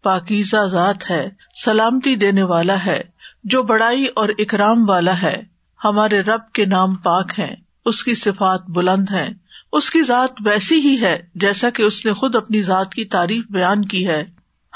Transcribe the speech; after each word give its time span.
پاکیزہ 0.03 0.66
ذات 0.66 1.12
ہے، 1.12 1.29
سلامتی 1.66 2.16
دینے 2.16 2.44
والا 2.44 2.85
ہے، 2.85 3.01
جو 3.44 3.63
بڑائی 3.63 4.06
اور 4.06 4.29
اکرام 4.38 4.90
والا 4.90 5.22
ہے، 5.22 5.44
ہمارے 5.85 6.22
رب 6.22 6.51
کے 6.53 6.66
نام 6.66 6.96
پاک 6.96 7.40
ہیں۔ 7.40 7.56
اس 7.85 8.03
کی 8.03 8.16
صفات 8.16 8.61
بلند 8.69 9.05
ہیں۔ 9.11 9.29
اس 9.71 9.89
کی 9.89 10.01
ذات 10.01 10.29
ویسی 10.45 10.75
ہی 10.75 11.01
ہے 11.01 11.19
جیسا 11.35 11.69
کہ 11.69 11.83
اس 11.83 12.05
نے 12.05 12.13
خود 12.13 12.35
اپنی 12.35 12.61
ذات 12.61 12.94
کی 12.94 13.05
تعریف 13.05 13.45
بیان 13.49 13.85
کی 13.85 14.07
ہے۔ 14.07 14.25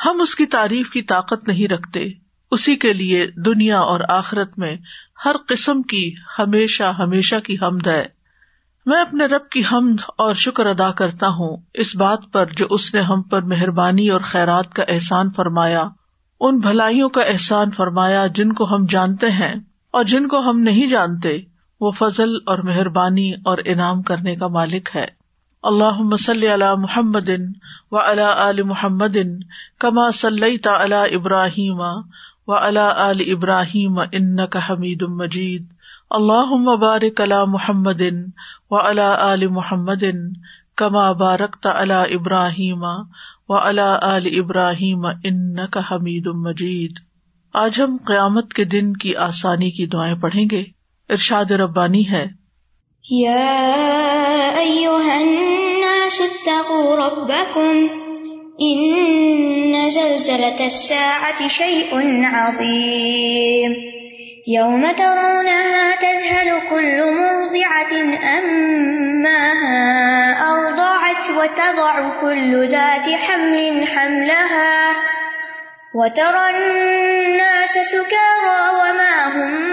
ہم 0.05 0.21
اس 0.21 0.35
کی 0.35 0.45
تعریف 0.45 0.89
کی 0.89 1.01
طاقت 1.01 1.47
نہیں 1.47 1.67
رکھتے۔ 1.67 2.05
اسی 2.51 2.75
کے 2.75 2.93
لیے 2.93 3.27
دنیا 3.27 3.79
اور 3.79 3.99
آخرت 4.09 4.59
میں 4.59 4.77
ہر 5.25 5.35
قسم 5.47 5.81
کی 5.81 6.13
ہمیشہ 6.39 6.83
ہمیشہ 6.83 7.35
کی 7.35 7.55
حمد 7.61 7.87
ہے۔ 7.87 8.05
میں 8.85 9.01
اپنے 9.01 9.25
رب 9.25 9.49
کی 9.49 9.61
حمد 9.71 10.01
اور 10.17 10.33
شکر 10.33 10.65
ادا 10.65 10.91
کرتا 10.91 11.27
ہوں۔ 11.27 11.57
اس 11.73 11.95
بات 11.95 12.19
پر 12.31 12.45
جو 12.45 12.67
اس 12.69 12.93
نے 12.93 13.01
ہم 13.01 13.21
پر 13.21 13.41
مہربانی 13.41 14.09
اور 14.09 14.21
خیرات 14.21 14.73
کا 14.73 14.83
احسان 14.87 15.31
فرمایا، 15.35 15.83
ان 16.39 16.59
بھلائیوں 16.59 17.09
کا 17.09 17.21
احسان 17.21 17.71
فرمایا 17.71 18.27
جن 18.27 18.53
کو 18.53 18.75
ہم 18.75 18.85
جانتے 18.89 19.31
ہیں 19.31 19.55
اور 19.91 20.03
جن 20.03 20.27
کو 20.27 20.49
ہم 20.49 20.59
نہیں 20.59 20.87
جانتے۔ 20.87 21.56
وہ 21.81 21.91
فضل 21.91 22.29
اور 22.45 22.57
مہربانی 22.57 23.31
اور 23.33 23.57
انعام 23.65 24.01
کرنے 24.01 24.35
کا 24.35 24.47
مالک 24.47 24.89
ہے۔ 24.95 25.05
اللہ 25.63 25.97
مسلی 25.97 26.53
علی 26.53 26.65
محمد 26.77 27.29
و 27.91 27.97
علا 27.97 28.49
علی 28.49 28.61
محمد 28.61 29.17
کما 29.79 30.11
صلی 30.11 30.55
علی 30.65 31.15
ابراہیم 31.15 31.79
و 32.47 32.53
علا 32.53 33.09
علی 33.09 33.31
ابراہیم 33.31 33.99
ان 33.99 34.47
کا 34.47 34.59
حمید 34.69 35.01
مجید۔ 35.01 35.65
اللہ 36.09 36.55
مبارک 36.55 37.21
علی 37.21 37.35
محمد 37.47 38.01
و 38.71 38.77
علا 38.77 39.33
علی 39.33 39.47
محمد 39.47 40.03
کما 40.75 41.11
بارک 41.11 41.67
علی 41.67 42.15
ابراہیم 42.15 42.83
و 43.49 43.57
علا 43.57 43.99
علی 44.01 44.39
ابراہیم 44.39 45.05
ان 45.05 45.67
کا 45.67 45.79
حمید 45.91 46.27
مجید۔ 46.27 46.91
آج 47.53 47.81
ہم 47.81 47.97
قیامت 48.07 48.53
کے 48.53 48.65
دن 48.65 48.93
کی 48.93 49.15
آسانی 49.15 49.71
کی 49.71 49.85
دعائیں 49.85 50.15
پڑھیں 50.15 50.45
گے۔ 50.51 50.76
ارشاد 51.09 51.51
ربانی 51.51 52.11
ہے۔ 52.11 52.47
شيء 61.47 61.91
عظيم 62.25 63.71
يوم 64.47 64.83
ترونها 64.85 65.95
تذهل 66.01 66.49
كل 66.69 66.97
مرضعة 67.19 67.93
أماها 68.37 69.81
أرضعت 70.51 71.29
وتضع 71.29 72.21
كل 72.21 72.67
ذات 72.67 73.09
حمل 73.09 73.87
حملها 73.87 75.16
وترى 75.99 76.55
الناس 76.55 77.71
سكارى 77.71 78.65
وما 78.71 79.29
هم 79.33 79.67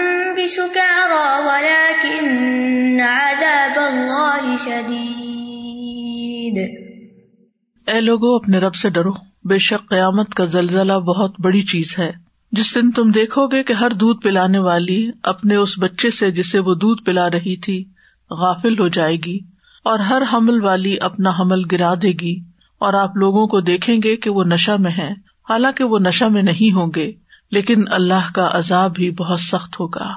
اے 7.87 8.01
لوگو، 8.01 8.35
اپنے 8.35 8.57
رب 8.57 8.75
سے 8.75 8.89
ڈرو۔ 8.89 9.11
بے 9.43 9.57
شک 9.57 9.89
قیامت 9.89 10.33
کا 10.33 10.45
زلزلہ 10.45 10.93
بہت 10.93 11.33
بڑی 11.39 11.61
چیز 11.61 11.95
ہے۔ 11.99 12.11
جس 12.51 12.75
دن 12.75 12.91
تم 12.91 13.11
دیکھو 13.11 13.47
گے 13.47 13.63
کہ 13.63 13.73
ہر 13.73 13.89
دودھ 13.89 14.21
پلانے 14.21 14.59
والی 14.59 15.09
اپنے 15.23 15.55
اس 15.55 15.79
بچے 15.79 16.09
سے 16.09 16.31
جسے 16.31 16.59
وہ 16.59 16.75
دودھ 16.75 17.03
پلا 17.03 17.29
رہی 17.29 17.57
تھی، 17.57 17.85
غافل 18.31 18.79
ہو 18.79 18.87
جائے 18.87 19.15
گی 19.15 19.39
اور 19.83 19.99
ہر 19.99 20.21
حمل 20.33 20.61
والی 20.61 20.97
اپنا 21.01 21.29
حمل 21.29 21.61
گرا 21.71 21.93
دے 21.93 22.11
گی 22.21 22.39
اور 22.79 22.93
آپ 22.93 23.17
لوگوں 23.17 23.47
کو 23.47 23.61
دیکھیں 23.61 23.97
گے 24.03 24.15
کہ 24.15 24.29
وہ 24.29 24.43
نشہ 24.43 24.71
میں 24.71 24.91
ہے۔ 24.91 25.34
حالانکہ 25.49 25.83
وہ 25.83 25.99
نشہ 25.99 26.25
میں 26.25 26.43
نہیں 26.43 26.75
ہوں 26.75 26.91
گے، 26.95 27.11
لیکن 27.51 27.83
اللہ 27.87 28.31
کا 28.33 28.49
عذاب 28.51 28.95
بھی 28.95 29.11
بہت 29.11 29.39
سخت 29.39 29.79
ہوگا۔ 29.79 30.13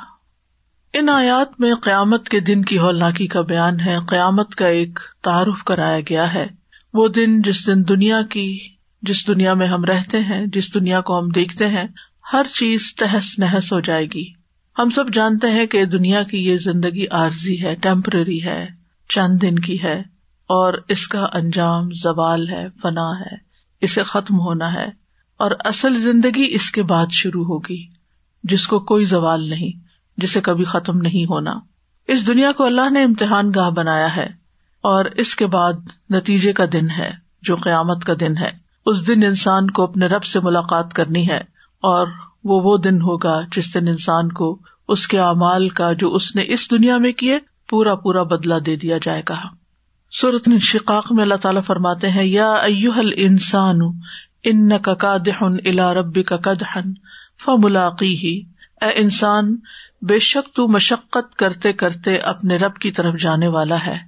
ان 0.92 1.08
آیات 1.08 1.60
میں 1.60 1.74
قیامت 1.74 2.28
کے 2.28 2.40
دن 2.40 2.64
کی 2.64 2.78
ہولناکی 2.78 3.26
کا 3.26 3.40
بیان 3.40 3.80
ہے۔ 3.80 3.96
قیامت 4.08 4.54
کا 4.54 4.68
ایک 4.68 4.98
تعارف 5.22 5.64
کرایا 5.64 6.00
گیا 6.00 6.34
ہے۔ 6.34 6.46
وہ 6.94 7.08
دن 7.08 7.42
جس 7.42 7.66
دن 7.66 7.88
دنیا 7.88 8.22
کی، 8.22 8.58
جس 9.02 9.28
دنیا 9.28 9.54
میں 9.54 9.68
ہم 9.68 9.84
رہتے 9.84 10.20
ہیں، 10.20 10.46
جس 10.46 10.74
دنیا 10.74 11.00
کو 11.00 11.18
ہم 11.18 11.28
دیکھتے 11.28 11.66
ہیں، 11.66 11.84
ہر 12.32 12.46
چیز 12.54 12.94
تہس 12.94 13.38
نہس 13.38 13.72
ہو 13.72 13.80
جائے 13.80 14.06
گی۔ 14.06 14.32
ہم 14.78 14.90
سب 14.90 15.04
جانتے 15.12 15.50
ہیں 15.50 15.66
کہ 15.66 15.84
دنیا 15.84 16.22
کی 16.22 16.46
یہ 16.46 16.56
زندگی 16.56 17.06
عارضی 17.06 17.64
ہے 17.64 17.74
ٹیمپرری 17.74 18.44
ہے، 18.44 18.66
چند 19.08 19.42
دن 19.42 19.58
کی 19.58 19.82
ہے، 19.82 19.98
اور 20.48 20.74
اس 20.88 21.08
کا 21.08 21.26
انجام 21.32 21.90
زوال 21.92 22.48
ہے، 22.48 22.68
فنا 22.82 23.20
ہے، 23.20 23.36
اسے 23.80 24.02
ختم 24.02 24.40
ہونا 24.40 24.72
ہے۔ 24.72 25.07
اور 25.40 25.50
اصل 25.64 25.98
زندگی 26.00 26.46
اس 26.50 26.70
کے 26.70 26.82
بعد 26.82 27.12
شروع 27.12 27.44
ہوگی، 27.44 27.82
جس 28.44 28.66
کو 28.66 28.78
کوئی 28.84 29.04
زوال 29.04 29.48
نہیں، 29.50 29.78
جسے 30.18 30.40
کبھی 30.40 30.64
ختم 30.64 31.00
نہیں 31.00 31.24
ہونا۔ 31.24 31.52
اس 32.08 32.26
دنیا 32.26 32.52
کو 32.52 32.64
اللہ 32.64 32.90
نے 32.90 33.02
امتحان 33.04 33.50
گاہ 33.54 33.70
بنایا 33.70 34.14
ہے، 34.16 34.26
اور 34.84 35.04
اس 35.16 35.34
کے 35.36 35.46
بعد 35.46 35.88
نتیجے 36.10 36.52
کا 36.52 36.64
دن 36.72 36.90
ہے، 36.90 37.10
جو 37.42 37.54
قیامت 37.56 38.04
کا 38.04 38.14
دن 38.20 38.38
ہے۔ 38.38 38.50
اس 38.86 39.06
دن 39.06 39.24
انسان 39.24 39.70
کو 39.70 39.82
اپنے 39.82 40.06
رب 40.06 40.24
سے 40.24 40.40
ملاقات 40.40 40.92
کرنی 40.94 41.28
ہے، 41.28 41.40
اور 41.82 42.06
وہ 42.44 42.60
وہ 42.64 42.76
دن 42.78 43.00
ہوگا 43.02 43.40
جس 43.56 43.72
دن 43.74 43.88
انسان 43.88 44.32
کو 44.32 44.56
اس 44.88 45.06
کے 45.08 45.18
اعمال 45.20 45.68
کا 45.68 45.92
جو 45.92 46.14
اس 46.14 46.34
نے 46.36 46.44
اس 46.48 46.70
دنیا 46.70 46.96
میں 46.98 47.12
کیے، 47.12 47.38
پورا 47.68 47.94
پورا 47.94 48.22
بدلا 48.22 48.58
دے 48.66 48.76
دیا 48.76 48.98
جائے 49.02 49.22
گا۔ 49.28 49.36
سورت 50.12 50.48
شقاق 50.62 51.12
میں 51.12 51.22
اللہ 51.22 51.40
تعالیٰ 51.42 51.62
فرماتے 51.64 52.08
ہیں، 52.08 52.24
یا 52.24 52.50
ائل 52.52 53.12
انسان 53.16 53.80
ان 54.50 54.78
کا 54.78 55.16
دہن 55.16 55.52
الا 55.64 55.94
ربی 55.94 56.22
کا 56.22 56.36
کدہن 56.36 56.92
ف 57.44 57.48
ملاقی 57.58 58.16
ہی 58.16 58.40
اے 58.80 58.88
انسان، 58.94 59.56
بے 60.02 60.18
شک 60.18 60.54
تو 60.54 60.68
مشقت 60.68 61.36
کرتے 61.36 61.72
کرتے 61.72 62.16
اپنے 62.16 62.56
رب 62.56 62.76
کی 62.76 62.90
طرف 62.90 63.14
جانے 63.20 63.48
والا 63.48 63.86
ہے، 63.86 63.98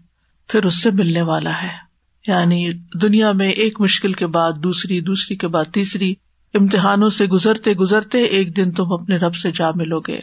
پھر 0.48 0.64
اس 0.64 0.82
سے 0.82 0.90
ملنے 0.90 1.22
والا 1.22 1.62
ہے۔ 1.62 1.90
یعنی 2.26 2.72
دنیا 2.72 3.32
میں 3.32 3.50
ایک 3.50 3.80
مشکل 3.80 4.12
کے 4.12 4.26
بعد 4.26 4.52
دوسری 4.52 5.00
دوسری 5.00 5.36
کے 5.36 5.48
بعد 5.48 5.64
تیسری، 5.64 6.14
امتحانوں 6.54 7.10
سے 7.10 7.26
گزرتے 7.26 7.72
گزرتے 7.72 8.18
ایک 8.22 8.56
دن 8.56 8.70
تم 8.70 8.92
اپنے 8.92 9.16
رب 9.16 9.34
سے 9.34 9.50
جا 9.50 9.70
ملو 9.74 10.00
گے۔ 10.00 10.18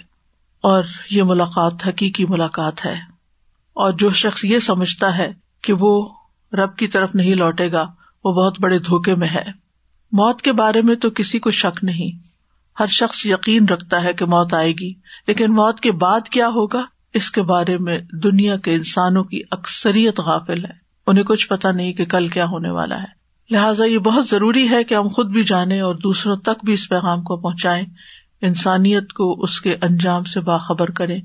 اور 0.62 0.84
یہ 1.10 1.24
ملاقات، 1.24 1.74
حقیقی 1.88 2.26
ملاقات 2.30 2.86
ہے۔ 2.86 2.96
اور 3.74 3.92
جو 3.92 4.10
شخص 4.10 4.46
یہ 4.46 4.60
سمجھتا 4.60 5.18
ہے 5.18 5.32
کہ 5.62 5.74
وہ 5.74 6.10
رب 6.54 6.76
کی 6.76 6.88
طرف 6.88 7.16
نہیں 7.16 7.36
لوٹے 7.36 7.72
گا، 7.72 7.82
وہ 8.24 8.32
بہت 8.32 8.58
بڑے 8.60 8.80
دھوکے 8.80 9.16
میں 9.16 9.28
ہے۔ 9.28 9.67
موت 10.12 10.42
کے 10.42 10.52
بارے 10.52 10.82
میں 10.82 10.96
تو 10.96 11.10
کسی 11.10 11.40
کو 11.40 11.52
شک 11.52 11.84
نہیں۔ 11.84 12.28
ہر 12.80 12.86
شخص 12.86 13.26
یقین 13.26 13.66
رکھتا 13.66 14.04
ہے 14.04 14.14
کہ 14.14 14.26
موت 14.26 14.54
آئے 14.54 14.72
گی، 14.72 14.94
لیکن 15.28 15.52
موت 15.52 15.80
کے 15.80 15.92
بعد 15.92 16.22
کیا 16.22 16.48
ہوگا؟ 16.48 16.86
اس 17.14 17.32
کے 17.32 17.42
بارے 17.42 17.78
میں 17.78 18.00
دنیا 18.24 18.58
کے 18.58 18.74
انسانوں 18.74 19.24
کی 19.24 19.42
اکثریت 19.52 20.20
غافل 20.20 20.66
ہے۔ 20.66 20.88
انہیں 21.08 21.24
کچھ 21.24 21.48
پتا 21.48 21.72
نہیں 21.72 21.94
کہ 21.94 22.06
کل 22.06 22.28
کیا 22.28 22.46
ہونے 22.46 22.70
والا 22.70 23.02
ہے۔ 23.02 23.18
لہٰذا 23.52 23.86
یہ 23.86 23.98
بہت 23.98 24.28
ضروری 24.28 24.70
ہے 24.70 24.84
کہ 24.84 24.96
ہم 24.96 25.08
خود 25.08 25.30
بھی 25.30 25.44
جانیں 25.44 25.82
اور 25.82 25.96
دوسروں 25.96 26.36
تک 26.36 26.66
بھی 26.66 26.74
اس 26.74 26.90
پیغام 26.90 27.24
کو 27.24 27.38
پہنچائیں۔ 27.38 27.86
انسانیت 28.42 29.14
کو 29.14 29.42
اس 29.42 29.62
کے 29.62 29.76
انجام 29.82 30.24
سے 30.24 30.40
باخبر 30.40 30.92
کریں 30.92 31.22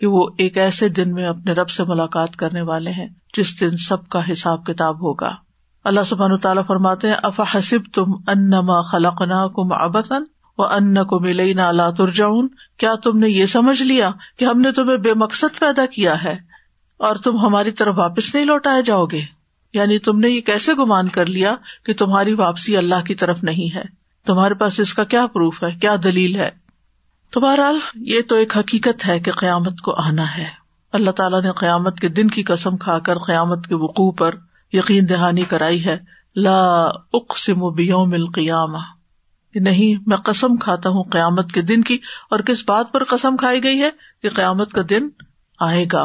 کہ 0.00 0.06
وہ 0.06 0.28
ایک 0.38 0.58
ایسے 0.58 0.88
دن 0.88 1.12
میں 1.12 1.26
اپنے 1.26 1.52
رب 1.52 1.70
سے 1.70 1.84
ملاقات 1.84 2.36
کرنے 2.36 2.62
والے 2.62 2.90
ہیں 2.90 3.08
جس 3.36 3.60
دن 3.60 3.76
سب 3.76 4.08
کا 4.08 4.32
حساب 4.32 4.66
کتاب 4.66 5.02
ہوگا۔ 5.02 5.51
اللہ 5.84 6.00
سبحان 6.06 6.38
تعالیٰ 6.38 6.66
فرماتے 6.66 7.08
ہیں 7.08 7.14
اف 7.22 7.40
حسب 7.54 7.94
تم 7.94 8.04
انما 8.26 8.80
خلقنا 8.80 9.48
کم 9.48 9.72
ابتن 9.72 10.22
و 10.58 10.62
ان 10.64 10.94
کو 10.94 11.20
ملئی 11.20 11.52
نہ 11.52 11.60
اللہ 11.60 11.90
ترجاؤن 11.98 12.48
کیا 12.76 12.94
تم 12.94 13.18
نے 13.18 13.28
یہ 13.28 13.46
سمجھ 13.46 13.82
لیا 13.82 14.10
کہ 14.36 14.44
ہم 14.44 14.60
نے 14.60 14.72
تمہیں 14.72 14.96
بے 14.96 15.14
مقصد 15.14 15.60
پیدا 15.60 15.86
کیا 15.86 16.24
ہے 16.24 16.36
اور 16.96 17.16
تم 17.16 17.38
ہماری 17.38 17.70
طرف 17.70 17.94
واپس 17.98 18.34
نہیں 18.34 18.44
لوٹائے 18.44 18.82
جاؤ 18.82 19.04
گے؟ 19.04 19.20
یعنی 19.74 19.98
تم 19.98 20.18
نے 20.18 20.28
یہ 20.28 20.40
کیسے 20.40 20.74
گمان 20.74 21.08
کر 21.08 21.26
لیا 21.26 21.54
کہ 21.84 21.94
تمہاری 21.94 22.34
واپسی 22.34 22.76
اللہ 22.76 23.02
کی 23.06 23.14
طرف 23.14 23.42
نہیں 23.42 23.76
ہے؟ 23.76 23.82
تمہارے 24.26 24.54
پاس 24.54 24.80
اس 24.80 24.94
کا 24.94 25.04
کیا 25.04 25.26
پروف 25.26 25.62
ہے؟ 25.62 25.78
کیا 25.78 25.96
دلیل 26.04 26.36
ہے؟ 26.36 26.50
تو 27.30 27.40
بہرحال، 27.40 27.78
یہ 27.94 28.20
تو 28.28 28.36
ایک 28.36 28.56
حقیقت 28.56 29.08
ہے 29.08 29.20
کہ 29.20 29.32
قیامت 29.32 29.80
کو 29.80 29.94
آنا 30.04 30.36
ہے۔ 30.36 30.46
اللہ 30.92 31.10
تعالیٰ 31.10 31.42
نے 31.42 31.50
قیامت 31.52 32.00
کے 32.00 32.08
دن 32.08 32.28
کی 32.28 32.42
قسم 32.42 32.76
کھا 32.76 32.98
کر 32.98 33.18
قیامت 33.18 33.66
کے 33.66 33.74
وقوع 33.74 34.12
پر 34.12 34.34
یقین 34.72 35.08
دہانی 35.08 35.42
کرائی 35.42 35.84
ہے، 35.84 35.98
لا 36.36 36.84
اقسم 37.12 37.70
بیوم 37.74 38.12
القیامہ۔ 38.12 38.78
نہیں، 39.54 40.02
میں 40.06 40.16
قسم 40.16 40.56
کھاتا 40.56 40.88
ہوں 40.88 41.04
قیامت 41.12 41.52
کے 41.52 41.62
دن 41.62 41.82
کی، 41.82 41.98
اور 42.30 42.40
کس 42.40 42.64
بات 42.68 42.92
پر 42.92 43.04
قسم 43.04 43.36
کھائی 43.36 43.64
گئی 43.64 43.82
ہے؟ 43.82 43.90
کہ 44.22 44.28
قیامت 44.28 44.72
کا 44.72 44.82
دن 44.90 45.08
آئے 45.60 45.86
گا۔ 45.92 46.04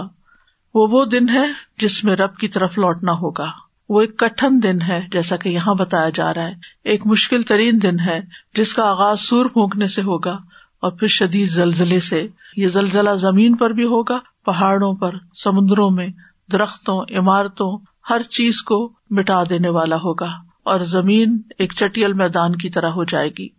وہ 0.75 0.87
وہ 0.91 1.05
دن 1.05 1.29
ہے 1.29 1.45
جس 1.77 2.03
میں 2.03 2.15
رب 2.15 2.35
کی 2.35 2.47
طرف 2.47 2.77
لوٹنا 2.77 3.11
ہوگا۔ 3.11 3.51
وہ 3.89 4.01
ایک 4.01 4.19
کٹن 4.19 4.63
دن 4.63 4.81
ہے، 4.81 5.01
جیسا 5.11 5.35
کہ 5.35 5.49
یہاں 5.49 5.75
بتایا 5.75 6.09
جا 6.09 6.33
رہا 6.33 6.43
ہے۔ 6.43 6.53
ایک 6.83 7.07
مشکل 7.07 7.41
ترین 7.41 7.79
دن 7.83 7.99
ہے 7.99 8.19
جس 8.55 8.73
کا 8.73 8.89
آغاز 8.89 9.19
سور 9.19 9.45
پھونکنے 9.45 9.87
سے 9.87 10.01
ہوگا، 10.01 10.37
اور 10.81 10.91
پھر 10.91 11.07
شدید 11.07 11.49
زلزلے 11.49 11.99
سے۔ 11.99 12.27
یہ 12.57 12.67
زلزلہ 12.67 13.09
زمین 13.09 13.55
پر 13.55 13.69
بھی 13.69 13.83
ہوگا، 13.83 14.19
پہاڑوں 14.45 14.93
پر، 14.93 15.11
سمندروں 15.43 15.89
میں، 15.89 16.07
درختوں، 16.51 17.05
عمارتوں 17.17 17.77
ہر 18.09 18.21
چیز 18.21 18.61
کو 18.61 18.93
مٹا 19.09 19.43
دینے 19.49 19.69
والا 19.69 19.95
ہوگا 19.95 20.27
اور 20.63 20.79
زمین 20.79 21.41
ایک 21.59 21.73
چٹیل 21.73 22.13
میدان 22.13 22.55
کی 22.55 22.69
طرح 22.69 22.89
ہو 22.89 23.03
جائے 23.03 23.29
گی۔ 23.29 23.49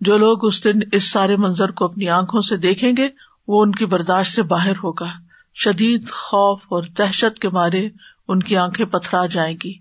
جو 0.00 0.18
لوگ 0.18 0.46
اس 0.46 0.64
دن 0.64 0.78
اس 0.92 1.10
سارے 1.10 1.36
منظر 1.36 1.70
کو 1.70 1.84
اپنی 1.84 2.08
آنکھوں 2.08 2.40
سے 2.40 2.56
دیکھیں 2.56 2.92
گے، 2.96 3.08
وہ 3.48 3.62
ان 3.62 3.72
کی 3.72 3.86
برداشت 3.86 4.32
سے 4.32 4.42
باہر 4.42 4.72
ہوگا۔ 4.72 5.06
شدید 5.54 6.08
خوف 6.10 6.60
اور 6.62 6.82
دہشت 6.82 7.38
کے 7.38 7.48
مارے 7.48 7.88
ان 8.28 8.42
کی 8.42 8.56
آنکھیں 8.56 8.86
پتھرا 8.86 9.26
جائیں 9.26 9.56
گی۔ 9.64 9.72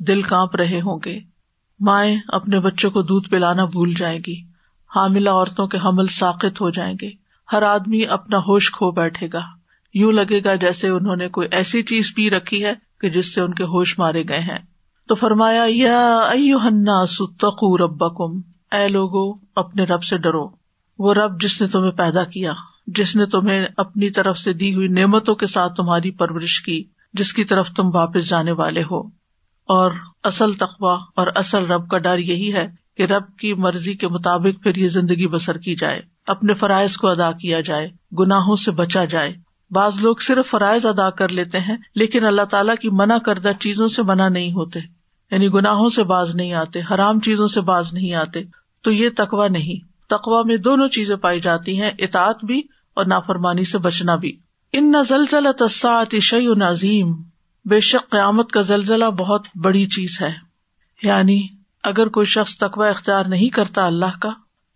دل 0.00 0.22
کانپ 0.22 0.56
رہے 0.56 0.80
ہوں 0.80 1.00
گے۔ 1.04 1.20
مائیں 1.80 2.18
اپنے 2.28 2.60
بچوں 2.60 2.90
کو 2.90 3.02
دودھ 3.02 3.28
پلانا 3.28 3.64
بھول 3.64 3.94
جائیں 3.94 4.20
گی۔ 4.26 4.40
حاملہ 4.96 5.30
عورتوں 5.30 5.66
کے 5.66 5.78
حمل 5.84 6.06
ساقت 6.06 6.60
ہو 6.60 6.70
جائیں 6.70 6.96
گے۔ 7.02 7.10
ہر 7.52 7.62
آدمی 7.62 8.06
اپنا 8.06 8.38
ہوش 8.38 8.72
کھو 8.72 8.90
بیٹھے 8.90 9.28
گا۔ 9.32 9.40
یوں 9.94 10.12
لگے 10.12 10.40
گا 10.44 10.54
جیسے 10.54 10.88
انہوں 10.88 11.16
نے 11.16 11.28
کوئی 11.28 11.48
ایسی 11.50 11.82
چیز 11.82 12.14
پی 12.14 12.30
رکھی 12.30 12.64
ہے 12.64 12.87
کہ 13.00 13.10
جس 13.10 13.34
سے 13.34 13.40
ان 13.40 13.54
کے 13.54 13.64
ہوش 13.64 13.98
مارے 13.98 14.22
گئے 14.28 14.40
ہیں۔ 14.40 14.58
تو 15.08 15.14
فرمایا، 15.14 15.64
یا 15.68 17.04
ستقو 17.08 17.78
رب 17.78 18.04
اے 18.72 18.88
لوگو، 18.88 19.38
اپنے 19.56 19.84
رب 19.84 20.02
سے 20.02 20.18
ڈرو۔ 20.18 20.48
وہ 20.98 21.14
رب 21.14 21.40
جس 21.40 21.60
نے 21.60 21.68
تمہیں 21.68 21.90
پیدا 21.90 22.24
کیا، 22.24 22.52
جس 22.86 23.16
نے 23.16 23.26
تمہیں 23.26 23.66
اپنی 23.76 24.10
طرف 24.10 24.38
سے 24.38 24.52
دی 24.52 24.74
ہوئی 24.74 24.88
نعمتوں 24.88 25.34
کے 25.34 25.46
ساتھ 25.46 25.74
تمہاری 25.74 26.10
پرورش 26.10 26.62
کی، 26.62 26.84
جس 27.12 27.32
کی 27.32 27.44
طرف 27.44 27.70
تم 27.70 27.90
واپس 27.94 28.28
جانے 28.28 28.52
والے 28.52 28.82
ہو۔ 28.90 29.00
اور 29.68 29.90
اصل 30.24 30.52
تقوا 30.52 30.94
اور 31.16 31.26
اصل 31.34 31.66
رب 31.66 31.88
کا 31.88 31.98
ڈر 31.98 32.18
یہی 32.18 32.54
ہے 32.54 32.66
کہ 32.96 33.02
رب 33.02 33.36
کی 33.36 33.54
مرضی 33.54 33.94
کے 33.94 34.08
مطابق 34.08 34.62
پھر 34.62 34.76
یہ 34.76 34.88
زندگی 34.88 35.26
بسر 35.26 35.58
کی 35.58 35.76
جائے۔ 35.76 36.00
اپنے 36.26 36.54
فرائض 36.54 36.96
کو 36.96 37.08
ادا 37.08 37.32
کیا 37.32 37.60
جائے، 37.60 37.88
گناہوں 38.18 38.56
سے 38.56 38.70
بچا 38.70 39.04
جائے۔ 39.04 39.47
بعض 39.70 39.98
لوگ 40.00 40.16
صرف 40.16 40.50
فرائض 40.50 40.86
ادا 40.86 41.10
کر 41.10 41.28
لیتے 41.28 41.58
ہیں، 41.58 41.76
لیکن 41.94 42.24
اللہ 42.24 42.42
تعالیٰ 42.42 42.74
کی 42.76 42.88
منع 42.90 43.18
کردہ 43.18 43.50
چیزوں 43.60 43.88
سے 43.88 44.02
منع 44.02 44.28
نہیں 44.28 44.52
ہوتے۔ 44.52 44.80
یعنی 45.30 45.48
گناہوں 45.48 45.88
سے 45.88 46.04
باز 46.04 46.34
نہیں 46.34 46.52
آتے، 46.52 46.80
حرام 46.90 47.20
چیزوں 47.20 47.48
سے 47.48 47.60
باز 47.60 47.92
نہیں 47.92 48.14
آتے۔ 48.14 48.40
تو 48.82 48.90
یہ 48.90 49.08
تقوا 49.16 49.48
نہیں۔ 49.48 49.88
تقوا 50.08 50.42
میں 50.42 50.56
دونوں 50.56 50.88
چیزیں 50.88 51.16
پائی 51.16 51.40
جاتی 51.40 51.82
ہیں، 51.82 51.90
اطاعت 51.98 52.44
بھی 52.44 52.62
اور 52.94 53.06
نافرمانی 53.06 53.64
سے 53.64 53.78
بچنا 53.78 54.16
بھی۔ 54.16 54.36
ان 54.72 54.90
نہ 54.90 54.96
زلزلہ 55.08 55.48
تصاعت 55.58 56.14
شعی 56.20 56.46
نظیم 56.46 57.22
بے 57.64 57.80
شک 57.80 58.10
قیامت 58.10 58.52
کا 58.52 58.60
زلزلہ 58.60 59.04
بہت 59.04 59.46
بڑی 59.64 59.86
چیز 59.86 60.18
ہے۔ 60.20 60.30
یعنی 61.02 61.46
اگر 61.84 62.08
کوئی 62.08 62.26
شخص 62.26 62.56
تقوی 62.56 62.88
اختیار 62.88 63.24
نہیں 63.24 63.48
کرتا 63.48 63.86
اللہ 63.86 64.18
کا 64.20 64.28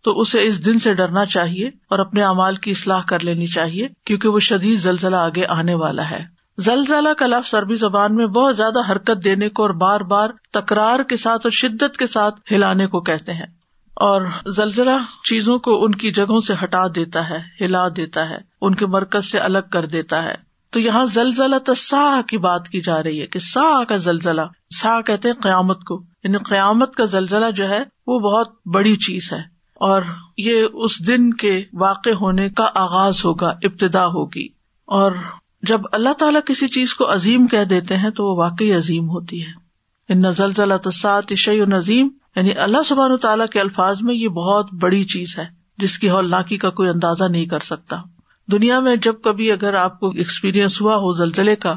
تو 0.03 0.21
اسے 0.21 0.47
اس 0.47 0.67
دن 0.67 0.79
سے 0.79 0.95
ڈرنا 0.95 1.27
چاہیے 1.27 1.67
اور 1.67 1.99
اپنے 1.99 2.23
امال 2.23 2.55
کی 2.55 2.71
اصلاح 2.71 3.03
کر 3.03 3.25
لینی 3.25 3.47
چاہیے، 3.47 3.89
کیونکہ 4.07 4.29
وہ 4.29 4.39
شدید 4.39 4.79
زلزلہ 4.79 5.17
آگے 5.17 5.43
آنے 5.49 5.75
والا 5.75 6.11
ہے۔ 6.11 6.43
زلزلہ 6.59 7.09
کا 7.19 7.27
لفظ 7.27 7.55
عربی 7.55 7.75
زبان 7.75 8.15
میں 8.15 8.27
بہت 8.27 8.57
زیادہ 8.57 8.93
حرکت 8.93 9.25
دینے 9.25 9.49
کو 9.49 9.63
اور 9.63 9.71
بار 9.71 10.01
بار 10.01 10.31
تکرار 10.53 11.03
کے 11.03 11.17
ساتھ 11.17 11.47
اور 11.47 11.51
شدت 11.51 11.97
کے 11.97 12.07
ساتھ 12.07 12.53
ہلانے 12.53 12.87
کو 12.87 13.01
کہتے 13.01 13.33
ہیں۔ 13.33 13.47
اور 13.95 14.23
زلزلہ 14.51 14.91
چیزوں 15.29 15.59
کو 15.59 15.85
ان 15.85 15.95
کی 15.95 16.13
جگہوں 16.13 16.41
سے 16.41 16.55
ہٹا 16.63 16.87
دیتا 16.87 17.31
ہے، 17.31 17.65
ہلا 17.65 17.89
دیتا 17.89 18.31
ہے، 18.31 18.39
ان 18.61 18.75
کے 18.75 18.87
مرکز 18.87 19.25
سے 19.31 19.39
الگ 19.39 19.59
کر 19.73 19.87
دیتا 19.87 20.23
ہے۔ 20.23 20.35
تو 20.71 20.81
یہاں 20.81 21.05
زلزلہ 21.05 21.75
سا 21.77 22.21
کی 22.27 22.39
بات 22.39 22.69
کی 22.69 22.81
جا 22.81 23.03
رہی 23.03 23.21
ہے 23.21 23.27
کہ 23.27 23.39
سا 23.39 23.85
کا 23.85 23.97
زلزلہ، 23.97 24.43
سا 24.81 25.01
کہتے 25.01 25.29
ہیں 25.29 25.43
قیامت 25.43 25.85
کو۔ 25.85 26.03
یعنی 26.25 26.39
قیامت 26.39 26.95
کا 26.95 27.05
زلزلہ 27.05 27.51
جو 27.51 27.69
ہے، 27.69 27.81
وہ 28.07 28.19
بہت 28.19 28.49
بڑی 28.75 28.97
چیز 28.97 29.33
ہے۔ 29.33 29.52
اور 29.83 30.03
یہ 30.37 30.67
اس 30.73 31.07
دن 31.07 31.35
کے 31.35 31.65
واقع 31.73 32.11
ہونے 32.11 32.51
کا 32.51 32.69
آغاز 32.75 33.25
ہوگا، 33.25 33.47
ابتدا 33.47 34.07
ہوگی۔ 34.07 34.47
اور 34.85 35.13
جب 35.63 35.81
اللہ 35.93 36.13
تعالیٰ 36.13 36.41
کسی 36.47 36.69
چیز 36.69 36.95
کو 36.95 37.13
عظیم 37.13 37.47
کہہ 37.47 37.65
دیتے 37.65 37.97
ہیں 37.97 38.11
تو 38.11 38.25
وہ 38.25 38.39
واقعی 38.39 38.73
عظیم 38.73 39.09
ہوتی 39.09 39.43
ہے۔ 39.43 39.53
ان 40.09 40.33
زلزلہ 40.33 40.75
تسات 40.85 41.35
شعی 41.35 41.61
و 41.61 41.65
نظیم 41.65 42.09
یعنی 42.37 42.53
اللہ 42.53 42.83
سبحان 42.87 43.17
تعالیٰ 43.17 43.47
کے 43.47 43.61
الفاظ 43.61 44.03
میں 44.03 44.15
یہ 44.15 44.29
بہت 44.29 44.75
بڑی 44.75 45.05
چیز 45.05 45.39
ہے، 45.39 45.45
جس 45.79 45.99
کی 45.99 46.11
ہولناکی 46.11 46.57
کا 46.57 46.71
کوئی 46.71 46.89
اندازہ 46.89 47.25
نہیں 47.25 47.47
کر 47.47 47.61
سکتا۔ 47.61 47.97
دنیا 48.53 48.81
میں 48.81 48.97
جب 48.97 49.15
کبھی 49.25 49.53
اگر 49.53 49.75
آپ 49.75 50.01
کو 50.01 50.11
ایکسپیرئنس 50.11 50.81
ہوا 50.81 50.97
ہو 50.97 51.13
زلزلے 51.13 51.57
کا، 51.57 51.75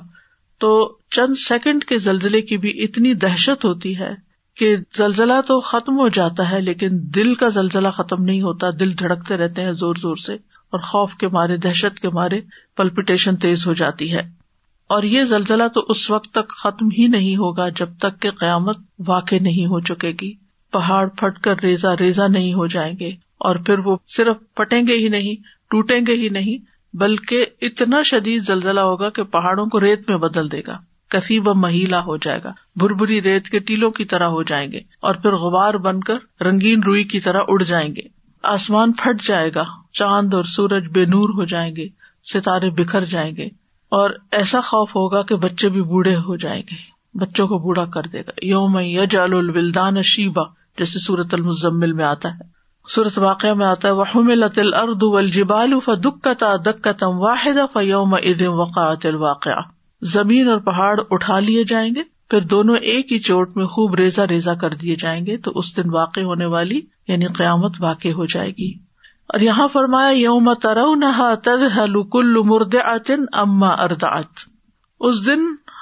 تو 0.60 0.98
چند 1.10 1.36
سیکنڈ 1.36 1.84
کے 1.84 1.98
زلزلے 1.98 2.42
کی 2.42 2.58
بھی 2.58 2.84
اتنی 2.84 3.14
دہشت 3.14 3.66
ہوتی 3.66 4.00
ہے 4.00 4.25
کہ 4.58 4.76
زلزلہ 4.98 5.42
تو 5.48 5.60
ختم 5.62 6.00
ہو 6.00 6.08
جاتا 6.08 6.52
ہے، 6.52 6.62
لیکن 6.62 6.90
دل 6.92 7.34
کا 7.36 7.50
زلزلہ 7.50 7.88
ختم 7.88 8.24
نہیں 8.24 8.42
ہوتا، 8.42 8.68
دل 8.80 9.00
دھڑکتے 9.00 9.38
رہتے 9.38 9.62
ہیں 9.62 9.72
زور 9.72 9.96
زور 9.96 10.16
سے، 10.16 10.34
اور 10.34 10.80
خوف 10.80 11.16
کے 11.16 11.28
مارے، 11.28 11.58
دہشت 11.58 12.00
کے 12.00 12.10
مارے 12.10 12.42
پلپٹیشن 12.78 13.36
تیز 13.36 13.68
ہو 13.68 13.74
جاتی 13.74 14.14
ہے۔ 14.14 14.22
اور 14.88 15.04
یہ 15.04 15.24
زلزلہ 15.24 15.68
تو 15.68 15.86
اس 15.90 16.10
وقت 16.12 16.32
تک 16.32 16.50
ختم 16.50 16.88
ہی 16.98 17.08
نہیں 17.08 17.36
ہوگا 17.36 17.70
جب 17.70 17.90
تک 18.00 18.22
کہ 18.22 18.32
قیامت 18.32 18.78
واقع 19.08 19.36
نہیں 19.42 19.66
ہو 19.66 19.80
چکے 19.80 20.12
گی۔ 20.22 20.34
پہاڑ 20.72 21.08
پھٹ 21.08 21.40
کر 21.40 21.60
ریزا 21.60 21.94
ریزا 22.00 22.28
نہیں 22.28 22.54
ہو 22.54 22.68
جائیں 22.68 22.94
گے، 23.00 23.10
اور 23.38 23.56
پھر 23.56 23.80
وہ 23.80 23.98
صرف 24.08 24.38
پٹیں 24.54 24.82
گے 24.88 24.94
ہی 24.94 25.08
نہیں، 25.08 25.36
ٹوٹیں 25.70 26.00
گے 26.08 26.14
ہی 26.14 26.30
نہیں، 26.30 26.58
بلکہ 26.98 27.46
اتنا 27.62 28.02
شدید 28.02 28.44
زلزلہ 28.44 28.80
ہوگا 28.80 29.10
کہ 29.10 29.24
پہاڑوں 29.24 29.66
کو 29.66 29.80
ریت 29.80 30.10
میں 30.10 30.18
بدل 30.18 30.52
دے 30.52 30.62
گا۔ 30.68 30.78
کثیب 31.16 31.50
مہیلا 31.50 32.00
ہو 32.00 32.18
جائے 32.18 32.40
گا۔ 32.44 32.52
بھر 32.76 32.90
بری 32.90 33.22
ریت 33.22 33.48
کے 33.48 33.60
ٹیلوں 33.60 33.92
کی 33.92 34.06
طرح 34.06 34.26
ہو 34.26 34.44
جائیں 34.44 34.72
گے 34.72 34.78
اور 34.78 35.16
پھر 35.16 35.36
غبار 35.36 35.74
بن 35.74 36.00
کر 36.00 36.44
رنگین 36.44 36.84
روئی 36.84 37.04
کی 37.04 37.20
طرح 37.20 37.40
اڑ 37.48 37.64
جائیں 37.64 37.96
گے۔ 37.96 38.02
آسمان 38.44 38.92
پھٹ 38.94 39.28
جائے 39.28 39.52
گا، 39.56 39.64
چاند 39.94 40.34
اور 40.34 40.44
سورج 40.44 40.88
بے 40.92 41.06
نور 41.06 41.30
ہو 41.30 41.46
جائیں 41.46 41.76
گے، 41.76 41.88
ستارے 42.34 42.70
بکھر 42.70 43.06
جائیں 43.06 43.36
گے 43.36 43.46
اور 43.90 44.10
ایسا 44.32 44.62
خوف 44.62 44.90
ہوگا 44.90 45.22
کہ 45.22 45.36
بچے 45.36 45.70
بھی 45.70 45.82
بوڑھے 45.82 46.16
ہو 46.16 46.36
جائیں 46.36 46.64
گے۔ 46.72 46.96
بچوں 47.18 47.48
کو 47.48 47.58
بوڑھا 47.58 47.86
کر 47.86 48.04
دے 48.04 48.22
گا۔ 48.22 48.32
یوم 48.42 48.78
یجعل 48.80 49.34
الولدان 49.34 50.02
شیبا، 50.02 50.44
جیسے 50.78 51.00
سورت 51.00 51.34
المزمل 51.34 51.92
میں 51.92 52.06
آتا 52.06 52.30
ہے۔ 52.30 52.44
سورت 52.88 53.20
واقع 53.20 53.54
میں 53.54 53.66
آتا 53.66 53.88
ہے، 53.88 53.94
وحملت 53.94 54.60
الارض 54.60 55.04
والجبال 55.04 55.74
فدکتا 55.86 56.56
دکتم 56.56 57.20
واحدا 57.20 57.66
فیوم 57.66 58.14
اذن 58.14 58.48
وقعت 58.48 59.06
الواقع 59.06 59.75
زمین 60.14 60.50
اور 60.50 60.60
پہاڑ 60.60 61.00
اٹھا 61.10 61.40
لیے 61.40 61.64
جائیں 61.64 61.96
گے، 61.96 62.02
پھر 62.30 62.42
دونوں 62.42 62.76
ایک 62.76 63.14
ہی 63.14 63.20
چوٹ 63.20 63.58
میں 63.58 63.66
خوب 63.66 63.96
ریزا 63.96 64.28
ریزا 64.28 64.54
کر 64.54 64.70
دیے 64.70 64.96
جائیں 64.96 65.26
گے، 65.26 65.38
تو 65.38 65.52
اس 65.56 65.78
دن 65.78 65.94
واقع 65.94 66.20
ہونے 66.20 66.46
والی 66.46 66.82
یعنی 67.08 67.26
قیامت 67.26 67.76
واقع 67.80 68.08
ہو 68.08 68.26
جائے 68.26 68.50
گی۔ 68.50 68.72
اور 69.28 69.40
یہاں 69.40 69.68
فرمایا، 69.68 70.10
یوم 70.10 70.54
ترونہا 70.54 71.36
تذہل 71.36 72.04
کل 72.12 72.44
مردعت 72.44 73.12
اما 73.32 73.68
اردعت 73.68 74.28
اس 75.00 75.28
دن 75.28 75.40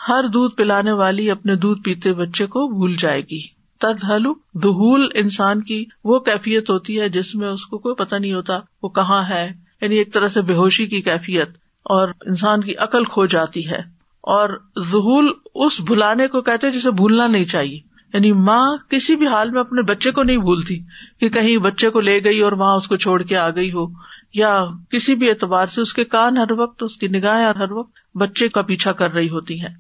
ہر 0.10 0.26
دودھ 0.34 0.56
پلانے 0.56 0.92
والی 0.92 1.32
اپنے 1.32 1.56
دودھ 1.56 1.82
پیتے 1.82 2.14
بچے 2.14 2.46
کو 2.46 2.68
بھول 2.68 2.96
جائے 2.96 3.22
گی۔ 3.22 3.64
تد 3.80 4.04
ہلو 4.04 4.34
دہول 4.34 5.08
انسان 5.14 5.62
کی 5.62 5.86
وہ 6.04 6.20
کیفیت 6.20 6.70
ہوتی 6.70 7.00
ہے 7.00 7.10
جس 7.10 7.36
میں 7.36 7.48
اس 7.48 7.66
کو 7.66 7.78
کوئی 7.78 7.96
پتا 7.96 8.18
نہیں 8.18 8.34
ہوتا 8.34 8.60
وہ 8.84 8.90
کہاں 8.90 9.24
ہے۔ 9.30 9.52
یعنی 9.82 9.96
ایک 9.96 10.14
طرح 10.14 10.28
سے 10.28 10.42
بے 10.42 10.54
ہوشی 10.54 10.86
کی 10.86 11.02
کیفیت 11.02 11.50
اور 11.84 12.08
انسان 12.26 12.62
کی 12.62 12.76
عقل 12.76 13.04
کھو 13.04 13.26
جاتی 13.26 13.70
ہے۔ 13.70 13.93
اور 14.24 14.60
ظہول 14.80 15.32
اس 15.56 15.82
بھلانے 15.82 16.28
کو 16.28 16.42
کہتے 16.42 16.72
جسے 16.72 16.92
بھولنا 16.92 17.28
نہیں 17.28 17.46
چاہیے۔ 17.46 17.80
یعنی 18.14 18.32
ماں 18.32 18.78
کسی 18.90 19.16
بھی 19.16 19.28
حال 19.28 19.50
میں 19.50 19.62
اپنے 19.62 19.82
بچے 19.82 20.12
کو 20.12 20.24
نہیں 20.24 20.38
بھولتی 20.38 20.80
کہ 21.20 21.30
کہیں 21.30 21.58
بچے 21.58 21.90
کو 21.90 22.02
لے 22.02 22.24
گئی 22.24 22.40
اور 22.40 22.52
وہاں 22.52 22.76
اس 22.76 22.88
کو 22.88 22.98
چھوڑ 22.98 23.22
کے 23.22 23.38
آ 23.38 23.50
گئی 23.50 23.72
ہو، 23.74 23.86
یا 24.34 24.64
کسی 24.90 25.16
بھی 25.16 25.30
اعتبار 25.30 25.68
سے 25.68 25.82
اس 25.82 25.94
کے 25.94 26.04
کان 26.04 26.38
ہر 26.38 26.52
وقت، 26.52 26.84
اس 26.84 26.98
کی 26.98 27.08
نگاہیں 27.08 27.46
ہر 27.46 27.72
وقت 27.72 28.18
بچے 28.18 28.48
کا 28.50 28.62
پیچھا 28.62 28.92
کر 28.92 29.12
رہی 29.12 29.30
ہوتی 29.30 29.62
ہیں۔ 29.62 29.76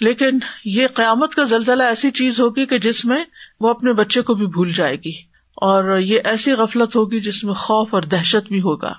لیکن 0.00 0.38
یہ 0.64 0.86
قیامت 0.94 1.34
کا 1.34 1.42
زلزلہ 1.42 1.82
ایسی 1.82 2.10
چیز 2.10 2.40
ہوگی 2.40 2.66
کہ 2.66 2.78
جس 2.78 3.04
میں 3.04 3.24
وہ 3.60 3.68
اپنے 3.68 3.92
بچے 3.92 4.22
کو 4.22 4.34
بھی 4.34 4.46
بھول 4.46 4.72
جائے 4.72 4.96
گی 4.96 5.12
اور 5.56 5.98
یہ 5.98 6.20
ایسی 6.24 6.52
غفلت 6.52 6.96
ہوگی 6.96 7.20
جس 7.20 7.44
میں 7.44 7.54
خوف 7.54 7.94
اور 7.94 8.02
دہشت 8.02 8.48
بھی 8.48 8.60
ہوگا۔ 8.60 8.92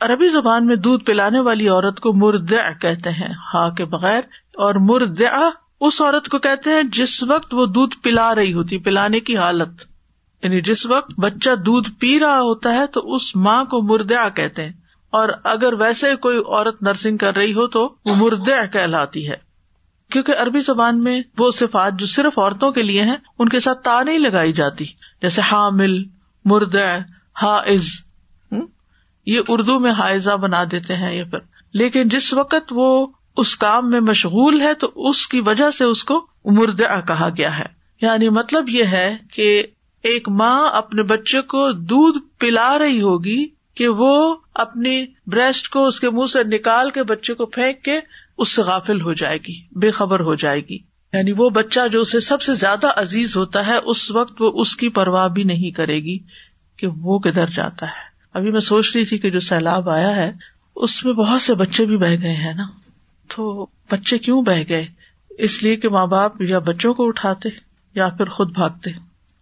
عربی 0.00 0.28
زبان 0.28 0.66
میں 0.66 0.76
دودھ 0.76 1.04
پلانے 1.04 1.40
والی 1.40 1.68
عورت 1.68 2.00
کو 2.00 2.12
مرد 2.12 2.52
کہتے 2.80 3.10
ہیں، 3.10 3.34
ہا 3.54 3.74
کے 3.74 3.84
بغیر، 3.84 4.18
اور 4.54 4.74
مرد 4.74 5.22
اس 5.80 6.00
عورت 6.00 6.28
کو 6.28 6.38
کہتے 6.38 6.70
ہیں 6.70 6.82
جس 6.82 7.22
وقت 7.22 7.54
وہ 7.54 7.66
دودھ 7.66 7.94
پلا 8.02 8.34
رہی 8.34 8.52
ہوتی، 8.52 8.78
پلانے 8.78 9.20
کی 9.20 9.36
حالت۔ 9.36 9.68
یعنی 10.42 10.60
جس 10.60 10.86
وقت 10.86 11.20
بچہ 11.20 11.54
دودھ 11.54 11.90
پی 11.98 12.18
رہا 12.18 12.40
ہوتا 12.40 12.74
ہے 12.74 12.86
تو 12.86 13.14
اس 13.14 13.36
ماں 13.36 13.64
کو 13.64 13.82
مردع 13.82 14.28
کہتے 14.28 14.64
ہیں۔ 14.64 14.72
اور 15.10 15.28
اگر 15.44 15.72
ویسے 15.72 16.16
کوئی 16.16 16.38
عورت 16.38 16.82
نرسنگ 16.82 17.16
کر 17.16 17.36
رہی 17.36 17.54
ہو 17.54 17.66
تو 17.66 17.94
وہ 18.04 18.14
مردع 18.16 18.66
کہلاتی 18.66 19.28
ہے۔ 19.28 19.36
کیونکہ 20.10 20.34
عربی 20.38 20.60
زبان 20.60 21.04
میں 21.04 21.22
وہ 21.38 21.50
صفات 21.50 21.92
جو 21.98 22.06
صرف 22.06 22.38
عورتوں 22.38 22.72
کے 22.72 22.82
لیے 22.82 23.02
ہیں، 23.02 23.16
ان 23.38 23.48
کے 23.48 23.60
ساتھ 23.60 23.82
تا 23.82 24.02
نہیں 24.02 24.18
لگائی 24.18 24.52
جاتی۔ 24.52 24.84
جیسے 25.22 25.42
حامل 25.42 26.04
مرد 26.44 26.76
حائز 27.42 28.05
یہ 29.26 29.40
اردو 29.48 29.78
میں 29.78 29.90
حائزہ 29.90 30.30
بنا 30.30 30.64
دیتے 30.70 30.96
ہیں 30.96 31.16
یا 31.16 31.24
پھر۔ 31.24 31.38
لیکن 31.72 32.08
جس 32.08 32.34
وقت 32.34 32.64
وہ 32.70 33.06
اس 33.36 33.56
کام 33.56 33.90
میں 33.90 34.00
مشغول 34.00 34.60
ہے 34.60 34.74
تو 34.74 34.92
اس 34.96 35.28
کی 35.28 35.40
وجہ 35.40 35.70
سے 35.70 35.84
اس 35.84 36.04
کو 36.04 36.26
مرد 36.44 36.82
کہا 37.06 37.28
گیا 37.36 37.58
ہے۔ 37.58 37.64
یعنی 38.00 38.28
مطلب 38.28 38.68
یہ 38.68 38.84
ہے 38.84 39.16
کہ 39.32 39.62
ایک 40.02 40.28
ماں 40.28 40.70
اپنے 40.70 41.02
بچے 41.02 41.40
کو 41.40 41.72
دودھ 41.72 42.18
پلا 42.38 42.78
رہی 42.78 43.00
ہوگی 43.00 43.46
کہ 43.74 43.88
وہ 43.88 44.36
اپنی 44.54 45.06
بریسٹ 45.26 45.68
کو 45.68 45.86
اس 45.86 46.00
کے 46.00 46.10
منہ 46.10 46.26
سے 46.26 46.44
نکال 46.44 46.90
کے 46.90 47.02
بچے 47.02 47.34
کو 47.34 47.46
پھینک 47.46 47.82
کے 47.82 48.00
اس 48.38 48.48
سے 48.48 48.62
غافل 48.62 49.00
ہو 49.00 49.12
جائے 49.12 49.36
گی، 49.36 49.66
بے 49.72 49.90
خبر 49.90 50.20
ہو 50.20 50.34
جائے 50.34 50.60
گی۔ 50.60 50.78
یعنی 51.12 51.32
وہ 51.36 51.50
بچہ 51.50 51.88
جو 51.92 52.00
اسے 52.00 52.20
سب 52.20 52.42
سے 52.42 52.54
زیادہ 52.54 52.86
عزیز 52.96 53.36
ہوتا 53.36 53.66
ہے، 53.66 53.76
اس 53.84 54.10
وقت 54.10 54.42
وہ 54.42 54.52
اس 54.54 54.76
کی 54.76 54.88
پرواہ 54.88 55.28
بھی 55.28 55.44
نہیں 55.44 55.70
کرے 55.70 55.98
گی 55.98 56.18
کہ 56.76 56.86
وہ 56.86 57.18
کدھر 57.18 57.46
جاتا 57.46 57.86
ہے۔ 57.86 58.05
ابھی 58.36 58.50
میں 58.50 58.60
سوچ 58.60 58.96
رہی 58.96 59.04
تھی 59.04 59.18
کہ 59.18 59.30
جو 59.30 59.40
سیلاب 59.40 59.88
آیا 59.88 60.16
ہے، 60.16 60.32
اس 60.76 61.04
میں 61.04 61.12
بہت 61.12 61.42
سے 61.42 61.54
بچے 61.54 61.84
بھی 61.84 61.96
بہ 61.96 62.06
گئے 62.06 62.34
ہیں 62.34 62.54
نا۔ 62.54 62.62
تو 63.36 63.66
بچے 63.90 64.18
کیوں 64.18 64.42
بہ 64.42 64.52
گئے؟ 64.68 64.86
اس 65.30 65.62
لیے 65.62 65.76
کہ 65.76 65.88
ماں 65.88 66.06
باپ 66.06 66.42
یا 66.42 66.58
بچوں 66.58 66.94
کو 66.94 67.08
اٹھاتے 67.08 67.48
یا 67.94 68.08
پھر 68.08 68.24
خود 68.24 68.52
بھاگتے۔ 68.52 68.90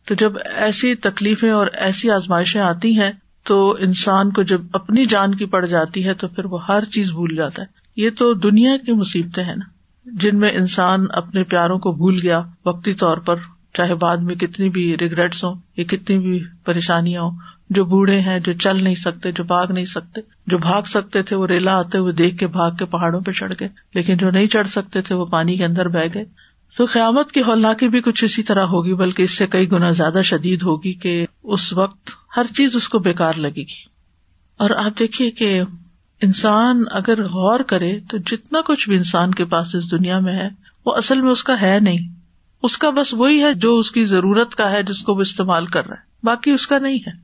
تو 0.06 0.14
جب 0.14 0.32
ایسی 0.54 0.94
تکلیفیں 0.94 1.50
اور 1.50 1.66
ایسی 1.66 2.10
آزمائشیں 2.10 2.60
آتی 2.60 3.00
ہیں، 3.00 3.12
تو 3.44 3.76
انسان 3.80 4.32
کو 4.32 4.42
جب 4.42 4.60
اپنی 4.72 5.06
جان 5.06 5.34
کی 5.34 5.46
پڑ 5.46 5.66
جاتی 5.66 6.06
ہے، 6.06 6.14
تو 6.14 6.28
پھر 6.28 6.44
وہ 6.44 6.66
ہر 6.66 6.84
چیز 6.84 7.10
بھول 7.10 7.36
جاتا 7.36 7.62
ہے۔ 7.62 7.66
یہ 7.96 8.10
تو 8.18 8.34
دنیا 8.34 8.76
کی 8.76 8.92
مصیبتیں 8.92 9.44
ہیں 9.44 9.56
نا۔ 9.56 9.64
جن 10.04 10.38
میں 10.38 10.50
انسان 10.50 11.06
اپنے 11.10 11.44
پیاروں 11.44 11.78
کو 11.78 11.92
بھول 11.92 12.18
گیا، 12.22 12.42
وقتی 12.66 12.94
طور 12.94 13.16
پر، 13.16 13.36
چاہے 13.74 13.94
بعد 13.94 14.16
میں 14.16 14.34
کتنی 14.34 14.68
بھی 14.68 14.96
ریگریٹس 15.00 15.44
ہوں 15.44 15.54
یا 15.76 15.84
کتنی 15.84 16.18
بھی 16.18 16.44
پریشانیاں 16.64 17.22
ہوں 17.22 17.30
جو 17.70 17.84
بوڑھے 17.84 18.20
ہیں، 18.20 18.40
جو 18.40 18.52
چل 18.52 18.84
نہیں 18.84 18.94
سکتے، 18.94 19.32
جو 19.32 19.44
بھاگ 19.44 19.66
نہیں 19.70 19.84
سکتے، 19.84 20.20
جو 20.46 20.58
بھاگ 20.58 20.82
سکتے 20.82 21.22
تھے، 21.22 21.36
وہ 21.36 21.46
ریلا 21.46 21.78
آتے 21.78 21.98
ہوئے 21.98 22.12
دیکھ 22.12 22.36
کے 22.36 22.46
بھاگ 22.46 22.70
کے 22.70 22.84
پہاڑوں 22.84 23.20
پہ 23.20 23.32
چڑھ 23.32 23.52
گئے، 23.60 23.68
لیکن 23.94 24.16
جو 24.16 24.30
نہیں 24.30 24.46
چڑھ 24.46 24.68
سکتے 24.68 25.02
تھے، 25.02 25.14
وہ 25.14 25.24
پانی 25.24 25.56
کے 25.56 25.64
اندر 25.64 25.88
بہ 25.88 26.00
گئے۔ 26.14 26.24
تو 26.76 26.84
قیامت 26.92 27.32
کی 27.32 27.40
ہولناکی 27.40 27.88
بھی 27.88 28.00
کچھ 28.00 28.24
اسی 28.24 28.42
طرح 28.42 28.64
ہوگی، 28.64 28.94
بلکہ 28.94 29.22
اس 29.22 29.30
سے 29.30 29.46
کئی 29.46 29.72
گنا 29.72 29.90
زیادہ 29.90 30.20
شدید 30.24 30.62
ہوگی 30.62 30.92
کہ 30.92 31.26
اس 31.42 31.72
وقت 31.72 32.10
ہر 32.36 32.46
چیز 32.56 32.76
اس 32.76 32.88
کو 32.88 32.98
بےکار 32.98 33.32
لگے 33.36 33.62
گی۔ 33.62 33.94
اور 34.56 34.70
آپ 34.70 34.98
دیکھیے 34.98 35.30
کہ 35.30 35.62
انسان 36.22 36.84
اگر 36.90 37.24
غور 37.24 37.60
کرے، 37.60 38.00
تو 38.00 38.18
جتنا 38.18 38.60
کچھ 38.66 38.88
بھی 38.88 38.96
انسان 38.96 39.34
کے 39.34 39.44
پاس 39.44 39.74
اس 39.74 39.90
دنیا 39.90 40.18
میں 40.18 40.32
ہے، 40.32 40.48
وہ 40.86 40.94
اصل 40.94 41.20
میں 41.20 41.30
اس 41.30 41.44
کا 41.44 41.60
ہے 41.60 41.78
نہیں۔ 41.80 42.14
اس 42.62 42.78
کا 42.78 42.90
بس 42.90 43.14
وہی 43.14 43.42
ہے 43.42 43.54
جو 43.54 43.78
اس 43.78 43.90
کی 43.90 44.04
ضرورت 44.04 44.54
کا 44.54 44.70
ہے، 44.70 44.82
جس 44.82 45.02
کو 45.02 45.14
وہ 45.14 45.20
استعمال 45.20 45.64
کر 45.64 45.86
رہا 45.86 45.96
ہے۔ 45.96 46.26
باقی 46.26 46.50
اس 46.50 46.66
کا 46.66 46.78
نہیں 46.78 46.98
ہے۔ 46.98 47.23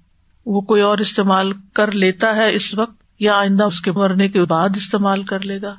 وہ 0.50 0.60
کوئی 0.60 0.82
اور 0.82 0.98
استعمال 0.98 1.52
کر 1.74 1.92
لیتا 1.92 2.36
ہے 2.36 2.54
اس 2.54 2.78
وقت 2.78 3.02
یا 3.18 3.34
آئندہ 3.34 3.64
اس 3.64 3.80
کے 3.80 3.92
مرنے 3.92 4.28
کے 4.28 4.44
بعد 4.44 4.68
استعمال 4.76 5.22
کر 5.22 5.40
لے 5.40 5.62
گا۔ 5.62 5.70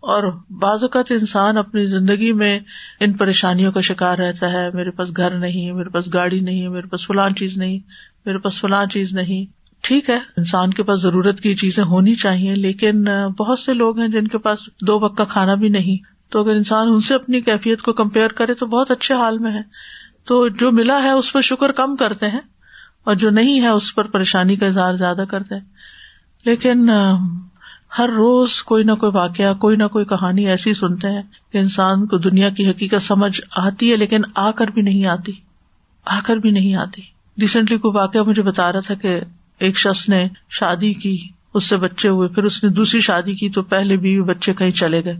اور 0.00 0.32
بعض 0.50 0.82
اوقات 0.82 1.12
انسان 1.12 1.56
اپنی 1.56 1.86
زندگی 1.86 2.32
میں 2.32 2.60
ان 3.00 3.12
پریشانیوں 3.12 3.72
کا 3.72 3.80
شکار 3.80 4.18
رہتا 4.18 4.52
ہے، 4.52 4.70
میرے 4.70 4.90
پاس 4.90 5.08
گھر 5.16 5.38
نہیں، 5.38 5.72
میرے 5.72 5.88
پاس 5.88 6.14
گاڑی 6.14 6.40
نہیں، 6.40 6.68
میرے 6.68 6.88
پاس 6.88 7.06
فلان 7.06 7.34
چیز 7.34 7.56
نہیں، 7.56 7.78
میرے 8.26 8.38
پاس 8.38 8.60
فلاں 8.60 8.86
چیز 8.86 9.12
نہیں۔ 9.12 9.52
ٹھیک 9.82 10.10
ہے، 10.10 10.18
انسان 10.36 10.70
کے 10.70 10.82
پاس 10.82 11.00
ضرورت 11.00 11.40
کی 11.40 11.54
چیزیں 11.54 11.84
ہونی 11.84 12.14
چاہیے، 12.14 12.54
لیکن 12.54 13.04
بہت 13.38 13.58
سے 13.58 13.74
لوگ 13.74 13.98
ہیں 13.98 14.08
جن 14.08 14.28
کے 14.28 14.38
پاس 14.38 14.58
دو 14.86 15.00
وقت 15.00 15.16
کا 15.16 15.24
کھانا 15.24 15.54
بھی 15.54 15.68
نہیں۔ 15.68 15.96
تو 16.32 16.40
اگر 16.40 16.50
انسان 16.50 16.86
ان 16.88 17.00
سے 17.00 17.14
اپنی 17.14 17.40
کیفیت 17.40 17.82
کو 17.82 17.92
کمپیئر 17.92 18.28
کرے 18.28 18.54
تو 18.54 18.66
بہت 18.66 18.90
اچھے 18.90 19.14
حال 19.14 19.38
میں 19.38 19.52
ہے۔ 19.52 19.62
تو 20.24 20.48
جو 20.48 20.70
ملا 20.70 21.02
ہے 21.02 21.10
اس 21.10 21.32
پر 21.32 21.40
شکر 21.40 21.72
کم 21.72 21.96
کرتے 21.96 22.28
ہیں۔ 22.28 22.40
اور 23.04 23.14
جو 23.14 23.30
نہیں 23.30 23.60
ہے 23.60 23.68
اس 23.68 23.94
پر 23.94 24.04
پریشانی 24.04 24.56
کا 24.56 24.66
اظہار 24.66 24.94
زیادہ 24.94 25.24
کرتے 25.28 25.54
ہیں 25.54 25.62
لیکن 26.44 26.90
ہر 27.98 28.08
روز 28.08 28.62
کوئی 28.62 28.84
نہ 28.84 28.92
کوئی 28.92 29.12
واقعہ، 29.14 29.54
کوئی 29.54 29.76
نہ 29.76 29.84
کوئی 29.84 30.04
کہانی 30.04 30.46
ایسی 30.46 30.74
سنتے 30.74 31.08
ہیں 31.08 31.22
کہ 31.52 31.58
انسان 31.58 32.06
کو 32.06 32.18
دنیا 32.18 32.48
کی 32.48 32.70
حقیقت 32.70 33.02
سمجھ 33.02 33.40
آتی 33.56 33.92
ہے، 33.92 33.96
لیکن 33.96 34.20
آ 34.34 34.50
کر 34.50 34.66
بھی 34.66 34.82
نہیں 34.82 35.06
آتی۔ 35.06 35.32
آ 36.04 36.20
کر 36.24 36.36
بھی 36.36 36.50
نہیں 36.50 36.74
آتی۔ 36.74 37.02
ریسنٹلی 37.40 37.78
کوئی 37.78 37.96
واقعہ 37.96 38.20
مجھے 38.26 38.42
بتا 38.42 38.72
رہا 38.72 38.80
تھا 38.80 38.94
کہ 38.94 39.20
ایک 39.58 39.78
شخص 39.78 40.08
نے 40.08 40.28
شادی 40.50 40.92
کی، 40.92 41.18
اس 41.54 41.64
سے 41.64 41.76
بچے 41.76 42.08
ہوئے، 42.08 42.28
پھر 42.28 42.44
اس 42.44 42.64
نے 42.64 42.70
دوسری 42.70 43.00
شادی 43.00 43.34
کی 43.34 43.50
تو 43.50 43.62
پہلے 43.62 43.96
بھی 43.96 44.22
بچے 44.22 44.54
کہیں 44.54 44.70
چلے 44.70 45.04
گئے 45.04 45.16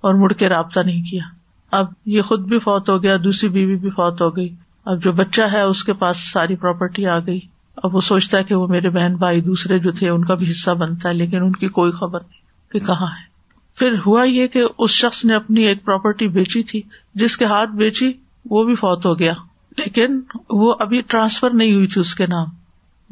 اور 0.00 0.14
مڑ 0.14 0.32
کے 0.32 0.48
رابطہ 0.48 0.80
نہیں 0.80 1.02
کیا۔ 1.02 1.22
اب 1.70 1.86
یہ 2.06 2.22
خود 2.22 2.48
بھی 2.48 2.58
فوت 2.58 2.88
ہو 2.88 3.02
گیا، 3.02 3.16
دوسری 3.24 3.48
بیوی 3.48 3.76
بھی 3.76 3.90
فوت 3.90 4.22
ہو 4.22 4.36
گئی۔ 4.36 4.48
اب 4.84 5.02
جو 5.02 5.12
بچہ 5.12 5.42
ہے 5.52 5.60
اس 5.60 5.84
کے 5.84 5.92
پاس 5.92 6.32
ساری 6.32 6.56
پراپرٹی 6.56 7.06
آ 7.06 7.18
گئی۔ 7.18 7.40
اب 7.76 7.94
وہ 7.94 8.00
سوچتا 8.00 8.38
ہے 8.38 8.44
کہ 8.44 8.54
وہ 8.54 8.66
میرے 8.66 8.88
بہن 8.88 9.16
بھائی 9.16 9.40
دوسرے 9.40 9.78
جو 9.78 9.92
تھے 9.92 10.08
ان 10.08 10.24
کا 10.24 10.34
بھی 10.34 10.50
حصہ 10.50 10.70
بنتا 10.70 11.08
ہے، 11.08 11.14
لیکن 11.14 11.42
ان 11.42 11.52
کی 11.52 11.68
کوئی 11.68 11.92
خبر 11.92 12.20
نہیں 12.20 12.72
کہ 12.72 12.78
کہاں 12.78 13.06
ہے۔ 13.06 13.34
پھر 13.78 13.94
ہوا 14.06 14.24
یہ 14.24 14.46
کہ 14.46 14.62
اس 14.78 14.90
شخص 14.90 15.24
نے 15.24 15.34
اپنی 15.34 15.62
ایک 15.62 15.84
پراپرٹی 15.84 16.28
بیچی 16.28 16.62
تھی، 16.62 16.82
جس 17.14 17.36
کے 17.36 17.44
ہاتھ 17.44 17.70
بیچی 17.70 18.12
وہ 18.50 18.64
بھی 18.64 18.74
فوت 18.74 19.06
ہو 19.06 19.18
گیا۔ 19.18 19.32
لیکن 19.78 20.20
وہ 20.50 20.74
ابھی 20.80 21.00
ٹرانسفر 21.00 21.50
نہیں 21.50 21.74
ہوئی 21.74 21.86
تھی 21.86 22.00
اس 22.00 22.14
کے 22.14 22.26
نام۔ 22.26 22.46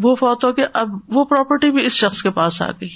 وہ 0.03 0.15
فوت 0.15 0.45
ہو 0.45 0.53
کے 0.53 0.63
اب 0.75 0.89
وہ 1.09 1.25
پراپرٹی 1.25 1.71
بھی 1.71 1.87
اس 1.87 1.93
شخص 1.93 2.23
کے 2.23 2.31
پاس 2.31 2.63
آ 2.63 2.71
گئی۔ 2.71 2.89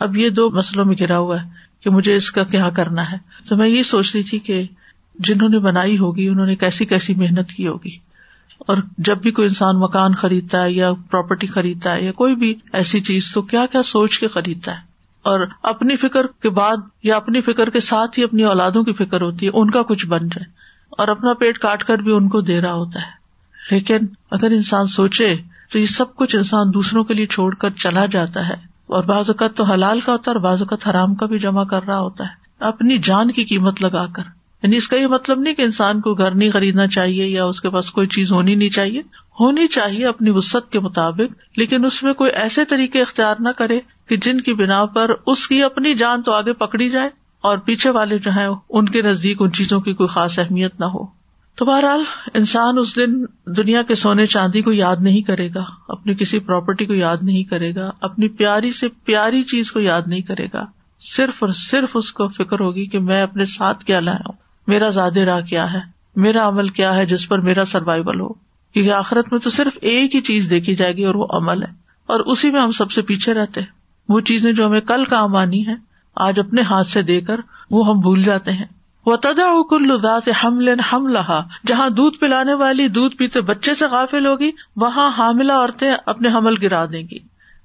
اب 0.00 0.16
یہ 0.16 0.30
دو 0.30 0.50
مسلوں 0.50 0.84
میں 0.84 0.96
گرا 1.00 1.18
ہوا 1.18 1.42
ہے 1.42 1.48
کہ 1.80 1.90
مجھے 1.90 2.14
اس 2.14 2.30
کا 2.30 2.44
کیا 2.44 2.70
کرنا 2.70 3.12
ہے۔ 3.12 3.16
تو 3.48 3.56
میں 3.56 3.68
یہ 3.68 3.82
سوچ 3.82 4.14
رہی 4.14 4.22
تھی 4.22 4.38
کہ 4.38 4.66
جنہوں 5.14 5.48
نے 5.48 5.58
بنائی 5.58 5.98
ہوگی، 5.98 6.28
انہوں 6.28 6.46
نے 6.46 6.56
کیسی 6.56 6.84
کیسی 6.84 7.14
محنت 7.14 7.50
کی 7.50 7.66
ہوگی۔ 7.68 8.13
اور 8.58 8.76
جب 8.98 9.18
بھی 9.18 9.30
کوئی 9.30 9.48
انسان 9.48 9.80
مکان 9.80 10.14
خریدتا 10.14 10.62
ہے 10.62 10.72
یا 10.72 10.92
پراپرٹی 11.10 11.46
خریدتا 11.46 11.92
ہے 11.92 12.04
یا 12.04 12.12
کوئی 12.12 12.34
بھی 12.34 12.54
ایسی 12.72 13.00
چیز، 13.00 13.32
تو 13.34 13.42
کیا 13.42 13.66
کیا 13.66 13.82
سوچ 13.82 14.18
کے 14.18 14.28
خریدتا 14.28 14.72
ہے؟ 14.72 14.76
اور 15.22 15.46
اپنی 15.62 15.96
فکر 15.96 16.26
کے 16.26 16.50
بعد 16.50 16.76
یا 17.02 17.16
اپنی 17.16 17.40
فکر 17.40 17.70
کے 17.70 17.80
ساتھ 17.80 18.18
ہی 18.18 18.24
اپنی 18.24 18.42
اولادوں 18.42 18.82
کی 18.82 18.92
فکر 18.92 19.20
ہوتی 19.20 19.46
ہے، 19.46 19.50
ان 19.54 19.70
کا 19.70 19.82
کچھ 19.82 20.06
بن 20.06 20.18
جائے۔ 20.18 20.44
اور 20.90 21.08
اپنا 21.08 21.32
پیٹ 21.32 21.58
کاٹ 21.58 21.84
کر 21.84 21.98
بھی 21.98 22.12
ان 22.12 22.28
کو 22.28 22.40
دے 22.40 22.60
رہا 22.60 22.72
ہوتا 22.72 23.00
ہے۔ 23.00 23.24
لیکن 23.70 23.98
اگر 24.30 24.46
انسان 24.46 24.86
سوچے، 24.86 25.36
تو 25.72 25.78
یہ 25.78 25.86
سب 25.86 26.16
کچھ 26.16 26.36
انسان 26.36 26.66
دوسروں 26.74 27.04
کے 27.04 27.14
لیے 27.14 27.26
چھوڑ 27.26 27.54
کر 27.54 27.70
چلا 27.70 28.06
جاتا 28.06 28.48
ہے۔ 28.48 28.54
اور 28.86 29.04
بعض 29.04 29.30
اوقات 29.30 29.56
تو 29.56 29.64
حلال 29.64 30.00
کا 30.00 30.12
ہوتا 30.12 30.30
ہے 30.30 30.36
اور 30.36 30.44
بعض 30.44 30.62
اوقات 30.62 30.88
حرام 30.88 31.14
کا 31.14 31.26
بھی 31.26 31.38
جمع 31.38 31.64
کر 31.64 31.82
رہا 31.82 31.98
ہوتا 31.98 32.24
ہے۔ 32.24 32.64
اپنی 32.64 32.98
جان 32.98 33.30
کی 33.30 33.44
قیمت 33.44 33.82
لگا 33.82 34.06
کر۔ 34.06 34.22
یعنی 34.64 34.76
اس 34.76 34.88
کا 34.88 34.96
یہ 34.96 35.06
مطلب 35.06 35.38
نہیں 35.38 35.54
کہ 35.54 35.62
انسان 35.62 36.00
کو 36.00 36.14
گھر 36.14 36.30
نہیں 36.30 36.50
خریدنا 36.50 36.86
چاہیے 36.86 37.26
یا 37.26 37.44
اس 37.44 37.60
کے 37.60 37.70
پاس 37.70 37.90
کوئی 37.90 38.06
چیز 38.06 38.32
ہونی 38.32 38.54
نہیں 38.54 38.68
چاہیے۔ 38.68 39.00
ہونی 39.40 39.66
چاہیے 39.66 40.06
اپنی 40.06 40.30
وسط 40.30 40.72
کے 40.72 40.80
مطابق، 40.80 41.34
لیکن 41.56 41.84
اس 41.84 42.02
میں 42.02 42.12
کوئی 42.12 42.30
ایسے 42.30 42.64
طریقے 42.64 43.02
اختیار 43.02 43.34
نہ 43.40 43.48
کرے 43.48 43.80
کہ 44.08 44.16
جن 44.16 44.40
کی 44.40 44.54
بنا 44.54 44.84
پر 44.84 45.10
اس 45.26 45.48
کی 45.48 45.62
اپنی 45.62 45.94
جان 45.94 46.22
تو 46.22 46.32
آگے 46.32 46.52
پکڑی 46.52 46.90
جائے 46.90 47.08
اور 47.40 47.58
پیچھے 47.58 47.90
والے 47.90 48.18
جو 48.18 48.30
ہیں 48.30 48.48
ان 48.70 48.88
کے 48.88 49.02
نزدیک 49.02 49.42
ان 49.42 49.52
چیزوں 49.52 49.80
کی 49.80 49.94
کوئی 49.94 50.08
خاص 50.08 50.38
اہمیت 50.38 50.80
نہ 50.80 50.84
ہو۔ 50.84 51.06
تو 51.54 51.64
بہرحال 51.64 52.02
انسان 52.34 52.78
اس 52.78 52.96
دن 52.96 53.24
دنیا 53.56 53.82
کے 53.82 53.94
سونے 53.94 54.26
چاندی 54.26 54.62
کو 54.62 54.72
یاد 54.72 54.96
نہیں 55.00 55.22
کرے 55.22 55.48
گا، 55.54 55.64
اپنی 55.88 56.14
کسی 56.14 56.38
پراپرٹی 56.38 56.86
کو 56.86 56.94
یاد 56.94 57.16
نہیں 57.22 57.44
کرے 57.44 57.74
گا، 57.74 57.90
اپنی 58.00 58.28
پیاری 58.28 58.72
سے 58.72 58.88
پیاری 58.88 59.42
چیز 59.42 59.72
کو 59.72 59.80
یاد 59.80 60.02
نہیں 60.06 60.20
کرے 60.20 60.46
گا۔ 60.54 60.64
صرف 61.00 61.34
اور 61.38 61.50
صرف 61.50 61.90
اس 61.94 62.12
کو 62.12 62.28
فکر 62.28 62.60
ہوگی 62.60 62.86
کہ 62.86 62.98
میں 62.98 63.22
اپنے 63.22 63.44
ساتھ 63.44 63.84
کیا 63.84 64.00
لایا 64.00 64.26
ہوں۔ 64.26 64.43
میرا 64.66 64.88
زیادہ 64.88 65.20
راہ 65.20 65.40
کیا 65.40 65.72
ہے؟ 65.72 65.78
میرا 66.16 66.48
عمل 66.48 66.68
کیا 66.68 66.94
ہے 66.94 67.06
جس 67.06 67.28
پر 67.28 67.38
میرا 67.38 67.64
سروائول 67.64 68.20
ہو؟ 68.20 68.28
کیونکہ 68.72 68.92
آخرت 68.92 69.32
میں 69.32 69.40
تو 69.40 69.50
صرف 69.50 69.78
ایک 69.80 70.14
ہی 70.14 70.20
چیز 70.20 70.50
دیکھی 70.50 70.76
جائے 70.76 70.92
گی 70.92 71.04
اور 71.04 71.14
وہ 71.14 71.26
عمل 71.30 71.62
ہے۔ 71.62 71.68
اور 72.06 72.20
اسی 72.20 72.50
میں 72.50 72.60
ہم 72.60 72.72
سب 72.72 72.90
سے 72.90 73.02
پیچھے 73.02 73.34
رہتے 73.34 73.60
ہیں۔ 73.60 73.68
وہ 74.08 74.20
چیزیں 74.20 74.52
جو 74.52 74.66
ہمیں 74.66 74.80
کل 74.80 75.04
کام 75.04 75.36
آنی 75.36 75.66
ہے 75.66 75.74
آج 76.16 76.40
اپنے 76.40 76.62
ہاتھ 76.62 76.86
سے 76.86 77.02
دے 77.02 77.20
کر 77.20 77.40
وہ 77.70 77.88
ہم 77.88 78.00
بھول 78.00 78.22
جاتے 78.22 78.52
ہیں۔ 78.52 78.64
وہ 79.06 79.16
تدا 79.16 79.62
کل 79.70 80.02
دات 80.02 80.28
حمل 80.44 80.74
ہم 80.92 81.06
لہا 81.06 81.44
جہاں 81.66 81.88
دودھ 81.88 82.18
پلانے 82.18 82.54
والی 82.54 82.88
دودھ 82.88 83.16
پیتے 83.16 83.40
بچے 83.40 83.74
سے 83.74 83.86
غافل 83.86 84.26
ہوگی، 84.26 84.50
وہاں 84.76 85.10
حاملہ 85.18 85.52
عورتیں 85.52 85.94
اپنے 86.06 86.28
حمل 86.28 86.54
گرا 86.62 86.84
دیں 86.84 87.02
گی 87.02 87.18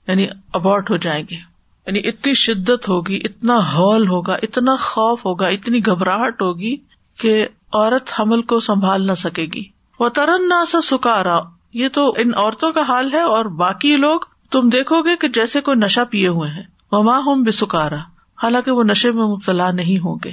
یعنی 0.07 0.27
ابارٹ 0.53 0.91
ہو 0.91 0.97
جائیں 0.97 1.23
گے 1.31 1.48
یعنی 1.89 2.07
اتنی 2.09 2.33
شدت 2.33 2.89
ہوگی، 2.89 3.15
اتنا 3.23 3.57
ہال 3.57 4.07
ہوگا، 4.07 4.33
اتنا 4.33 4.75
خوف 4.75 5.25
ہوگا، 5.25 5.47
اتنی 5.47 5.85
گھبراہٹ 5.85 6.41
ہوگی 6.41 6.77
کہ 7.19 7.47
عورت 7.73 8.19
حمل 8.19 8.41
کو 8.41 8.59
سنبھال 8.59 9.07
نہ 9.07 9.13
سکے 9.13 9.45
گی۔ 9.53 9.63
وہ 9.99 10.09
ترن 10.09 10.49
نہ 10.49 10.65
سا 10.65 10.81
سکارا۔ 10.81 11.37
یہ 11.73 11.87
تو 11.87 12.13
ان 12.17 12.31
عورتوں 12.35 12.71
کا 12.71 12.81
حال 12.81 13.13
ہے 13.13 13.19
اور 13.19 13.45
باقی 13.45 13.97
لوگ 13.97 14.19
تم 14.51 14.69
دیکھو 14.69 15.01
گے 15.01 15.15
کہ 15.15 15.27
جیسے 15.27 15.61
کوئی 15.61 15.77
نشا 15.77 16.03
پیے 16.03 16.27
ہوئے 16.27 16.49
ہیں۔ 16.49 16.63
وہاں 16.91 17.19
ہوں 17.19 17.35
بے 17.35 17.51
سکارا 17.51 17.95
حالانکہ 18.43 18.71
وہ 18.71 18.83
نشے 18.83 19.11
میں 19.11 19.23
مبتلا 19.23 19.71
نہیں 19.71 19.97
ہوں 19.97 20.15
گے۔ 20.25 20.31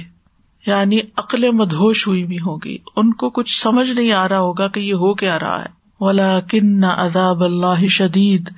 یعنی 0.65 0.99
عقل 1.17 1.51
مدہوش 1.51 2.07
ہوئی 2.07 2.25
بھی 2.25 2.39
ہوگی 2.39 2.77
ان 2.95 3.13
کو 3.13 3.29
کچھ 3.29 3.61
سمجھ 3.61 3.91
نہیں 3.91 4.11
آ 4.11 4.29
رہا 4.29 4.39
ہوگا 4.39 4.67
کہ 4.67 4.79
یہ 4.79 4.93
ہو 4.93 5.13
کیا 5.13 5.39
رہا 5.39 5.61
ہے۔ 5.61 5.69
ولا 5.99 6.39
کن 6.39 6.83
عذاب 6.83 7.43
اللہ 7.43 7.87
شدید 7.87 8.49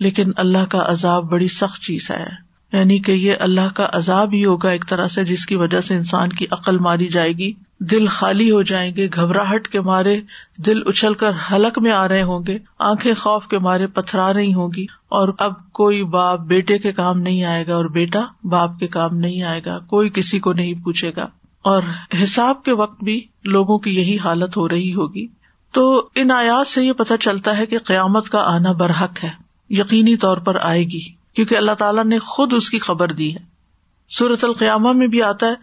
لیکن 0.00 0.32
اللہ 0.36 0.64
کا 0.68 0.82
عذاب 0.86 1.24
بڑی 1.24 1.48
سخت 1.48 1.82
چیز 1.82 2.10
ہے۔ 2.10 2.47
یعنی 2.72 2.98
کہ 2.98 3.12
یہ 3.12 3.34
اللہ 3.40 3.74
کا 3.74 3.88
عذاب 3.92 4.30
ہی 4.32 4.44
ہوگا 4.44 4.70
ایک 4.70 4.84
طرح 4.88 5.06
سے 5.06 5.24
جس 5.24 5.46
کی 5.46 5.56
وجہ 5.56 5.80
سے 5.80 5.96
انسان 5.96 6.28
کی 6.28 6.46
عقل 6.50 6.78
ماری 6.78 7.08
جائے 7.08 7.32
گی۔ 7.32 7.52
دل 7.80 8.06
خالی 8.06 8.50
ہو 8.50 8.62
جائیں 8.62 8.96
گے، 8.96 9.08
گھبراہٹ 9.14 9.68
کے 9.68 9.80
مارے 9.80 10.20
دل 10.66 10.88
اچھل 10.88 11.14
کر 11.14 11.30
حلق 11.52 11.78
میں 11.78 11.92
آ 11.92 12.08
رہے 12.08 12.22
ہوں 12.22 12.40
گے، 12.46 12.58
آنکھیں 12.78 13.14
خوف 13.14 13.46
کے 13.46 13.58
مارے 13.58 13.86
پتھرا 13.86 14.32
رہی 14.32 14.54
ہوں 14.54 14.68
گی۔ 14.76 14.84
اور 14.84 15.32
اب 15.38 15.72
کوئی 15.72 16.04
باپ 16.04 16.40
بیٹے 16.40 16.78
کے 16.78 16.92
کام 16.92 17.18
نہیں 17.18 17.44
آئے 17.44 17.66
گا 17.66 17.74
اور 17.74 17.84
بیٹا 17.84 18.20
باپ 18.44 18.78
کے 18.78 18.86
کام 18.86 19.18
نہیں 19.18 19.42
آئے 19.42 19.60
گا، 19.66 19.78
کوئی 19.78 20.10
کسی 20.10 20.38
کو 20.38 20.52
نہیں 20.52 20.74
پوچھے 20.84 21.12
گا۔ 21.16 21.24
اور 21.62 21.82
حساب 22.22 22.62
کے 22.64 22.72
وقت 22.72 23.04
بھی 23.04 23.20
لوگوں 23.44 23.78
کی 23.78 23.96
یہی 23.96 24.18
حالت 24.24 24.56
ہو 24.56 24.68
رہی 24.68 24.94
ہوگی۔ 24.94 25.26
تو 25.72 26.08
ان 26.14 26.30
آیات 26.30 26.66
سے 26.66 26.84
یہ 26.84 26.92
پتہ 26.92 27.14
چلتا 27.20 27.58
ہے 27.58 27.66
کہ 27.66 27.78
قیامت 27.78 28.28
کا 28.28 28.38
آنا 28.54 28.72
برحق 28.72 29.24
ہے، 29.24 29.30
یقینی 29.70 30.16
طور 30.16 30.36
پر 30.36 30.56
آئے 30.62 30.84
گی۔ 30.84 31.17
کیونکہ 31.34 31.54
اللہ 31.56 31.72
تعالیٰ 31.72 32.04
نے 32.04 32.18
خود 32.18 32.52
اس 32.52 32.70
کی 32.70 32.78
خبر 32.78 33.12
دی 33.12 33.34
ہے۔ 33.34 33.40
سورت 34.08 34.44
القیامہ 34.44 34.92
میں 34.92 35.06
بھی 35.06 35.22
آتا 35.22 35.46
ہے، 35.46 35.54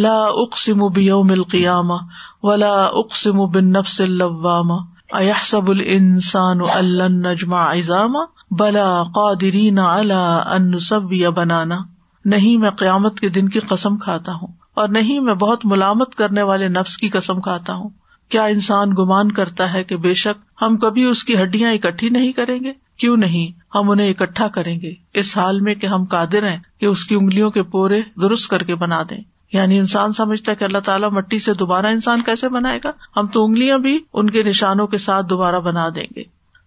لا 0.00 0.18
اقسم 0.18 0.88
بیوم 0.88 1.32
القیامہ 1.32 1.94
ولا 2.42 2.82
اقسم 2.82 3.46
بالنفس 3.50 4.00
اللوامہ۔ 4.00 4.74
ایحسب 5.12 5.70
الانسان 5.70 6.60
ان 6.60 7.22
نجمع 7.22 7.74
عظاما 7.74 8.20
بلا 8.50 9.02
قادرین 9.02 9.78
علی 9.78 10.38
ان 10.46 10.70
نسوی 10.70 11.30
بنانا۔ 11.30 11.78
نہیں 12.24 12.56
میں 12.56 12.70
قیامت 12.70 13.20
کے 13.20 13.28
دن 13.28 13.48
کی 13.48 13.58
قسم 13.58 13.96
کھاتا 13.96 14.32
ہوں 14.32 14.48
اور 14.74 14.88
نہیں 14.88 15.20
میں 15.20 15.34
بہت 15.34 15.64
ملامت 15.64 16.14
کرنے 16.14 16.42
والے 16.42 16.68
نفس 16.68 16.98
کی 16.98 17.08
قسم 17.08 17.40
کھاتا 17.40 17.74
ہوں۔ 17.74 17.88
کیا 18.28 18.44
انسان 18.44 18.90
گمان 18.98 19.32
کرتا 19.32 19.72
ہے 19.72 19.84
کہ 19.84 19.96
بے 19.96 20.14
شک 20.14 20.62
ہم 20.62 20.76
کبھی 20.76 21.04
اس 21.04 21.24
کی 21.24 21.42
ہڈیاں 21.42 21.72
اکٹھی 21.72 22.08
نہیں 22.08 22.32
کریں 22.32 22.60
گے؟ 22.64 22.72
کیوں 23.02 23.16
نہیں 23.16 23.60
ہم 23.74 23.90
انہیں 23.90 24.10
اکٹھا 24.10 24.48
کریں 24.48 24.80
گے؟ 24.80 24.92
اس 25.14 25.36
حال 25.36 25.60
میں 25.60 25.74
کہ 25.74 25.86
ہم 25.86 26.04
قادر 26.04 26.48
ہیں 26.48 26.58
کہ 26.80 26.86
اس 26.86 27.04
کی 27.04 27.14
انگلیوں 27.14 27.50
کے 27.50 27.62
پورے 27.62 28.02
درست 28.22 28.48
کر 28.48 28.62
کے 28.62 28.74
بنا 28.74 29.02
دیں۔ 29.02 29.20
یعنی 29.52 29.78
انسان 29.78 30.12
سمجھتا 30.12 30.50
ہے 30.50 30.56
کہ 30.56 30.64
اللہ 30.64 30.78
تعالیٰ 30.78 31.10
مٹی 31.12 31.38
سے 31.38 31.54
دوبارہ 31.54 31.86
انسان 31.86 32.22
کیسے 32.22 32.48
بنائے 32.48 32.80
گا؟ 32.84 32.90
ہم 33.16 33.26
تو 33.26 33.44
انگلیاں 33.44 33.78
بھی 33.78 33.98
ان 34.12 34.30
کے 34.30 34.42
نشانوں 34.42 34.86
کے 34.86 34.98
ساتھ 34.98 35.26
دوبارہ 35.26 35.60
بنا 35.60 35.88
دیں 35.88 36.06
گے۔ 36.16 36.22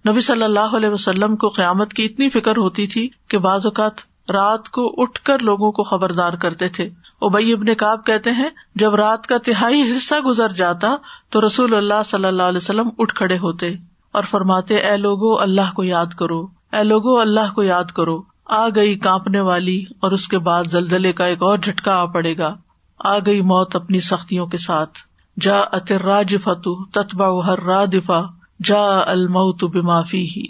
نبی 0.09 0.21
صلی 0.21 0.43
اللہ 0.43 0.75
علیہ 0.75 0.89
وسلم 0.89 1.35
کو 1.35 1.49
قیامت 1.49 1.93
کی 1.93 2.05
اتنی 2.05 2.29
فکر 2.29 2.57
ہوتی 2.57 2.87
تھی 2.87 3.09
کہ 3.27 3.37
بعض 3.37 3.65
اوقات 3.65 3.93
رات 4.31 4.69
کو 4.69 4.95
اٹھ 4.97 5.21
کر 5.21 5.39
لوگوں 5.39 5.71
کو 5.71 5.83
خبردار 5.83 6.33
کرتے 6.33 6.69
تھے۔ 6.69 6.89
ابئی 7.21 7.53
ابن 7.53 7.73
کاب 7.73 8.05
کہتے 8.05 8.31
ہیں، 8.31 8.49
جب 8.75 8.95
رات 8.95 9.27
کا 9.27 9.37
تہائی 9.37 9.81
حصہ 9.81 10.15
گزر 10.15 10.53
جاتا 10.53 10.95
تو 11.29 11.45
رسول 11.45 11.75
اللہ 11.75 12.03
صلی 12.05 12.25
اللہ 12.25 12.43
علیہ 12.43 12.57
وسلم 12.57 12.89
اٹھ 12.97 13.15
کھڑے 13.15 13.37
ہوتے۔ 13.37 13.73
اور 14.15 14.23
فرماتے، 14.23 14.75
اے 14.75 14.97
لوگو، 14.97 15.39
اللہ 15.39 15.73
کو 15.75 15.83
یاد 15.83 16.05
کرو۔ 16.05 16.41
اے 16.73 16.83
لوگو، 16.83 17.19
اللہ 17.19 17.53
کو 17.55 17.63
یاد 17.63 17.83
کرو۔ 17.83 18.21
آ 18.45 18.67
گئی 18.69 18.95
کانپنے 18.95 19.39
والی 19.39 19.83
اور 19.99 20.11
اس 20.11 20.27
کے 20.27 20.39
بعد 20.39 20.63
زلزلے 20.63 21.13
کا 21.13 21.25
ایک 21.25 21.41
اور 21.41 21.57
جھٹکا 21.57 21.95
آ 21.95 22.05
پڑے 22.05 22.37
گا۔ 22.37 22.55
آ 22.99 23.17
گئی 23.19 23.41
موت 23.41 23.75
اپنی 23.75 23.99
سختیوں 23.99 24.47
کے 24.47 24.57
ساتھ۔ 24.57 24.99
جا 25.41 25.59
اتر 25.59 26.37
فتو 26.43 26.85
تتبا 26.85 27.45
ہر 27.45 27.63
را 27.63 27.85
دفا 27.85 28.21
جا 28.63 29.11
الموت 29.11 29.63
بمافی 29.63 30.25
ہی 30.25 30.45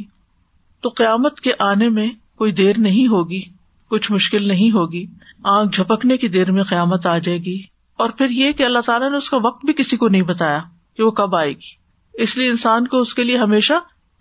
تو 0.82 0.89
قیامت 0.89 1.39
کے 1.39 1.51
آنے 1.60 1.89
میں 1.89 2.10
کوئی 2.36 2.51
دیر 2.51 2.73
نہیں 2.78 3.08
ہوگی، 3.08 3.41
کچھ 3.89 4.12
مشکل 4.12 4.47
نہیں 4.47 4.71
ہوگی۔ 4.71 5.06
آنکھ 5.43 5.75
جھپکنے 5.75 6.17
کی 6.17 6.28
دیر 6.28 6.51
میں 6.51 6.63
قیامت 6.63 7.06
آ 7.06 7.17
جائے 7.17 7.38
گی۔ 7.38 7.62
اور 7.97 8.10
پھر 8.10 8.30
یہ 8.30 8.51
کہ 8.51 8.63
اللہ 8.63 8.80
تعالیٰ 8.86 9.12
نے 9.12 9.17
اس 9.17 9.30
کا 9.30 9.38
وقت 9.43 9.65
بھی 9.65 9.73
کسی 9.73 9.97
کو 9.97 10.08
نہیں 10.08 10.21
بتایا 10.21 10.60
کہ 10.97 11.04
وہ 11.04 11.12
کب 11.12 11.36
آئے 11.36 11.51
گی۔ 11.51 11.84
اس 12.17 12.38
لیے 12.38 12.49
انسان 12.49 12.88
کو 12.88 12.99
اس 12.99 13.13
کے 13.13 13.23
لیے 13.23 13.38
ہمیشہ 13.38 13.73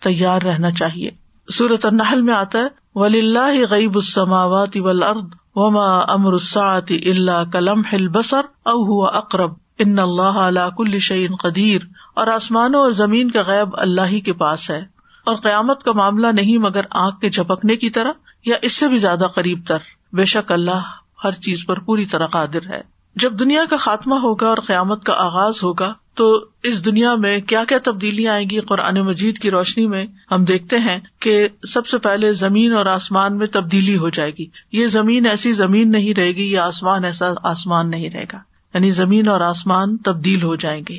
تیار 0.02 0.42
رہنا 0.42 0.70
چاہیے۔ 0.70 1.10
سورت 1.48 1.86
النحل 1.86 2.22
میں 2.22 2.34
آتا 2.34 2.58
ہے 2.58 2.64
ولی 2.94 3.18
اللہ 3.18 3.64
غیب 3.70 3.94
السماوات 3.94 4.76
والارض 4.76 5.24
وما 5.54 6.12
امر 6.12 6.32
الساعت 6.32 6.90
اللہ 6.90 7.50
کلم 7.52 7.82
ہل 7.92 8.08
بسر 8.08 8.40
او 8.62 8.86
ہوا 8.86 9.16
اقرب 9.16 9.50
ان 9.78 9.98
اللہ 9.98 10.22
علا 10.22 10.68
کل 10.68 10.98
شعین 10.98 11.36
قدیر 11.36 11.80
اور 12.14 12.26
آسمانوں 12.26 12.80
اور 12.80 12.90
زمین 12.90 13.30
کا 13.30 13.40
غیب 13.46 13.68
اللہ 13.72 14.00
ہی 14.06 14.20
کے 14.20 14.32
پاس 14.32 14.70
ہے۔ 14.70 14.82
اور 15.26 15.36
قیامت 15.36 15.82
کا 15.82 15.92
معاملہ 15.92 16.26
نہیں 16.26 16.58
مگر 16.58 16.80
آنکھ 16.90 17.20
کے 17.20 17.30
جھپکنے 17.30 17.76
کی 17.76 17.90
طرح 17.90 18.12
یا 18.46 18.56
اس 18.62 18.72
سے 18.72 18.88
بھی 18.88 18.96
زیادہ 18.96 19.24
قریب 19.34 19.60
تر۔ 19.68 19.78
بے 20.12 20.24
شک 20.24 20.52
اللہ 20.52 20.80
ہر 21.24 21.32
چیز 21.32 21.66
پر 21.66 21.78
پوری 21.78 22.06
طرح 22.06 22.26
قادر 22.26 22.70
ہے۔ 22.70 22.80
جب 23.16 23.38
دنیا 23.38 23.64
کا 23.70 23.76
خاتمہ 23.76 24.14
ہوگا 24.14 24.48
اور 24.48 24.56
قیامت 24.56 25.04
کا 25.04 25.12
آغاز 25.16 25.62
ہوگا 25.62 25.92
تو 26.14 26.44
اس 26.62 26.86
دنیا 26.86 27.14
میں 27.14 27.40
کیا 27.40 27.64
کیا 27.68 27.78
تبدیلیاں 27.84 28.34
آئیں 28.34 28.50
گی 28.50 28.60
قرآن 28.60 28.94
مجید 28.94 29.38
کی 29.38 29.50
روشنی 29.50 29.86
میں؟ 29.86 30.06
ہم 30.30 30.44
دیکھتے 30.44 30.78
ہیں 30.78 31.00
کہ 31.20 31.48
سب 31.62 31.86
سے 31.86 31.98
پہلے 31.98 32.32
زمین 32.32 32.72
اور 32.72 32.86
آسمان 32.86 33.38
میں 33.38 33.46
تبدیلی 33.46 33.96
ہو 33.96 34.08
جائے 34.08 34.30
گی۔ 34.38 34.46
یہ 34.72 34.86
زمین 34.86 35.26
ایسی 35.26 35.52
زمین 35.52 35.90
نہیں 35.90 36.14
رہے 36.14 36.32
گی 36.32 36.50
یا 36.50 36.66
آسمان 36.66 37.04
ایسا 37.04 37.26
آسمان 37.42 37.90
نہیں 37.90 38.10
رہے 38.10 38.24
گا۔ 38.32 38.38
یعنی 38.74 38.90
زمین 38.90 39.28
اور 39.28 39.40
آسمان 39.40 39.96
تبدیل 39.96 40.42
ہو 40.42 40.56
جائیں 40.56 40.82
گے۔ 40.88 40.98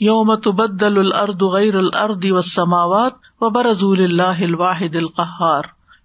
یوم 0.00 0.34
تبدل 0.34 0.98
الارض 0.98 1.42
غیر 1.42 1.74
الارض 1.74 2.30
والسماوات 2.30 3.12
وبرزول 3.40 4.04
اللہ 4.04 4.44
الواحد 4.44 4.96
القہار۔ 4.96 5.62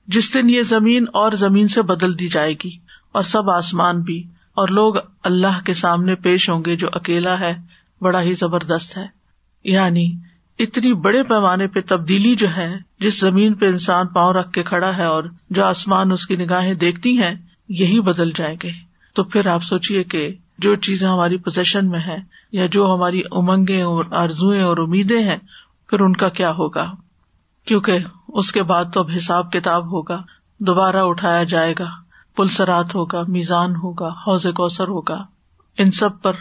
جس 0.08 0.34
دن 0.34 0.50
یہ 0.50 0.62
زمین 0.62 1.06
اور 1.14 1.32
زمین 1.32 1.68
سے 1.68 1.82
بدل 1.82 2.20
دی 2.20 2.28
جائے 2.28 2.54
گی 2.54 2.72
اور 3.12 3.24
سب 3.24 3.50
آسمان 3.50 4.02
بھی 4.02 4.24
اور 4.54 4.68
لوگ 4.68 4.96
اللہ 5.24 5.66
کے 5.66 5.74
سامنے 5.74 6.16
پیش 6.16 6.50
ہوں 6.50 6.66
گے 6.66 6.76
جو 6.76 6.88
اکیلا 6.94 7.40
ہے۔ 7.40 7.81
بڑا 8.02 8.22
ہی 8.22 8.34
زبردست 8.34 8.98
ہے۔ 8.98 9.06
یعنی 9.64 10.16
اتنی 10.60 10.94
بڑے 10.94 11.24
پیمانے 11.24 11.68
پہ 11.68 11.80
تبدیلی 11.88 12.36
جو 12.36 12.48
ہے، 12.58 12.76
جس 13.00 13.20
زمین 13.20 13.54
پہ 13.54 13.66
انسان 13.66 14.08
پاؤں 14.08 14.34
رکھ 14.34 14.52
کے 14.52 14.64
کھڑا 14.64 14.98
ہے 14.98 15.04
اور 15.04 15.24
جو 15.50 15.66
آسمان 15.66 16.12
اس 16.12 16.28
کی 16.28 16.36
نگاہیں 16.36 16.74
دیکھتی 16.74 17.18
ہیں، 17.18 17.36
یہی 17.70 18.00
بدل 18.00 18.32
جائیں 18.32 18.56
گے۔ 18.64 18.70
تو 19.14 19.24
پھر 19.24 19.48
آپ 19.48 19.64
سوچیے 19.64 20.04
کہ 20.04 20.36
جو 20.58 20.76
چیزیں 20.76 21.08
ہماری 21.08 21.38
پوزیشن 21.38 21.90
میں 21.90 22.00
ہے 22.00 22.18
یا 22.52 22.66
جو 22.66 22.94
ہماری 22.94 23.22
امنگیں 23.32 23.82
اور 23.82 24.06
آرزویں 24.12 24.62
اور 24.62 24.78
امیدیں 24.78 25.24
ہیں، 25.24 25.38
پھر 25.90 26.00
ان 26.00 26.16
کا 26.16 26.30
کیا 26.30 26.52
ہوگا؟ 26.52 26.92
کیونکہ 27.66 27.98
اس 28.28 28.52
کے 28.52 28.64
بعد 28.64 28.86
تو 28.94 29.00
اب 29.00 29.10
حساب 29.18 29.52
کتاب 29.52 29.92
ہوگا، 29.92 30.22
دوبارہ 30.60 30.96
اٹھایا 30.96 31.44
جائے 31.44 31.74
گا، 31.80 31.86
پلسرات 32.36 32.96
ہوگا، 32.96 33.22
میزان 33.28 33.76
ہوگا، 33.76 34.08
حوض 34.08 34.46
کوثر 34.46 34.88
ہوگا۔ 34.88 35.24
ان 35.78 35.92
سب 35.92 36.22
پر 36.22 36.34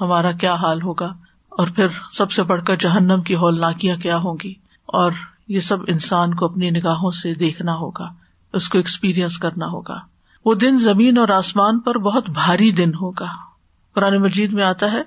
ہمارا 0.00 0.32
کیا 0.32 0.54
حال 0.54 0.82
ہوگا؟ 0.82 1.14
اور 1.48 1.68
پھر 1.76 1.86
سب 2.10 2.30
سے 2.30 2.42
بڑھ 2.42 2.64
کر 2.64 2.76
جہنم 2.76 3.22
کی 3.22 3.34
ہولناکیاں 3.34 3.96
کیا 3.96 4.16
ہوں 4.16 4.36
گی؟ 4.44 4.54
اور 4.86 5.12
یہ 5.48 5.60
سب 5.60 5.76
انسان 5.86 6.34
کو 6.34 6.44
اپنی 6.44 6.70
نگاہوں 6.70 7.10
سے 7.10 7.34
دیکھنا 7.34 7.74
ہوگا، 7.74 8.08
اس 8.52 8.68
کو 8.68 8.78
ایکسپیرئنس 8.78 9.38
کرنا 9.38 9.66
ہوگا۔ 9.66 9.96
وہ 10.44 10.54
دن 10.54 10.78
زمین 10.78 11.18
اور 11.18 11.28
آسمان 11.28 11.78
پر 11.78 11.98
بہت 11.98 12.30
بھاری 12.30 12.70
دن 12.70 12.94
ہوگا۔ 12.94 13.26
قرآن 13.94 14.16
مجید 14.16 14.52
میں 14.52 14.64
آتا 14.64 14.92
ہے 14.92 15.02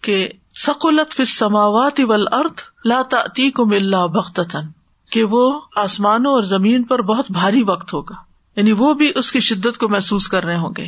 کہ 0.00 0.28
سکولت 0.66 1.22
سماوات 1.26 2.00
اول 2.00 2.24
ارتھ 2.32 2.62
لاتی 2.84 3.50
کو 3.50 3.66
ملا 3.66 4.06
بختن 4.06 4.66
کہ 5.10 5.24
وہ 5.24 5.60
آسمانوں 5.76 6.32
اور 6.32 6.42
زمین 6.42 6.82
پر 6.82 7.02
بہت 7.02 7.26
بھاری 7.30 7.62
وقت 7.62 7.94
ہوگا۔ 7.94 8.14
یعنی 8.56 8.72
وہ 8.72 8.94
بھی 8.94 9.12
اس 9.16 9.32
کی 9.32 9.40
شدت 9.40 9.78
کو 9.78 9.88
محسوس 9.88 10.28
کر 10.28 10.44
رہے 10.44 10.56
ہوں 10.56 10.70
گے۔ 10.76 10.84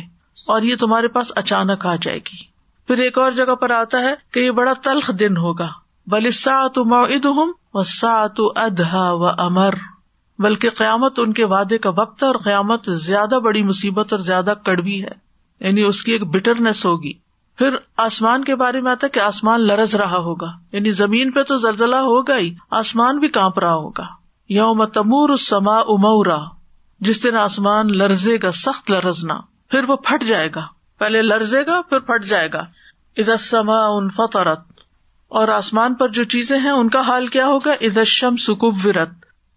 اور 0.47 0.61
یہ 0.61 0.75
تمہارے 0.75 1.07
پاس 1.07 1.31
اچانک 1.35 1.85
آ 1.85 1.95
جائے 1.95 2.17
گی۔ 2.17 2.56
پھر 2.87 2.97
ایک 2.97 3.17
اور 3.17 3.31
جگہ 3.31 3.55
پر 3.55 3.69
آتا 3.69 3.99
ہے 4.01 4.15
کہ 4.31 4.39
یہ 4.39 4.51
بڑا 4.51 4.73
تلخ 4.81 5.11
دن 5.19 5.37
ہوگا۔ 5.37 5.67
بل 6.07 6.31
سات 6.31 6.77
ہوں 6.77 7.53
و 7.73 7.83
سات 7.83 8.39
ادہ 8.55 9.11
و 9.13 9.27
امر 9.27 9.73
بلکہ 10.39 10.69
قیامت 10.69 11.19
ان 11.19 11.33
کے 11.33 11.45
وعدے 11.45 11.77
کا 11.77 11.89
وقت 11.89 12.23
ہے 12.23 12.27
اور 12.27 12.35
قیامت 12.35 12.89
زیادہ 12.91 13.39
بڑی 13.39 13.63
مصیبت 13.63 14.13
اور 14.13 14.19
زیادہ 14.19 14.53
کڑوی 14.65 15.03
ہے۔ 15.03 15.27
یعنی 15.59 15.81
اس 15.81 16.03
کی 16.03 16.11
ایک 16.11 16.23
بٹرنیس 16.23 16.85
ہوگی۔ 16.85 17.13
پھر 17.57 17.75
آسمان 17.97 18.43
کے 18.43 18.55
بارے 18.55 18.81
میں 18.81 18.91
آتا 18.91 19.05
ہے 19.05 19.09
کہ 19.09 19.19
آسمان 19.19 19.61
لرز 19.61 19.95
رہا 19.95 20.17
ہوگا۔ 20.17 20.47
یعنی 20.71 20.91
زمین 20.91 21.31
پہ 21.31 21.43
تو 21.43 21.57
زلزلہ 21.57 21.95
ہوگا 21.95 22.37
ہی، 22.37 22.55
آسمان 22.71 23.19
بھی 23.19 23.27
کانپ 23.27 23.59
رہا 23.59 23.73
ہوگا۔ 23.73 24.03
یوم 24.49 24.85
تمور 24.85 25.37
سما 25.37 25.77
امورا 25.79 26.37
جس 26.99 27.23
دن 27.23 27.35
آسمان 27.35 27.87
لرزے 27.97 28.37
گا، 28.43 28.51
سخت 28.51 28.91
لرزنا۔ 28.91 29.39
پھر 29.69 29.89
وہ 29.89 29.95
پھٹ 29.95 30.23
جائے 30.23 30.49
گا۔ 30.55 30.76
پہلے 30.99 31.21
لرزے 31.21 31.65
گا، 31.65 31.81
پھر 31.89 31.99
پھٹ 31.99 32.25
جائے 32.25 32.49
گا۔ 32.53 32.65
ادھر 33.17 33.37
سما 33.37 33.85
ان 33.87 34.09
فطرت 34.09 34.59
اور 35.27 35.47
آسمان 35.47 35.93
پر 35.93 36.09
جو 36.09 36.23
چیزیں 36.23 36.59
ہیں، 36.59 36.71
ان 36.71 36.89
کا 36.89 36.99
حال 36.99 37.27
کیا 37.27 37.45
ہوگا؟ 37.45 37.71
ادشم 37.81 38.35
سکوب 38.35 38.77
ورت 38.85 39.09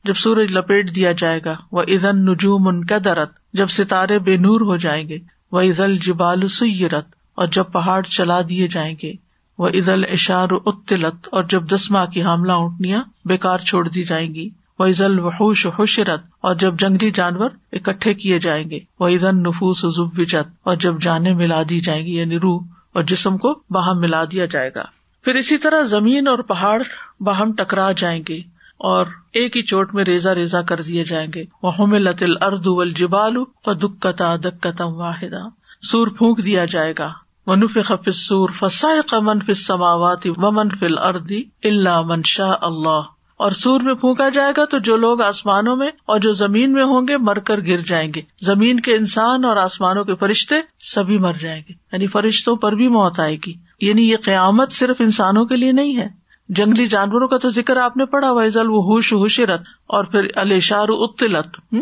جب 0.05 0.15
سورج 0.15 0.57
لپیٹ 0.57 0.95
دیا 0.95 1.13
جائے 1.13 1.41
گا۔ 1.45 1.55
وہ 1.73 1.83
ادن 1.83 2.17
نجوم 2.17 2.69
ان 2.69 2.85
کا 2.85 2.97
درت 3.05 3.31
جب 3.53 3.67
ستارے 3.67 4.19
بے 4.19 4.37
نور 4.37 4.61
ہو 4.61 4.77
جائیں 4.77 5.09
گے۔ 5.09 5.19
وہ 5.53 5.61
عزل 5.61 5.99
جبال 5.99 6.47
سیرت 6.47 7.07
اور 7.35 7.47
جب 7.47 7.65
پہاڑ 7.73 8.03
چلا 8.03 8.41
دیے 8.49 8.69
جائیں 8.69 8.97
گے۔ 9.03 9.13
وہ 9.59 9.69
عزل 9.69 10.05
اشار 10.13 10.49
اتلت 10.67 11.29
اور 11.33 11.45
جب 11.45 11.63
دسما 11.73 12.05
کی 12.05 12.23
حاملہ 12.23 12.53
اونٹنیاں 12.53 13.03
بےکار 13.25 13.59
چھوڑ 13.59 13.89
دی 13.89 14.05
جائیں 14.05 14.35
گی۔ 14.35 14.51
وہ 14.81 14.87
عزل 14.87 15.19
وحوش 15.19 15.67
حشرت، 15.79 16.23
اور 16.41 16.55
جب 16.55 16.79
جنگلی 16.79 17.11
جانور 17.11 17.51
اکٹھے 17.73 18.15
کیے 18.15 18.39
جائیں 18.39 18.71
گے 18.71 18.79
وہ 19.01 19.09
نفوس 19.33 19.85
وجت 20.19 20.55
اور 20.65 20.77
جب 20.77 21.01
جانے 21.03 21.35
ملا 21.35 21.63
دی 21.71 21.81
جائیں 21.81 22.05
گی 22.07 22.17
یعنی 22.17 22.39
روح 22.39 22.61
اور 22.95 23.03
جسم 23.03 23.37
کو 23.39 23.53
باہم 23.71 24.01
ملا 24.01 24.25
دیا 24.25 24.47
جائے 24.47 24.71
گا۔ 24.75 24.85
پھر 25.25 25.35
اسی 25.35 25.59
طرح 25.59 25.83
زمین 25.89 26.29
اور 26.29 26.39
پہاڑ 26.49 26.83
باہم 27.21 27.53
ٹکرا 27.53 27.91
جائیں 27.93 28.23
گے، 28.29 28.39
اور 28.81 29.07
ایک 29.33 29.57
ہی 29.57 29.63
چوٹ 29.63 29.95
میں 29.95 30.05
ریزا 30.05 30.35
ریزا 30.35 30.63
کر 30.63 30.83
دیے 30.83 31.05
جائیں 31.05 31.27
گے۔ 31.35 31.45
وہ 31.63 31.99
لطل 31.99 32.35
اردو 32.43 32.79
الجبالو 32.81 33.45
دکتا 33.75 34.35
دکتا 34.37 34.85
واحدہ 34.85 35.43
سور 35.91 36.09
پھونک 36.19 36.45
دیا 36.45 36.65
جائے 36.65 36.95
گا۔ 36.99 37.11
منف 37.47 37.79
خف 37.85 38.09
سور 38.15 38.51
فسائے 38.51 39.21
منف 39.21 39.51
سماوات 39.59 40.27
و 40.27 40.51
منفل 40.53 40.99
اردی 41.05 41.43
اللہ 41.65 42.01
منشا 42.07 42.53
اللہ 42.63 43.01
اور 43.41 43.51
سور 43.51 43.81
میں 43.81 43.95
پھونکا 43.95 44.29
جائے 44.29 44.53
گا 44.57 44.65
تو 44.65 44.79
جو 44.79 44.97
لوگ 44.97 45.23
آسمانوں 45.23 45.77
میں 45.77 45.87
اور 45.87 46.21
جو 46.21 46.33
زمین 46.33 46.73
میں 46.73 46.85
ہوں 46.85 47.09
گے 47.09 47.17
مر 47.17 47.39
کر 47.39 47.61
گر 47.61 47.81
جائیں 47.81 48.13
گے۔ 48.15 48.23
زمین 48.41 48.81
کے 48.81 48.95
انسان 48.95 49.45
اور 49.45 49.57
آسمانوں 49.57 50.05
کے 50.05 50.15
فرشتے 50.15 50.55
سبھی 50.81 51.19
مر 51.19 51.33
جائیں 51.33 51.63
گے۔ 51.69 51.75
یعنی 51.93 52.07
فرشتوں 52.07 52.57
پر 52.57 52.73
بھی 52.73 52.89
موت 52.89 53.21
آئے 53.21 53.37
گی۔ 53.47 53.55
یعنی 53.81 54.11
یہ 54.11 54.17
قیامت 54.17 54.73
صرف 54.73 54.97
انسانوں 55.01 55.45
کے 55.45 55.57
لیے 55.57 55.73
نہیں 55.73 55.97
ہے۔ 55.97 56.09
جنگلی 56.49 56.87
جانوروں 56.87 57.29
کا 57.29 57.39
تو 57.39 57.51
ذکر 57.51 57.77
آپ 57.77 57.97
نے 57.97 58.05
پڑھا 58.05 58.33
ویزل 58.33 58.71
وہ 58.71 58.83
ہوش 58.83 59.13
ہوشرت 59.13 59.61
اور 59.87 60.05
پھر 60.05 60.27
الشار 60.35 60.87
اتلت 60.89 61.75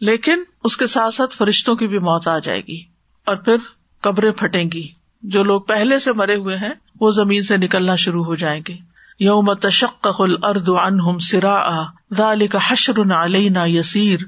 لیکن 0.00 0.42
اس 0.64 0.76
کے 0.76 0.86
ساتھ 0.86 1.14
ساتھ 1.14 1.36
فرشتوں 1.36 1.76
کی 1.76 1.88
بھی 1.88 1.98
موت 1.98 2.28
آ 2.28 2.38
جائے 2.38 2.60
گی 2.60 2.82
اور 3.24 3.36
پھر 3.36 3.56
قبریں 4.00 4.30
پھٹیں 4.30 4.64
گی۔ 4.72 4.88
جو 5.22 5.44
لوگ 5.44 5.60
پہلے 5.60 5.98
سے 5.98 6.12
مرے 6.12 6.36
ہوئے 6.36 6.56
ہیں، 6.56 6.72
وہ 7.00 7.10
زمین 7.10 7.42
سے 7.42 7.56
نکلنا 7.56 7.94
شروع 7.94 8.24
ہو 8.24 8.34
جائیں 8.34 8.62
گے۔ 8.68 8.91
یوم 9.22 9.54
تشق 9.54 10.06
الرد 10.18 10.68
عنہم 10.68 11.18
سرا 11.18 11.82
ذالک 12.16 12.56
حشر 12.68 13.12
علینا 13.24 13.64
یسیر 13.66 14.18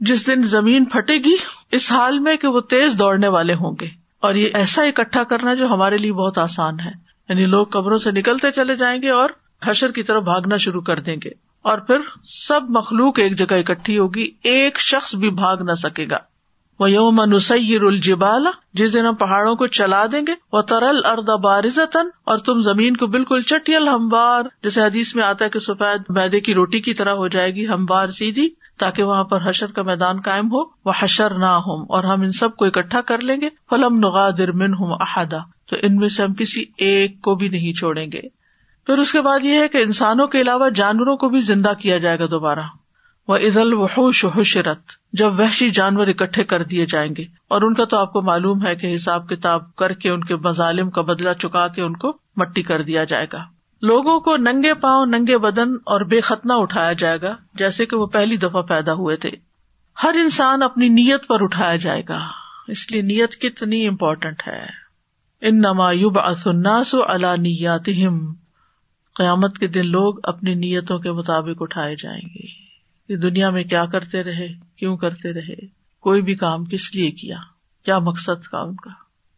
جس 0.00 0.26
دن 0.26 0.42
زمین 0.42 0.84
پھٹے 0.84 1.14
گی، 1.14 1.36
اس 1.70 1.92
حال 1.92 2.18
میں 2.18 2.36
کہ 2.36 2.48
وہ 2.48 2.60
تیز 2.60 2.98
دوڑنے 2.98 3.28
والے 3.28 3.54
ہوں 3.54 3.76
گے۔ 3.80 3.86
اور 4.20 4.34
یہ 4.34 4.48
ایسا 4.54 4.82
اکٹھا 4.82 5.24
کرنا 5.24 5.54
جو 5.54 5.66
ہمارے 5.66 5.96
لیے 5.96 6.12
بہت 6.12 6.38
آسان 6.38 6.80
ہے۔ 6.80 6.90
یعنی 7.28 7.46
لوگ 7.46 7.66
قبروں 7.66 7.98
سے 7.98 8.10
نکلتے 8.10 8.50
چلے 8.50 8.76
جائیں 8.76 9.02
گے 9.02 9.10
اور 9.10 9.30
حشر 9.64 9.90
کی 9.90 10.02
طرف 10.02 10.22
بھاگنا 10.22 10.56
شروع 10.56 10.82
کر 10.82 11.00
دیں 11.00 11.16
گے۔ 11.24 11.30
اور 11.62 11.78
پھر 11.78 11.98
سب 12.24 12.60
مخلوق 12.68 13.18
ایک 13.18 13.38
جگہ 13.38 13.54
اکٹھی 13.54 13.98
ہوگی، 13.98 14.30
ایک 14.42 14.80
شخص 14.80 15.14
بھی 15.14 15.30
بھاگ 15.30 15.56
نہ 15.56 15.74
سکے 15.74 16.06
گا۔ 16.10 16.16
وہ 16.80 16.90
یوم 16.90 17.20
نسیر 17.24 17.82
الجبال، 17.82 18.46
جس 18.74 18.94
دن 18.94 19.06
ہم 19.06 19.14
پہاڑوں 19.14 19.54
کو 19.54 19.66
چلا 19.66 20.06
دیں 20.06 20.20
گے 20.26 20.34
وہ 20.52 20.60
ترل 20.60 21.00
اردا 21.04 21.36
بارزن 21.36 22.08
اور 22.24 22.38
تم 22.38 22.60
زمین 22.60 22.96
کو 22.96 23.06
بالکل 23.06 23.42
چٹیل 23.42 23.88
ہموار 23.88 24.42
جیسے 24.62 24.82
حدیث 24.82 25.16
میں 25.16 25.24
آتا 25.24 25.44
ہے 25.44 25.50
کہ 25.50 25.58
سفید 25.58 26.02
میدے 26.08 26.40
کی 26.40 26.54
روٹی 26.54 26.80
کی 26.80 26.94
طرح 26.94 27.12
ہو 27.12 27.28
جائے 27.28 27.54
گی 27.54 27.68
ہموار 27.68 28.08
سیدھی، 28.08 28.48
تاکہ 28.78 29.02
وہاں 29.02 29.24
پر 29.24 29.48
حشر 29.48 29.72
کا 29.72 29.82
میدان 29.82 30.20
قائم 30.20 30.46
ہو 30.46 30.64
وہ 30.84 30.92
حشر 30.98 31.34
نہ 31.34 31.52
ہو 31.66 31.82
اور 31.82 32.04
ہم 32.04 32.20
ان 32.20 32.32
سب 32.32 32.56
کو 32.56 32.64
اکٹھا 32.64 33.00
کر 33.00 33.20
لیں 33.20 33.40
گے، 33.40 33.48
فلم 33.70 33.98
نغا 33.98 34.30
درمن 34.30 34.74
ہوں 34.74 34.96
احدا 35.00 35.38
تو 35.70 35.76
ان 35.82 35.96
میں 35.96 36.08
سے 36.08 36.22
ہم 36.22 36.34
کسی 36.34 36.64
ایک 36.78 37.20
کو 37.20 37.34
بھی 37.34 37.48
نہیں 37.48 37.72
چھوڑیں 37.72 38.06
گے۔ 38.12 38.20
پھر 38.86 38.98
اس 38.98 39.12
کے 39.12 39.20
بعد 39.20 39.44
یہ 39.44 39.60
ہے 39.60 39.68
کہ 39.68 39.78
انسانوں 39.78 40.26
کے 40.26 40.40
علاوہ 40.40 40.68
جانوروں 40.68 41.16
کو 41.16 41.28
بھی 41.28 41.40
زندہ 41.40 41.72
کیا 41.78 41.98
جائے 41.98 42.18
گا 42.18 42.24
دوبارہ۔ 42.30 42.60
وہ 43.28 43.36
عزل 43.36 43.74
وحوش 43.74 44.24
حشرت، 44.36 44.78
جب 45.12 45.40
وحشی 45.40 45.70
جانور 45.70 46.06
اکٹھے 46.06 46.44
کر 46.44 46.64
دیے 46.64 46.86
جائیں 46.86 47.14
گے۔ 47.18 47.22
اور 47.22 47.62
ان 47.62 47.74
کا 47.74 47.84
تو 47.84 47.96
آپ 47.96 48.12
کو 48.12 48.22
معلوم 48.22 48.66
ہے 48.66 48.74
کہ 48.74 48.94
حساب 48.94 49.28
کتاب 49.28 49.76
کر 49.76 49.92
کے 49.92 50.10
ان 50.10 50.24
کے 50.24 50.36
مظالم 50.36 50.90
کا 50.90 51.02
بدلا 51.02 51.34
چکا 51.34 51.68
کے 51.68 51.82
ان 51.82 51.96
کو 51.96 52.18
مٹی 52.36 52.62
کر 52.62 52.82
دیا 52.82 53.04
جائے 53.04 53.26
گا۔ 53.32 53.44
لوگوں 53.82 54.20
کو 54.20 54.36
ننگے 54.36 54.74
پاؤں، 54.74 55.06
ننگے 55.06 55.38
بدن 55.38 55.72
اور 55.72 56.04
بے 56.04 56.20
ختنا 56.20 56.54
اٹھایا 56.54 56.92
جائے 56.92 57.20
گا، 57.20 57.36
جیسے 57.54 57.86
کہ 57.86 57.96
وہ 57.96 58.06
پہلی 58.06 58.36
دفعہ 58.36 58.62
پیدا 58.62 58.92
ہوئے 58.92 59.16
تھے۔ 59.16 59.30
ہر 60.02 60.14
انسان 60.14 60.62
اپنی 60.62 60.88
نیت 60.88 61.26
پر 61.26 61.36
اٹھایا 61.40 61.76
جائے 61.76 62.02
گا۔ 62.08 62.18
اس 62.68 62.92
لیے 62.92 63.02
نیت 63.02 63.40
کتنی 63.40 63.88
امپورٹنٹ 63.88 64.42
ہے۔ 64.46 64.84
ان 65.40 65.58
نما 65.58 65.90
یوب 65.90 66.18
اثناس 66.18 66.94
و 66.94 66.98
قیامت 69.14 69.58
کے 69.58 69.66
دن 69.66 69.90
لوگ 69.90 70.14
اپنی 70.22 70.54
نیتوں 70.54 70.98
کے 70.98 71.12
مطابق 71.12 71.62
اٹھائے 71.62 71.94
جائیں 71.96 72.28
گے۔ 72.34 72.63
یہ 73.08 73.16
دنیا 73.16 73.50
میں 73.50 73.64
کیا 73.64 73.84
کرتے 73.86 74.22
رہے، 74.22 74.48
کیوں 74.76 74.96
کرتے 74.96 75.32
رہے، 75.32 75.66
کوئی 76.00 76.22
بھی 76.22 76.34
کام 76.34 76.64
کس 76.64 76.94
لیے 76.94 77.10
کیا 77.10 77.36
کیا 77.84 77.98
مقصد 77.98 78.46
کا 78.46 78.58
ان 78.58 78.76
کا۔ 78.76 78.90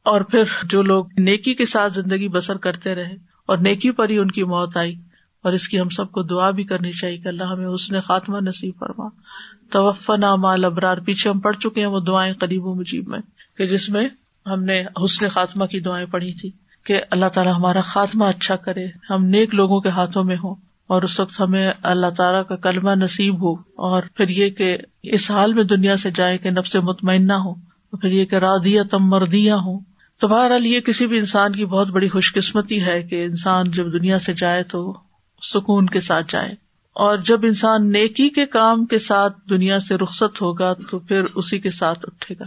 اور 0.02 0.20
پھر 0.20 0.42
جو 0.64 0.82
لوگ 0.82 1.06
نیکی 1.18 1.54
کے 1.54 1.66
ساتھ 1.66 1.92
زندگی 1.92 2.28
بسر 2.28 2.56
کرتے 2.56 2.94
رہے 2.94 3.14
اور 3.46 3.58
نیکی 3.58 3.90
پر 3.90 4.08
ہی 4.08 4.18
ان 4.18 4.30
کی 4.30 4.42
موت 4.42 4.76
آئی 4.76 4.94
اور 5.42 5.52
اس 5.52 5.68
کی 5.68 5.80
ہم 5.80 5.88
سب 5.88 6.12
کو 6.12 6.22
دعا 6.22 6.50
بھی 6.50 6.64
کرنی 6.64 6.92
چاہیے 6.92 7.18
کہ 7.18 7.28
اللہ 7.28 7.44
ہمیں 7.44 7.66
اس 7.66 7.92
نے 7.92 8.00
خاتمہ 8.00 8.38
نصیب 8.40 8.74
فرما۔ 8.78 9.08
توفنا 9.70 10.34
مال 10.34 10.64
ابرار 10.64 10.98
پیچھے 10.98 11.30
ہم 11.30 11.40
پڑھ 11.40 11.56
چکے 11.56 11.80
ہیں 11.80 11.86
وہ 11.86 12.00
دعائیں 12.00 12.34
قریب 12.34 12.66
و 12.66 12.74
مجیب 12.74 13.08
میں، 13.08 13.18
کہ 13.58 13.66
جس 13.66 13.88
میں 13.88 14.08
ہم 14.46 14.64
نے 14.64 14.84
حسن 15.04 15.28
خاتمہ 15.28 15.64
کی 15.64 15.80
دعائیں 15.80 16.06
پڑھی 16.06 16.32
تھی 16.32 16.50
کہ 16.84 17.00
اللہ 17.10 17.26
تعالیٰ 17.26 17.54
ہمارا 17.54 17.80
خاتمہ 17.80 18.24
اچھا 18.24 18.56
کرے، 18.56 18.86
ہم 19.10 19.24
نیک 19.24 19.54
لوگوں 19.54 19.80
کے 19.80 19.88
ہاتھوں 19.88 20.24
میں 20.24 20.36
ہوں۔ 20.36 20.54
اور 20.86 21.02
اس 21.02 21.20
وقت 21.20 21.40
ہمیں 21.40 21.72
اللہ 21.82 22.06
تعالیٰ 22.16 22.46
کا 22.46 22.56
کلمہ 22.56 22.90
نصیب 22.90 23.42
ہو 23.42 23.52
اور 23.60 24.02
پھر 24.14 24.28
یہ 24.28 24.50
کہ 24.50 24.78
اس 25.02 25.30
حال 25.30 25.52
میں 25.52 25.64
دنیا 25.64 25.96
سے 25.96 26.10
جائے 26.10 26.38
کہ 26.38 26.50
نب 26.50 26.66
سے 26.66 26.80
مطمئن 26.80 27.30
ہو 27.30 27.66
پھر 27.96 28.08
یہ 28.08 28.24
کہ 28.24 28.36
رادیا 28.36 28.82
تم 28.82 28.98
مردیاں 29.00 29.56
ہوں۔ 29.56 29.80
تو 30.20 30.28
بہرحال 30.28 30.66
یہ 30.66 30.80
کسی 30.80 31.06
بھی 31.06 31.18
انسان 31.18 31.52
کی 31.52 31.64
بہت 31.64 31.88
بڑی 31.88 32.08
خوش 32.08 32.32
قسمتی 32.32 32.84
ہے 32.84 33.02
کہ 33.02 33.22
انسان 33.22 33.70
جب 33.70 33.92
دنیا 33.92 34.18
سے 34.18 34.32
جائے 34.32 34.62
تو 34.62 34.96
سکون 35.42 35.86
کے 35.86 36.00
ساتھ 36.00 36.32
جائے۔ 36.32 36.48
اور 36.92 37.16
جب 37.16 37.40
انسان 37.42 37.92
نیکی 37.92 38.28
کے 38.28 38.46
کام 38.46 38.84
کے 38.84 38.98
ساتھ 38.98 39.38
دنیا 39.50 39.80
سے 39.80 39.96
رخصت 39.96 40.42
ہوگا 40.42 40.72
تو 40.72 40.98
پھر 40.98 41.22
اسی 41.34 41.58
کے 41.58 41.70
ساتھ 41.70 41.98
اٹھے 42.02 42.34
گا۔ 42.40 42.44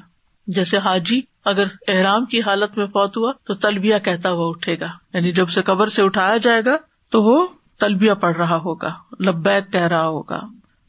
جیسے 0.47 0.77
حاجی، 0.77 1.21
اگر 1.45 1.65
احرام 1.87 2.25
کی 2.25 2.41
حالت 2.41 2.77
میں 2.77 2.85
فوت 2.85 3.17
ہوا 3.17 3.31
تو 3.47 3.53
تلبیہ 3.53 3.95
کہتا 4.03 4.31
ہوا 4.31 4.49
اٹھے 4.49 4.79
گا۔ 4.79 4.87
یعنی 5.13 5.31
جب 5.31 5.49
سے 5.49 5.61
قبر 5.61 5.87
سے 5.87 6.01
اٹھایا 6.01 6.37
جائے 6.37 6.61
گا 6.65 6.75
تو 7.11 7.23
وہ 7.23 7.47
تلبیہ 7.79 8.13
پڑھ 8.13 8.37
رہا 8.37 8.57
ہوگا، 8.57 8.89
لبیک 9.19 9.73
کہہ 9.73 9.87
رہا 9.87 10.07
ہوگا۔ 10.07 10.39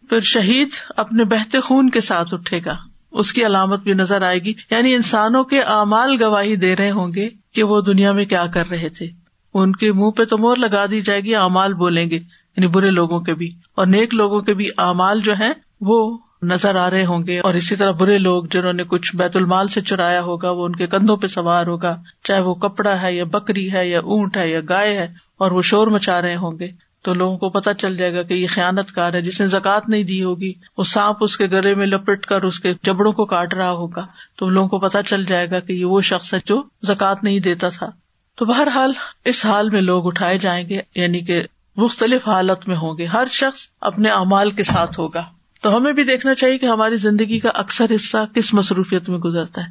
پھر 0.09 0.21
شہید 0.21 0.69
اپنے 0.97 1.25
بہتے 1.25 1.61
خون 1.61 1.91
کے 1.91 2.01
ساتھ 2.01 2.35
اٹھے 2.35 2.61
گا۔ 2.67 2.73
اس 3.11 3.33
کی 3.33 3.47
علامت 3.47 3.83
بھی 3.83 3.93
نظر 3.93 4.23
آئے 4.23 4.39
گی۔ 4.39 4.53
یعنی 4.71 4.95
انسانوں 4.95 5.45
کے 5.45 5.63
اعمال 5.63 6.23
گواہی 6.23 6.57
دے 6.57 6.77
رہے 6.77 6.91
ہوں 6.91 7.15
گے 7.15 7.29
کہ 7.55 7.63
وہ 7.63 7.81
دنیا 7.81 8.13
میں 8.13 8.25
کیا 8.25 8.47
کر 8.47 8.67
رہے 8.67 8.89
تھے۔ 8.89 9.07
ان 9.55 9.77
کے 9.77 9.93
منہ 9.93 10.11
پہ 10.11 10.25
تو 10.25 10.39
مور 10.39 10.57
لگا 10.57 10.87
دی 10.87 11.01
جائے 11.01 11.21
گی، 11.21 11.35
اعمال 11.35 11.75
بولیں 11.75 12.11
گے 12.11 12.17
یعنی 12.17 12.67
برے 12.67 12.87
لوگوں 12.87 13.21
کے 13.21 13.35
بھی۔ 13.35 13.49
اور 13.75 13.87
نیک 13.87 14.15
لوگوں 14.15 14.41
کے 14.41 14.55
بھی 14.55 14.69
اعمال 14.79 15.21
جو 15.21 15.33
ہیں، 15.33 15.53
وہ 15.81 16.19
نظر 16.43 16.77
آ 16.77 16.91
رہے 16.91 17.05
ہوں 17.05 17.27
گے 17.27 17.41
اور 17.41 17.55
اسی 17.55 17.77
طرح 17.77 17.91
برے 17.91 18.19
لوگ 18.19 18.45
جنہوں 18.45 18.73
نے 18.73 18.85
کچھ 18.85 19.17
بیت 19.17 19.37
المال 19.37 19.69
سے 19.69 19.81
چرایا 19.81 20.23
ہوگا، 20.23 20.51
وہ 20.51 20.65
ان 20.65 20.77
کے 20.77 20.87
کندھوں 20.87 21.17
پہ 21.17 21.27
سوار 21.27 21.67
ہوگا، 21.67 21.97
چاہے 22.25 22.41
وہ 22.41 22.55
کپڑا 22.55 23.03
ہے 23.03 23.15
یا 23.15 23.25
بکری 23.25 23.73
ہے 23.73 23.89
یا 23.89 23.99
اونٹ 23.99 24.37
ہے 24.37 24.51
یا 24.51 24.61
گائے 24.69 24.97
ہے، 24.97 25.09
اور 25.39 25.51
وہ 25.51 25.63
شور 25.63 25.87
مچا 25.87 26.23
رہے 26.23 26.37
ہوں 26.37 26.59
گے۔ 26.59 26.69
تو 27.03 27.15
لوگوں 27.15 27.39
کو 27.39 27.49
پتا 27.49 27.75
چل 27.75 27.97
جائے 27.97 28.15
گا 28.15 28.23
کہ 28.23 28.35
یہ 28.35 28.47
خیانت 28.51 28.93
کار 28.93 29.13
ہے، 29.13 29.23
جس 29.23 29.41
نے 29.41 29.47
زکات 29.47 29.89
نہیں 29.89 30.03
دی 30.03 30.23
ہوگی، 30.23 30.53
وہ 30.79 30.85
سانپ 30.85 31.17
اس 31.21 31.37
کے 31.37 31.47
گلے 31.47 31.75
میں 31.75 31.87
لپٹ 31.87 32.27
کر 32.27 32.43
اس 32.43 32.61
کے 32.61 32.75
جبڑوں 32.83 33.13
کو 33.13 33.25
کاٹ 33.25 33.55
رہا 33.55 33.71
ہوگا۔ 33.71 34.07
تو 34.39 34.49
لوگوں 34.49 34.69
کو 34.69 34.79
پتا 34.79 35.03
چل 35.03 35.25
جائے 35.25 35.51
گا 35.51 35.61
کہ 35.61 35.73
یہ 35.73 35.85
وہ 35.85 36.01
شخص 36.01 36.35
ہے 36.35 36.39
جو 36.45 36.63
زکات 36.83 37.25
نہیں 37.25 37.41
دیتا 37.41 37.69
تھا۔ 37.69 37.91
تو 38.37 38.45
بہرحال 38.45 38.93
اس 39.25 39.47
حال 39.47 39.71
میں 39.71 39.81
لوگ 39.81 40.07
اٹھائے 40.07 40.39
جائیں 40.39 40.69
گے 40.69 40.81
یعنی 40.95 41.21
کہ 41.21 41.43
مختلف 41.77 42.29
حالت 42.29 42.69
میں 42.69 42.77
ہوں 42.77 42.99
گے۔ 42.99 43.07
ہر 43.07 43.27
شخص 43.31 43.67
اپنے 43.81 44.11
امال 44.11 44.51
کے 44.51 44.63
ساتھ 44.63 45.01
ہوگا۔ 45.01 45.40
تو 45.63 45.77
ہمیں 45.77 45.93
بھی 45.93 46.05
دیکھنا 46.05 46.35
چاہیے 46.35 46.59
کہ 46.59 46.67
ہماری 46.67 46.97
زندگی 46.97 47.39
کا 47.39 47.51
اکثر 47.55 47.87
حصہ 47.95 48.17
کس 48.35 48.55
مصروفیت 48.55 49.09
میں 49.09 49.19
گزرتا 49.19 49.61
ہے، 49.61 49.67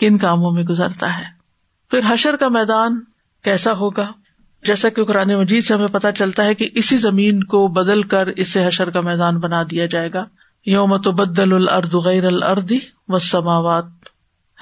کن 0.00 0.18
کاموں 0.18 0.50
میں 0.50 0.62
گزرتا 0.62 1.18
ہے۔ 1.18 1.24
پھر 1.90 2.00
حشر 2.08 2.36
کا 2.36 2.48
میدان 2.48 3.00
کیسا 3.44 3.72
ہوگا؟ 3.72 4.12
جیسا 4.64 4.88
کہ 4.88 5.04
قرآن 5.04 5.34
مجید 5.34 5.64
سے 5.64 5.74
ہمیں 5.74 5.88
پتا 5.88 6.12
چلتا 6.12 6.44
ہے 6.44 6.54
کہ 6.54 6.68
اسی 6.74 6.96
زمین 6.96 7.44
کو 7.44 7.68
بدل 7.68 8.02
کر 8.02 8.26
اسے 8.26 8.66
حشر 8.66 8.90
کا 8.90 9.00
میدان 9.00 9.38
بنا 9.38 9.62
دیا 9.62 9.86
جائے 9.86 10.12
گا۔ 10.12 10.24
یوم 10.66 10.96
تو 10.96 11.12
بدل 11.12 11.52
الرد 11.52 11.94
غیر 11.94 12.26
الردی 12.26 12.78
و 13.08 13.18
سماوات 13.18 13.84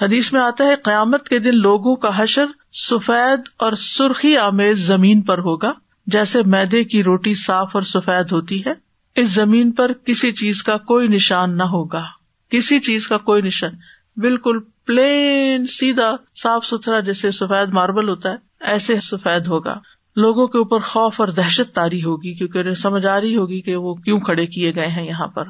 حدیث 0.01 0.33
میں 0.33 0.41
آتا 0.41 0.63
ہے، 0.63 0.75
قیامت 0.75 1.29
کے 1.29 1.39
دن 1.39 1.57
لوگوں 1.57 1.95
کا 1.95 2.23
حشر 2.23 2.45
سفید 2.73 3.41
اور 3.57 3.73
سرخی 3.73 4.37
آمیز 4.37 4.87
زمین 4.87 5.21
پر 5.21 5.37
ہوگا، 5.37 5.71
جیسے 6.07 6.39
میدے 6.45 6.83
کی 6.83 7.03
روٹی 7.03 7.33
صاف 7.33 7.69
اور 7.73 7.81
سفید 7.81 8.31
ہوتی 8.31 8.65
ہے۔ 8.65 8.92
اس 9.15 9.33
زمین 9.33 9.71
پر 9.71 9.93
کسی 9.93 10.31
چیز 10.31 10.63
کا 10.63 10.77
کوئی 10.77 11.07
نشان 11.07 11.57
نہ 11.57 11.63
ہوگا۔ 11.63 12.03
کسی 12.49 12.79
چیز 12.79 13.07
کا 13.07 13.17
کوئی 13.17 13.41
نشان۔ 13.41 13.71
بالکل 14.17 14.59
پلین 14.85 15.65
سیدھا 15.65 16.15
صاف 16.43 16.65
ستھرا 16.65 16.99
جیسے 16.99 17.31
سفید 17.31 17.69
ماربل 17.69 18.09
ہوتا 18.09 18.29
ہے، 18.29 18.35
ایسے 18.59 18.95
سفید 19.03 19.47
ہوگا۔ 19.47 19.73
لوگوں 20.15 20.47
کے 20.47 20.57
اوپر 20.57 20.79
خوف 20.79 21.21
اور 21.21 21.27
دہشت 21.27 21.75
تاری 21.75 22.03
ہوگی، 22.03 22.33
کیونکہ 22.33 22.71
سمجھ 22.71 23.05
آ 23.05 23.21
رہی 23.21 23.35
ہوگی 23.35 23.61
کہ 23.61 23.75
وہ 23.75 23.93
کیوں 23.93 24.19
کھڑے 24.19 24.47
کیے 24.47 24.75
گئے 24.75 24.87
ہیں 24.87 25.07
یہاں 25.07 25.27
پر۔ 25.27 25.43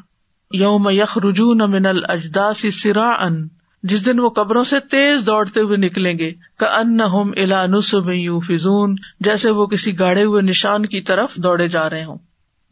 یوم 0.51 0.89
یخ 0.89 1.17
رجون 1.17 1.57
من 1.57 1.85
الجداسی 1.85 2.71
سرا 2.71 3.23
ان 3.23 3.47
جس 3.83 4.05
دن 4.05 4.19
وہ 4.19 4.29
قبروں 4.29 4.63
سے 4.63 4.79
تیز 4.79 5.25
دوڑتے 5.25 5.59
ہوئے 5.59 5.77
نکلیں 5.77 6.19
گے۔ 6.19 6.33
کا 6.57 6.65
ان 6.65 7.01
ہوم 7.01 7.31
الا 7.37 7.65
نسب 7.65 8.09
یو 8.09 8.39
فضون 8.39 8.95
جیسے 9.19 9.51
وہ 9.51 9.65
کسی 9.65 9.99
گاڑے 9.99 10.23
ہوئے 10.23 10.41
نشان 10.41 10.85
کی 10.85 11.01
طرف 11.01 11.35
دوڑے 11.35 11.67
جا 11.67 11.89
رہے 11.89 12.05
ہوں۔ 12.05 12.17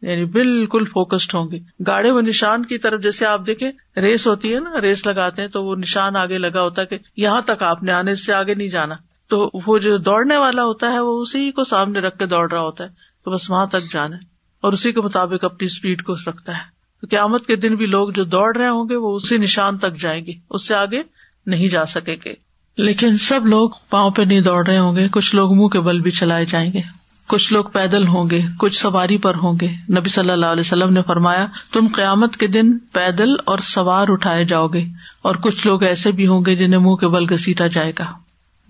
یعنی 0.02 0.24
بالکل 0.24 0.84
فوکسڈ 0.84 1.34
ہوں 1.34 1.50
گے۔ 1.50 1.58
گاڑے 1.86 2.10
ہوئے 2.10 2.22
نشان 2.22 2.66
کی 2.66 2.78
طرف 2.78 3.02
جیسے 3.02 3.26
آپ 3.26 3.46
دیکھیں، 3.46 4.00
ریس 4.00 4.26
ہوتی 4.26 4.54
ہے 4.54 4.60
نا، 4.60 4.80
ریس 4.80 5.06
لگاتے 5.06 5.42
ہیں 5.42 5.48
تو 5.48 5.64
وہ 5.64 5.76
نشان 5.76 6.16
آگے 6.16 6.38
لگا 6.38 6.62
ہوتا 6.62 6.82
ہے 6.82 6.86
کہ 6.86 6.98
یہاں 7.16 7.40
تک 7.40 7.62
آپ 7.62 7.82
نے 7.82 7.92
آنے 7.92 8.14
سے 8.14 8.32
آگے 8.32 8.54
نہیں 8.54 8.68
جانا۔ 8.68 8.94
تو 9.28 9.50
وہ 9.66 9.78
جو 9.78 9.96
دوڑنے 9.96 10.36
والا 10.36 10.64
ہوتا 10.64 10.92
ہے، 10.92 11.00
وہ 11.00 11.20
اسی 11.20 11.50
کو 11.50 11.64
سامنے 11.64 12.00
رکھ 12.00 12.18
کے 12.18 12.26
دوڑ 12.26 12.52
رہا 12.52 12.60
ہوتا 12.60 12.84
ہے۔ 12.84 12.88
تو 13.24 13.30
بس 13.30 13.50
وہاں 13.50 13.66
تک 13.66 13.92
جانا 13.92 14.16
اور 14.60 14.72
اسی 14.72 14.92
کے 14.92 15.00
مطابق 15.00 15.44
اپنی 15.44 15.66
اسپیڈ 15.66 16.02
کو 16.02 16.14
رکھتا 16.14 16.52
ہے۔ 16.52 16.82
تو 17.00 17.06
قیامت 17.10 17.46
کے 17.46 17.56
دن 17.56 17.76
بھی 17.76 17.86
لوگ 17.86 18.08
جو 18.08 18.24
دوڑ 18.24 18.56
رہے 18.56 18.68
ہوں 18.68 18.88
گے، 18.88 18.96
وہ 18.96 19.14
اسی 19.14 19.38
نشان 19.38 19.78
تک 19.78 19.96
جائیں 20.00 20.26
گے۔ 20.26 20.32
اس 20.50 20.68
سے 20.68 20.74
آگے 20.74 21.02
نہیں 21.46 21.68
جا 21.68 21.86
سکے 21.86 22.14
گے۔ 22.14 22.34
لیکن 22.76 23.16
سب 23.16 23.46
لوگ 23.46 23.70
پاؤں 23.90 24.10
پہ 24.10 24.22
نہیں 24.22 24.40
دوڑ 24.40 24.66
رہے 24.66 24.78
ہوں 24.78 24.96
گے، 24.96 25.08
کچھ 25.08 25.34
لوگ 25.34 25.54
منہ 25.54 25.66
کے 25.66 25.80
بل 25.80 26.00
بھی 26.00 26.10
چلائے 26.10 26.44
جائیں 26.44 26.72
گے۔ 26.72 27.01
کچھ 27.32 27.52
لوگ 27.52 27.64
پیدل 27.64 28.06
ہوں 28.06 28.30
گے، 28.30 28.40
کچھ 28.58 28.78
سواری 28.78 29.18
پر 29.18 29.34
ہوں 29.34 29.58
گے۔ 29.60 29.68
نبی 29.68 30.08
صلی 30.08 30.30
اللہ 30.30 30.46
علیہ 30.46 30.60
وسلم 30.60 30.92
نے 30.92 31.02
فرمایا، 31.02 31.46
تم 31.72 31.86
قیامت 31.94 32.36
کے 32.36 32.46
دن 32.46 32.78
پیدل 32.78 33.28
اور 33.44 33.58
سوار 33.58 34.06
اٹھائے 34.08 34.44
جاؤ 34.44 34.68
گے 34.68 34.84
اور 35.22 35.34
کچھ 35.34 35.66
لوگ 35.66 35.82
ایسے 35.82 36.12
بھی 36.12 36.26
ہوں 36.26 36.44
گے 36.46 36.56
جنہیں 36.56 36.80
منہ 36.80 36.94
کے 36.94 37.08
بل 37.08 37.32
گسیٹا 37.32 37.66
جائے 37.66 37.92
گا۔ 37.98 38.04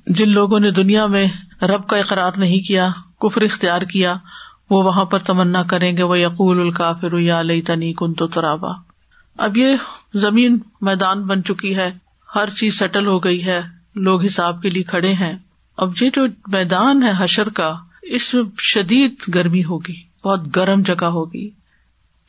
جن 0.07 0.29
لوگوں 0.29 0.61
نے 0.61 0.70
دنیا 0.70 1.07
میں 1.07 1.27
رب 1.62 1.87
کا 1.87 1.96
اقرار 1.96 2.33
نہیں 2.37 2.61
کیا، 2.68 2.88
کفر 3.20 3.42
اختیار 3.42 3.83
کیا، 3.83 4.14
وہ 4.70 4.83
وہاں 4.83 5.05
پر 5.05 5.18
تمنا 5.18 5.62
کریں 5.62 5.96
گے۔ 5.96 6.03
وہ 6.03 6.18
یقول 6.18 6.61
الکافر 6.61 7.18
یا 7.18 7.40
علیہ 7.40 7.62
تنی 7.66 7.92
کن 7.92 8.14
تو 8.14 8.27
ترابا۔ 8.27 8.70
اب 9.38 9.57
یہ 9.57 9.77
زمین 10.14 10.59
میدان 10.81 11.22
بن 11.22 11.44
چکی 11.44 11.77
ہے۔ 11.77 11.90
ہر 12.35 12.51
چیز 12.51 12.79
سیٹل 12.79 13.07
ہو 13.07 13.18
گئی 13.18 13.46
ہے۔ 13.46 13.61
لوگ 13.94 14.25
حساب 14.25 14.62
کے 14.62 14.70
لیے 14.70 14.83
کھڑے 14.83 15.12
ہیں۔ 15.12 15.38
اب 15.77 15.92
یہ 16.01 16.11
جو 16.14 16.27
میدان 16.46 17.03
ہے 17.03 17.12
حشر 17.18 17.48
کا 17.48 17.75
اس 18.03 18.35
میں 18.35 18.43
شدید 18.59 19.15
گرمی 19.35 19.65
ہوگی، 19.65 19.95
بہت 20.25 20.57
گرم 20.57 20.83
جگہ 20.83 21.05
ہوگی۔ 21.05 21.51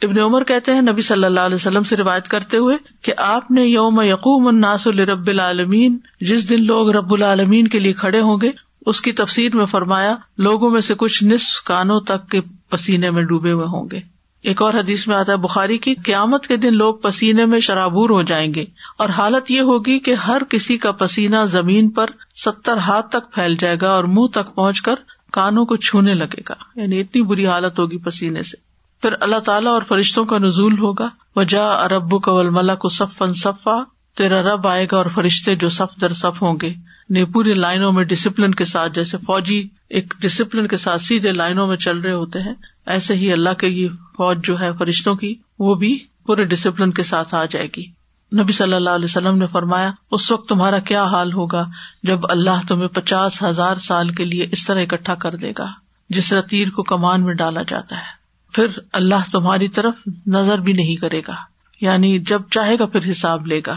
ابن 0.02 0.20
عمر 0.20 0.44
کہتے 0.44 0.74
ہیں، 0.74 0.82
نبی 0.82 1.02
صلی 1.02 1.26
اللہ 1.26 1.40
علیہ 1.40 1.56
وسلم 1.56 1.84
سے 1.84 1.96
روایت 1.96 2.28
کرتے 2.28 2.58
ہوئے 2.58 2.78
کہ 3.02 3.14
آپ 3.18 3.52
نے 3.52 3.66
یوم 3.66 4.02
یقوم 4.02 4.48
الناس 4.48 4.88
رب 4.88 5.28
العالمین، 5.28 5.98
جس 6.22 6.50
دن 6.50 6.66
لوگ 6.66 6.90
رب 6.90 7.14
العالمین 7.14 7.68
کے 7.68 7.80
لیے 7.80 7.94
کھڑے 7.94 8.22
ہوں 8.22 8.38
گے، 8.42 8.50
اس 8.86 9.02
کی 9.02 9.12
تفسیر 9.12 9.56
میں 9.56 9.66
فرمایا، 9.66 10.16
لوگوں 10.38 10.70
میں 10.70 10.82
سے 10.82 10.94
کچھ 10.98 11.24
نصف 11.24 11.64
کانوں 11.64 12.00
تک 12.00 12.30
کے 12.30 12.42
پسینے 12.70 13.10
میں 13.10 13.24
ڈوبے 13.24 13.52
ہوئے 13.52 13.66
ہوں 13.66 13.88
گے۔ 13.92 14.00
ایک 14.42 14.62
اور 14.62 14.74
حدیث 14.74 15.08
میں 15.08 15.16
آتا 15.16 15.32
ہے، 15.32 15.38
بخاری 15.38 15.78
کی، 15.78 15.94
قیامت 15.94 16.48
کے 16.48 16.58
دن 16.58 16.74
لوگ 16.74 16.96
پسینے 16.96 17.46
میں 17.46 17.60
شرابور 17.60 18.10
ہو 18.10 18.22
جائیں 18.22 18.54
گے۔ 18.54 18.66
اور 18.98 19.10
حالت 19.10 19.52
یہ 19.52 19.62
ہوگی 19.62 20.00
کہ 20.00 20.14
ہر 20.14 20.44
کسی 20.44 20.78
کا 20.78 20.92
پسینہ 20.92 21.46
زمین 21.46 21.90
پر 21.90 22.06
ستر 22.46 22.78
ہاتھ 22.78 23.10
تک 23.10 23.34
پھیل 23.34 23.56
جائے 23.60 23.78
گا 23.82 23.92
اور 23.92 24.04
منہ 24.04 24.28
تک 24.28 24.56
پہنچ 24.56 24.82
کر 24.82 24.96
کانوں 25.34 25.66
کو 25.66 25.76
چھونے 25.76 26.14
لگے 26.14 26.42
گا۔ 26.50 26.82
یعنی 26.82 27.00
اتنی 27.02 27.22
بری 27.22 27.48
حالت 27.48 27.80
ہوگی 27.80 27.98
پسینے 27.98 28.44
سے۔ 28.44 28.58
پھر 29.02 29.14
اللہ 29.22 29.40
تعالیٰ 29.40 29.72
اور 29.72 29.82
فرشتوں 29.82 30.26
کا 30.26 30.38
نزول 30.38 30.80
ہوگا۔ 30.80 31.10
وجا 31.36 31.66
ارب 31.66 32.24
قول 32.24 32.50
ملا 32.50 32.76
کو 32.76 32.90
صفن 32.90 33.34
صفا۔ 33.34 33.84
تیرا 34.18 34.42
رب 34.42 34.68
آئے 34.68 34.88
گا 34.92 34.98
اور 34.98 35.06
فرشتے 35.06 35.56
جو 35.56 35.70
صف 35.70 36.02
در 36.02 36.14
صف 36.14 36.44
ہوں 36.44 36.58
گے۔ 36.62 36.68
یعنی 36.68 37.20
نے 37.20 37.26
پوری 37.26 37.54
لائنوں 37.54 37.92
میں 37.92 38.04
ڈسپلن 38.04 38.56
کے 38.56 38.66
ساتھ، 38.66 38.94
جیسے 38.94 39.18
فوجی 39.18 39.68
ایک 39.90 40.14
ڈسپلن 40.20 40.68
کے 40.68 40.78
ساتھ 40.78 41.02
سیدھے 41.02 41.32
لائنوں 41.32 41.68
میں 41.68 41.78
چل 41.78 41.98
رہے 41.98 42.14
ہوتے 42.14 42.40
ہیں، 42.40 42.54
ایسے 42.86 43.14
ہی 43.14 43.32
اللہ 43.32 43.54
کے 43.54 43.68
یہ 43.68 43.88
فوج 43.90 44.46
جو 44.46 44.60
ہے 44.60 44.70
فرشتوں 44.80 45.16
کی، 45.16 45.36
وہ 45.60 45.76
بھی 45.76 46.00
پورے 46.26 46.44
ڈسپلن 46.44 46.92
کے 46.92 47.04
ساتھ 47.04 47.36
آ 47.36 47.46
جائے 47.46 47.68
گی۔ 47.78 48.03
نبی 48.42 48.54
صلی 48.54 48.74
اللہ 48.74 48.90
علیہ 48.90 49.06
وسلم 49.06 49.38
نے 49.38 49.46
فرمایا، 49.48 49.92
اس 50.12 50.32
وقت 50.32 50.50
تمہارا 50.50 50.80
کیا 50.80 51.04
حال 51.04 51.34
ہوگا 51.34 51.66
جب 52.04 52.20
اللہ 52.30 52.68
تمہیں 52.68 52.88
پچاس 52.88 53.44
ہزار 53.44 53.76
سال 53.76 54.10
کے 54.10 54.26
لیے 54.26 54.48
اس 54.52 54.66
طرح 54.66 54.82
اکٹھا 54.82 55.16
کر 55.16 55.36
دے 55.36 55.52
گا، 55.58 55.66
جس 56.10 56.30
طرح 56.30 56.42
تیر 56.42 56.70
کو 56.70 56.84
کمان 56.84 57.24
میں 57.24 57.34
ڈالا 57.34 57.62
جاتا 57.68 57.98
ہے۔ 57.98 58.24
پھر 58.54 58.68
اللہ 58.94 59.32
تمہاری 59.32 59.68
طرف 59.68 59.94
نظر 60.28 60.58
بھی 60.58 60.74
نہیں 60.74 60.96
کرے 60.96 61.22
گا 61.28 61.36
یعنی 61.82 62.20
جب 62.20 62.42
چاہے 62.52 62.80
گا 62.80 62.86
پھر 62.86 63.12
حساب 63.12 63.48
لے 63.48 63.62
گا۔ 63.68 63.76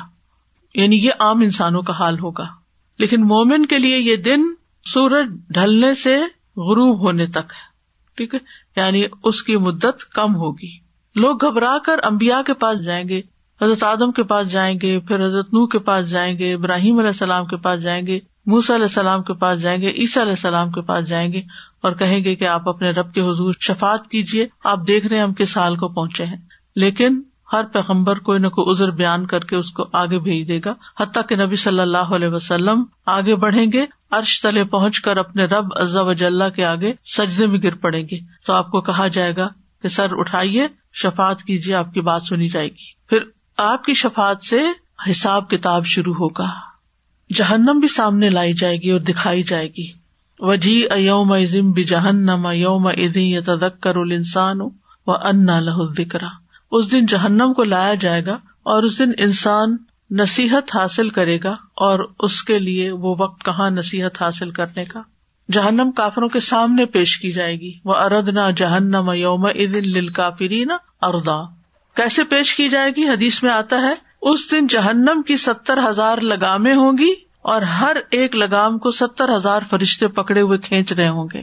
یعنی 0.74 0.96
یہ 0.96 1.10
عام 1.18 1.40
انسانوں 1.40 1.82
کا 1.82 1.92
حال 1.92 2.18
ہوگا۔ 2.18 2.46
لیکن 2.98 3.20
مومن 3.20 3.66
کے 3.66 3.78
لیے 3.78 3.98
یہ 3.98 4.16
دن 4.16 4.42
سورج 4.84 5.28
ڈھلنے 5.48 5.94
سے 5.94 6.14
غروب 6.56 7.00
ہونے 7.00 7.26
تک 7.26 7.52
ہے، 7.52 7.64
ٹھیک 8.16 8.34
ہے؟ 8.34 8.38
یعنی 8.76 9.04
اس 9.22 9.42
کی 9.42 9.56
مدت 9.56 10.10
کم 10.14 10.36
ہوگی۔ 10.36 10.78
لوگ 11.14 11.44
گھبرا 11.44 11.78
کر 11.84 11.96
امبیا 12.02 12.42
کے 12.46 12.54
پاس 12.54 12.84
جائیں 12.84 13.08
گے 13.08 13.22
حضرت 13.62 13.82
آدم 13.82 14.12
کے 14.12 14.22
پاس 14.22 14.50
جائیں 14.50 14.78
گے، 14.82 15.00
پھر 15.00 15.26
حضرت 15.26 15.46
نو 15.46 15.66
کے 15.66 15.78
پاس 15.78 16.10
جائیں 16.10 16.38
گے، 16.38 16.54
ابراہیم 16.54 16.98
علیہ 16.98 17.08
السلام 17.08 17.46
کے 17.46 17.56
پاس 17.56 17.82
جائیں 17.82 18.06
گے 18.06 18.18
موسا 18.46 18.74
علیہ 18.74 18.84
السلام 18.84 19.22
کے 19.22 19.34
پاس 19.34 19.60
جائیں 19.60 19.82
گے، 19.82 19.90
عیسیٰ 19.90 20.22
علیہ 20.22 20.32
السلام 20.32 20.70
کے 20.70 20.80
پاس 20.80 21.08
جائیں 21.08 21.32
گے 21.32 21.38
اور 21.82 21.92
کہیں 21.92 22.24
گے 22.24 22.36
کہ 22.36 22.44
آپ 22.44 22.68
اپنے 22.68 22.90
رب 22.90 23.14
کے 23.14 23.20
حضور 23.20 23.54
شفات 23.60 24.08
کیجیے 24.08 24.46
آپ 24.64 24.78
دیکھ 24.86 25.06
رہے 25.06 25.16
ہیں 25.16 25.22
ہم 25.22 25.34
کس 25.34 25.56
حال 25.56 25.76
کو 25.76 25.88
پہنچے 25.88 26.24
ہیں۔ 26.24 26.36
لیکن 26.76 27.22
ہر 27.52 27.64
پیغمبر 27.64 28.18
کوئی 28.18 28.38
نہ 28.38 28.48
کوئی 28.48 28.70
ازر 28.70 28.90
بیان 28.90 29.26
کر 29.26 29.40
کے 29.40 29.56
اس 29.56 29.72
کو 29.72 29.84
آگے 29.92 30.18
بھیج 30.18 30.48
دے 30.48 30.60
گا، 30.64 30.74
حتیٰ 31.00 31.22
کہ 31.28 31.36
نبی 31.36 31.56
صلی 31.56 31.80
اللہ 31.80 32.14
علیہ 32.14 32.28
وسلم 32.28 32.84
آگے 33.06 33.34
بڑھیں 33.34 33.66
گے 33.72 33.86
ارش 34.10 34.42
تلے 34.42 34.64
پہنچ 34.64 35.00
کر 35.00 35.16
اپنے 35.16 35.44
رب 35.44 35.66
عزا 35.76 36.02
وجاللہ 36.02 36.48
کے 36.56 36.64
آگے 36.64 36.92
سجدے 37.04 37.46
میں 37.46 37.58
گر 37.62 37.74
پڑیں 37.74 38.02
گے۔ 38.02 38.18
تو 38.46 38.52
آپ 38.52 38.70
کو 38.70 38.80
کہا 38.80 39.08
جائے 39.08 39.36
گا 39.36 39.48
کہ 39.82 39.88
سر 39.88 40.06
اٹھائیے 40.10 40.66
شفات 40.94 41.42
کیجیے 41.42 41.74
آپ 41.74 41.94
کی 41.94 42.00
بات 42.00 42.22
سنی 42.22 42.48
جائے 42.48 42.68
گی۔ 42.68 42.94
پھر 43.08 43.18
آپ 43.56 43.84
کی 43.84 43.94
شفات 43.94 44.44
سے 44.44 44.60
حساب 45.10 45.50
کتاب 45.50 45.86
شروع 45.86 46.14
ہوگا۔ 46.14 46.48
جہنم 47.34 47.78
بھی 47.80 47.88
سامنے 47.88 48.30
لائی 48.30 48.54
جائے 48.54 48.76
گی 48.76 48.90
اور 48.90 49.00
دکھائی 49.00 49.42
جائے 49.42 49.68
گی۔ 49.68 49.92
وجی 50.38 50.86
ایوم 50.90 51.32
ازم 51.32 51.72
بھی 51.72 51.84
جہنم 51.84 52.46
یوم 52.54 52.86
ادی 52.86 53.40
تدک 53.40 53.80
کر 53.80 53.96
انسان 53.96 54.60
و 54.60 54.70
انا 55.06 55.60
لہ 55.60 55.92
دکرا 55.98 56.26
اس 56.70 56.92
دن 56.92 57.06
جہنم 57.06 57.52
کو 57.52 57.64
لایا 57.64 57.94
جائے 57.94 58.26
گا 58.26 58.34
اور 58.62 58.82
اس 58.82 58.98
دن 58.98 59.10
انسان 59.18 59.76
نصیحت 60.10 60.76
حاصل 60.76 61.08
کرے 61.08 61.38
گا 61.44 61.52
اور 61.76 62.12
اس 62.18 62.42
کے 62.42 62.58
لیے 62.58 62.90
وہ 62.92 63.14
وقت 63.18 63.44
کہاں 63.44 63.70
نصیحت 63.70 64.22
حاصل 64.22 64.50
کرنے 64.50 64.84
کا۔ 64.84 65.00
جہنم 65.52 65.90
کافروں 65.92 66.28
کے 66.28 66.40
سامنے 66.40 66.84
پیش 66.84 67.18
کی 67.18 67.32
جائے 67.32 67.56
گی۔ 67.56 67.72
وہ 67.84 67.94
اردنا 67.94 68.50
جہنم 68.50 69.10
یوم 69.14 69.44
ادن 69.44 69.88
لل 69.88 70.08
کافری 70.08 70.64
نا 70.64 70.76
اردا 71.02 71.55
کیسے 71.96 72.24
پیش 72.24 72.54
کی 72.56 72.68
جائے 72.68 72.90
گی؟ 72.90 73.08
حدیث 73.08 73.42
میں 73.42 73.52
آتا 73.52 73.82
ہے، 73.82 73.94
اس 74.22 74.50
دن 74.50 74.66
جہنم 74.66 75.22
کی 75.22 75.36
ستر 75.36 75.78
ہزار 75.88 76.18
لگامیں 76.18 76.74
ہوں 76.74 76.98
گی 76.98 77.12
اور 77.42 77.62
ہر 77.62 77.96
ایک 78.10 78.36
لگام 78.36 78.78
کو 78.78 78.90
ستر 78.90 79.36
ہزار 79.36 79.60
فرشتے 79.70 80.08
پکڑے 80.08 80.40
ہوئے 80.40 80.58
کھینچ 80.58 80.92
رہے 80.92 81.08
ہوں 81.08 81.28
گے۔ 81.34 81.40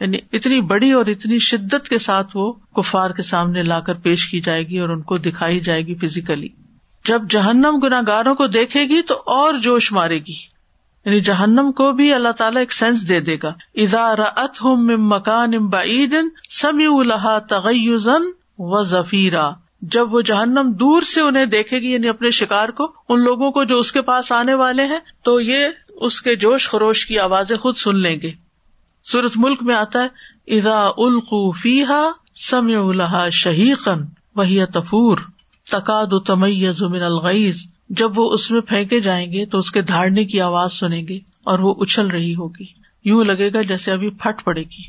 یعنی 0.00 0.18
اتنی 0.32 0.60
بڑی 0.60 0.92
اور 0.92 1.06
اتنی 1.06 1.38
شدت 1.38 1.88
کے 1.88 1.98
ساتھ 1.98 2.36
وہ 2.36 2.52
کفار 2.52 3.10
کے 3.10 3.22
سامنے 3.22 3.62
لا 3.62 3.80
کر 3.80 3.94
پیش 3.94 4.28
کی 4.28 4.40
جائے 4.40 4.62
گی 4.62 4.78
اور 4.78 4.88
ان 4.88 5.02
کو 5.02 5.18
دکھائی 5.18 5.60
جائے 5.60 5.82
گی 5.82 5.94
فزیکلی 5.94 6.48
جب 7.04 7.22
جہنم 7.30 7.78
گناگاروں 7.82 8.34
کو 8.34 8.46
دیکھے 8.46 8.84
گی 8.84 9.02
تو 9.02 9.14
اور 9.14 9.54
جوش 9.54 9.92
مارے 9.92 10.18
گی۔ 10.18 10.56
یعنی 11.04 11.20
جہنم 11.20 11.72
کو 11.72 11.92
بھی 11.92 12.12
اللہ 12.12 12.28
تعالیٰ 12.28 12.62
ایک 12.62 12.72
سینس 12.72 13.08
دے 13.08 13.20
دے 13.20 13.36
گا۔ 13.42 13.52
ادار 13.74 14.18
ات 14.18 14.64
ہم 14.64 15.08
مکان 15.08 15.54
ام 15.54 15.68
بعید 15.68 16.14
سمی 16.50 16.86
الحا 16.86 17.38
تغیزن 17.38 18.22
و 18.58 18.82
ذفیرا 18.82 19.50
جب 19.92 20.14
وہ 20.14 20.20
جہنم 20.20 20.72
دور 20.80 21.02
سے 21.02 21.20
انہیں 21.20 21.46
دیکھے 21.46 21.78
گی 21.78 21.92
یعنی 21.92 22.08
اپنے 22.08 22.30
شکار 22.30 22.68
کو، 22.68 22.92
ان 23.08 23.20
لوگوں 23.20 23.50
کو 23.50 23.64
جو 23.64 23.78
اس 23.78 23.92
کے 23.92 24.02
پاس 24.02 24.32
آنے 24.32 24.54
والے 24.54 24.84
ہیں، 24.84 24.98
تو 25.22 25.40
یہ 25.40 25.66
اس 25.88 26.22
کے 26.22 26.36
جوش 26.36 26.68
خروش 26.68 27.06
کی 27.06 27.18
آوازیں 27.18 27.56
خود 27.56 27.76
سن 27.76 27.96
لیں 27.96 28.20
گے۔ 28.20 28.30
سورت 29.04 29.32
ملک 29.36 29.62
میں 29.62 29.74
آتا 29.74 30.04
ہے 30.04 30.08
ادا 30.58 30.86
القو 30.86 31.52
فیحا 31.52 32.10
سم 32.36 32.88
الحا 32.88 33.28
شہیقن 33.28 34.04
وہی 34.36 34.66
تفور 34.66 35.18
تقاد 35.72 36.24
تمیز 36.26 36.82
من 36.82 37.02
الغیز 37.02 37.66
جب 37.88 38.18
وہ 38.18 38.30
اس 38.30 38.50
میں 38.50 38.60
پھینکے 38.60 39.00
جائیں 39.00 39.32
گے، 39.32 39.46
تو 39.46 39.58
اس 39.58 39.70
کے 39.70 39.82
دھاڑنے 39.82 40.24
کی 40.24 40.40
آواز 40.40 40.72
سنیں 40.72 41.08
گے 41.08 41.16
اور 41.16 41.58
وہ 41.58 41.74
اچھل 41.80 42.06
رہی 42.06 42.34
ہوگی۔ 42.34 42.64
یوں 43.04 43.24
لگے 43.24 43.52
گا 43.52 43.62
جیسے 43.62 43.92
ابھی 43.92 44.10
پھٹ 44.10 44.44
پڑے 44.44 44.62
گی۔ 44.62 44.82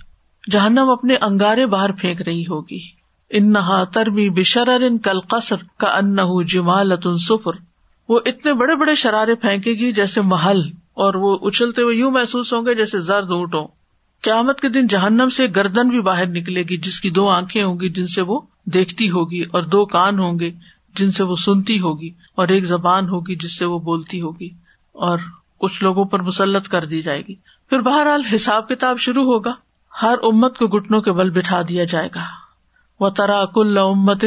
جہنم 0.52 0.90
اپنے 0.90 1.16
انگارے 1.22 1.66
باہر 1.66 1.92
پھینک 1.92 2.22
رہی 2.22 2.44
ہوگی۔ 2.44 3.07
ان 3.30 3.52
نہا 3.54 3.84
ترمی 3.84 4.30
بشر 4.30 4.68
ان 4.68 4.98
کل 4.98 5.20
قصر 5.20 5.56
کا 5.78 5.88
ان 5.88 6.46
جمال 6.46 6.92
سفر 7.18 7.52
وہ 8.10 8.20
اتنے 8.26 8.54
بڑے 8.54 8.76
بڑے 8.76 8.96
شرارے 8.96 9.36
پھینکے 9.36 9.72
گی 9.72 9.92
جیسے 9.92 10.22
محل، 10.22 10.62
اور 10.94 11.14
وہ 11.14 11.38
اچھلتے 11.42 11.82
ہوئے 11.82 11.96
یوں 11.96 12.12
محسوس 12.12 12.54
ہوں 12.54 12.66
گے 12.66 12.76
جیسے 12.76 13.00
زرد 13.00 13.32
اونٹوں 13.32 13.68
قیامت 14.22 14.62
کے 14.62 14.70
دن 14.70 14.88
جہنم 14.88 15.30
سے 15.30 15.48
گردن 15.56 15.90
بھی 15.90 16.02
باہر 16.02 16.28
نکلے 16.28 16.64
گی، 16.64 16.78
جس 16.78 17.00
کی 17.00 17.10
دو 17.10 17.28
آنکھیں 17.30 17.64
ہوں 17.64 17.80
گی، 17.80 17.90
جن 17.90 18.08
سے 18.08 18.22
وہ 18.22 18.40
دیکھتی 18.66 19.10
ہوگی، 19.10 19.42
اور 19.52 19.64
دو 19.64 19.86
کان 19.86 20.20
ہوں 20.20 20.40
گے، 20.40 20.52
جن 20.96 21.12
سے 21.12 21.24
وہ 21.24 21.36
سنتی 21.36 21.80
ہوگی، 21.80 22.10
اور 22.36 22.48
ایک 22.48 22.66
زبان 22.66 23.10
ہوگی، 23.10 23.36
جس 23.36 23.58
سے 23.58 23.66
وہ 23.66 23.80
بولتی 23.80 24.22
ہوگی۔ 24.22 24.50
اور 24.94 25.18
کچھ 25.58 25.84
لوگوں 25.84 26.06
پر 26.06 26.22
مسلط 26.22 26.68
کر 26.68 26.86
دی 26.86 27.02
جائے 27.02 27.22
گی۔ 27.28 27.36
پھر 27.70 27.82
بہرحال 27.82 28.22
حساب 28.36 28.68
کتاب 28.70 29.00
شروع 29.00 29.24
ہوگا۔ 29.24 29.54
ہر 30.02 30.16
امت 30.24 30.58
کو 30.58 30.68
گٹنوں 30.68 31.02
کے 31.02 31.12
بل 31.12 31.30
بٹھا 31.30 31.62
دیا 31.70 31.84
جائے 31.84 32.10
گا۔ 32.16 32.47
وہ 33.00 33.10
ترا 33.10 33.46
کل 33.46 33.78
امت 33.78 34.26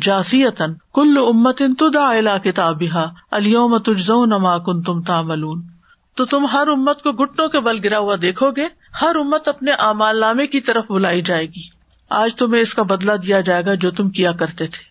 جافیتن 0.00 0.74
کل 0.94 1.18
امت 1.18 1.62
ان 1.62 1.74
تدا 1.74 2.08
الا 2.08 2.38
کتاب 2.38 2.82
علیوم 3.30 3.78
تجزو 3.78 4.24
نما 4.24 4.58
کن 4.58 4.82
تم 4.82 5.02
تاملون 5.02 5.62
تو 6.16 6.24
تم 6.24 6.46
ہر 6.52 6.68
امت 6.68 7.02
کو 7.02 7.12
گٹنوں 7.12 7.48
کے 7.48 7.60
بل 7.60 7.78
گرا 7.84 7.98
ہوا 7.98 8.16
دیکھو 8.22 8.50
گے، 8.50 8.66
ہر 9.02 9.16
امت 9.20 9.48
اپنے 9.48 9.70
امال 9.70 10.20
نامے 10.20 10.46
کی 10.46 10.60
طرف 10.60 10.90
بلائی 10.90 11.22
جائے 11.22 11.46
گی۔ 11.46 11.62
آج 12.10 12.34
تمہیں 12.34 12.62
اس 12.62 12.74
کا 12.74 12.82
بدلا 12.82 13.16
دیا 13.16 13.40
جائے 13.40 13.64
گا 13.64 13.74
جو 13.74 13.90
تم 13.90 14.10
کیا 14.10 14.32
کرتے 14.32 14.66
تھے۔ 14.66 14.84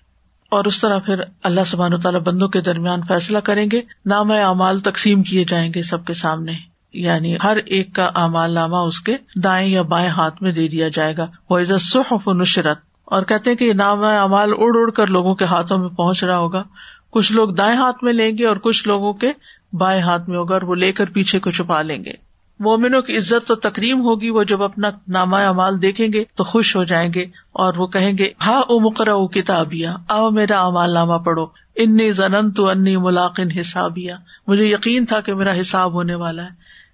اور 0.51 0.65
اس 0.65 0.81
طرح 0.81 0.99
پھر 0.99 1.21
اللہ 1.43 1.61
سبحان 1.67 1.93
و 1.93 1.97
تعالیٰ 1.97 2.21
بندوں 2.21 2.47
کے 2.47 2.61
درمیان 2.61 3.01
فیصلہ 3.07 3.37
کریں 3.37 3.67
گے 3.71 3.81
نام 4.05 4.31
اعمال 4.31 4.79
تقسیم 4.79 5.23
کیے 5.23 5.45
جائیں 5.45 5.71
گے 5.75 5.81
سب 5.81 6.05
کے 6.05 6.13
سامنے۔ 6.13 6.51
یعنی 6.93 7.35
ہر 7.43 7.57
ایک 7.57 7.95
کا 7.95 8.05
امال 8.15 8.51
نامہ 8.51 8.75
اس 8.75 8.99
کے 8.99 9.15
دائیں 9.35 9.69
یا 9.69 9.81
بائیں 9.81 10.09
ہاتھ 10.09 10.43
میں 10.43 10.51
دے 10.51 10.67
دیا 10.67 10.87
جائے 10.87 11.17
گا۔ 11.17 11.27
وہ 11.49 11.59
عزت 11.59 11.81
سخ 11.81 12.13
و 12.25 12.33
نشرت 12.33 12.77
اور 13.05 13.21
کہتے 13.21 13.49
ہیں 13.49 13.57
کہ 13.57 13.73
نام 13.73 14.03
امال 14.03 14.49
اڑ 14.57 14.71
اڑ 14.75 14.91
کر 14.91 15.07
لوگوں 15.07 15.35
کے 15.35 15.45
ہاتھوں 15.45 15.77
میں 15.77 15.89
پہنچ 15.89 16.23
رہا 16.23 16.37
ہوگا۔ 16.37 16.63
کچھ 17.11 17.33
لوگ 17.33 17.49
دائیں 17.49 17.77
ہاتھ 17.77 18.03
میں 18.03 18.13
لیں 18.13 18.37
گے 18.37 18.45
اور 18.45 18.57
کچھ 18.57 18.87
لوگوں 18.87 19.13
کے 19.13 19.31
بائیں 19.73 20.01
ہاتھ 20.01 20.29
میں 20.29 20.37
ہوگا 20.37 20.53
اور 20.53 20.61
وہ 20.61 20.75
لے 20.75 20.91
کر 20.91 21.05
پیچھے 21.05 21.39
کو 21.39 21.51
چھپا 21.51 21.81
لیں 21.81 22.03
گے۔ 22.05 22.11
مومنوں 22.59 23.01
کی 23.01 23.17
عزت 23.17 23.47
تو 23.47 23.55
تکریم 23.55 24.01
ہوگی، 24.01 24.29
وہ 24.29 24.43
جب 24.43 24.63
اپنا 24.63 24.89
نامہ 25.07 25.35
امال 25.35 25.81
دیکھیں 25.81 26.07
گے 26.13 26.23
تو 26.35 26.43
خوش 26.43 26.75
ہو 26.75 26.83
جائیں 26.83 27.13
گے 27.13 27.21
اور 27.51 27.73
وہ 27.77 27.87
کہیں 27.87 28.17
گے 28.17 28.29
ہاں 28.45 28.61
او 28.61 28.79
مقرر 28.79 29.27
کتابیا 29.27 29.95
آؤ 30.09 30.29
میرا 30.29 30.65
امال 30.65 30.93
نامہ 30.93 31.13
پڑھو۔ 31.13 31.45
انی 31.75 32.11
زنن 32.11 32.51
تو 32.51 32.69
انی 32.69 32.97
ملاقن 32.97 33.47
حسابیا 33.59 34.15
مجھے 34.47 34.65
یقین 34.65 35.05
تھا 35.05 35.19
کہ 35.19 35.33
میرا 35.33 35.59
حساب 35.59 35.93
ہونے 35.93 36.15
والا 36.15 36.43
ہے۔ 36.43 36.49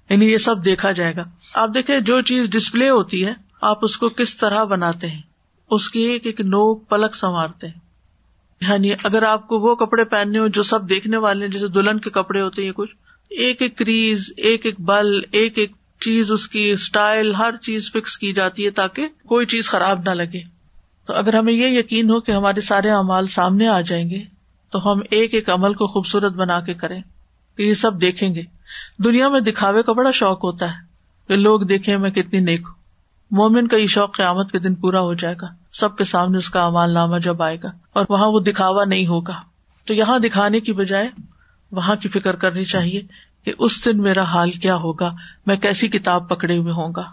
یعنی 0.09 0.31
یہ 0.31 0.37
سب 0.37 0.65
دیکھا 0.65 0.91
جائے 0.91 1.15
گا۔ 1.15 1.23
آپ 1.53 1.69
دیکھیں، 1.73 1.99
جو 1.99 2.21
چیز 2.21 2.49
ڈسپلے 2.49 2.89
ہوتی 2.89 3.25
ہے، 3.25 3.33
آپ 3.61 3.77
اس 3.81 3.97
کو 3.97 4.09
کس 4.09 4.37
طرح 4.37 4.63
بناتے 4.63 5.07
ہیں؟ 5.07 5.30
اس 5.71 5.89
کی 5.89 5.99
ایک 5.99 6.25
ایک 6.25 6.41
نوک 6.41 6.89
پلک 6.89 7.15
سنوارتے 7.15 7.67
ہیں۔ 7.67 7.79
یعنی 8.61 8.91
اگر 9.03 9.23
آپ 9.23 9.47
کو 9.47 9.59
وہ 9.59 9.75
کپڑے 9.75 10.03
پہننے 10.03 10.39
ہو 10.39 10.47
جو 10.47 10.63
سب 10.63 10.89
دیکھنے 10.89 11.17
والے 11.17 11.45
ہیں، 11.45 11.51
جیسے 11.51 11.67
دلہن 11.67 11.99
کے 11.99 12.09
کپڑے 12.09 12.41
ہوتے 12.41 12.65
ہیں 12.65 12.71
کچھ۔ 12.71 12.95
ایک 13.29 13.61
ایک 13.61 13.77
کریز، 13.77 14.33
ایک 14.37 14.65
ایک 14.65 14.79
بل، 14.79 15.07
ایک 15.31 15.57
ایک 15.57 15.71
چیز 15.99 16.31
اس 16.31 16.47
کی 16.47 16.71
اسٹائل 16.71 17.35
ہر 17.35 17.57
چیز 17.61 17.91
فکس 17.91 18.17
کی 18.17 18.33
جاتی 18.33 18.65
ہے 18.65 18.69
تاکہ 18.69 19.07
کوئی 19.07 19.45
چیز 19.45 19.69
خراب 19.69 20.01
نہ 20.05 20.09
لگے۔ 20.09 20.43
تو 21.05 21.13
اگر 21.13 21.33
ہمیں 21.33 21.53
یہ 21.53 21.79
یقین 21.79 22.09
ہو 22.09 22.21
کہ 22.21 22.31
ہمارے 22.31 22.61
سارے 22.61 22.91
امال 22.91 23.27
سامنے 23.27 23.67
آ 23.67 23.81
جائیں 23.81 24.09
گے، 24.09 24.23
تو 24.71 24.91
ہم 24.91 24.99
ایک 25.11 25.33
ایک 25.33 25.49
عمل 25.49 25.73
کو 25.73 25.87
خوبصورت 25.87 26.33
بنا 26.33 26.59
کے 26.59 26.73
کریں 26.73 27.01
کہ 27.57 27.63
یہ 27.63 27.73
سب 27.73 28.01
دیکھیں 28.01 28.35
گے۔ 28.35 28.41
دنیا 29.03 29.29
میں 29.29 29.39
دکھاوے 29.39 29.83
کا 29.83 29.93
بڑا 29.93 30.11
شوق 30.11 30.43
ہوتا 30.43 30.65
ہے 30.65 30.77
کہ 31.27 31.35
لوگ 31.35 31.61
دیکھیں 31.61 31.97
میں 31.97 32.09
کتنی 32.09 32.39
نیک 32.39 32.61
ہوں۔ 32.61 32.80
مومن 33.31 33.67
کا 33.67 33.77
یہ 33.77 33.87
شوق 33.87 34.15
قیامت 34.15 34.51
کے 34.51 34.59
دن 34.59 34.75
پورا 34.75 34.99
ہو 34.99 35.13
جائے 35.13 35.35
گا۔ 35.41 35.47
سب 35.73 35.97
کے 35.97 36.03
سامنے 36.03 36.37
اس 36.37 36.49
کا 36.49 36.65
امال 36.65 36.93
نامہ 36.93 37.17
جب 37.17 37.43
آئے 37.43 37.57
گا 37.63 37.69
اور 37.93 38.05
وہاں 38.09 38.27
وہ 38.27 38.39
دکھاوا 38.39 38.85
نہیں 38.85 39.07
ہوگا۔ 39.07 39.33
تو 39.87 39.93
یہاں 39.93 40.19
دکھانے 40.19 40.59
کی 40.59 40.73
بجائے 40.73 41.09
وہاں 41.71 41.95
کی 41.95 42.09
فکر 42.09 42.35
کرنی 42.35 42.65
چاہیے 42.65 43.01
کہ 43.45 43.53
اس 43.59 43.85
دن 43.85 43.97
میرا 43.97 44.23
حال 44.23 44.51
کیا 44.51 44.75
ہوگا، 44.75 45.09
میں 45.45 45.55
کیسی 45.55 45.87
کتاب 45.87 46.29
پکڑے 46.29 46.57
ہوئے 46.57 46.73
ہوں 46.73 46.93
گا۔ 46.95 47.03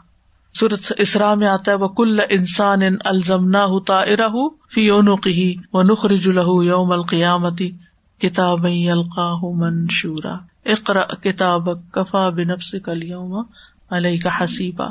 سورت 0.55 0.93
اسرا 0.99 1.35
میں 1.35 1.47
آتا 1.47 1.73
ہے 1.73 1.77
وہ 1.77 1.89
کل 1.89 2.21
انسان 2.31 2.83
ان 2.83 2.97
الزم 3.05 3.49
نہ 3.49 3.59
ہوتا 3.59 3.95
ارح 3.95 4.49
فی 4.75 4.91
اون 4.91 5.17
کی 5.17 5.55
و 5.73 5.83
نخرج 5.83 6.29
الح 6.29 6.65
یوم 6.65 6.93
القیامتی 6.93 7.71
کتاب 8.19 8.65
القاہ 8.65 9.39
منشورا۔ 9.43 10.35
اقرا 10.67 11.03
کتاب 11.03 11.93
کفا 11.93 12.29
بنفس 12.29 12.75
کل 12.85 13.03
یوم 13.03 13.43
علیہ 13.91 14.21
کا 14.21 14.45
حسیبہ 14.45 14.89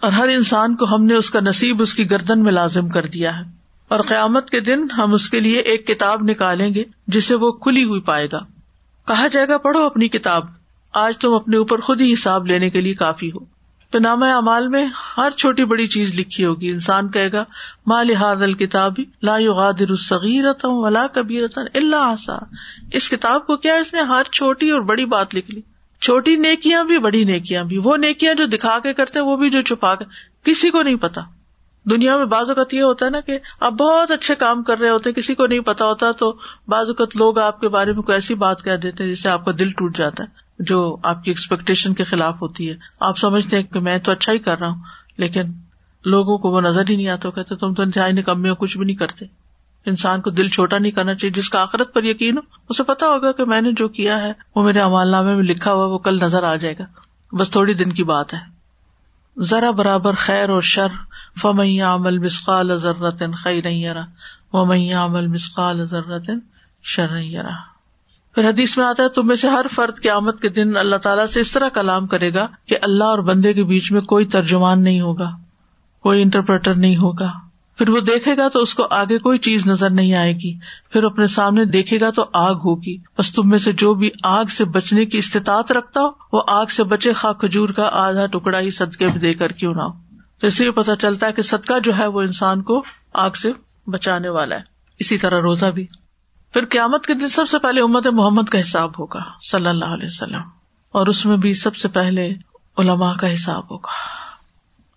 اور 0.00 0.12
ہر 0.12 0.28
انسان 0.28 0.76
کو 0.76 0.94
ہم 0.94 1.04
نے 1.04 1.14
اس 1.14 1.30
کا 1.30 1.40
نصیب 1.40 1.82
اس 1.82 1.94
کی 1.94 2.10
گردن 2.10 2.42
میں 2.42 2.52
لازم 2.52 2.88
کر 2.88 3.06
دیا 3.06 3.38
ہے۔ 3.38 3.44
اور 3.88 4.00
قیامت 4.00 4.50
کے 4.50 4.60
دن 4.60 4.90
ہم 4.90 5.12
اس 5.12 5.30
کے 5.30 5.40
لیے 5.40 5.58
ایک 5.58 5.86
کتاب 5.86 6.22
نکالیں 6.22 6.74
گے 6.74 6.84
جسے 7.06 7.34
وہ 7.34 7.52
کھلی 7.52 7.84
ہوئی 7.84 8.00
پائے 8.00 8.26
گا۔ 8.32 8.38
کہا 9.06 9.26
جائے 9.26 9.48
گا، 9.48 9.58
پڑھو 9.58 9.82
اپنی 9.82 10.08
کتاب۔ 10.08 10.42
آج 10.92 11.18
تم 11.18 11.32
اپنے 11.32 11.56
اوپر 11.56 11.80
خود 11.80 12.00
ہی 12.00 12.12
حساب 12.12 12.46
لینے 12.46 12.70
کے 12.70 12.80
لیے 12.80 12.92
کافی 12.92 13.28
ہو۔ 13.28 13.58
تو 13.90 13.98
نام 13.98 14.22
اعمال 14.22 14.68
میں 14.68 14.86
ہر 15.16 15.30
چھوٹی 15.36 15.64
بڑی 15.64 15.86
چیز 15.86 16.14
لکھی 16.14 16.44
ہوگی۔ 16.44 16.70
انسان 16.70 17.08
کہے 17.08 17.32
گا 17.32 17.44
ماں 17.86 18.04
لحاظ 18.04 18.42
الکتاب 18.42 18.92
لا 19.22 19.36
غادر 19.56 19.90
الصغیرتا 19.90 20.68
ولا 20.68 21.06
کبیرتا 21.06 21.60
اللہ 21.74 21.96
آسا 21.96 22.36
اس 22.92 23.10
کتاب 23.10 23.46
کو 23.46 23.56
کیا 23.56 23.74
اس 23.74 23.94
نے 23.94 24.00
ہر 24.00 24.22
چھوٹی 24.32 24.70
اور 24.70 24.80
بڑی 24.80 25.04
بات 25.04 25.34
لکھ 25.34 25.50
لی؟ 25.50 25.60
چھوٹی 26.00 26.36
نیکیاں 26.36 26.84
بھی، 26.84 26.98
بڑی 26.98 27.24
نیکیاں 27.24 27.64
بھی۔ 27.64 27.78
وہ 27.78 27.96
نیکیاں 27.96 28.34
جو 28.34 28.46
دکھا 28.46 28.78
کے 28.78 28.92
کرتے، 28.92 29.20
وہ 29.20 29.36
بھی 29.36 29.50
جو 29.50 29.62
چھپا 29.62 29.94
کے۔ 29.94 30.04
کسی 30.44 30.70
کو 30.70 30.82
نہیں 30.82 30.96
پتا۔ 30.96 31.20
دنیا 31.90 32.16
میں 32.16 32.24
بعض 32.24 32.48
اوقات 32.48 32.74
یہ 32.74 32.82
ہوتا 32.82 33.04
ہے 33.06 33.10
نا 33.10 33.20
کہ 33.20 33.38
آپ 33.60 33.72
بہت 33.72 34.10
اچھے 34.10 34.34
کام 34.34 34.62
کر 34.62 34.78
رہے 34.78 34.90
ہوتے 34.90 35.12
کسی 35.12 35.34
کو 35.34 35.46
نہیں 35.46 35.60
پتا 35.60 35.84
ہوتا، 35.84 36.12
تو 36.12 36.38
بعض 36.68 36.86
اوقات 36.86 37.16
لوگ 37.16 37.38
آپ 37.38 37.60
کے 37.60 37.68
بارے 37.68 37.92
میں 37.92 38.02
کوئی 38.02 38.16
ایسی 38.16 38.34
بات 38.34 38.64
کہہ 38.64 38.76
دیتے 38.76 39.04
ہیں 39.04 39.10
جس 39.10 39.22
سے 39.22 39.28
آپ 39.28 39.44
کا 39.44 39.52
دل 39.58 39.70
ٹوٹ 39.70 39.96
جاتا 39.96 40.24
ہے، 40.24 40.28
جو 40.58 40.96
آپ 41.02 41.24
کی 41.24 41.30
ایکسپیکٹیشن 41.30 41.94
کے 41.94 42.04
خلاف 42.04 42.42
ہوتی 42.42 42.70
ہے۔ 42.70 42.76
آپ 43.00 43.18
سمجھتے 43.18 43.56
ہیں 43.56 43.62
کہ 43.62 43.80
میں 43.80 43.98
تو 43.98 44.12
اچھا 44.12 44.32
ہی 44.32 44.38
کر 44.38 44.58
رہا 44.58 44.68
ہوں، 44.68 44.82
لیکن 45.16 45.42
لوگوں 46.04 46.38
کو 46.38 46.50
وہ 46.50 46.60
نظر 46.60 46.82
ہی 46.88 46.96
نہیں 46.96 47.08
آتا 47.08 47.30
کہتے 47.30 47.56
تم 47.56 47.74
تو 47.74 47.82
انتہائی 47.82 48.12
نکمے 48.12 48.50
ہو 48.50 48.54
کچھ 48.54 48.76
بھی 48.76 48.86
نہیں 48.86 48.96
کرتے۔ 48.96 49.26
انسان 49.88 50.20
کو 50.20 50.30
دل 50.30 50.48
چھوٹا 50.48 50.78
نہیں 50.78 50.92
کرنا 50.92 51.14
چاہیے، 51.14 51.32
جس 51.32 51.50
کا 51.50 51.62
آخرت 51.62 51.94
پر 51.94 52.04
یقین 52.04 52.36
ہو، 52.36 52.42
اسے 52.68 52.82
پتا 52.82 53.06
ہوگا 53.06 53.32
کہ 53.32 53.44
میں 53.44 53.60
نے 53.60 53.72
جو 53.72 53.88
کیا 53.88 54.18
ہے، 54.18 54.32
وہ 54.56 54.62
میرے 54.62 54.80
امال 54.80 55.08
نامے 55.08 55.34
میں 55.34 55.44
لکھا 55.44 55.72
ہوا 55.72 55.86
وہ 55.86 55.98
کل 55.98 56.18
نظر 56.22 56.42
آ 56.42 56.56
جائے 56.56 56.74
گا۔ 56.78 56.84
بس 57.36 57.50
تھوڑی 57.50 57.74
دن 57.74 57.92
کی 57.92 58.04
بات 58.04 58.34
ہے۔ 58.34 58.58
ذرا 59.40 59.70
برابر 59.70 60.14
خیر 60.14 60.48
اور 60.48 60.62
شر 60.62 60.88
فمیا 61.40 61.94
عمل 61.94 62.18
مسقال 62.18 62.76
ضرورت 62.76 63.22
خی 63.44 63.60
نہیں 63.60 63.94
وہ 64.52 64.74
عمل 64.94 65.26
مسقال 65.26 65.84
ضرورت 65.84 66.30
شر 66.82 67.08
پھر 68.34 68.48
حدیث 68.48 68.78
میں 68.78 68.86
آتا 68.86 69.02
ہے، 69.02 69.08
تم 69.08 69.26
میں 69.26 69.36
سے 69.36 69.48
ہر 69.48 69.66
فرد 69.74 70.02
قیامت 70.02 70.40
کے 70.40 70.48
دن 70.48 70.76
اللہ 70.76 70.96
تعالیٰ 70.96 71.26
سے 71.26 71.40
اس 71.40 71.52
طرح 71.52 71.68
کلام 71.68 72.06
کرے 72.06 72.34
گا 72.34 72.46
کہ 72.66 72.76
اللہ 72.82 73.04
اور 73.04 73.18
بندے 73.18 73.52
کے 73.52 73.64
بیچ 73.64 73.92
میں 73.92 74.00
کوئی 74.00 74.26
ترجمان 74.26 74.84
نہیں 74.84 75.00
ہوگا، 75.00 75.30
کوئی 76.02 76.22
انٹرپریٹر 76.22 76.74
نہیں 76.74 76.96
ہوگا۔ 76.96 77.47
پھر 77.78 77.88
وہ 77.88 78.00
دیکھے 78.00 78.36
گا 78.36 78.48
تو 78.48 78.58
اس 78.58 78.74
کو 78.74 78.86
آگے 78.90 79.18
کوئی 79.18 79.38
چیز 79.38 79.66
نظر 79.66 79.90
نہیں 79.90 80.14
آئے 80.14 80.32
گی۔ 80.32 80.58
پھر 80.90 81.02
اپنے 81.02 81.26
سامنے 81.26 81.64
دیکھے 81.64 82.00
گا 82.00 82.10
تو 82.10 82.24
آگ 82.32 82.54
ہوگی۔ 82.54 82.96
بس 83.18 83.32
تم 83.32 83.48
میں 83.48 83.58
سے 83.58 83.72
جو 83.72 83.94
بھی 83.94 84.10
آگ 84.22 84.44
سے 84.44 84.64
بچنے 84.64 85.06
کی 85.06 85.18
استطاعت 85.18 85.72
رکھتا 85.72 86.00
ہو، 86.00 86.08
وہ 86.32 86.42
آگ 86.48 86.66
سے 86.66 86.84
بچے 86.84 87.12
خا 87.12 87.32
کھجور 87.32 87.68
کا 87.68 87.88
آدھا 87.92 88.26
ٹکڑا 88.26 88.60
ہی 88.60 88.70
صدقے 88.70 89.08
بھی 89.08 89.20
دے 89.20 89.34
کر 89.34 89.52
کیوں 89.52 89.74
نہ 89.74 89.82
ہو۔ 89.82 89.92
تو 90.40 90.46
اس 90.46 90.60
لیے 90.60 90.70
پتا 90.70 90.96
چلتا 90.96 91.26
ہے 91.26 91.32
کہ 91.32 91.42
صدقہ 91.42 91.78
جو 91.84 91.98
ہے 91.98 92.06
وہ 92.06 92.20
انسان 92.20 92.62
کو 92.62 92.82
آگ 93.14 93.30
سے 93.30 93.52
بچانے 93.86 94.28
والا 94.28 94.56
ہے۔ 94.56 94.60
اسی 94.98 95.18
طرح 95.18 95.40
روزہ 95.40 95.66
بھی۔ 95.66 95.86
پھر 96.52 96.64
قیامت 96.64 97.06
کے 97.06 97.14
دن 97.14 97.28
سب 97.28 97.48
سے 97.48 97.58
پہلے 97.58 97.80
امت 97.80 98.06
محمد 98.06 98.48
کا 98.50 98.60
حساب 98.60 98.90
ہوگا، 98.98 99.20
صلی 99.50 99.68
اللہ 99.68 99.84
علیہ 99.84 100.06
وسلم۔ 100.06 100.40
اور 100.92 101.06
اس 101.06 101.26
میں 101.26 101.36
بھی 101.36 101.52
سب 101.54 101.76
سے 101.76 101.88
پہلے 101.88 102.34
علماء 102.78 103.14
کا 103.14 103.34
حساب 103.34 103.70
ہوگا۔ 103.70 103.90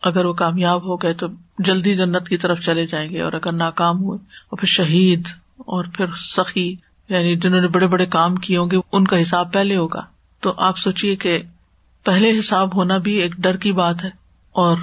اگر 0.01 0.25
وہ 0.25 0.33
کامیاب 0.33 0.83
ہو 0.85 0.95
گئے 0.95 1.13
تو 1.13 1.27
جلدی 1.63 1.95
جنت 1.95 2.29
کی 2.29 2.37
طرف 2.37 2.59
چلے 2.59 2.87
جائیں 2.87 3.09
گے 3.09 3.21
اور 3.21 3.33
اگر 3.33 3.51
ناکام 3.51 4.03
ہوئے 4.03 4.19
اور 4.49 4.57
پھر 4.57 4.67
شہید 4.67 5.27
اور 5.57 5.83
پھر 5.83 6.05
سخی 6.15 6.75
یعنی 7.09 7.35
جنہوں 7.35 7.61
نے 7.61 7.67
بڑے 7.67 7.87
بڑے 7.87 8.05
کام 8.05 8.35
کیے 8.35 8.57
ہوں 8.57 8.71
گے، 8.71 8.77
ان 8.91 9.07
کا 9.07 9.21
حساب 9.21 9.53
پہلے 9.53 9.75
ہوگا۔ 9.75 10.01
تو 10.39 10.53
آپ 10.57 10.77
سوچیے 10.77 11.15
کہ 11.15 11.41
پہلے 12.03 12.39
حساب 12.39 12.75
ہونا 12.75 12.97
بھی 12.97 13.13
ایک 13.13 13.35
ڈر 13.35 13.57
کی 13.57 13.71
بات 13.71 14.03
ہے 14.03 14.09
اور 14.51 14.77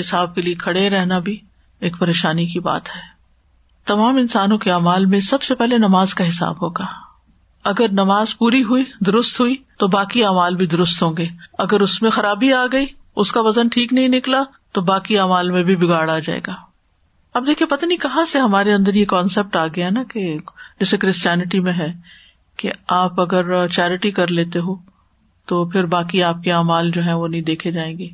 حساب 0.00 0.34
کے 0.34 0.40
لیے 0.40 0.54
کھڑے 0.54 0.90
رہنا 0.90 1.18
بھی 1.18 1.40
ایک 1.80 1.98
پریشانی 1.98 2.46
کی 2.46 2.60
بات 2.60 2.88
ہے۔ 2.88 3.00
تمام 3.86 4.16
انسانوں 4.16 4.58
کے 4.58 4.72
امال 4.72 5.04
میں 5.04 5.20
سب 5.20 5.42
سے 5.42 5.54
پہلے 5.54 5.78
نماز 5.78 6.14
کا 6.14 6.28
حساب 6.28 6.62
ہوگا۔ 6.62 6.84
اگر 7.64 7.88
نماز 7.92 8.38
پوری 8.38 8.62
ہوئی، 8.62 8.84
درست 9.06 9.40
ہوئی، 9.40 9.56
تو 9.78 9.88
باقی 9.88 10.24
امال 10.24 10.54
بھی 10.54 10.66
درست 10.66 11.02
ہوں 11.02 11.16
گے۔ 11.16 11.26
اگر 11.58 11.80
اس 11.80 12.02
میں 12.02 12.10
خرابی 12.10 12.52
آ 12.52 12.66
گئی، 12.72 12.86
اس 13.16 13.32
کا 13.32 13.40
وزن 13.40 13.68
ٹھیک 13.68 13.92
نہیں 13.92 14.08
نکلا 14.08 14.42
تو 14.74 14.80
باقی 14.80 15.18
امال 15.18 15.50
میں 15.50 15.62
بھی 15.62 15.76
بگاڑ 15.76 16.10
آ 16.10 16.18
جائے 16.18 16.40
گا۔ 16.46 16.54
اب 17.34 17.46
دیکھیے، 17.46 17.76
پتہ 17.76 17.86
نہیں 17.86 17.98
کہاں 17.98 18.24
سے 18.24 18.38
ہمارے 18.38 18.74
اندر 18.74 18.94
یہ 18.94 19.04
کانسیپٹ 19.04 19.56
آ 19.56 19.66
گیا 19.66 19.88
نا 19.90 20.02
کہ 20.02 20.38
جیسے 20.80 20.96
کرسچینٹی 20.96 21.60
میں 21.60 21.72
ہے 21.72 21.88
کہ 22.56 22.70
آپ 22.88 23.20
اگر 23.20 23.68
چیریٹی 23.68 24.10
کر 24.10 24.26
لیتے 24.26 24.58
ہو 24.58 24.74
تو 25.46 25.64
پھر 25.64 25.84
باقی 25.84 26.22
آپ 26.22 26.36
کے 26.44 26.52
امال 26.52 26.90
جو 26.90 27.04
ہے 27.04 27.12
وہ 27.12 27.28
نہیں 27.28 27.40
دیکھے 27.40 27.72
جائیں 27.72 27.98
گے۔ 27.98 28.08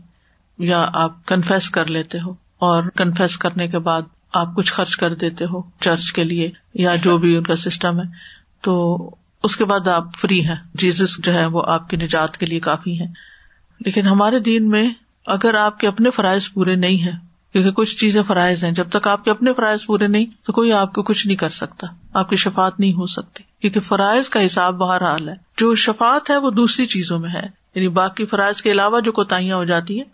یا 0.59 0.89
آپ 0.95 1.27
کنفیس 1.27 1.71
کر 1.71 1.87
لیتے 1.87 2.19
ہو 2.21 2.31
اور 2.59 2.83
کنفیس 2.97 3.39
کرنے 3.39 3.69
کے 3.69 3.79
بعد 3.79 4.03
آپ 4.35 4.49
کچھ 4.57 4.73
خرچ 4.73 4.97
کر 4.97 5.15
دیتے 5.15 5.45
ہو 5.45 5.63
چرچ 5.81 6.13
کے 6.13 6.25
لیے 6.25 6.51
یا 6.75 6.95
جو 6.95 7.19
بھی 7.19 7.37
ان 7.37 7.43
کا 7.43 7.57
سسٹم 7.57 7.99
ہے، 7.99 8.05
تو 8.61 8.97
اس 9.43 9.57
کے 9.57 9.65
بعد 9.65 9.89
آپ 9.89 10.05
فری 10.19 10.47
ہیں۔ 10.47 10.55
جیزس 10.75 11.25
جو 11.25 11.35
ہے 11.35 11.47
وہ 11.47 11.63
آپ 11.67 11.89
کی 11.89 11.97
نجات 11.97 12.39
کے 12.39 12.47
لیے 12.47 12.61
کافی 12.61 13.01
ہے 13.01 13.07
لیکن 13.81 14.07
ہمارے 14.07 14.39
دین 14.39 14.69
میں 14.69 14.91
اگر 15.27 15.55
آپ 15.55 15.79
کے 15.79 15.89
اپنے 15.89 16.11
فرائض 16.11 16.53
پورے 16.53 16.75
نہیں 16.75 16.99
ہیں، 16.99 17.19
کیونکہ 17.53 17.71
کچھ 17.71 17.97
چیزیں 17.97 18.23
فرائض 18.23 18.65
ہیں، 18.65 18.73
جب 18.73 18.89
تک 18.91 19.09
آپ 19.09 19.25
کے 19.25 19.31
اپنے 19.31 19.53
فرائض 19.53 19.87
پورے 19.87 20.07
نہیں، 20.07 20.27
تو 20.47 20.53
کوئی 20.53 20.73
آپ 20.73 20.93
کو 20.93 21.03
کچھ 21.03 21.27
نہیں 21.27 21.37
کر 21.37 21.49
سکتا، 21.49 21.87
آپ 22.15 22.31
کی 22.31 22.37
شفات 22.37 22.81
نہیں 22.81 22.93
ہو 22.93 23.07
سکتی، 23.07 23.43
کیونکہ 23.61 23.81
فرائض 23.81 24.29
کا 24.29 24.45
حساب 24.45 24.75
باہر 24.75 25.03
حال 25.03 25.29
ہے۔ 25.29 25.35
جو 25.57 25.75
شفات 25.75 26.31
ہے، 26.31 26.37
وہ 26.37 26.51
دوسری 26.51 26.87
چیزوں 26.87 27.19
میں 27.19 27.31
ہے۔ 27.31 27.61
یعنی 27.75 27.89
باقی 27.89 28.25
فرائض 28.25 28.63
کے 28.63 28.71
علاوہ 28.71 29.01
جو 29.01 29.13
کوتاہیاں 29.13 29.57
ہو 29.57 29.65
جاتی 29.65 29.99
ہیں، 29.99 30.05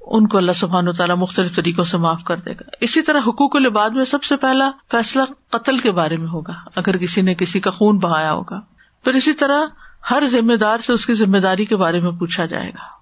ان 0.00 0.26
کو 0.26 0.38
اللہ 0.38 0.52
سبحان 0.52 0.88
و 0.88 0.92
تعالیٰ 0.92 1.16
مختلف 1.16 1.56
طریقوں 1.56 1.84
سے 1.84 1.96
معاف 1.96 2.24
کر 2.24 2.36
دے 2.36 2.52
گا۔ 2.52 2.68
اسی 2.80 3.02
طرح 3.02 3.20
حقوق 3.26 3.56
العباد 3.56 3.90
میں 3.90 4.04
سب 4.04 4.22
سے 4.22 4.36
پہلا 4.36 4.70
فیصلہ 4.90 5.22
قتل 5.50 5.78
کے 5.78 5.90
بارے 5.90 6.16
میں 6.16 6.28
ہوگا، 6.28 6.52
اگر 6.74 6.96
کسی 6.96 7.22
نے 7.22 7.34
کسی 7.34 7.60
کا 7.60 7.70
خون 7.70 7.98
بہایا 7.98 8.32
ہوگا۔ 8.32 8.60
پھر 9.04 9.12
اسی 9.12 9.32
طرح 9.32 9.66
ہر 10.10 10.22
ذمہ 10.26 10.54
دار 10.54 10.78
سے 10.78 10.92
اس 10.92 11.06
کی 11.06 11.14
ذمہ 11.14 11.38
داری 11.38 11.64
کے 11.64 11.76
بارے 11.76 12.00
میں 12.00 12.10
پوچھا 12.10 12.46
جائے 12.46 12.68
گا۔ 12.68 12.95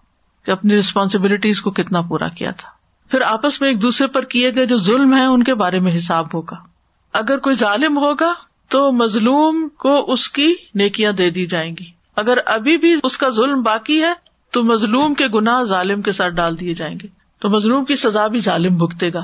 کہ 0.47 0.51
اپنی 0.51 0.75
ریسپانسبلٹیز 0.75 1.61
کو 1.61 1.71
کتنا 1.71 2.01
پورا 2.01 2.29
کیا 2.29 2.51
تھا۔ 2.51 2.69
پھر 3.11 3.23
آپس 3.23 3.61
میں 3.61 3.69
ایک 3.69 3.83
دوسرے 3.83 4.07
پر 4.07 4.25
کیے 4.25 4.55
گئے 4.55 4.67
جو 4.67 4.77
ظلم 4.77 5.17
ہے 5.17 5.25
ان 5.25 5.43
کے 5.43 5.55
بارے 5.55 5.79
میں 5.79 5.97
حساب 5.97 6.27
ہوگا۔ 6.35 6.57
اگر 7.13 7.39
کوئی 7.39 7.57
ظالم 7.57 7.99
ہوگا 7.99 8.33
تو 8.69 8.93
مظلوم 8.93 9.69
کو 9.69 10.13
اس 10.13 10.29
کی 10.31 10.55
نیکیاں 10.75 11.13
دے 11.13 11.31
دی 11.31 11.47
جائیں 11.47 11.77
گی۔ 11.81 11.85
اگر 12.17 12.39
ابھی 12.47 12.77
بھی 12.77 12.95
اس 13.03 13.19
کا 13.19 13.31
ظلم 13.31 13.63
باقی 13.63 14.03
ہے 14.03 14.13
تو 14.51 14.65
مظلوم 14.65 15.15
کے 15.15 15.27
گنا 15.27 15.65
ظالم 15.65 16.03
کے 16.03 16.13
ساتھ 16.13 16.35
ڈال 16.35 16.61
دیے 16.61 16.75
جائیں 16.75 16.99
گے۔ 17.03 17.09
تو 17.39 17.51
مظلوم 17.51 17.85
کی 17.85 17.97
سزا 17.97 18.27
بھی 18.27 18.39
ظالم 18.39 18.77
بھگتے 18.77 19.13
گا۔ 19.13 19.23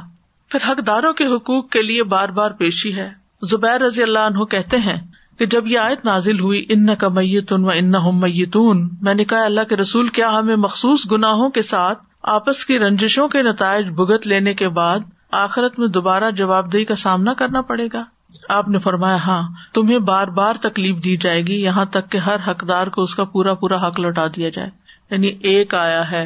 پھر 0.49 0.71
حقداروں 0.71 1.13
کے 1.13 1.27
حقوق 1.27 1.71
کے 1.71 1.83
لیے 1.83 2.03
بار 2.03 2.29
بار 2.29 2.51
پیشی 2.51 2.97
ہے۔ 2.97 3.11
زبیر 3.43 3.81
رضی 3.81 4.03
اللہ 4.03 4.19
عنہ 4.19 4.45
کہتے 4.45 4.77
ہیں 4.77 5.01
کہ 5.41 5.47
جب 5.47 5.67
یہ 5.67 5.79
آیت 5.79 6.05
نازل 6.05 6.41
ہوئی 6.41 6.67
ان 6.69 6.97
کا 6.97 7.09
میتون 7.09 7.65
و 7.65 7.69
ان 7.69 7.93
میتون، 8.13 8.89
میں 9.01 9.15
نے 9.15 9.25
کہا، 9.25 9.45
اللہ 9.45 9.61
کے 9.69 9.77
رسول، 9.77 10.09
کیا 10.09 10.39
ہمیں 10.39 10.57
مخصوص 10.57 11.13
گناہوں 11.13 11.51
کے 11.51 11.63
ساتھ 11.63 11.99
آپس 12.23 12.65
کی 12.65 12.79
رنجشوں 12.79 13.29
کے 13.29 13.43
نتائج 13.43 13.87
بھگت 13.87 14.27
لینے 14.27 14.55
کے 14.55 14.69
بعد 14.69 14.99
آخرت 15.33 15.79
میں 15.79 15.89
دوبارہ 15.89 16.31
جواب 16.31 16.73
دہی 16.73 16.85
کا 16.85 16.97
سامنا 16.97 17.35
کرنا 17.35 17.61
پڑے 17.61 17.89
گا؟ 17.93 18.05
آپ 18.49 18.69
نے 18.69 18.79
فرمایا 18.79 19.17
ہاں 19.17 19.49
تمہیں 19.75 19.99
بار 19.99 20.29
بار 20.29 20.55
تکلیف 20.61 21.05
دی 21.05 21.17
جائے 21.17 21.43
گی، 21.43 21.63
یہاں 21.63 21.85
تک 21.85 22.11
کہ 22.11 22.19
ہر 22.19 22.37
حقدار 22.47 22.87
کو 22.87 23.03
اس 23.03 23.15
کا 23.15 23.25
پورا 23.25 23.55
پورا 23.55 23.89
حق 23.89 24.01
لوٹا 24.01 24.27
دیا 24.37 24.49
جائے۔ 24.49 24.71
یعنی 25.11 25.27
ایک 25.27 25.75
آیا 25.75 26.11
ہے، 26.11 26.25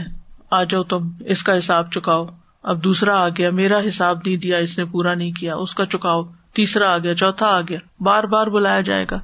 آ 0.51 0.65
جاؤ 0.65 0.83
تم، 0.83 1.09
اس 1.21 1.43
کا 1.43 1.59
حساب 1.59 1.91
چکاؤ۔ 1.91 2.27
اب 2.63 2.85
دوسرا 2.85 3.25
آ 3.25 3.29
گیا، 3.29 3.51
میرا 3.51 3.79
حساب 3.87 4.19
نہیں 4.27 4.37
دیا، 4.37 4.59
اس 4.59 4.79
نے 4.79 4.85
پورا 4.85 5.15
نہیں 5.15 5.33
کیا، 5.33 5.57
اس 5.57 5.75
کا 5.75 5.87
چکاؤ۔ 5.87 6.23
تیسرا 6.55 6.95
آ 6.95 6.99
گیا، 6.99 7.15
چوتھا 7.15 7.47
آ 7.47 7.61
گیا۔ 7.61 7.79
بار 8.01 8.25
بار 8.25 8.47
بلایا 8.47 8.81
جائے 8.81 9.07
گا۔ 9.11 9.21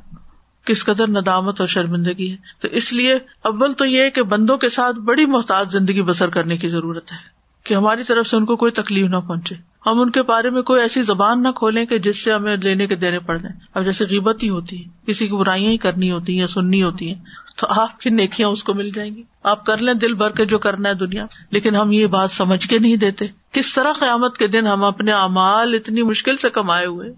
کس 0.64 0.84
قدر 0.84 1.08
ندامت 1.08 1.60
اور 1.60 1.68
شرمندگی 1.68 2.30
ہے۔ 2.30 2.36
تو 2.60 2.68
اس 2.68 2.92
لیے 2.92 3.14
اول 3.42 3.72
تو 3.72 3.84
یہ 3.84 4.10
کہ 4.10 4.22
بندوں 4.22 4.56
کے 4.56 4.68
ساتھ 4.68 4.96
بڑی 4.96 5.26
محتاط 5.26 5.70
زندگی 5.70 6.02
بسر 6.02 6.28
کرنے 6.28 6.56
کی 6.56 6.68
ضرورت 6.68 7.12
ہے 7.12 7.16
کہ 7.64 7.74
ہماری 7.74 8.04
طرف 8.04 8.26
سے 8.26 8.36
ان 8.36 8.44
کو 8.44 8.56
کوئی 8.56 8.72
تکلیف 8.72 9.06
نہ 9.06 9.16
پہنچے۔ 9.16 9.54
ہم 9.86 10.00
ان 10.00 10.10
کے 10.10 10.22
بارے 10.22 10.50
میں 10.50 10.62
کوئی 10.62 10.82
ایسی 10.82 11.02
زبان 11.02 11.42
نہ 11.42 11.48
کھولیں 11.48 11.86
کہ 11.86 11.98
جس 11.98 12.24
سے 12.24 12.32
ہمیں 12.32 12.56
لینے 12.56 12.86
کے 12.86 12.96
دینے 12.96 13.18
پڑ 13.18 13.38
جائیں۔ 13.38 13.60
اب 13.74 13.84
جیسے 13.84 14.06
قیمت 14.06 14.42
ہی 14.42 14.48
ہوتی 14.48 14.84
ہے، 14.84 14.90
کسی 15.06 15.26
کی 15.26 15.36
برائیاں 15.36 15.70
ہی 15.70 15.76
کرنی 15.76 16.10
ہوتی 16.10 16.40
ہیں 16.40 16.46
سننی 16.46 16.82
ہوتی 16.82 17.08
ہیں 17.08 17.24
تو 17.60 17.66
آپ 17.70 18.00
کی 18.00 18.10
نیکیاں 18.10 18.48
اس 18.48 18.64
کو 18.64 18.74
مل 18.74 18.90
جائیں 18.90 19.16
گی۔ 19.16 19.22
آپ 19.42 19.66
کر 19.66 19.76
لیں 19.78 19.94
دل 19.94 20.14
بھر 20.14 20.30
کے 20.30 20.44
جو 20.44 20.58
کرنا 20.58 20.88
ہے 20.88 20.94
دنیا۔ 20.94 21.26
لیکن 21.50 21.76
ہم 21.76 21.92
یہ 21.92 22.06
بات 22.06 22.30
سمجھ 22.30 22.68
کے 22.68 22.78
نہیں 22.78 22.96
دیتے۔ 22.96 23.24
کس 23.52 23.74
طرح 23.74 23.92
قیامت 23.92 24.38
کے 24.38 24.46
دن 24.46 24.66
ہم 24.66 24.84
اپنے 24.84 25.12
امال 25.12 25.74
اتنی 25.74 26.02
مشکل 26.02 26.36
سے 26.36 26.50
کمائے 26.50 26.86
ہوئے 26.86 27.10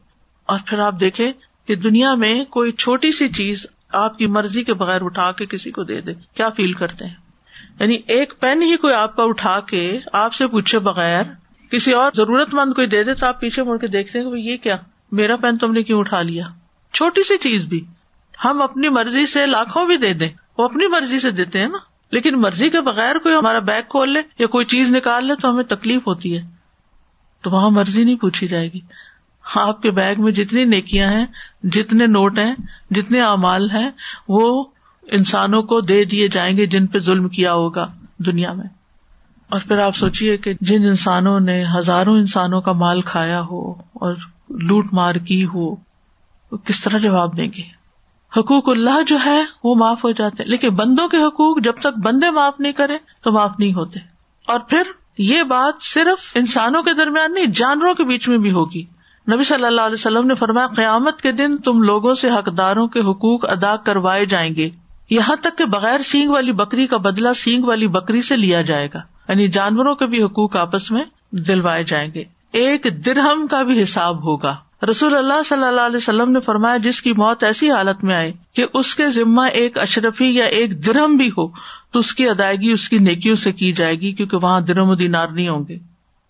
اور 0.47 0.59
پھر 0.67 0.79
آپ 0.79 0.95
دیکھیں 1.01 1.33
کہ 1.67 1.75
دنیا 1.75 2.15
میں 2.15 2.45
کوئی 2.45 2.73
چھوٹی 2.73 3.13
سی 3.13 3.29
چیز 3.29 3.67
آپ 3.93 4.19
کی 4.19 4.27
مرضی 4.27 4.65
کے 4.65 4.75
بغیر 4.75 5.03
اٹھا 5.03 5.33
کے 5.33 5.47
کسی 5.47 5.71
کو 5.71 5.83
دے 5.83 6.01
دے۔ 6.01 6.13
کیا 6.35 6.49
فیل 6.49 6.73
کرتے 6.73 7.05
ہیں؟ 7.07 7.15
یعنی 7.81 7.99
ایک 8.07 8.35
پین 8.41 8.63
ہی 8.63 8.77
کوئی 8.77 8.95
آپ 8.95 9.17
کا 9.17 9.23
اٹھا 9.23 9.61
کے 9.61 9.99
آپ 10.13 10.35
سے 10.35 10.47
پوچھے 10.47 10.79
بغیر 10.79 11.23
کسی 11.71 11.93
اور 11.93 12.11
ضرورت 12.15 12.55
مند 12.55 12.73
کوئی 12.73 12.87
دے 12.87 13.05
دے 13.05 13.15
تو 13.15 13.27
آپ 13.27 13.41
پیچھے 13.41 13.63
مڑ 13.63 13.79
کے 13.79 13.87
دیکھتے 13.87 14.19
ہیں 14.19 14.31
کہ 14.31 14.37
یہ 14.37 14.57
کیا؟ 14.57 14.77
میرا 15.13 15.37
پین 15.37 15.59
تم 15.59 15.73
نے 15.73 15.83
کیوں 15.83 16.01
اٹھا 16.01 16.23
لیا؟ 16.23 16.45
چھوٹی 16.93 17.23
سی 17.23 17.39
چیز 17.39 17.65
بھی۔ 17.65 17.85
ہم 18.45 18.63
اپنی 18.63 18.89
مرضی 18.89 19.27
سے 19.27 19.47
لاکھوں 19.47 19.87
بھی 19.87 19.97
دے 19.97 20.13
دیں، 20.13 20.29
وہ 20.59 20.65
اپنی 20.65 20.87
مرضی 20.87 21.19
سے 21.19 21.31
دیتے 21.31 21.61
ہیں 21.61 21.69
نا۔ 21.69 21.79
لیکن 22.11 22.41
مرضی 22.41 22.71
کے 22.71 22.81
بغیر 22.81 23.19
کوئی 23.19 23.35
ہمارا 23.35 23.59
بیگ 23.59 23.83
کھول 23.89 24.13
لے 24.13 24.23
یا 24.39 24.47
کوئی 24.47 24.65
چیز 24.65 24.95
نکال 24.97 25.27
لے 25.27 25.35
تو 25.35 25.51
ہمیں 25.51 25.65
تکلیف 25.65 26.07
ہوتی 26.07 26.39
ہے۔ 26.39 26.43
تو 27.43 27.51
وہاں 27.51 27.71
مرضی 27.71 28.05
نہیں 28.05 28.17
پوچھی 28.17 28.49
جائے 28.49 28.73
گی۔ 28.73 28.81
آپ 29.55 29.83
کے 29.83 29.91
بیگ 29.91 30.15
میں 30.19 30.33
جتنی 30.33 30.65
نیکیاں 30.65 31.13
ہیں، 31.13 31.27
جتنے 31.63 32.07
نوٹ 32.07 32.39
ہیں، 32.39 32.55
جتنے 32.91 33.21
امال 33.21 33.71
ہیں، 33.71 33.91
وہ 34.29 34.65
انسانوں 35.03 35.63
کو 35.63 35.81
دے 35.81 36.05
دیے 36.05 36.29
جائیں 36.29 36.57
گے 36.57 36.67
جن 36.67 36.87
پہ 36.87 36.99
ظلم 36.99 37.29
کیا 37.29 37.53
ہوگا 37.53 37.87
دنیا 38.19 38.53
میں۔ 38.53 38.67
اور 39.49 39.61
پھر 39.61 39.79
آپ 39.79 39.97
سوچیے 39.97 40.37
کہ 40.37 40.53
جن 40.61 40.83
انسانوں 40.85 41.41
نے 41.41 41.65
ہزاروں 41.79 42.17
انسانوں 42.17 42.61
کا 42.61 42.73
مال 42.73 43.03
کھایا 43.03 43.41
ہو 43.41 43.71
اور 43.73 44.15
لوٹ 44.49 44.87
مار 44.93 45.15
کی 45.15 45.45
ہو 45.45 45.75
کس 46.65 46.83
طرح 46.83 46.99
جواب 46.99 47.37
دیں 47.37 47.49
گے؟ 47.57 47.82
حقوق 48.37 48.69
اللہ 48.69 49.03
جو 49.07 49.19
ہے 49.25 49.45
وہ 49.65 49.75
معاف 49.75 50.05
ہو 50.05 50.11
جاتے 50.11 50.45
لیکن 50.45 50.69
بندوں 50.69 51.09
کے 51.09 51.17
حقوق 51.17 51.61
جب 51.61 51.73
تک 51.73 51.99
بندے 52.05 52.31
معاف 52.31 52.61
نہیں 52.61 52.73
کرے 52.73 52.99
تو 53.23 53.33
معاف 53.33 53.51
نہیں 53.59 53.75
ہوتے۔ 53.75 54.01
اور 54.47 54.61
پھر 54.61 54.83
یہ 55.19 55.43
بات 55.43 55.83
صرف 55.83 56.33
انسانوں 56.35 56.83
کے 56.83 56.93
درمیان 56.95 57.35
نہیں، 57.35 57.47
جانوروں 57.47 57.95
کے 57.95 58.05
بیچ 58.05 58.29
میں 58.29 58.39
بھی 58.39 58.53
ہوگی۔ 58.53 58.83
نبی 59.33 59.45
صلی 59.45 59.65
اللہ 59.65 59.81
علیہ 59.81 59.95
وسلم 59.95 60.27
نے 60.27 60.35
فرمایا، 60.35 60.67
قیامت 60.67 61.21
کے 61.21 61.33
دن 61.33 61.57
تم 61.57 61.83
لوگوں 61.83 62.15
سے 62.15 62.31
حقداروں 62.31 62.89
کے 62.89 63.01
حقوق 63.01 63.51
ادا 63.51 63.77
کروائے 63.77 64.27
جائیں 64.27 64.57
گے۔ 64.57 64.71
یہاں 65.11 65.37
تک 65.37 65.59
کہ 65.59 65.65
بغیر 65.65 66.01
سینگ 66.01 66.31
والی 66.31 66.53
بکری 66.53 66.87
کا 66.87 66.97
بدلا 66.97 67.35
سینگ 67.35 67.65
والی 67.65 67.89
بکری 67.89 68.23
سے 68.23 68.37
لیا 68.37 68.63
جائے 68.63 68.89
گا۔ 68.95 68.99
یعنی 69.29 69.49
جانوروں 69.49 69.95
کے 69.95 70.07
بھی 70.07 70.23
حقوق 70.23 70.57
آپس 70.57 70.91
میں 70.91 71.05
دلوائے 71.31 71.85
جائیں 71.85 72.13
گے۔ 72.15 72.25
ایک 72.53 73.07
درہم 73.07 73.47
کا 73.47 73.63
بھی 73.63 73.83
حساب 73.83 74.25
ہوگا۔ 74.25 74.57
رسول 74.91 75.15
اللہ 75.15 75.43
صلی 75.43 75.65
اللہ 75.65 75.81
علیہ 75.81 75.97
وسلم 75.97 76.33
نے 76.33 76.41
فرمایا، 76.41 76.77
جس 76.77 77.03
کی 77.03 77.13
موت 77.13 77.43
ایسی 77.43 77.71
حالت 77.71 78.05
میں 78.05 78.15
آئے 78.15 78.33
کہ 78.55 78.67
اس 78.75 78.95
کے 78.95 79.11
ذمہ 79.11 79.43
ایک 79.43 79.79
اشرفی 79.79 80.35
یا 80.35 80.45
ایک 80.45 80.87
درہم 80.87 81.17
بھی 81.17 81.29
ہو، 81.29 81.49
تو 81.93 81.99
اس 81.99 82.15
کی 82.15 82.29
ادائیگی، 82.29 82.71
اس 82.71 82.89
کی 82.89 82.99
نیکیوں 82.99 83.35
سے 83.35 83.53
کی 83.53 83.73
جائے 83.73 84.01
گی، 84.01 84.13
کیونکہ 84.13 84.37
وہاں 84.37 84.61
درم 84.61 84.89
و 84.89 84.95
دینار 84.95 85.29
نہیں 85.29 85.49
ہوں 85.49 85.65
گے۔ 85.69 85.79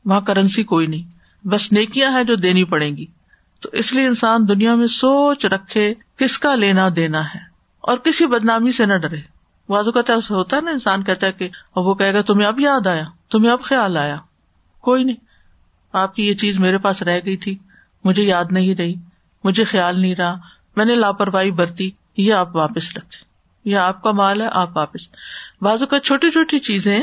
وہاں 0.05 0.21
کرنسی 0.21 0.63
کوئی 0.63 0.87
نہیں۔ 0.87 1.03
بس 1.47 1.73
نیکیاں 1.73 2.11
ہیں 2.11 2.25
جو 2.25 2.35
دینی 2.35 2.65
پڑیں 2.65 2.97
گی۔ 2.97 3.07
تو 3.61 3.69
اس 3.73 3.93
لیے 3.93 4.07
انسان 4.07 4.49
دنیا 4.49 4.75
میں 4.75 4.87
سوچ 4.87 5.47
رکھے، 5.47 5.95
کس 6.17 6.39
کا 6.39 6.55
لینا 6.55 6.89
دینا 6.97 7.25
ہے؟ 7.25 7.41
اور 7.81 7.99
کسی 7.99 8.27
بدنامی 8.27 8.73
سے 8.73 8.87
نہ 8.87 8.95
ڈرے۔ 8.95 9.21
واضح 9.69 9.91
کا 9.91 10.15
ہوتا 10.31 10.57
ہے 10.57 10.63
نا، 10.63 10.71
انسان 10.71 11.03
کہتا 11.03 11.27
ہے 11.27 11.33
کہ 11.33 11.49
وہ 11.77 11.95
کہے 11.95 12.15
گا، 12.15 12.23
تمہیں 12.23 12.47
اب 12.47 12.61
یاد 12.61 12.87
آیا، 12.87 13.05
تمہیں 13.31 13.53
اب 13.53 13.63
خیال 13.63 13.97
آیا۔ 13.97 14.17
کوئی 14.81 15.05
نہیں۔ 15.05 15.17
آپ 15.93 16.15
کی 16.15 16.29
یہ 16.29 16.35
چیز 16.35 16.59
میرے 16.59 16.79
پاس 16.79 17.03
رہ 17.03 17.21
گئی 17.25 17.37
تھی۔ 17.37 17.59
مجھے 18.05 18.23
یاد 18.23 18.45
نہیں 18.51 18.75
رہی، 18.75 18.95
مجھے 19.45 19.65
خیال 19.65 20.01
نہیں 20.01 20.15
رہا، 20.15 20.35
میں 20.77 20.85
نے 20.85 20.95
لاپرواہی 20.95 21.51
برتی، 21.51 21.91
یہ 22.17 22.35
آپ 22.35 22.57
واپس 22.57 22.97
رکھے 22.97 23.33
یہ 23.71 23.77
آپ 23.77 24.03
کا 24.03 24.11
مال 24.13 24.41
ہے، 24.41 24.49
آپ 24.53 24.77
واپس۔ 24.77 25.01
بازو 25.61 25.87
کا 25.87 26.01
چھوٹی 26.01 26.31
چھوٹی 26.31 26.59
چیزیں 26.59 27.01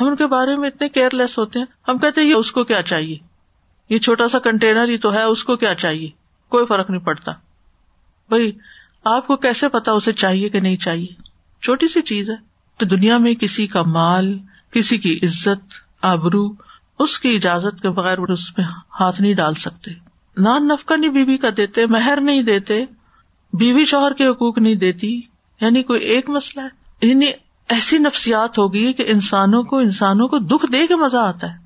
ہم 0.00 0.06
ان 0.06 0.16
کے 0.16 0.26
بارے 0.26 0.56
میں 0.56 0.68
اتنے 0.68 0.88
کیئر 0.88 1.14
لیس 1.14 1.38
ہوتے 1.38 1.58
ہیں۔ 1.58 1.66
ہم 1.88 1.98
کہتے 1.98 2.20
ہیں، 2.20 2.28
یہ 2.28 2.34
اس 2.34 2.52
کو 2.52 2.64
کیا 2.64 2.82
چاہیے؟ 2.82 3.16
یہ 3.90 3.98
چھوٹا 3.98 4.28
سا 4.28 4.38
کنٹینر 4.38 4.88
ہی 4.88 4.96
تو 4.96 5.12
ہے، 5.12 5.22
اس 5.22 5.44
کو 5.44 5.56
کیا 5.56 5.74
چاہیے؟ 5.74 6.08
کوئی 6.48 6.66
فرق 6.66 6.90
نہیں 6.90 7.00
پڑتا۔ 7.00 7.32
بھائی، 8.28 8.52
آپ 9.04 9.26
کو 9.26 9.36
کیسے 9.36 9.68
پتا 9.68 9.92
اسے 9.92 10.12
چاہیے 10.12 10.48
کہ 10.48 10.60
نہیں 10.60 10.76
چاہیے؟ 10.76 11.22
چھوٹی 11.62 11.88
سی 11.88 12.02
چیز 12.02 12.30
ہے۔ 12.30 12.34
تو 12.76 12.86
دنیا 12.86 13.18
میں 13.18 13.34
کسی 13.34 13.66
کا 13.66 13.82
مال، 13.82 14.38
کسی 14.70 14.98
کی 14.98 15.18
عزت، 15.22 15.74
آبرو، 16.02 16.48
اس 16.98 17.20
کی 17.20 17.36
اجازت 17.36 17.82
کے 17.82 17.90
بغیر 17.90 18.18
اس 18.18 18.54
پہ 18.54 18.62
ہاتھ 19.00 19.20
نہیں 19.22 19.34
ڈال 19.34 19.54
سکتے۔ 19.54 20.07
نان 20.38 20.68
نفقہ 20.68 20.94
نہیں 20.94 21.10
بیوی 21.10 21.36
کا 21.36 21.48
دیتے، 21.56 21.86
مہر 21.86 22.18
نہیں 22.22 22.42
دیتے، 22.42 22.84
بیوی 23.52 23.84
شوہر 23.84 24.12
کے 24.12 24.26
حقوق 24.26 24.58
نہیں 24.58 24.74
دیتی 24.74 25.20
یعنی 25.60 25.82
کوئی 25.82 26.00
ایک 26.00 26.30
مسئلہ 26.30 26.64
ہے۔ 26.64 27.06
یعنی 27.08 27.26
ایسی 27.68 27.98
نفسیات 27.98 28.58
ہوگی 28.58 28.92
کہ 28.92 29.04
انسانوں 29.06 29.62
کو 29.62 29.78
انسانوں 29.78 30.28
کو 30.28 30.38
دکھ 30.38 30.72
دے 30.72 30.86
کے 30.86 30.96
مزہ 30.96 31.16
آتا 31.16 31.52
ہے۔ 31.52 31.58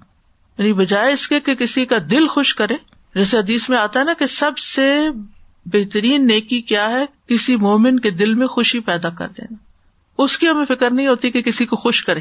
یعنی 0.59 0.73
بجائے 0.73 1.13
اس 1.13 1.29
کے 1.29 1.41
کہ 1.41 1.55
کسی 1.55 1.85
کا 1.85 1.97
دل 2.11 2.29
خوش 2.29 2.55
کرے۔ 2.55 2.75
جیسے 3.15 3.39
حدیث 3.39 3.69
میں 3.69 3.79
آتا 3.79 4.01
ہے 4.01 4.05
نا 4.05 4.13
کہ 4.19 4.27
سب 4.27 4.59
سے 4.59 5.11
بہترین 5.67 6.27
نیکی 6.27 6.61
کیا 6.61 6.91
ہے؟ 6.91 7.05
کسی 7.29 7.57
مومن 7.57 8.01
کے 8.01 8.11
دل 8.11 8.35
میں 8.35 8.47
خوشی 8.47 8.81
پیدا 8.81 9.09
کر 9.09 9.29
دینا۔ 9.29 9.55
اس 10.19 10.39
کی 10.39 10.49
ہمیں 10.49 10.65
فکر 10.65 10.91
نہیں 10.91 11.09
ہوتی 11.09 11.31
کہ 11.31 11.43
کسی 11.43 11.67
کو 11.67 11.77
خوش 11.77 12.05
کرے، 12.05 12.21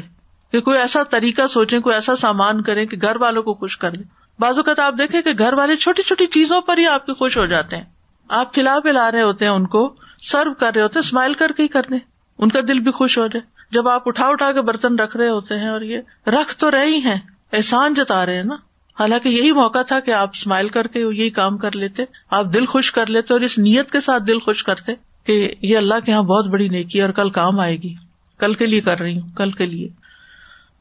کہ 0.52 0.60
کوئی 0.60 0.78
ایسا 0.78 1.02
طریقہ 1.02 1.46
سوچے 1.46 1.80
کوئی 1.80 1.94
ایسا 1.94 2.16
سامان 2.16 2.62
کرے 2.62 2.86
کہ 2.86 2.96
گھر 3.02 3.16
والوں 3.16 3.42
کو 3.42 3.54
خوش 3.54 3.78
کر 3.78 3.90
دے۔ 3.90 4.21
بعض 4.42 4.56
اوقات 4.56 4.78
آپ 4.78 4.94
دیکھیں 4.98 5.22
کہ 5.22 5.32
گھر 5.38 5.52
والے 5.52 5.76
چھوٹی 5.76 6.02
چھوٹی 6.02 6.26
چیزوں 6.26 6.60
پر 6.60 6.78
ہی 6.78 6.86
آپ 6.86 7.06
کے 7.06 7.14
خوش 7.14 7.38
ہو 7.38 7.46
جاتے 7.46 7.76
ہیں۔ 7.76 7.84
آپ 8.28 8.54
کھلا 8.54 8.76
پلا 8.84 9.10
رہے 9.10 9.22
ہوتے 9.22 9.44
ہیں 9.44 9.52
ان 9.52 9.66
کو، 9.66 9.94
سرو 10.22 10.54
کر 10.54 10.72
رہے 10.74 10.82
ہوتے 10.82 10.98
ہیں 10.98 11.06
اسمائل 11.06 11.34
کر 11.34 11.52
کے 11.52 11.62
ہی 11.62 11.68
کرنے۔ 11.68 11.98
ان 12.38 12.50
کا 12.50 12.60
دل 12.68 12.78
بھی 12.78 12.92
خوش 12.92 13.18
ہو 13.18 13.26
جائے۔ 13.26 13.40
جب 13.70 13.88
آپ 13.88 14.08
اٹھا 14.08 14.26
اٹھا 14.26 14.52
کے 14.52 14.60
برتن 14.60 14.98
رکھ 14.98 15.16
رہے 15.16 15.28
ہوتے 15.28 15.58
ہیں 15.58 15.68
اور 15.68 15.80
یہ 15.80 15.98
رکھ 16.26 16.56
تو 16.58 16.70
رہے 16.70 16.86
ہی 16.86 16.98
ہیں، 16.98 17.20
احسان 17.52 17.94
جتا 17.94 18.26
رہے 18.26 18.36
ہیں 18.36 18.44
نا۔ 18.44 18.54
حالانکہ 19.00 19.28
یہی 19.28 19.52
موقع 19.52 19.82
تھا 19.82 20.00
کہ 20.00 20.10
آپ 20.10 20.30
اسمائل 20.34 20.68
کر 20.68 20.86
کے 20.86 21.00
یہی 21.00 21.28
کام 21.28 21.58
کر 21.58 21.76
لیتے، 21.76 22.04
آپ 22.30 22.46
دل 22.54 22.66
خوش 22.66 22.92
کر 22.92 23.06
لیتے 23.06 23.34
اور 23.34 23.40
اس 23.40 23.58
نیت 23.58 23.90
کے 23.90 24.00
ساتھ 24.00 24.22
دل 24.22 24.38
خوش 24.38 24.64
کرتے 24.64 24.92
کہ 25.24 25.54
یہ 25.62 25.76
اللہ 25.76 25.94
کے 26.04 26.12
یہاں 26.12 26.22
بہت 26.22 26.46
بڑی 26.46 26.68
نیکی 26.68 27.02
اور 27.02 27.10
کل 27.10 27.30
کام 27.30 27.60
آئے 27.60 27.76
گی۔ 27.76 27.94
کل 28.38 28.54
کے 28.54 28.66
لیے 28.66 28.80
کر 28.80 29.00
رہی 29.00 29.20
ہوں، 29.20 29.30
کل 29.36 29.50
کے 29.50 29.66
لیے۔ 29.66 29.88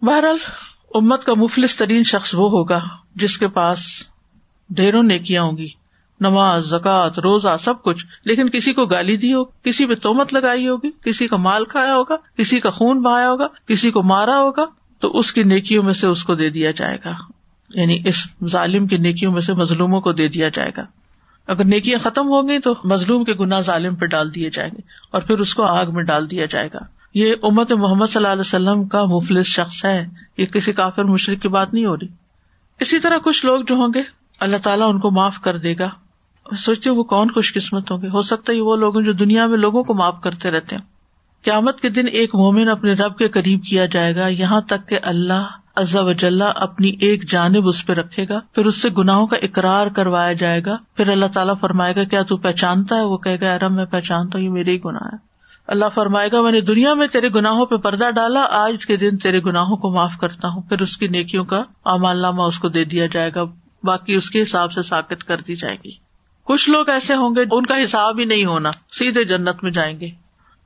بہرحال 0.02 0.38
امت 0.96 1.24
کا 1.24 1.34
مفلس 1.34 1.78
ترین 1.78 2.04
شخص 2.04 2.34
وہ 2.34 2.50
ہوگا 2.50 2.80
جس 3.16 3.38
کے 3.38 3.48
پاس 3.48 3.80
ڈھیروں 4.70 5.04
نیکیاں 5.04 5.44
ہوں 5.44 5.58
گی، 5.58 5.68
نماز 6.20 6.66
زکات 6.66 7.20
روزہ، 7.20 7.56
سب 7.60 7.84
کچھ۔ 7.84 8.06
لیکن 8.26 8.50
کسی 8.50 8.74
کو 8.74 8.86
گالی 8.86 9.18
دی 9.18 9.34
ہو، 9.34 9.44
کسی 9.44 9.86
پہ 9.86 9.96
تومت 9.96 10.34
لگائی 10.34 10.68
ہوگی، 10.68 10.90
کسی 11.06 11.28
کا 11.28 11.38
مال 11.38 11.66
کھایا 11.66 11.96
ہوگا، 11.96 12.16
کسی 12.38 12.60
کا 12.60 12.70
خون 12.70 13.02
بہایا 13.02 13.30
ہوگا، 13.30 13.48
کسی 13.68 13.92
کو 13.92 14.04
مارا 14.04 14.40
ہوگا، 14.40 14.66
تو 15.00 15.18
اس 15.18 15.34
کی 15.34 15.44
نیکیوں 15.44 15.84
میں 15.84 15.94
سے 15.94 16.08
اس 16.08 16.24
کو 16.24 16.36
دے 16.36 16.50
دیا 16.50 16.72
جائے 16.72 16.98
گا۔ 17.06 17.12
یعنی 17.70 18.00
اس 18.06 18.16
ظالم 18.48 18.88
کی 18.88 18.98
نیکیوں 18.98 19.34
میں 19.34 19.42
سے 19.42 19.54
مظلوموں 19.54 20.02
کو 20.02 20.12
دے 20.12 20.28
دیا 20.28 20.50
جائے 20.50 20.72
گا۔ 20.78 20.84
اگر 21.48 21.66
نیکیاں 21.66 22.00
ختم 22.00 22.28
ہوں 22.28 22.48
گی 22.48 22.60
تو 22.60 22.76
مظلوم 22.84 23.24
کے 23.24 23.34
گنا 23.34 23.60
ظالم 23.60 23.96
پہ 23.96 24.06
ڈال 24.06 24.36
دیے 24.36 24.50
جائیں 24.50 24.72
گے 24.72 24.82
اور 25.12 25.22
پھر 25.22 25.40
اس 25.40 25.56
کو 25.56 25.64
آگ 25.64 25.86
میں 25.94 26.04
ڈال 26.04 26.32
دیا 26.32 26.46
جائے 26.46 26.68
گا۔ 26.74 27.01
یہ 27.14 27.34
امت 27.44 27.72
محمد 27.72 28.06
صلی 28.06 28.16
اللہ 28.16 28.28
علیہ 28.28 28.42
وسلم 28.42 28.88
کا 28.88 29.06
مفلس 29.06 29.46
شخص 29.46 29.86
ہے۔ 29.86 30.08
یہ 30.38 30.46
کسی 30.46 30.74
کافر 30.74 31.04
مشرق 31.04 31.42
کی 31.42 31.48
بات 31.48 31.74
نہیں 31.74 31.86
ہو 31.86 31.96
رہی۔ 31.96 32.08
اسی 32.80 33.00
طرح 33.00 33.18
کچھ 33.18 33.46
لوگ 33.46 33.62
جو 33.68 33.76
ہوں 33.76 33.88
گے، 33.94 34.04
اللہ 34.40 34.58
تعالیٰ 34.58 34.90
ان 34.90 35.00
کو 35.00 35.12
معاف 35.12 35.40
کر 35.40 35.58
دے 35.58 35.74
گا۔ 35.80 35.90
سوچتے 36.56 36.90
وہ 36.90 37.04
کون 37.04 37.32
خوش 37.32 37.54
قسمت 37.54 37.92
ہوں 37.92 38.02
گے۔ 38.02 38.08
ہو 38.08 38.22
سکتا 38.22 38.54
ہے 38.54 38.62
وہ 38.62 38.76
لوگ 38.76 38.94
جو 38.94 39.14
دنیا 39.14 39.48
میں 39.48 39.58
لوگوں 39.58 39.84
کو 39.84 39.94
معاف 39.94 40.22
کرتے 40.24 40.52
رہتے 40.52 40.76
ہیں۔ 40.76 40.84
قیامت 41.44 41.82
کے 41.82 41.90
دن 41.90 42.08
ایک 42.08 42.36
مومن 42.36 42.70
اپنے 42.70 42.94
رب 42.94 43.18
کے 43.18 43.28
قریب 43.28 43.64
کیا 43.64 43.86
جائے 43.86 44.16
گا۔ 44.16 44.28
یہاں 44.28 44.62
تک 44.62 44.90
کہ 44.90 45.00
اللہ 45.04 45.48
عزا 45.76 46.02
وجاللہ 46.02 46.44
اپنی 46.44 46.90
ایک 46.90 47.30
جانب 47.30 47.68
اس 47.68 47.86
پہ 47.86 47.94
رکھے 47.94 48.26
گا۔ 48.30 48.40
پھر 48.56 48.66
اس 48.66 48.82
سے 48.82 48.90
گناہوں 48.98 49.28
کا 49.28 49.38
اقرار 49.38 49.88
کروایا 49.88 50.34
جائے 50.34 50.62
گا۔ 50.66 50.76
پھر 50.98 51.10
اللہ 51.10 51.26
تعالیٰ 51.26 51.54
فرمائے 51.62 51.96
گا، 51.96 52.04
کیا 52.04 52.22
تو 52.22 52.38
پہچانتا 52.38 52.96
ہے؟ 52.96 53.04
وہ 53.04 53.18
کہے 53.18 53.40
گا 53.42 53.54
ارم 53.54 53.76
میں 53.76 53.86
پہچانتا 53.86 54.38
ہوں، 54.38 54.46
یہ 54.46 54.52
میرے 54.52 54.72
ہی 54.72 54.80
گناہ 54.86 55.08
ہے 55.14 55.31
اللہ 55.68 55.86
فرمائے 55.96 56.32
گا، 56.32 56.42
میں 56.42 56.52
نے 56.52 56.62
دنیا 56.62 56.94
میں 56.94 57.08
تیرے 57.08 57.30
گناہوں 57.30 57.66
پہ 57.66 57.76
پردہ 57.76 58.12
ڈالا، 58.12 58.48
آج 58.50 58.86
کے 58.86 58.98
دن 58.98 59.18
تیرے 59.18 59.40
گناہوں 59.40 59.78
کو 59.78 59.94
معاف 59.94 60.18
کرتا 60.18 60.48
ہوں، 60.48 60.62
پھر 60.62 60.82
اس 60.82 60.98
کی 60.98 61.08
نیکیوں 61.08 61.46
کا 61.46 61.64
امال 61.86 62.22
نامہ 62.22 62.42
اس 62.42 62.60
کو 62.60 62.70
دے 62.70 62.84
دیا 62.84 63.06
جائے 63.06 63.32
گا، 63.36 63.44
باقی 63.84 64.16
اس 64.16 64.30
کے 64.30 64.42
حساب 64.42 64.72
سے 64.72 64.82
ساکت 64.82 65.24
کر 65.24 65.38
دی 65.38 65.56
جائے 65.56 65.78
گی۔ 65.86 65.92
کچھ 66.44 66.70
لوگ 66.70 66.90
ایسے 66.90 67.16
ہوں 67.16 67.36
گے، 67.36 67.44
ان 67.52 67.66
کا 67.66 67.84
حساب 67.84 68.20
ہی 68.20 68.26
نہیں 68.26 68.46
ہونا، 68.46 68.70
سیدھے 68.92 69.24
جنت 69.24 69.64
میں 69.64 69.72
جائیں 69.72 70.00
گے۔ 70.00 70.10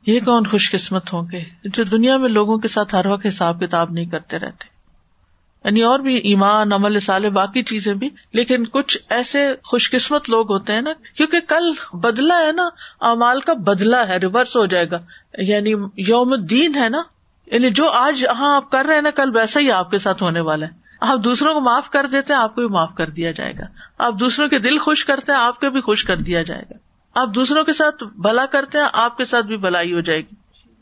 یہ 0.08 0.20
کون 0.20 0.48
خوش 0.48 0.72
قسمت 0.72 1.14
ہوں 1.14 1.22
گے، 1.32 1.44
جو 1.64 1.84
دنیا 1.84 2.18
میں 2.18 2.30
لوگوں 2.30 2.58
کے 2.58 2.68
ساتھ 2.68 2.96
ہر 2.96 3.06
وقت 3.06 3.26
حساب 3.28 3.60
کتاب 3.60 3.92
نہیں 3.92 4.06
کرتے 4.06 4.40
رہتے۔ 4.40 4.75
یعنی 5.66 5.82
اور 5.82 6.00
بھی 6.00 6.16
ایمان، 6.16 6.74
عمل 6.74 7.00
سال 7.00 7.30
باقی 7.30 7.64
چیزیں 7.64 7.94
بھی۔ 7.94 8.10
لیکن 8.34 8.68
کچھ 8.68 8.98
ایسے 9.10 9.54
خوش 9.64 9.92
قسمت 9.92 10.30
لوگ 10.30 10.52
ہوتے 10.52 10.74
ہیں 10.74 10.82
نا، 10.82 10.92
کیونکہ 11.18 11.40
کل 11.40 11.74
بدلا 11.94 12.40
ہے 12.40 12.52
نا 12.52 12.70
امال 13.00 13.40
کا 13.40 13.54
بدلا 13.54 14.08
ہے 14.08 14.18
ریورس 14.18 14.56
ہو 14.56 14.66
جائے 14.66 14.92
گا۔ 14.92 14.98
یعنی 15.38 15.74
یوم 15.98 16.36
دین 16.36 16.76
ہے 16.76 16.90
نا 16.90 17.02
یعنی 17.46 17.70
جو 17.70 17.90
آج 17.90 18.26
ہاں 18.26 18.56
آپ 18.56 18.72
کر 18.72 18.86
رہے 18.86 18.96
ہیں 18.96 19.02
نا، 19.02 19.10
کل 19.10 19.36
ویسا 19.36 19.60
ہی 19.60 19.72
آپ 19.72 19.92
کے 19.92 19.98
ساتھ 19.98 20.24
ہونے 20.24 20.40
والا 20.40 20.66
ہے۔ 20.66 20.72
آپ 21.02 21.20
دوسروں 21.24 21.54
کو 21.54 21.62
معاف 21.62 21.90
کر 21.90 22.06
دیتے 22.06 22.34
ہیں، 22.34 22.40
آپ 22.40 22.56
کو 22.56 22.62
بھی 22.62 22.70
معاف 22.70 22.90
کر 22.98 23.10
دیا 23.10 23.32
جائے 23.32 23.54
گا۔ 23.60 23.64
آپ 23.98 24.14
دوسروں 24.20 24.48
کے 24.48 24.60
دل 24.60 24.78
خوش 24.78 25.06
کرتے 25.06 25.32
ہیں، 25.32 25.40
آپ 25.40 25.60
کو 25.60 25.70
بھی 25.70 25.82
خوش 25.82 26.04
کر 26.04 26.18
دیا 26.18 26.44
جائے 26.44 26.62
گا۔ 26.62 26.74
آپ 27.22 27.30
دوسروں 27.36 27.64
کے 27.64 27.74
ساتھ 27.74 28.04
بھلا 28.04 28.46
کرتے 28.46 28.78
ہیں، 28.78 28.86
آپ 28.94 29.18
کے 29.18 29.26
ساتھ 29.26 29.46
بھی 29.46 29.58
بھلائی 29.58 29.94
ہو 29.94 30.02
جائے 30.02 30.20
گی۔ 30.20 30.36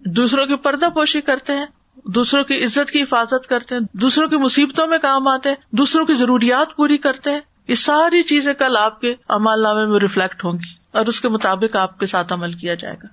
دوسروں 0.09 0.45
کی 0.45 0.55
پردہ 0.55 0.85
پوشی 0.85 1.21
کرتے 1.21 1.53
ہیں۔ 1.53 1.65
دوسروں 2.05 2.43
کی 2.43 2.63
عزت 2.63 2.91
کی 2.91 3.01
حفاظت 3.01 3.47
کرتے 3.47 3.75
ہیں، 3.75 3.81
دوسروں 3.93 4.27
کی 4.27 4.37
مصیبتوں 4.37 4.87
میں 4.87 4.99
کام 4.99 5.27
آتے 5.27 5.49
ہیں، 5.49 5.55
دوسروں 5.71 6.05
کی 6.05 6.13
ضروریات 6.13 6.75
پوری 6.75 6.97
کرتے 6.97 7.29
ہیں۔ 7.29 7.39
یہ 7.67 7.75
ساری 7.75 8.23
چیزیں 8.23 8.53
کل 8.53 8.77
آپ 8.79 9.01
کے 9.01 9.15
امال 9.29 9.61
نامے 9.61 9.85
میں 9.85 9.99
ریفلیکٹ 9.99 10.45
ہوں 10.45 10.51
گی 10.51 10.73
اور 10.91 11.05
اس 11.05 11.21
کے 11.21 11.29
مطابق 11.29 11.75
آپ 11.75 11.99
کے 11.99 12.05
ساتھ 12.05 12.33
عمل 12.33 12.53
کیا 12.53 12.73
جائے 12.73 12.95
گا۔ 13.03 13.07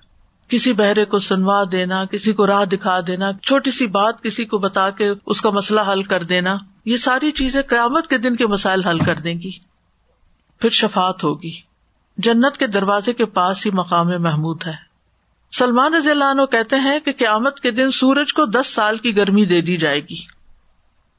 کسی 0.47 0.73
بہرے 0.73 1.05
کو 1.05 1.19
سنوا 1.19 1.63
دینا، 1.71 2.05
کسی 2.05 2.33
کو 2.33 2.47
راہ 2.47 2.65
دکھا 2.65 2.99
دینا، 3.07 3.31
چھوٹی 3.33 3.71
سی 3.71 3.87
بات 3.87 4.23
کسی 4.23 4.45
کو 4.45 4.57
بتا 4.57 4.89
کے 4.89 5.09
اس 5.25 5.41
کا 5.41 5.49
مسئلہ 5.49 5.81
حل 5.91 6.03
کر 6.03 6.23
دینا، 6.23 6.57
یہ 6.85 6.97
ساری 6.97 7.31
چیزیں 7.31 7.61
قیامت 7.61 8.07
کے 8.07 8.17
دن 8.17 8.35
کے 8.35 8.47
مسائل 8.47 8.83
حل 8.83 8.99
کر 8.99 9.15
دیں 9.15 9.35
گی۔ 9.35 9.51
پھر 10.59 10.69
شفات 10.69 11.23
ہوگی۔ 11.23 11.51
جنت 12.17 12.57
کے 12.57 12.67
دروازے 12.67 13.13
کے 13.13 13.25
پاس 13.25 13.65
ہی 13.65 13.71
مقام 13.71 14.07
محمود 14.07 14.67
ہے۔ 14.67 14.90
سلمان 15.51 15.93
رضی 15.93 16.11
اللہ 16.11 16.23
عنہ 16.23 16.45
کہتے 16.45 16.75
ہیں 16.75 16.99
کہ 16.99 17.11
قیامت 17.11 17.59
کے 17.59 17.71
دن 17.71 17.91
سورج 17.91 18.33
کو 18.33 18.45
دس 18.45 18.67
سال 18.67 18.97
کی 18.97 19.17
گرمی 19.17 19.45
دے 19.45 19.61
دی 19.61 19.77
جائے 19.77 19.99
گی۔ 19.99 20.15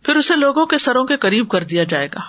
پھر 0.03 0.17
اسے 0.17 0.37
لوگوں 0.37 0.67
کے 0.67 0.79
سروں 0.79 1.05
کے 1.05 1.17
قریب 1.17 1.49
کر 1.49 1.65
دیا 1.65 1.85
جائے 1.85 2.07
گا۔ 2.07 2.21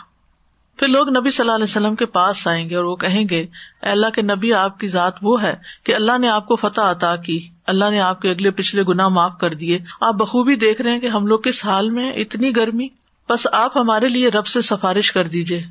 پھر 0.77 0.87
لوگ 0.87 1.09
نبی 1.09 1.31
صلی 1.31 1.43
اللہ 1.43 1.55
علیہ 1.55 1.63
وسلم 1.63 1.95
کے 1.95 2.05
پاس 2.05 2.47
آئیں 2.47 2.69
گے 2.69 2.75
اور 2.75 2.83
وہ 2.83 2.95
کہیں 2.95 3.25
گے 3.29 3.45
اللہ 3.81 4.07
کے 4.15 4.21
نبی، 4.21 4.53
آپ 4.53 4.79
کی 4.79 4.87
ذات 4.87 5.13
وہ 5.21 5.41
ہے 5.41 5.53
کہ 5.83 5.95
اللہ 5.95 6.17
نے 6.17 6.29
آپ 6.29 6.47
کو 6.47 6.55
فتح 6.55 6.81
عطا 6.81 7.15
کی۔ 7.15 7.47
اللہ 7.67 7.85
نے 7.89 7.99
آپ 7.99 8.21
کے 8.21 8.29
اگلے 8.29 8.51
پچھلے 8.51 8.83
گنا 8.87 9.07
معاف 9.07 9.37
کر 9.41 9.53
دیے۔ 9.53 9.79
آپ 10.01 10.13
بخوبی 10.13 10.55
دیکھ 10.55 10.81
رہے 10.81 10.91
ہیں 10.91 10.99
کہ 10.99 11.07
ہم 11.07 11.27
لوگ 11.27 11.39
کس 11.39 11.65
حال 11.65 11.89
میں 11.89 12.13
اتنی 12.13 12.55
گرمی۔ 12.55 12.87
بس 13.29 13.47
آپ 13.51 13.77
ہمارے 13.77 14.07
لیے 14.07 14.29
رب 14.29 14.47
سے 14.47 14.61
سفارش 14.61 15.11
کر 15.11 15.27
دیجیے 15.27 15.63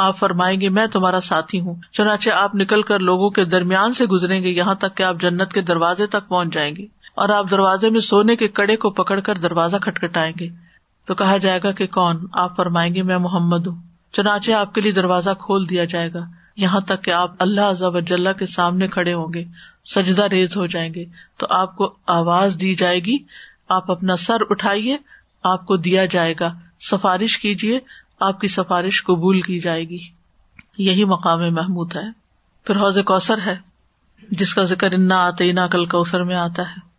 آپ 0.00 0.18
فرمائیں 0.18 0.60
گے، 0.60 0.68
میں 0.68 0.86
تمہارا 0.86 1.20
ساتھی 1.20 1.60
ہوں۔ 1.60 1.74
چنانچہ 1.92 2.30
آپ 2.30 2.54
نکل 2.54 2.82
کر 2.82 2.98
لوگوں 2.98 3.30
کے 3.30 3.44
درمیان 3.44 3.92
سے 3.92 4.06
گزریں 4.06 4.42
گے، 4.42 4.48
یہاں 4.48 4.74
تک 4.74 4.96
کہ 4.96 5.02
آپ 5.02 5.16
جنت 5.20 5.52
کے 5.52 5.60
دروازے 5.60 6.06
تک 6.06 6.28
پہنچ 6.28 6.54
جائیں 6.54 6.76
گے 6.76 6.86
اور 7.14 7.28
آپ 7.28 7.50
دروازے 7.50 7.90
میں 7.90 8.00
سونے 8.00 8.36
کے 8.36 8.48
کڑے 8.48 8.76
کو 8.76 8.90
پکڑ 8.90 9.20
کر 9.20 9.34
دروازہ 9.34 9.76
کھٹکھٹائیں 9.76 10.32
گے۔ 10.40 10.48
تو 11.06 11.14
کہا 11.14 11.36
جائے 11.36 11.60
گا 11.64 11.72
کہ 11.72 11.86
کون؟ 11.86 12.26
آپ 12.32 12.56
فرمائیں 12.56 12.94
گے، 12.94 13.02
میں 13.02 13.18
محمد 13.18 13.66
ہوں۔ 13.66 13.76
چنانچہ 14.12 14.52
آپ 14.52 14.74
کے 14.74 14.80
لیے 14.80 14.92
دروازہ 14.92 15.30
کھول 15.38 15.70
دیا 15.70 15.84
جائے 15.84 16.12
گا۔ 16.14 16.20
یہاں 16.56 16.80
تک 16.80 17.04
کہ 17.04 17.10
آپ 17.10 17.34
اللہ 17.38 17.74
وجاللہ 17.80 18.32
کے 18.38 18.46
سامنے 18.46 18.88
کھڑے 18.88 19.14
ہوں 19.14 19.32
گے، 19.34 19.44
سجدہ 19.94 20.22
ریز 20.22 20.56
ہو 20.56 20.66
جائیں 20.66 20.94
گے۔ 20.94 21.04
تو 21.36 21.46
آپ 21.50 21.76
کو 21.76 21.94
آواز 22.06 22.60
دی 22.60 22.74
جائے 22.74 23.00
گی، 23.00 23.18
آپ 23.68 23.90
اپنا 23.90 24.16
سر 24.16 24.36
اٹھائیے، 24.50 24.96
آپ 25.44 25.66
کو 25.66 25.76
دیا 25.76 26.04
جائے 26.04 26.34
گا۔ 26.40 26.48
سفارش 26.80 27.38
کیجیے 27.38 27.78
آپ 28.20 28.40
کی 28.40 28.48
سفارش 28.48 29.04
قبول 29.04 29.40
کی 29.40 29.60
جائے 29.60 29.88
گی۔ 29.88 29.98
یہی 30.78 31.04
مقام 31.04 31.54
محمود 31.54 31.96
ہے۔ 31.96 32.10
پھر 32.64 32.76
حوض 32.76 32.98
کوثر 32.98 33.38
ہے، 33.46 33.56
جس 34.30 34.54
کا 34.54 34.64
ذکر 34.64 34.92
انا 34.92 35.26
آتے 35.26 35.52
کل 35.70 35.84
کوثر 35.84 36.22
میں 36.22 36.36
آتا 36.36 36.62
ہے۔ 36.62 36.90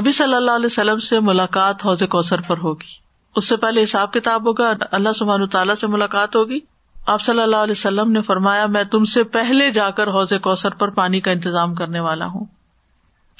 نبی 0.00 0.12
صلی 0.12 0.34
اللہ 0.34 0.50
علیہ 0.50 0.66
وسلم 0.66 0.98
سے 0.98 1.20
ملاقات 1.20 1.86
حوض 1.86 2.02
کوثر 2.02 2.40
پر 2.40 2.58
ہوگی۔ 2.58 3.04
اس 3.36 3.48
سے 3.48 3.56
پہلے 3.56 3.82
حساب 3.82 4.12
کتاب 4.12 4.46
ہوگا، 4.46 4.72
اللہ 4.90 5.12
سبحان 5.12 5.46
تعالیٰ 5.46 5.74
سے 5.74 5.86
ملاقات 5.86 6.36
ہوگی۔ 6.36 6.58
آپ 7.06 7.20
صلی 7.20 7.40
اللہ 7.40 7.56
علیہ 7.56 7.72
وسلم 7.72 8.12
نے 8.12 8.22
فرمایا، 8.22 8.66
میں 8.66 8.84
تم 8.84 9.04
سے 9.04 9.24
پہلے 9.24 9.70
جا 9.70 9.90
کر 9.90 10.08
حوض 10.08 10.32
کوثر 10.42 10.70
پر 10.70 10.90
پانی 10.90 11.20
کا 11.20 11.30
انتظام 11.30 11.74
کرنے 11.74 12.00
والا 12.00 12.26
ہوں۔ 12.26 12.44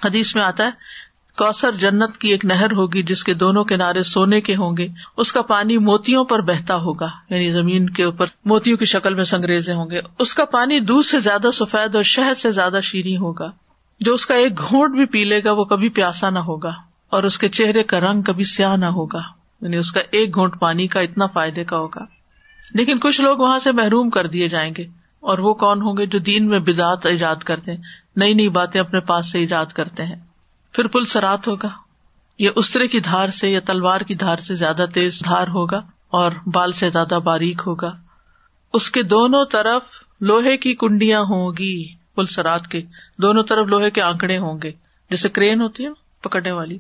حدیث 0.04 0.34
میں 0.34 0.42
آتا 0.42 0.64
ہے 0.64 0.70
کوثر 1.38 1.72
جنت 1.72 2.18
کی 2.18 2.28
ایک 2.28 2.44
نہر 2.44 2.72
ہوگی 2.72 3.02
جس 3.02 3.24
کے 3.24 3.34
دونوں 3.34 3.64
کنارے 3.64 4.02
سونے 4.02 4.40
کے 4.40 4.56
ہوں 4.56 4.76
گے۔ 4.76 4.88
اس 5.16 5.32
کا 5.32 5.42
پانی 5.42 5.78
موتیوں 5.78 6.24
پر 6.24 6.40
بہتا 6.40 6.74
ہوگا 6.74 7.06
یعنی 7.30 7.50
زمین 7.50 7.90
کے 7.90 8.04
اوپر 8.04 8.26
موتیوں 8.44 8.76
کی 8.76 8.84
شکل 8.84 9.14
میں 9.14 9.24
سنگریزے 9.24 9.72
ہوں 9.72 9.90
گے۔ 9.90 10.00
اس 10.18 10.34
کا 10.34 10.44
پانی 10.44 10.80
دودھ 10.80 11.06
سے 11.06 11.18
زیادہ 11.18 11.50
سفید 11.52 11.94
اور 11.94 12.02
شہد 12.02 12.38
سے 12.38 12.50
زیادہ 12.50 12.78
شیریں 12.82 13.16
ہوگا۔ 13.16 13.50
جو 14.00 14.14
اس 14.14 14.26
کا 14.26 14.34
ایک 14.34 14.58
گھونٹ 14.58 14.96
بھی 14.96 15.06
پی 15.06 15.24
لے 15.24 15.44
گا، 15.44 15.52
وہ 15.52 15.64
کبھی 15.64 15.88
پیاسا 15.88 16.30
نہ 16.30 16.38
ہوگا 16.38 16.72
اور 17.10 17.22
اس 17.22 17.38
کے 17.38 17.48
چہرے 17.48 17.82
کا 17.82 18.00
رنگ 18.00 18.22
کبھی 18.22 18.44
سیاہ 18.44 18.76
نہ 18.76 18.86
ہوگا۔ 18.86 19.20
یعنی 19.60 19.76
اس 19.76 19.92
کا 19.92 20.00
ایک 20.00 20.34
گھونٹ 20.34 20.60
پانی 20.60 20.86
کا 20.86 21.00
اتنا 21.00 21.26
فائدے 21.26 21.64
کا 21.64 21.76
ہوگا۔ 21.76 22.04
لیکن 22.74 22.98
کچھ 22.98 23.20
لوگ 23.20 23.36
وہاں 23.36 23.58
سے 23.58 23.72
محروم 23.72 24.10
کر 24.10 24.26
دیے 24.26 24.48
جائیں 24.48 24.72
گے۔ 24.78 24.82
اور 25.20 25.38
وہ 25.38 25.54
کون 25.54 25.82
ہوں 25.82 25.96
گے 25.96 26.06
جو 26.06 26.18
دین 26.18 26.48
میں 26.48 26.58
بدعت 26.58 27.06
ایجاد 27.06 27.36
کرتے 27.36 27.70
ہیں، 27.70 27.78
نئی 28.16 28.34
نئی 28.34 28.48
باتیں 28.48 28.80
اپنے 28.80 29.00
پاس 29.00 29.32
سے 29.32 29.38
ایجاد 29.38 29.66
کرتے 29.66 30.02
ہیں۔ 30.02 30.33
پھر 30.74 31.02
سرات 31.04 31.48
ہوگا، 31.48 31.68
یا 32.38 32.50
استرے 32.56 32.88
کی 32.88 33.00
دھار 33.00 33.28
سے، 33.28 33.50
یا 33.50 33.60
تلوار 33.64 34.00
کی 34.00 34.14
دھار 34.14 34.36
سے 34.36 34.54
زیادہ 34.54 34.86
تیز 34.94 35.22
دھار 35.24 35.48
ہوگا 35.48 35.78
اور 36.08 36.32
بال 36.46 36.72
سے 36.72 36.90
زیادہ 36.90 37.18
باریک 37.24 37.62
ہوگا۔ 37.66 37.92
اس 38.72 38.90
کے 38.90 39.02
دونوں 39.02 39.44
طرف 39.44 39.82
لوہے 40.20 40.56
کی 40.56 40.74
کنڈیاں 40.74 41.20
ہوں 41.20 41.52
گی۔ 41.58 41.94
پلسرات 42.14 42.68
کے 42.68 42.82
دونوں 43.22 43.42
طرف 43.42 43.66
لوہے 43.66 43.90
کے 43.90 44.02
آنکڑے 44.02 44.38
ہوں 44.38 44.58
گے، 44.62 44.72
جیسے 45.10 45.28
کرین 45.28 45.60
ہوتی 45.60 45.84
ہے 45.84 45.88
پکڑنے 46.20 46.52
والی۔ 46.52 46.78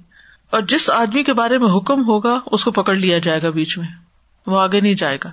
اور 0.50 0.60
جس 0.60 0.90
آدمی 0.90 1.22
کے 1.22 1.32
بارے 1.32 1.58
میں 1.58 1.76
حکم 1.76 2.00
ہوگا، 2.08 2.40
اس 2.46 2.64
کو 2.64 2.70
پکڑ 2.70 2.94
لیا 2.94 3.18
جائے 3.18 3.40
گا 3.42 3.50
بیچ 3.50 3.78
میں۔ 3.78 3.88
وہ 4.46 4.60
آگے 4.60 4.80
نہیں 4.80 4.94
جائے 4.94 5.18
گا۔ 5.24 5.30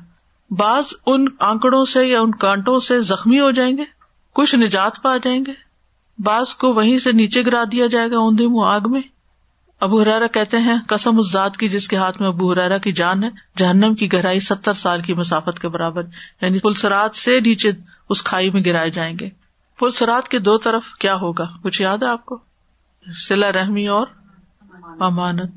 بعض 0.49 0.86
ان 1.05 1.26
آنکڑوں 1.39 1.86
سے 1.86 2.07
یا 2.07 2.22
ان 2.22 2.32
کانٹوں 2.32 2.80
سے 2.80 3.01
زخمی 3.01 3.39
ہو 3.39 3.51
جائیں 3.51 3.78
گے، 3.78 3.84
کچھ 4.34 4.55
نجات 4.55 5.01
پا 5.01 5.18
جائیں 5.18 5.41
گے۔ 5.47 5.70
بعض 6.24 6.53
کو 6.53 6.72
وہیں 6.72 6.97
سے 6.97 7.11
نیچے 7.11 7.45
گرا 7.45 7.63
دیا 7.72 7.88
جائے 7.88 8.11
گا 8.11 8.17
اوندے 8.17 8.47
منہ 8.47 8.65
آگ 8.67 8.80
میں۔ 8.86 9.01
ابو 9.80 10.01
حرارا 10.01 10.28
کہتے 10.28 10.57
ہیں 10.57 10.76
کسم 10.88 11.19
اس 11.19 11.32
ذات 11.32 11.57
کی 11.57 11.69
جس 11.69 11.88
کے 11.88 11.95
ہاتھ 11.95 12.22
میں 12.22 12.30
ابو 12.30 12.51
حرارا 12.51 12.78
کی 12.78 12.91
جان 12.91 13.24
ہے۔ 13.24 13.30
جہنم 13.57 13.95
کی 13.95 14.13
گہرائی 14.13 14.39
ستر 14.39 14.74
سال 14.74 15.01
کی 15.01 15.13
مسافت 15.13 15.59
کے 15.59 15.67
برابر 15.67 16.01
یعنی 16.41 16.59
پلسرات 16.59 17.15
سے 17.15 17.39
نیچے 17.39 17.72
اس 18.09 18.24
کھائی 18.24 18.49
میں 18.49 18.61
گرائے 18.65 18.89
جائیں 18.89 19.17
گے۔ 19.19 19.30
پلسرات 19.80 20.28
کے 20.28 20.39
دو 20.39 20.57
طرف 20.57 20.84
کیا 20.99 21.15
ہوگا؟ 21.15 21.45
کچھ 21.63 21.82
یاد 21.82 21.97
ہے 21.97 22.07
آپ 22.07 22.26
کو؟ 22.26 22.39
سلا 23.28 23.51
رحمی 23.51 23.88
اور 23.88 24.07
امانت۔ 24.99 25.51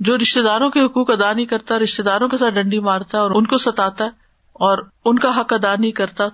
جو 0.00 0.16
رشتے 0.16 0.42
داروں 0.42 0.68
کے 0.68 0.80
حقوق 0.80 1.10
ادا 1.10 1.32
نہیں 1.32 1.46
کرتا 1.46 1.78
رشتے 1.78 2.02
داروں 2.02 2.28
کے 2.28 2.36
ساتھ 2.36 2.54
ڈنڈی 2.54 2.78
مارتا 2.78 3.18
اور 3.18 3.30
ان 3.30 3.46
کو 3.46 3.58
ستاتا 3.58 4.04
ہے 4.04 4.10
اور 4.52 4.78
ان 5.04 5.18
کا 5.18 5.40
حق 5.40 5.52
ادا 5.52 5.74
نہیں 5.74 5.90
کرتا، 5.90 6.24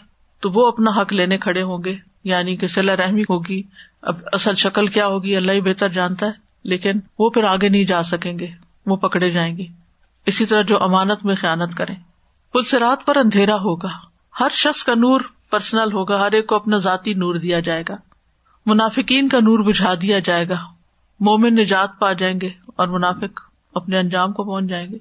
تو 0.40 0.50
وہ 0.50 0.66
اپنا 0.66 0.90
حق 0.90 1.12
لینے 1.12 1.38
کھڑے 1.38 1.62
ہوں 1.62 1.78
گے۔ 1.84 2.11
یعنی 2.24 2.56
کہ 2.56 2.66
صلاح 2.66 2.96
رحمی 2.96 3.22
ہوگی۔ 3.22 3.62
اب 4.02 4.16
اصل 4.32 4.54
شکل 4.54 4.86
کیا 4.86 5.06
ہوگی 5.06 5.36
اللہ 5.36 5.52
ہی 5.52 5.60
بہتر 5.60 5.88
جانتا 5.88 6.26
ہے، 6.26 6.32
لیکن 6.64 6.92
وہ 7.18 7.30
پھر 7.30 7.44
آگے 7.44 7.68
نہیں 7.68 7.84
جا 7.84 8.02
سکیں 8.02 8.38
گے، 8.38 8.46
وہ 8.86 8.96
پکڑے 8.96 9.30
جائیں 9.30 9.56
گے۔ 9.56 9.66
اسی 10.26 10.46
طرح 10.46 10.62
جو 10.62 10.82
امانت 10.82 11.24
میں 11.24 11.34
خیالت 11.34 11.74
کرے 11.74 11.92
پل 12.52 12.62
سے 12.62 12.78
رات 12.78 13.06
پر 13.06 13.16
اندھیرا 13.16 13.54
ہوگا، 13.54 13.88
ہر 14.40 14.48
شخص 14.52 14.84
کا 14.84 14.94
نور 14.94 15.20
پرسنل 15.50 15.92
ہوگا، 15.92 16.20
ہر 16.20 16.32
ایک 16.32 16.46
کو 16.46 16.54
اپنا 16.54 16.78
ذاتی 16.78 17.14
نور 17.14 17.34
دیا 17.34 17.60
جائے 17.60 17.82
گا۔ 17.88 17.96
منافقین 18.66 19.28
کا 19.28 19.38
نور 19.38 19.58
بجھا 19.58 19.94
دیا 20.02 20.18
جائے 20.18 20.48
گا۔ 20.48 20.56
مومن 21.20 21.54
نجات 21.54 21.98
پا 21.98 22.12
جائیں 22.12 22.40
گے 22.40 22.50
اور 22.66 22.88
منافق 22.88 23.40
اپنے 23.74 23.98
انجام 23.98 24.32
کو 24.32 24.44
پہنچ 24.44 24.70
جائیں 24.70 24.90
گے۔ 24.90 24.98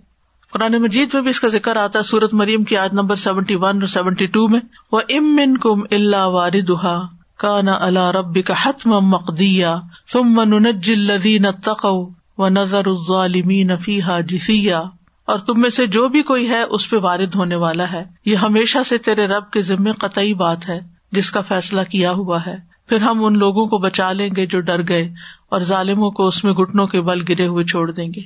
قرآن 0.51 0.71
مجید 0.71 1.09
میں 1.13 1.21
بھی 1.21 1.29
اس 1.29 1.39
کا 1.39 1.47
ذکر 1.47 1.75
آتا 1.75 1.99
ہے، 1.99 2.03
سورت 2.03 2.33
مریم 2.33 2.63
کی 2.63 2.77
آج 2.77 2.93
نمبر 2.93 3.15
سیونٹی 3.15 3.55
ون 3.55 3.79
اور 3.79 3.87
سیونٹی 3.87 4.25
ٹو 4.25 4.47
میں 4.47 4.59
وہ 4.91 5.01
ام 5.09 5.35
من 5.35 5.57
کم 5.57 5.81
اللہ 5.91 6.25
واردہ 6.25 7.01
کا 7.37 7.61
نہ 7.61 7.71
اللہ 7.71 8.11
رب 8.11 8.37
کا 8.45 8.53
حتم 8.63 8.89
مقدیا 8.89 9.75
ثم 10.11 10.43
ننجي 10.43 10.93
الذين 10.93 11.45
اتقوا 11.45 12.09
ونذر 12.37 12.85
الظالمين 12.85 13.77
فيها 13.77 14.19
جثيا۔ 14.19 14.81
اور 15.25 15.37
تم 15.37 15.61
میں 15.61 15.69
سے 15.69 15.87
جو 15.87 16.09
بھی 16.09 16.23
کوئی 16.23 16.49
ہے، 16.49 16.61
اس 16.61 16.89
پہ 16.89 16.97
وارد 16.97 17.35
ہونے 17.35 17.55
والا 17.55 17.91
ہے۔ 17.91 18.03
یہ 18.25 18.35
ہمیشہ 18.35 18.77
سے 18.85 18.97
تیرے 18.97 19.27
رب 19.27 19.51
کے 19.51 19.61
ذمے 19.61 19.91
قطعی 19.91 20.33
بات 20.33 20.69
ہے، 20.69 20.79
جس 21.11 21.31
کا 21.31 21.41
فیصلہ 21.41 21.81
کیا 21.81 22.11
ہوا 22.11 22.39
ہے۔ 22.47 22.55
پھر 22.89 23.01
ہم 23.01 23.25
ان 23.25 23.37
لوگوں 23.37 23.65
کو 23.65 23.77
بچا 23.77 24.11
لیں 24.11 24.29
گے 24.35 24.45
جو 24.45 24.59
ڈر 24.59 24.87
گئے، 24.87 25.13
اور 25.49 25.59
ظالموں 25.59 26.11
کو 26.11 26.27
اس 26.27 26.43
میں 26.43 26.53
گٹنوں 26.53 26.87
کے 26.87 27.01
بل 27.01 27.21
گرے 27.29 27.47
ہوئے 27.47 27.65
چھوڑ 27.65 27.91
دیں 27.91 28.07
گے۔ 28.07 28.21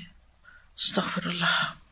اللہ۔ 1.15 1.84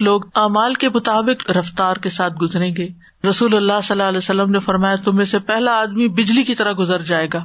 لوگ 0.00 0.20
امال 0.34 0.74
کے 0.74 0.88
مطابق 0.88 1.50
رفتار 1.50 1.96
کے 1.96 2.10
ساتھ 2.10 2.34
گزریں 2.34 2.76
گے۔ 2.76 2.88
رسول 3.28 3.56
اللہ 3.56 3.80
صلی 3.82 3.94
اللہ 3.94 4.08
علیہ 4.08 4.18
وسلم 4.18 4.50
نے 4.50 4.58
فرمایا 4.58 4.96
تم 4.96 5.16
میں 5.16 5.24
سے 5.24 5.38
پہلا 5.38 5.70
آدمی 5.70 6.08
بجلی 6.08 6.42
کی 6.42 6.54
طرح 6.54 6.72
گزر 6.78 7.02
جائے 7.02 7.28
گا۔ 7.34 7.44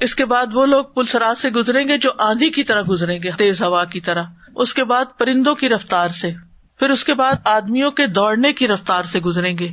اس 0.00 0.14
کے 0.14 0.24
بعد 0.24 0.46
وہ 0.52 0.66
لوگ 0.66 0.84
پلسرات 0.84 1.38
سے 1.38 1.50
گزریں 1.50 1.88
گے 1.88 1.98
جو 1.98 2.10
آندھی 2.18 2.50
کی 2.50 2.64
طرح 2.64 2.82
گزریں 2.90 3.22
گے، 3.22 3.30
تیز 3.30 3.62
ہوا 3.62 3.84
کی 3.84 4.00
طرح۔ 4.00 4.22
اس 4.56 4.74
کے 4.74 4.84
بعد 4.84 5.04
پرندوں 5.18 5.54
کی 5.54 5.68
رفتار 5.68 6.08
سے۔ 6.08 6.30
پھر 6.78 6.90
اس 6.90 7.04
کے 7.04 7.14
بعد 7.14 7.34
آدمیوں 7.44 7.90
کے 7.90 8.06
دوڑنے 8.06 8.52
کی 8.52 8.68
رفتار 8.68 9.02
سے 9.02 9.20
گزریں 9.20 9.58
گے۔ 9.58 9.68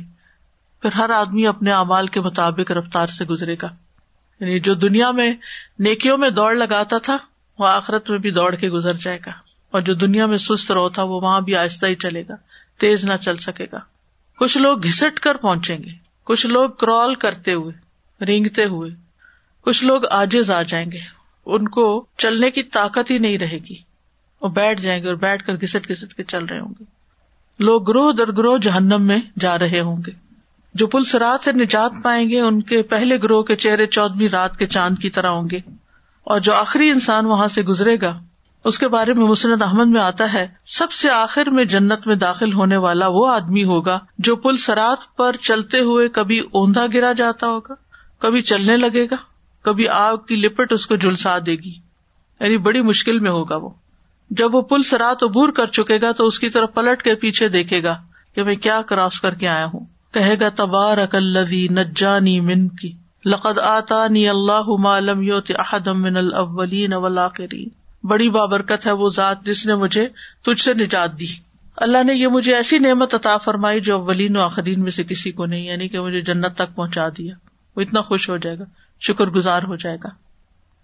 پھر 0.82 0.92
ہر 0.92 1.10
آدمی 1.10 1.46
اپنے 1.46 1.72
امال 1.72 2.06
کے 2.06 2.20
مطابق 2.20 2.70
رفتار 2.70 3.06
سے 3.06 3.24
گزرے 3.24 3.56
گا۔ 3.62 3.68
یعنی 4.40 4.60
جو 4.60 4.74
دنیا 4.74 5.10
میں 5.10 5.34
نیکیوں 5.78 6.18
میں 6.18 6.30
دوڑ 6.30 6.54
لگاتا 6.54 6.98
تھا، 6.98 7.16
وہ 7.58 7.68
آخرت 7.68 8.10
میں 8.10 8.18
بھی 8.18 8.30
دوڑ 8.30 8.54
کے 8.54 8.68
گزر 8.68 8.92
جائے 8.92 9.18
گا۔ 9.26 9.45
اور 9.76 9.82
جو 9.82 9.94
دنیا 9.94 10.26
میں 10.26 10.36
سست 10.36 10.72
رہتا 10.72 11.02
وہ 11.02 11.20
وہاں 11.20 11.40
بھی 11.40 11.56
آہستہ 11.56 11.86
ہی 11.86 11.94
چلے 11.94 12.22
گا۔ 12.28 12.34
تیز 12.78 13.04
نہ 13.04 13.16
چل 13.16 13.36
سکے 13.36 13.66
گا۔ 13.72 13.78
کچھ 14.38 14.58
لوگ 14.58 14.82
گھسٹ 14.82 15.20
کر 15.20 15.34
پہنچیں 15.34 15.78
گے۔ 15.78 15.90
کچھ 16.24 16.46
لوگ 16.46 16.70
کرال 16.70 17.14
کرتے 17.14 17.52
ہوئے، 17.52 17.72
رینگتے 18.24 18.64
ہوئے۔ 18.64 18.90
کچھ 19.60 19.84
لوگ 19.84 20.06
آجز 20.10 20.50
آ 20.50 20.62
جائیں 20.62 20.92
گے۔ 20.92 20.98
ان 21.46 21.68
کو 21.68 22.06
چلنے 22.16 22.50
کی 22.50 22.62
طاقت 22.62 23.10
ہی 23.10 23.18
نہیں 23.18 23.38
رہے 23.38 23.58
گی۔ 23.58 23.74
وہ 24.42 24.48
بیٹھ 24.48 24.80
جائیں 24.80 25.02
گے 25.02 25.08
اور 25.08 25.16
بیٹھ 25.16 25.46
کر 25.46 25.54
گھسٹ 25.54 25.88
گھسٹ 25.88 26.14
کے 26.14 26.24
چل 26.24 26.44
رہے 26.44 26.60
ہوں 26.60 26.74
گے۔ 26.80 26.84
لوگ 27.58 27.82
گروہ 27.88 28.12
در 28.12 28.32
گروہ 28.32 28.58
جہنم 28.58 29.02
میں 29.02 29.18
جا 29.40 29.58
رہے 29.58 29.80
ہوں 29.80 29.96
گے۔ 30.06 30.10
جو 30.74 30.86
پل 30.86 31.04
سرات 31.04 31.44
سے 31.44 31.52
نجات 31.52 31.92
پائیں 32.04 32.30
گے، 32.30 32.40
ان 32.40 32.62
کے 32.62 32.82
پہلے 32.82 33.16
گروہ 33.22 33.42
کے 33.42 33.56
چہرے 33.56 33.86
چودہ 33.86 34.24
رات 34.24 34.56
کے 34.56 34.66
چاند 34.66 34.98
کی 34.98 35.10
طرح 35.10 35.28
ہوں 35.28 35.48
گے۔ 35.50 35.58
اور 36.24 36.40
جو 36.40 36.54
آخری 36.54 36.90
انسان 36.90 37.26
وہاں 37.26 37.48
سے 37.48 37.62
گزرے 37.62 38.00
گا 38.00 38.22
اس 38.66 38.78
کے 38.78 38.88
بارے 38.88 39.12
میں 39.12 39.26
مسرت 39.26 39.62
احمد 39.62 39.86
میں 39.86 40.00
آتا 40.00 40.32
ہے، 40.32 40.48
سب 40.66 40.92
سے 40.92 41.10
آخر 41.10 41.50
میں 41.50 41.64
جنت 41.64 42.06
میں 42.06 42.14
داخل 42.14 42.52
ہونے 42.52 42.76
والا 42.76 43.06
وہ 43.08 43.28
آدمی 43.28 43.64
ہوگا 43.64 43.98
جو 44.18 44.36
پل 44.36 44.56
سرات 44.56 45.16
پر 45.16 45.36
چلتے 45.36 45.80
ہوئے 45.80 46.08
کبھی 46.08 46.40
اوندا 46.40 46.86
گرا 46.94 47.12
جاتا 47.12 47.46
ہوگا، 47.46 47.74
کبھی 48.18 48.42
چلنے 48.42 48.76
لگے 48.76 49.04
گا، 49.04 49.16
کبھی 49.62 49.88
آگ 49.88 50.16
کی 50.16 50.36
لپٹ 50.36 50.72
اس 50.72 50.86
کو 50.86 50.96
جلسا 50.96 51.38
دے 51.38 51.54
گی۔ 51.54 51.72
یعنی 52.40 52.58
بڑی 52.58 52.82
مشکل 52.82 53.18
میں 53.18 53.30
ہوگا 53.30 53.56
وہ۔ 53.56 53.68
جب 54.30 54.54
وہ 54.54 54.60
پل 54.60 54.82
سرات 54.82 55.22
عبور 55.22 55.48
کر 55.48 55.66
چکے 55.66 56.00
گا 56.00 56.12
تو 56.12 56.26
اس 56.26 56.38
کی 56.38 56.50
طرف 56.50 56.74
پلٹ 56.74 57.02
کے 57.02 57.14
پیچھے 57.14 57.48
دیکھے 57.48 57.82
گا 57.82 57.96
کہ 58.34 58.42
میں 58.42 58.56
کیا 58.56 58.82
کراس 58.82 59.20
کر 59.20 59.34
کے 59.34 59.48
آیا 59.48 59.66
ہوں۔ 59.66 59.80
کہے 60.12 60.40
گا 60.40 60.48
تبار 60.48 60.98
اکلدی 60.98 61.68
نجانی 61.68 62.40
من 62.40 62.68
کی 62.68 62.92
لقد 63.24 63.58
آتا 63.58 64.04
اللہ 64.04 64.76
معلوم 64.78 65.22
یوت 65.22 65.52
احدم 65.54 66.02
من 66.02 66.16
الاولین 66.16 66.92
والآخرین۔ 66.92 67.85
بڑی 68.06 68.30
بابرکت 68.30 68.86
ہے 68.86 68.92
وہ 68.92 69.08
ذات 69.08 69.44
جس 69.44 69.66
نے 69.66 69.74
مجھے 69.74 70.08
تجھ 70.42 70.62
سے 70.62 70.74
نجات 70.74 71.20
دی۔ 71.20 71.26
اللہ 71.76 72.04
نے 72.04 72.14
یہ 72.14 72.28
مجھے 72.28 72.54
ایسی 72.54 72.78
نعمت 72.78 73.14
عطا 73.14 73.36
فرمائی 73.36 73.80
جو 73.80 73.98
اولین 73.98 74.36
و 74.36 74.40
آخرین 74.40 74.82
میں 74.82 74.90
سے 74.90 75.04
کسی 75.04 75.32
کو 75.32 75.46
نہیں 75.46 75.64
یعنی 75.64 75.88
کہ 75.88 76.00
مجھے 76.00 76.20
جنت 76.20 76.54
تک 76.54 76.74
پہنچا 76.74 77.08
دیا۔ 77.08 77.34
وہ 77.76 77.82
اتنا 77.82 78.00
خوش 78.00 78.30
ہو 78.30 78.36
جائے 78.36 78.58
گا، 78.58 78.64
شکر 79.00 79.26
گزار 79.26 79.62
ہو 79.62 79.76
جائے 79.76 79.96
گا۔ 80.04 80.08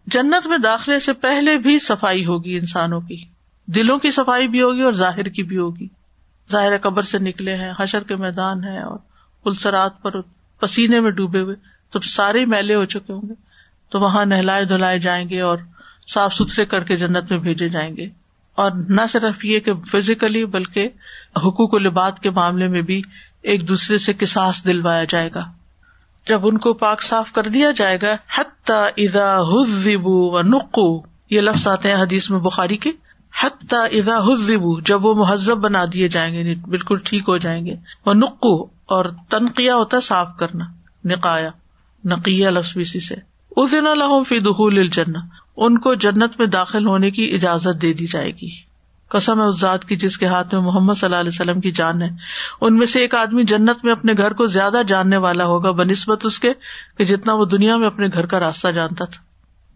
جنت 0.06 0.46
میں 0.46 0.58
داخلے 0.58 0.98
سے 0.98 1.12
پہلے 1.12 1.58
بھی 1.58 1.78
صفائی 1.78 2.26
ہوگی 2.26 2.56
انسانوں 2.56 3.00
کی۔ 3.00 3.24
دلوں 3.66 3.98
کی 3.98 4.10
صفائی 4.10 4.48
بھی 4.48 4.62
ہوگی 4.62 4.82
اور 4.82 4.92
ظاہر 4.92 5.22
کی 5.22 5.42
بھی 5.42 5.58
ہوگی۔ 5.58 5.88
ظاہر 6.52 6.78
قبر 6.78 7.02
سے 7.02 7.18
نکلے 7.18 7.56
ہیں، 7.56 7.72
حشر 7.80 8.02
کے 8.02 8.16
میدان 8.16 8.64
ہے 8.64 8.82
اور 8.82 8.98
پلسرات 9.44 10.02
پر 10.02 10.20
پسینے 10.60 11.00
میں 11.00 11.10
ڈوبے 11.10 11.40
ہوئے، 11.40 11.56
تو 11.90 12.00
سارے 12.00 12.46
میلے 12.46 12.74
ہو 12.74 12.84
چکے 12.84 13.12
ہوں 13.12 13.22
گے۔ 13.22 13.34
تو 13.90 14.00
وہاں 14.00 14.24
نہلائے 14.24 14.64
دھلائے 14.64 14.98
جائیں 14.98 15.28
گے 15.28 15.40
اور 15.40 15.58
صاف 16.08 16.34
ستھرے 16.34 16.64
کر 16.64 16.84
کے 16.84 16.96
جنت 16.96 17.30
میں 17.30 17.38
بھیجے 17.38 17.68
جائیں 17.68 17.96
گے۔ 17.96 18.06
اور 18.54 18.70
نہ 18.88 19.00
صرف 19.08 19.44
یہ 19.44 19.60
کہ 19.60 19.72
فزیکلی 19.74 20.44
بلکہ 20.46 20.88
حقوق 21.36 21.74
و 21.74 21.78
لباد 21.78 22.12
کے 22.22 22.30
معاملے 22.30 22.68
میں 22.68 22.82
بھی 22.82 23.02
ایک 23.42 23.68
دوسرے 23.68 23.98
سے 23.98 24.12
کساس 24.12 24.64
دلوایا 24.64 25.04
جائے 25.04 25.30
گا۔ 25.34 25.40
جب 26.28 26.46
ان 26.46 26.58
کو 26.58 26.74
پاک 26.74 27.02
صاف 27.02 27.32
کر 27.32 27.42
دیا 27.42 27.70
جائے 27.70 27.98
گا 28.02 28.16
ادا 28.96 29.40
حزبو 29.40 30.38
و 30.38 30.42
نقو 30.42 31.06
یہ 31.30 31.40
لفظ 31.40 31.68
آتے 31.68 31.88
ہیں 31.88 32.02
حدیث 32.02 32.30
میں 32.30 32.38
بخاری 32.38 32.76
کے، 32.76 32.90
حتیٰ 33.42 33.86
ادا 33.92 34.18
حزبو 34.18 34.80
جب 34.80 35.04
وہ 35.04 35.14
مہذب 35.14 35.56
بنا 35.56 35.84
دیے 35.92 36.08
جائیں 36.08 36.34
گے 36.34 36.38
یعنی 36.38 36.54
بالکل 36.54 36.98
ٹھیک 37.04 37.24
ہو 37.28 37.36
جائیں 37.36 37.66
گے۔ 37.66 37.74
وہ 38.06 38.14
نقو 38.14 38.62
اور 38.64 39.04
تنقیہ 39.28 39.70
ہوتا 39.70 39.96
ہے 39.96 40.02
صاف 40.02 40.28
کرنا، 40.38 40.64
نقایا، 41.04 41.50
نقیہ 42.04 42.48
لفظ 42.48 42.72
بھی 42.72 42.84
سے۔ 42.84 43.14
ادین 43.56 43.86
الحم 43.86 44.22
فی 44.22 44.38
دخول 44.38 44.78
الجنہ 44.78 45.18
ان 45.56 45.78
کو 45.78 45.94
جنت 45.94 46.32
میں 46.38 46.46
داخل 46.46 46.86
ہونے 46.86 47.10
کی 47.10 47.34
اجازت 47.34 47.82
دے 47.82 47.92
دی 47.92 48.06
جائے 48.06 48.30
گی۔ 48.30 48.72
قسم 49.08 49.40
ہے 49.40 49.46
اس 49.46 49.60
ذات 49.60 49.84
کی 49.84 49.96
جس 49.96 50.18
کے 50.18 50.26
ہاتھ 50.26 50.54
میں 50.54 50.62
محمد 50.62 50.94
صلی 50.94 51.06
اللہ 51.06 51.16
علیہ 51.16 51.30
وسلم 51.32 51.60
کی 51.60 51.70
جان 51.70 52.02
ہے۔ 52.02 52.08
ان 52.60 52.76
میں 52.76 52.86
سے 52.86 53.00
ایک 53.00 53.14
آدمی 53.14 53.44
جنت 53.44 53.84
میں 53.84 53.92
اپنے 53.92 54.12
گھر 54.12 54.32
کو 54.32 54.46
زیادہ 54.46 54.82
جاننے 54.86 55.16
والا 55.16 55.44
ہوگا 55.44 55.70
بہ 55.70 55.84
نسبت 55.84 56.26
اس 56.26 56.38
کے 56.38 56.52
کہ 56.98 57.04
جتنا 57.04 57.32
وہ 57.32 57.44
دنیا 57.44 57.76
میں 57.76 57.86
اپنے 57.86 58.06
گھر 58.12 58.26
کا 58.26 58.40
راستہ 58.40 58.68
جانتا 58.68 59.04
تھا۔ 59.04 59.22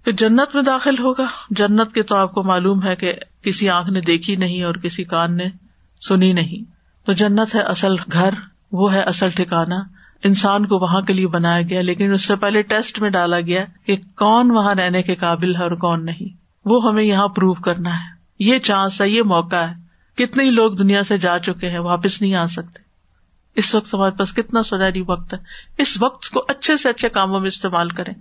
پھر 0.04 0.12
جنت 0.12 0.54
میں 0.54 0.62
داخل 0.62 0.94
ہوگا۔ 0.98 1.26
جنت 1.50 1.92
کے 1.92 2.02
تو 2.02 2.16
آپ 2.16 2.32
کو 2.32 2.42
معلوم 2.42 2.86
ہے 2.86 2.96
کہ 2.96 3.12
کسی 3.42 3.68
آنکھ 3.68 3.90
نے 3.90 4.00
دیکھی 4.00 4.36
نہیں 4.36 4.62
اور 4.62 4.74
کسی 4.74 5.04
کان 5.04 5.36
نے 5.36 5.44
سنی 6.08 6.32
نہیں۔ 6.32 6.70
تو 7.06 7.12
جنت 7.12 7.54
ہے 7.54 7.60
اصل 7.60 7.94
گھر، 8.12 8.30
وہ 8.72 8.92
ہے 8.92 9.00
اصل 9.00 9.28
ٹھکانا 9.30 9.95
انسان 10.24 10.66
کو 10.66 10.78
وہاں 10.78 11.00
کے 11.00 11.12
لیے 11.12 11.26
بنایا 11.26 11.62
گیا، 11.62 11.82
لیکن 11.82 12.12
اس 12.12 12.24
سے 12.24 12.36
پہلے 12.36 12.62
ٹیسٹ 12.62 13.00
میں 13.00 13.10
ڈالا 13.10 13.40
گیا 13.40 13.64
کہ 13.86 13.96
کون 13.96 14.50
وہاں 14.50 14.74
رہنے 14.74 15.02
کے 15.02 15.14
قابل 15.14 15.56
ہے 15.56 15.62
اور 15.62 15.70
کون 15.70 16.04
نہیں۔ 16.04 16.36
وہ 16.64 16.88
ہمیں 16.88 17.02
یہاں 17.02 17.28
پروو 17.28 17.54
کرنا 17.54 17.94
ہے۔ 17.94 18.16
یہ 18.38 18.58
چانس 18.58 19.00
ہے، 19.00 19.08
یہ 19.08 19.22
موقع 19.22 19.56
ہے۔ 19.56 19.86
کتنے 20.16 20.44
ہی 20.44 20.50
لوگ 20.50 20.72
دنیا 20.72 21.02
سے 21.02 21.18
جا 21.18 21.38
چکے 21.38 21.70
ہیں، 21.70 21.78
واپس 21.78 22.20
نہیں 22.20 22.34
آ 22.34 22.46
سکتے۔ 22.46 22.82
اس 23.56 23.74
وقت 23.74 23.94
ہمارے 23.94 24.18
پاس 24.18 24.34
کتنا 24.34 24.62
سنہری 24.62 25.02
وقت 25.08 25.34
ہے۔ 25.34 25.38
اس 25.78 26.02
وقت 26.02 26.30
کو 26.30 26.44
اچھے 26.48 26.76
سے 26.76 26.88
اچھے 26.88 27.08
کاموں 27.08 27.40
میں 27.40 27.46
استعمال 27.46 27.88
کریں۔ 27.88 28.14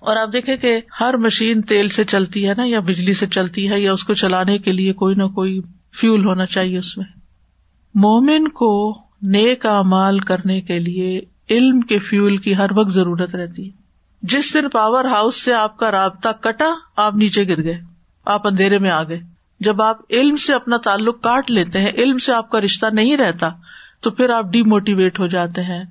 اور 0.00 0.16
آپ 0.16 0.32
دیکھیں 0.32 0.56
کہ 0.56 0.80
ہر 1.00 1.16
مشین 1.16 1.62
تیل 1.62 1.88
سے 1.88 2.04
چلتی 2.04 2.48
ہے 2.48 2.54
نا، 2.56 2.62
یا 2.64 2.80
بجلی 2.80 3.12
سے 3.12 3.26
چلتی 3.26 3.70
ہے، 3.70 3.80
یا 3.80 3.92
اس 3.92 4.04
کو 4.04 4.14
چلانے 4.14 4.58
کے 4.58 4.72
لیے 4.72 4.92
کوئی 4.92 5.14
نہ 5.14 5.22
کوئی 5.22 5.60
فیول 6.00 6.24
ہونا 6.24 6.46
چاہیے 6.46 6.78
اس 6.78 6.96
میں۔ 6.96 7.06
مومن 7.94 8.48
کو 8.48 8.92
نیک 9.22 9.66
مال 9.66 10.18
کرنے 10.18 10.60
کے 10.60 10.78
لیے 10.78 11.20
علم 11.50 11.80
کے 11.80 11.98
فیول 11.98 12.36
کی 12.36 12.56
ہر 12.56 12.66
وقت 12.76 12.90
ضرورت 12.90 13.34
رہتی 13.34 13.66
ہے۔ 13.66 13.76
جس 14.22 14.54
دن 14.54 14.68
پاور 14.68 15.04
ہاؤس 15.04 15.42
سے 15.42 15.54
آپ 15.54 15.76
کا 15.76 15.90
رابطہ 15.90 16.28
کٹا، 16.40 16.68
آپ 16.96 17.14
نیچے 17.14 17.48
گر 17.48 17.62
گئے۔ 17.62 17.80
آپ 18.24 18.46
اندھیرے 18.46 18.78
میں 18.78 18.90
آ 18.90 19.02
گئے۔ 19.02 19.20
جب 19.60 19.82
آپ 19.82 19.96
علم 20.10 20.36
سے 20.36 20.54
اپنا 20.54 20.76
تعلق 20.76 21.22
کاٹ 21.22 21.50
لیتے 21.50 21.80
ہیں، 21.80 21.92
علم 21.92 22.18
سے 22.18 22.32
آپ 22.32 22.50
کا 22.50 22.60
رشتہ 22.60 22.86
نہیں 22.92 23.16
رہتا، 23.16 23.48
تو 24.00 24.10
پھر 24.10 24.30
آپ 24.30 24.44
ڈی 24.44 24.62
موٹیویٹ 24.62 25.20
ہو 25.20 25.26
جاتے 25.26 25.62
ہیں۔ 25.62 25.84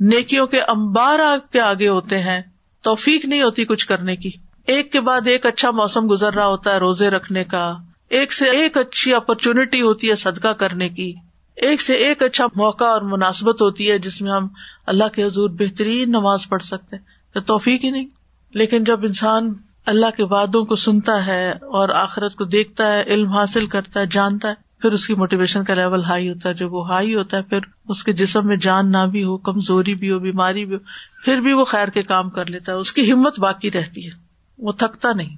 نیکیوں 0.00 0.46
کے 0.46 0.60
امبار 0.60 1.18
آپ 1.18 1.52
کے 1.52 1.60
آگے 1.60 1.88
ہوتے 1.88 2.18
ہیں۔ 2.18 2.42
توفیق 2.82 3.24
نہیں 3.24 3.42
ہوتی 3.42 3.64
کچھ 3.64 3.86
کرنے 3.86 4.16
کی۔ 4.16 4.30
ایک 4.66 4.92
کے 4.92 5.00
بعد 5.00 5.26
ایک 5.26 5.46
اچھا 5.46 5.70
موسم 5.70 6.10
گزر 6.10 6.34
رہا 6.34 6.46
ہوتا 6.46 6.72
ہے 6.72 6.78
روزے 6.78 7.10
رکھنے 7.10 7.44
کا۔ 7.44 7.72
ایک 8.08 8.32
سے 8.32 8.48
ایک 8.50 8.76
اچھی 8.76 9.14
اپرچونٹی 9.14 9.82
ہوتی 9.82 10.10
ہے 10.10 10.14
صدقہ 10.14 10.48
کرنے 10.48 10.88
کی۔ 10.88 11.14
ایک 11.62 11.82
سے 11.82 11.92
ایک 11.92 12.22
اچھا 12.22 12.46
موقع 12.46 12.84
اور 12.84 13.00
مناسبت 13.00 13.62
ہوتی 13.62 13.90
ہے 13.90 13.98
جس 13.98 14.22
میں 14.22 14.32
ہم 14.32 14.48
اللہ 14.86 15.08
کے 15.08 15.24
حضور 15.24 15.50
بہترین 15.50 16.08
نماز 16.08 16.48
پڑھ 16.48 16.62
سکتے 16.62 16.96
تو 17.34 17.40
توفیق 17.40 17.84
ہی 17.84 17.90
نہیں۔ 17.90 18.06
لیکن 18.54 18.84
جب 18.84 19.04
انسان 19.04 19.52
اللہ 19.86 20.06
کے 20.16 20.24
وادوں 20.24 20.64
کو 20.64 20.74
سنتا 20.74 21.26
ہے 21.26 21.50
اور 21.50 21.88
آخرت 21.88 22.34
کو 22.34 22.44
دیکھتا 22.44 22.92
ہے، 22.92 23.02
علم 23.02 23.32
حاصل 23.32 23.66
کرتا 23.66 24.00
ہے، 24.00 24.06
جانتا 24.10 24.48
ہے، 24.48 24.54
پھر 24.78 24.92
اس 24.92 25.06
کی 25.06 25.14
موٹیویشن 25.14 25.64
کا 25.64 25.74
لیول 25.74 26.04
ہائی 26.04 26.30
ہوتا 26.30 26.48
ہے۔ 26.48 26.54
جب 26.54 26.72
وہ 26.72 26.88
ہائی 26.88 27.14
ہوتا 27.14 27.36
ہے، 27.36 27.42
پھر 27.42 27.58
اس 27.88 28.04
کے 28.04 28.12
جسم 28.12 28.46
میں 28.46 28.56
جان 28.56 28.92
نہ 28.92 29.06
بھی 29.10 29.24
ہو، 29.24 29.36
کمزوری 29.36 29.94
بھی 29.94 30.12
ہو، 30.12 30.18
بیماری 30.18 30.64
بھی 30.64 30.74
ہو، 30.74 30.80
پھر 31.24 31.40
بھی 31.40 31.52
وہ 31.52 31.64
خیر 31.64 31.88
کے 31.88 32.02
کام 32.02 32.30
کر 32.30 32.46
لیتا 32.46 32.72
ہے۔ 32.72 32.76
اس 32.76 32.92
کی 32.92 33.12
ہمت 33.12 33.38
باقی 33.38 33.70
رہتی 33.70 34.06
ہے۔ 34.06 34.16
وہ 34.58 34.72
تھکتا 34.72 35.12
نہیں۔ 35.12 35.36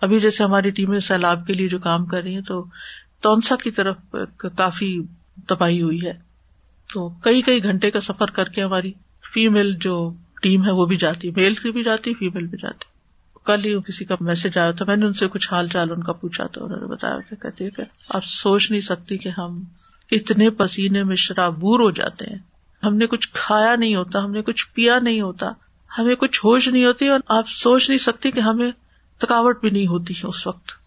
ابھی 0.00 0.20
جیسے 0.20 0.44
ہماری 0.44 0.70
ٹیمیں 0.70 0.98
سیلاب 0.98 1.46
کے 1.46 1.52
لیے 1.52 1.68
جو 1.68 1.78
کام 1.78 2.06
کر 2.06 2.22
رہی 2.22 2.34
ہیں، 2.34 2.42
تو 2.42 2.64
تونسا 3.22 3.56
کی 3.56 3.70
طرف 3.70 3.96
کافی 4.56 5.00
تباہی 5.48 5.82
ہوئی 5.82 6.06
ہے۔ 6.06 6.12
تو 6.94 7.08
کئی 7.08 7.42
کئی 7.42 7.62
گھنٹے 7.62 7.90
کا 7.90 8.00
سفر 8.00 8.30
کر 8.30 8.44
کے 8.44 8.62
ہماری 8.62 8.92
فیمل 9.34 9.74
جو 9.74 10.12
ٹیم 10.42 10.62
ہے 10.62 10.70
وہ 10.70 10.86
بھی 10.86 10.96
جاتی 10.96 11.30
میل 11.30 11.54
کی 11.54 11.70
بھی 11.70 11.84
جاتی 11.84 12.14
فیمل 12.14 12.46
بھی 12.46 12.58
جاتی 12.62 12.92
کل 13.44 13.64
ہی 13.64 13.80
کسی 13.80 14.04
کا 14.04 14.14
میسج 14.20 14.58
آیا 14.58 14.70
تھا، 14.70 14.84
میں 14.88 14.96
نے 14.96 15.06
ان 15.06 15.12
سے 15.12 15.28
کچھ 15.28 15.52
حال 15.52 15.68
چال 15.68 15.90
ان 15.90 16.02
کا 16.02 16.12
پوچھا 16.12 16.46
تو 16.46 16.64
انہوں 16.64 16.80
نے 16.80 16.86
بتایا 16.86 17.18
تھا 17.28 17.34
کہتے 17.42 17.70
کہ 17.70 17.82
آپ 18.08 18.24
سوچ 18.24 18.70
نہیں 18.70 18.80
سکتی 18.80 19.18
کہ 19.18 19.28
ہم 19.38 19.64
اتنے 20.10 20.50
پسینے 20.50 21.04
میں 21.04 21.16
شرابور 21.16 21.80
ہو 21.80 21.90
جاتے 21.90 22.26
ہیں۔ 22.30 22.38
ہم 22.82 22.96
نے 22.96 23.06
کچھ 23.06 23.28
کھایا 23.32 23.76
نہیں 23.76 23.94
ہوتا، 23.94 24.18
ہم 24.18 24.30
نے 24.30 24.42
کچھ 24.42 24.66
پیا 24.74 24.98
نہیں 24.98 25.20
ہوتا، 25.20 25.52
ہمیں 25.98 26.14
کچھ 26.14 26.40
ہوش 26.44 26.68
نہیں 26.68 26.84
ہوتی 26.84 27.08
اور 27.08 27.20
آپ 27.28 27.48
سوچ 27.48 27.88
نہیں 27.88 27.98
سکتی 27.98 28.30
کہ 28.30 28.40
ہمیں 28.40 28.70
تھکاوٹ 29.18 29.60
بھی 29.60 29.70
نہیں 29.70 29.86
ہوتی 29.86 30.14
ہے 30.14 30.26
اس 30.26 30.46
وقت۔ 30.46 30.81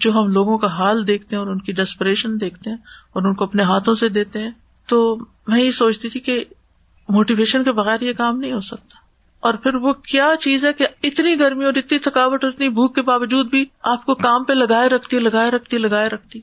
جو 0.00 0.12
ہم 0.12 0.28
لوگوں 0.28 0.58
کا 0.58 0.66
حال 0.66 1.06
دیکھتے 1.06 1.36
ہیں 1.36 1.42
اور 1.42 1.50
ان 1.50 1.60
کی 1.60 1.72
ڈسپریشن 1.72 2.40
دیکھتے 2.40 2.70
ہیں 2.70 2.76
اور 3.12 3.22
ان 3.22 3.34
کو 3.34 3.44
اپنے 3.44 3.62
ہاتھوں 3.62 3.94
سے 3.94 4.08
دیتے 4.08 4.42
ہیں، 4.42 4.50
تو 4.86 5.16
میں 5.46 5.64
یہ 5.64 5.70
سوچتی 5.70 6.08
تھی 6.08 6.20
کہ 6.20 6.44
موٹیویشن 7.08 7.64
کے 7.64 7.72
بغیر 7.72 8.00
یہ 8.00 8.12
کام 8.12 8.38
نہیں 8.38 8.52
ہو 8.52 8.60
سکتا۔ 8.60 8.98
اور 9.40 9.54
پھر 9.54 9.74
وہ 9.74 9.92
کیا 9.92 10.32
چیز 10.40 10.64
ہے 10.64 10.72
کہ 10.72 10.86
اتنی 11.02 11.40
گرمی 11.40 11.64
اور 11.64 11.74
اتنی 11.76 11.98
تھکاوٹ 11.98 12.44
اور 12.44 12.52
اتنی 12.52 12.68
بھوک 12.68 12.94
کے 12.94 13.02
باوجود 13.02 13.50
بھی 13.50 13.64
آپ 13.82 14.04
کو 14.06 14.14
کام 14.14 14.44
پہ 14.44 14.52
لگائے 14.52 14.88
رکھتی 14.88 15.18
لگائے 15.18 15.50
رکھتی 15.50 15.78
لگائے 15.78 16.08
رکھتی۔ 16.08 16.40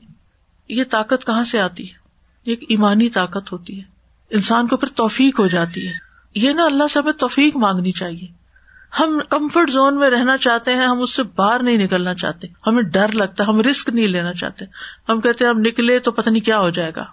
یہ 0.68 0.84
طاقت 0.90 1.26
کہاں 1.26 1.44
سے 1.44 1.60
آتی 1.60 1.82
ہے؟ 1.82 1.94
یہ 2.46 2.52
ایک 2.52 2.64
ایمانی 2.68 3.08
طاقت 3.08 3.52
ہوتی 3.52 3.78
ہے۔ 3.78 3.84
انسان 4.30 4.66
کو 4.66 4.76
پھر 4.76 4.88
توفیق 4.88 5.40
ہو 5.40 5.46
جاتی 5.46 5.88
ہے۔ 5.88 5.92
یہ 6.34 6.52
نا 6.52 6.64
اللہ 6.64 6.88
سے 6.88 6.98
ہمیں 6.98 7.12
توفیق 7.12 7.56
مانگنی 7.56 7.92
چاہیے۔ 7.92 8.43
ہم 9.00 9.20
کمفرٹ 9.30 9.70
زون 9.70 9.98
میں 9.98 10.10
رہنا 10.10 10.36
چاہتے 10.36 10.74
ہیں، 10.74 10.86
ہم 10.86 11.00
اس 11.00 11.14
سے 11.14 11.22
باہر 11.22 11.62
نہیں 11.62 11.78
نکلنا 11.78 12.14
چاہتے۔ 12.14 12.46
ہمیں 12.66 12.82
ڈر 12.82 13.12
لگتا 13.12 13.44
ہے، 13.44 13.48
ہم 13.48 13.60
رسک 13.60 13.88
نہیں 13.88 14.06
لینا 14.06 14.32
چاہتے۔ 14.32 14.64
ہم 15.08 15.20
کہتے 15.20 15.44
ہیں، 15.44 15.52
ہم 15.52 15.60
نکلے 15.60 15.98
تو 15.98 16.12
پتہ 16.12 16.30
نہیں 16.30 16.44
کیا 16.44 16.58
ہو 16.58 16.70
جائے 16.70 16.92
گا۔ 16.96 17.04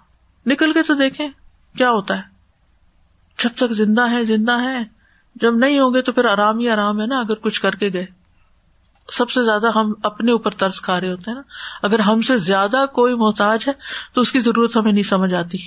نکل 0.46 0.72
کے 0.72 0.82
تو 0.82 0.94
دیکھیں 0.94 1.28
کیا 1.76 1.90
ہوتا 1.90 2.16
ہے۔ 2.16 2.22
جب 3.42 3.50
تک 3.56 3.72
زندہ 3.72 4.10
ہے 4.10 4.24
زندہ 4.24 4.62
ہے 4.62 4.78
جب 5.34 5.56
نہیں 5.56 5.78
ہوں 5.78 5.94
گے 5.94 6.02
تو 6.02 6.12
پھر 6.12 6.24
آرام 6.24 6.58
ہی 6.58 6.68
آرام 6.68 7.00
ہے 7.00 7.06
نا، 7.06 7.20
اگر 7.20 7.34
کچھ 7.34 7.60
کر 7.60 7.74
کے 7.74 7.90
گئے۔ 7.92 8.06
سب 9.12 9.30
سے 9.30 9.42
زیادہ 9.42 9.66
ہم 9.74 9.92
اپنے 10.02 10.32
اوپر 10.32 10.50
ترس 10.50 10.80
کھا 10.80 11.00
رہے 11.00 11.10
ہوتے 11.10 11.30
ہیں 11.30 11.36
نا۔ 11.36 11.42
اگر 11.82 11.98
ہم 11.98 12.20
سے 12.20 12.38
زیادہ 12.38 12.84
کوئی 12.92 13.14
محتاج 13.14 13.64
ہے 13.66 13.72
تو 14.14 14.20
اس 14.20 14.32
کی 14.32 14.40
ضرورت 14.40 14.76
ہمیں 14.76 14.92
نہیں 14.92 15.02
سمجھ 15.02 15.34
آتی۔ 15.34 15.58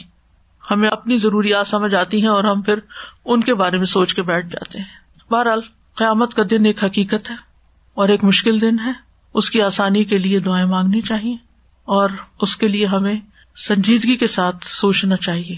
ہمیں 0.72 0.90
اپنی 0.90 1.18
ضروریات 1.18 1.68
سمجھ 1.68 1.96
آتی 1.96 2.22
ہیں 2.22 2.28
اور 2.28 2.44
ہم 2.44 2.62
پھر 2.62 2.80
ان 3.26 3.44
کے 3.44 3.54
بارے 3.54 3.78
میں 3.78 3.86
سوچ 3.86 4.14
کے 4.14 4.22
بیٹھ 4.22 4.48
جاتے 4.48 4.78
ہیں۔ 4.80 4.86
بہرحال 5.32 5.62
قیامت 5.96 6.34
کا 6.34 6.44
دن 6.52 6.66
ایک 6.66 6.84
حقیقت 6.84 7.30
ہے 7.30 7.36
اور 7.94 8.10
ایک 8.10 8.24
مشکل 8.24 8.62
دن 8.62 8.80
ہے۔ 8.80 8.92
اس 9.34 9.50
کی 9.50 9.62
آسانی 9.62 10.04
کے 10.04 10.18
لیے 10.18 10.40
دعائیں 10.40 10.66
مانگنی 10.66 11.02
چاہیے 11.02 11.34
اور 11.86 12.10
اس 12.42 12.58
کے 12.58 12.68
لیے 12.68 12.86
ہمیں 12.86 13.16
سنجیدگی 13.68 14.16
کے 14.16 14.28
ساتھ 14.28 14.66
سوچنا 14.66 15.16
چاہیے۔ 15.16 15.56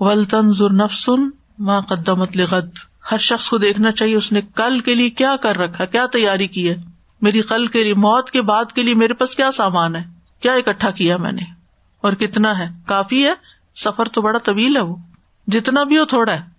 ولطن 0.00 0.46
نفسن 0.76 1.30
ماں 1.58 1.80
قدمت 1.80 2.36
لغد۔ 2.36 2.78
ہر 3.10 3.18
شخص 3.18 3.48
کو 3.48 3.58
دیکھنا 3.58 3.92
چاہیے، 3.92 4.16
اس 4.16 4.32
نے 4.32 4.40
کل 4.40 4.80
کے 4.80 4.94
لیے 4.94 5.10
کیا 5.10 5.36
کر 5.36 5.56
رکھا، 5.56 5.84
کیا 5.84 6.06
تیاری 6.06 6.46
کی 6.46 6.70
ہے۔ 6.70 6.76
میری 7.20 7.42
کل 7.42 7.66
کے 7.66 7.84
لیے، 7.84 7.94
موت 7.94 8.30
کے 8.30 8.42
بعد 8.42 8.72
کے 8.72 8.82
لیے 8.82 8.94
میرے 8.94 9.14
پاس 9.14 9.36
کیا 9.36 9.52
سامان 9.52 9.96
ہے؟ 9.96 10.02
کیا 10.40 10.52
اکٹھا 10.52 10.90
کیا 10.90 11.16
میں 11.16 11.32
نے؟ 11.32 11.42
اور 12.00 12.12
کتنا 12.12 12.58
ہے؟ 12.58 12.68
کافی 12.86 13.26
ہے، 13.26 13.34
سفر 13.76 14.08
تو 14.08 14.22
بڑا 14.22 14.38
طویل 14.38 14.76
ہے 14.76 14.82
وہ۔ 14.82 14.96
جتنا 15.46 15.82
بھی 15.82 15.98
ہو، 15.98 16.04
تھوڑا 16.04 16.32
ہے۔ 16.32 16.57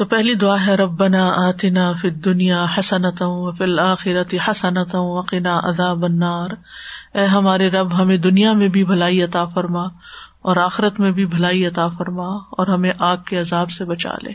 تو 0.00 0.04
پہلی 0.04 0.34
دعا 0.34 0.66
ہے 0.66 0.74
رب 0.74 0.90
بنا 0.90 1.48
آتنا 1.48 1.92
فی 1.92 2.10
دنیا 2.10 2.66
حسنت 2.78 3.22
فل 3.58 3.78
آخرت 3.78 4.34
حسنت 4.48 4.94
وقنا 4.94 5.56
ادا 5.56 5.92
بنار 5.94 6.46
اے 7.14 7.24
ہمارے 7.24 7.68
رب، 7.68 7.98
ہمیں 7.98 8.16
دنیا 8.16 8.52
میں 8.52 8.68
بھی 8.68 8.84
بھلائی 8.84 9.22
عطا 9.22 9.44
فرما 9.44 9.82
اور 10.42 10.56
آخرت 10.56 11.00
میں 11.00 11.10
بھی 11.10 11.26
بھلائی 11.26 11.66
عطا 11.66 11.88
فرما 11.88 12.26
اور 12.26 12.66
ہمیں 12.66 12.92
آگ 12.98 13.16
کے 13.16 13.38
عذاب 13.38 13.70
سے 13.70 13.84
بچا 13.84 14.12
لے۔ 14.22 14.30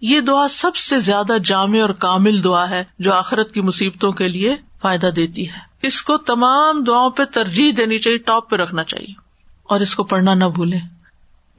یہ 0.00 0.20
دعا 0.20 0.48
سب 0.48 0.76
سے 0.76 1.00
زیادہ 1.00 1.32
جامع 1.44 1.80
اور 1.80 1.90
کامل 1.90 2.44
دعا 2.44 2.70
ہے 2.70 2.84
جو 2.98 3.12
آخرت 3.12 3.52
کی 3.52 3.60
مصیبتوں 3.60 4.12
کے 4.12 4.28
لیے 4.28 4.56
فائدہ 4.82 5.06
دیتی 5.06 5.48
ہے۔ 5.48 5.58
اس 5.82 6.02
کو 6.02 6.16
تمام 6.16 6.84
دعاؤں 6.84 7.10
پہ 7.10 7.24
ترجیح 7.24 7.72
دینی 7.76 7.98
چاہیے، 7.98 8.18
ٹاپ 8.18 8.50
پہ 8.50 8.56
رکھنا 8.56 8.84
چاہیے 8.84 9.14
اور 9.62 9.80
اس 9.80 9.94
کو 9.94 10.04
پڑھنا 10.04 10.34
نہ 10.34 10.44
بھولے 10.44 10.78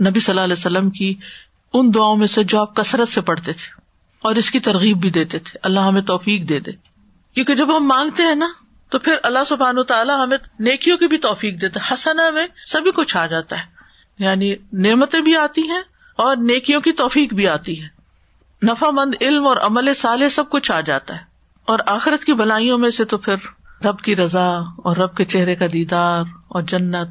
نبی 0.10 0.20
صلی 0.20 0.32
اللہ 0.32 0.44
علیہ 0.44 0.60
وسلم 0.60 0.90
کی 0.90 1.16
ان 1.74 1.92
دعاؤں 1.96 2.16
میں 2.16 2.28
سے 2.28 2.44
جو 2.44 2.62
آپ 2.62 2.76
کثرت 2.76 3.08
سے 3.08 3.22
پڑھتے 3.22 3.54
تھے 3.54 3.82
اور 4.22 4.36
اس 4.36 4.52
کی 4.52 4.60
ترغیب 4.60 4.98
بھی 4.98 5.10
دیتے 5.10 5.40
تھے۔ 5.40 5.60
اللہ 5.64 5.80
ہمیں 5.80 6.02
توفیق 6.02 6.50
دے 6.50 6.60
دے۔ 6.60 6.72
کیونکہ 7.34 7.56
جب 7.56 7.78
ہم 7.78 7.88
مانگتے 7.88 8.24
ہیں 8.24 8.36
نا، 8.36 8.48
تو 8.90 9.00
پھر 9.00 9.16
اللہ 9.24 9.44
سبحان 9.48 9.84
تعالیٰ 9.84 10.24
ہمیں 10.24 10.38
نیکیوں 10.60 10.98
کی 10.98 11.08
بھی 11.08 11.18
توفیق 11.18 11.62
دیتے 11.62 11.80
حسنا 11.94 12.30
میں 12.30 12.48
سبھی 12.68 12.92
کچھ 12.92 13.18
آ 13.18 13.26
جاتا 13.26 13.58
ہے۔ 13.58 13.64
یعنی 14.20 14.56
نعمتیں 14.74 15.22
بھی 15.22 15.36
آتی 15.36 15.62
ہیں 15.62 15.82
اور 16.18 16.36
نیکیوں 16.36 16.82
کی 16.82 16.92
توفیق 16.92 17.34
بھی 17.34 17.48
آتی 17.48 17.84
ہے۔ 17.84 17.88
نفا 18.66 18.90
مند 18.92 19.16
علم 19.22 19.48
اور 19.48 19.58
عمل 19.58 19.94
سالے 19.94 20.30
سب 20.30 20.50
کچھ 20.50 20.72
آ 20.72 20.82
جاتا 20.82 21.16
ہے۔ 21.16 21.20
اور 21.66 21.80
آخرت 21.88 22.24
کی 22.24 22.34
بلائیوں 22.34 22.78
میں 22.78 22.90
سے 22.90 23.06
تو 23.06 23.18
پھر 23.18 23.36
رب 23.86 24.00
کی 24.00 24.16
رضا 24.16 24.48
اور 24.58 24.98
رب 24.98 25.16
کے 25.16 25.26
چہرے 25.26 25.56
کا 25.56 25.66
دیدار 25.74 26.22
اور 26.48 26.62
جنت 26.62 27.08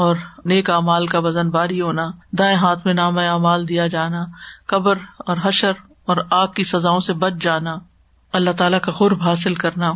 اور 0.00 0.16
نیک 0.44 0.70
امال 0.70 1.06
کا 1.06 1.18
وزن 1.18 1.50
باری 1.50 1.80
ہونا، 1.80 2.06
دائیں 2.32 2.56
ہاتھ 2.56 2.86
میں 2.86 2.94
نام 2.94 3.18
امال 3.18 3.68
دیا 3.68 3.86
جانا، 3.86 4.24
قبر 4.66 4.96
اور 5.18 5.36
حشر 5.44 5.72
اور 6.06 6.16
آگ 6.30 6.46
کی 6.46 6.64
سزاؤں 6.64 6.98
سے 6.98 7.12
بچ 7.12 7.32
جانا، 7.40 7.76
اللہ 8.32 8.50
تعالی 8.50 8.76
کا 8.82 8.92
قرب 8.92 9.22
حاصل 9.22 9.54
کرنا 9.54 9.88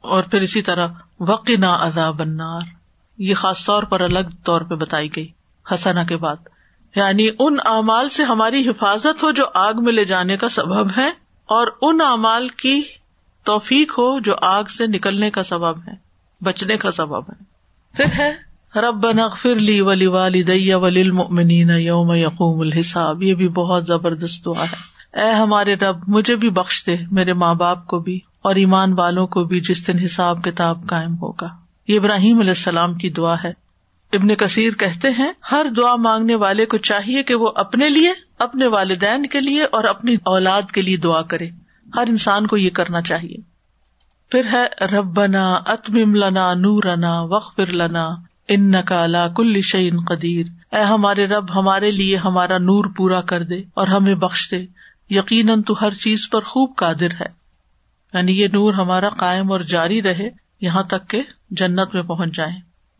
اور 0.00 0.22
پھر 0.22 0.40
اسی 0.40 0.62
طرح 0.62 0.86
وقی 1.20 1.56
نا 1.56 1.72
ادا 1.72 2.10
بنار 2.10 2.60
یہ 3.18 3.34
خاص 3.34 3.66
طور 3.66 3.82
پر 3.82 4.00
الگ 4.00 4.18
طور 4.44 4.60
پہ 4.60 4.74
بتائی 4.74 5.16
گئی 5.16 5.28
حسنا 5.74 6.04
کے 6.04 6.16
بعد۔ 6.16 6.36
یعنی 6.96 7.28
ان 7.38 7.56
اعمال 7.64 8.08
سے 8.08 8.24
ہماری 8.24 8.68
حفاظت 8.68 9.22
ہو 9.22 9.30
جو 9.30 9.44
آگ 9.54 9.74
میں 9.76 9.92
لے 9.92 10.04
جانے 10.04 10.36
کا 10.36 10.48
سبب 10.48 10.86
ہے 10.96 11.08
اور 11.46 11.66
ان 11.82 12.00
اعمال 12.00 12.48
کی 12.48 12.82
توفیق 13.44 13.92
ہو 13.92 14.20
جو 14.20 14.34
آگ 14.42 14.64
سے 14.64 14.86
نکلنے 14.86 15.30
کا 15.30 15.42
سبب 15.42 15.78
ہے، 15.78 15.92
بچنے 16.40 16.76
کا 16.76 16.90
سبب 16.90 17.30
ہے۔ 17.30 17.44
پھر 17.96 18.20
ہے 18.20 18.49
رب 18.76 19.10
نغفر 19.10 19.54
لی 19.54 19.80
ولی 19.80 20.06
والدی 20.06 20.74
وللمؤمنین 20.74 21.70
یوم 21.70 22.12
یقوم 22.12 22.60
الحساب. 22.60 23.22
یہ 23.22 23.34
بھی 23.34 23.48
بہت 23.48 23.86
زبردست 23.86 24.44
دعا 24.44 24.64
ہے۔ 24.64 24.90
اے 25.20 25.30
ہمارے 25.30 25.74
رب، 25.74 25.96
مجھے 26.08 26.36
بھی 26.36 26.50
بخش 26.50 26.86
دے، 26.86 26.96
میرے 27.10 27.32
ماں 27.32 27.54
باپ 27.54 27.86
کو 27.86 27.98
بھی 27.98 28.20
اور 28.42 28.54
ایمان 28.54 28.92
والوں 28.92 29.26
کو 29.26 29.44
بھی 29.44 29.60
جس 29.60 29.86
دن 29.86 29.98
حساب 29.98 30.44
کتاب 30.44 30.86
قائم 30.86 31.14
ہوگا۔ 31.14 31.48
یہ 31.88 31.98
ابراہیم 31.98 32.38
علیہ 32.38 32.50
السلام 32.50 32.94
کی 32.94 33.10
دعا 33.10 33.34
ہے۔ 33.44 33.50
ابن 34.12 34.34
کثیر 34.34 34.72
کہتے 34.72 35.08
ہیں، 35.18 35.32
ہر 35.52 35.66
دعا 35.76 35.96
مانگنے 35.96 36.34
والے 36.34 36.66
کو 36.66 36.76
چاہیے 36.76 37.22
کہ 37.22 37.34
وہ 37.34 37.50
اپنے 37.54 37.88
لیے، 37.88 38.12
اپنے 38.38 38.66
والدین 38.66 39.26
کے 39.26 39.40
لیے 39.40 39.62
اور 39.62 39.84
اپنی 39.84 40.16
اولاد 40.24 40.62
کے 40.62 40.82
لیے 40.82 40.96
دعا 40.96 41.22
کرے۔ 41.22 41.48
ہر 41.96 42.04
انسان 42.08 42.46
کو 42.46 42.56
یہ 42.56 42.70
کرنا 42.70 43.00
چاہیے۔ 43.00 43.36
پھر 44.30 44.42
ہے، 44.52 44.84
ربنا 44.86 45.54
اتمم 45.54 46.14
لنا 46.14 46.54
نورنا 46.54 47.20
وقفر 47.20 47.72
لنا۔ 47.72 48.29
ان 48.50 48.70
نقالا 48.70 49.28
کل 49.28 49.60
شعین 49.60 50.00
قدیر۔ 50.00 50.46
اے 50.72 50.82
ہمارے 50.82 51.26
رب، 51.26 51.54
ہمارے 51.54 51.90
لیے 51.90 52.16
ہمارا 52.16 52.58
نور 52.58 52.84
پورا 52.96 53.20
کر 53.20 53.42
دے 53.42 53.62
اور 53.74 53.88
ہمیں 53.88 54.14
بخش 54.14 54.50
دے۔ 54.50 54.66
یقیناً 55.10 55.62
تو 55.62 55.74
ہر 55.80 55.94
چیز 55.94 56.30
پر 56.30 56.40
خوب 56.40 56.76
قادر 56.76 57.10
ہے۔ 57.10 57.26
یعنی 58.14 58.40
یہ 58.40 58.46
نور 58.46 58.74
ہمارا 58.74 59.08
قائم 59.08 59.52
اور 59.52 59.60
جاری 59.60 60.02
رہے 60.02 60.28
یہاں 60.60 60.82
تک 60.82 61.08
کہ 61.08 61.22
جنت 61.50 61.94
میں 61.94 62.02
پہنچ 62.02 62.36
جائے 62.36 62.52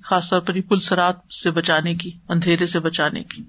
خاص 0.05 0.31
طور 0.31 0.41
پر 0.41 0.61
پلسرات 0.69 1.17
سے 1.43 1.51
بچانے 1.51 1.95
کی، 1.95 2.11
اندھیرے 2.29 2.67
سے 2.67 2.79
بچانے 2.79 3.23
کی۔ 3.23 3.43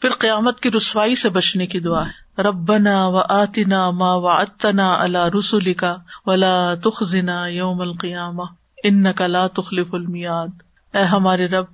پھر 0.00 0.10
قیامت 0.10 0.60
کی 0.60 0.70
رسوائی 0.70 1.14
سے 1.14 1.28
بچنے 1.28 1.66
کی 1.66 1.80
دعا 1.80 2.06
ہے۔ 2.06 2.42
ربنا 2.42 3.06
و 3.06 3.18
آتنا 3.18 3.90
ما 3.90 4.14
و 4.14 4.28
اتنا 4.28 4.92
اللہ 5.02 5.26
رسول 5.38 5.72
کا 5.72 5.96
ولا 6.26 6.74
تخنا 6.74 7.46
یوم 7.46 7.80
القیام 7.80 8.40
ان 8.84 9.12
کا 9.12 9.26
لا 9.26 9.46
تخلف 9.46 9.86
المیاد 9.92 10.73
اے 10.94 11.02
ہمارے 11.02 11.46
رب، 11.46 11.64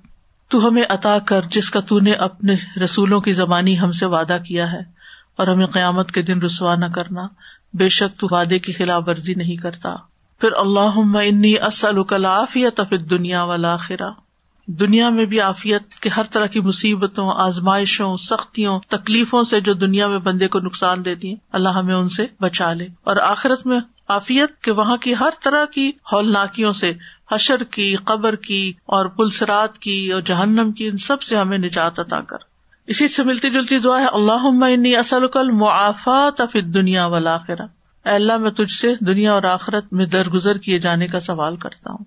تو 0.51 0.67
ہمیں 0.67 0.83
عطا 0.89 1.17
کر 1.19 1.41
جس 1.51 1.69
کا 1.71 1.79
تو 1.79 1.99
نے 1.99 2.13
اپنے 2.19 2.55
رسولوں 2.83 3.19
کی 3.21 3.31
زبانی 3.31 3.79
ہم 3.79 3.91
سے 3.91 4.05
وعدہ 4.05 4.37
کیا 4.47 4.71
ہے، 4.71 4.81
اور 5.35 5.47
ہمیں 5.47 5.65
قیامت 5.65 6.11
کے 6.11 6.21
دن 6.21 6.41
رسوا 6.41 6.75
نہ 6.75 6.85
کرنا، 6.85 7.27
بے 7.73 7.89
شک 7.89 8.19
تو 8.19 8.27
وعدے 8.31 8.59
کی 8.59 8.71
خلاف 8.71 9.03
ورزی 9.07 9.33
نہیں 9.33 9.55
کرتا۔ 9.55 9.93
پھر 10.41 10.51
اللہ 10.51 10.99
انی 11.19 11.53
اسلکل 11.57 12.25
عافیت 12.25 12.81
فی 12.89 12.97
دنیا 12.97 13.43
والا 13.43 13.75
خرا 13.77 14.09
دنیا 14.67 15.09
میں 15.09 15.25
بھی 15.25 15.39
عافیت 15.39 15.95
کے 15.95 16.09
ہر 16.09 16.23
طرح 16.29 16.45
کی 16.45 16.59
مصیبتوں، 16.59 17.29
آزمائشوں، 17.37 18.15
سختیوں، 18.15 18.79
تکلیفوں 18.87 19.43
سے 19.43 19.59
جو 19.61 19.73
دنیا 19.73 20.07
میں 20.07 20.19
بندے 20.19 20.47
کو 20.47 20.59
نقصان 20.59 21.05
دیتی 21.05 21.29
ہیں، 21.29 21.35
اللہ 21.51 21.69
ہمیں 21.69 21.95
ان 21.95 22.09
سے 22.09 22.25
بچا 22.39 22.71
لے۔ 22.73 22.87
اور 23.03 23.15
آخرت 23.17 23.65
میں 23.65 23.79
عافیت 24.09 24.57
کے 24.61 24.71
وہاں 24.71 24.97
کی 24.97 25.13
ہر 25.19 25.29
طرح 25.43 25.65
کی 25.65 25.89
ہولناکیوں 26.11 26.73
سے 26.73 26.91
حشر 27.31 27.63
کی، 27.63 27.95
قبر 27.95 28.35
کی 28.35 28.73
اور 28.85 29.05
پلسرات 29.05 29.79
کی 29.79 30.11
اور 30.13 30.21
جہنم 30.21 30.71
کی، 30.71 30.87
ان 30.87 30.97
سب 30.97 31.21
سے 31.21 31.35
ہمیں 31.35 31.57
نجات 31.57 31.99
عطا 31.99 32.21
کر۔ 32.21 32.37
اسی 32.87 33.07
سے 33.07 33.23
ملتی 33.23 33.49
جلتی 33.49 33.79
دعا 33.79 33.99
ہے 33.99 34.05
اللہ 34.05 34.65
انی 34.73 34.95
اصل 34.95 35.51
معافات 35.51 36.41
فی 36.51 36.61
دنیا 36.61 37.05
والا 37.05 37.35
اے 37.35 38.09
اللہ، 38.09 38.37
میں 38.37 38.51
تجھ 38.51 38.73
سے 38.73 38.93
دنیا 39.01 39.33
اور 39.33 39.43
آخرت 39.43 39.93
میں 39.93 40.05
درگزر 40.05 40.57
کیے 40.57 40.79
جانے 40.79 41.07
کا 41.07 41.19
سوال 41.19 41.55
کرتا 41.55 41.91
ہوں 41.91 42.05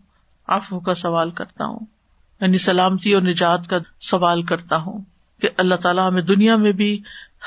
آفو 0.49 0.81
کا 0.81 0.95
سوال 0.95 1.31
کرتا 1.31 1.65
ہوں 1.65 1.79
یعنی 2.41 2.59
سلامتی 2.59 3.13
اور 3.13 3.23
نجات 3.23 3.71
کا 3.71 3.79
سوال 4.01 4.43
کرتا 4.43 4.77
ہوں 4.77 4.99
کہ 5.41 5.49
اللہ 5.57 5.75
تعالیٰ 5.75 6.09
ہمیں 6.09 6.23
دنیا 6.23 6.57
میں 6.57 6.73
بھی 6.73 7.03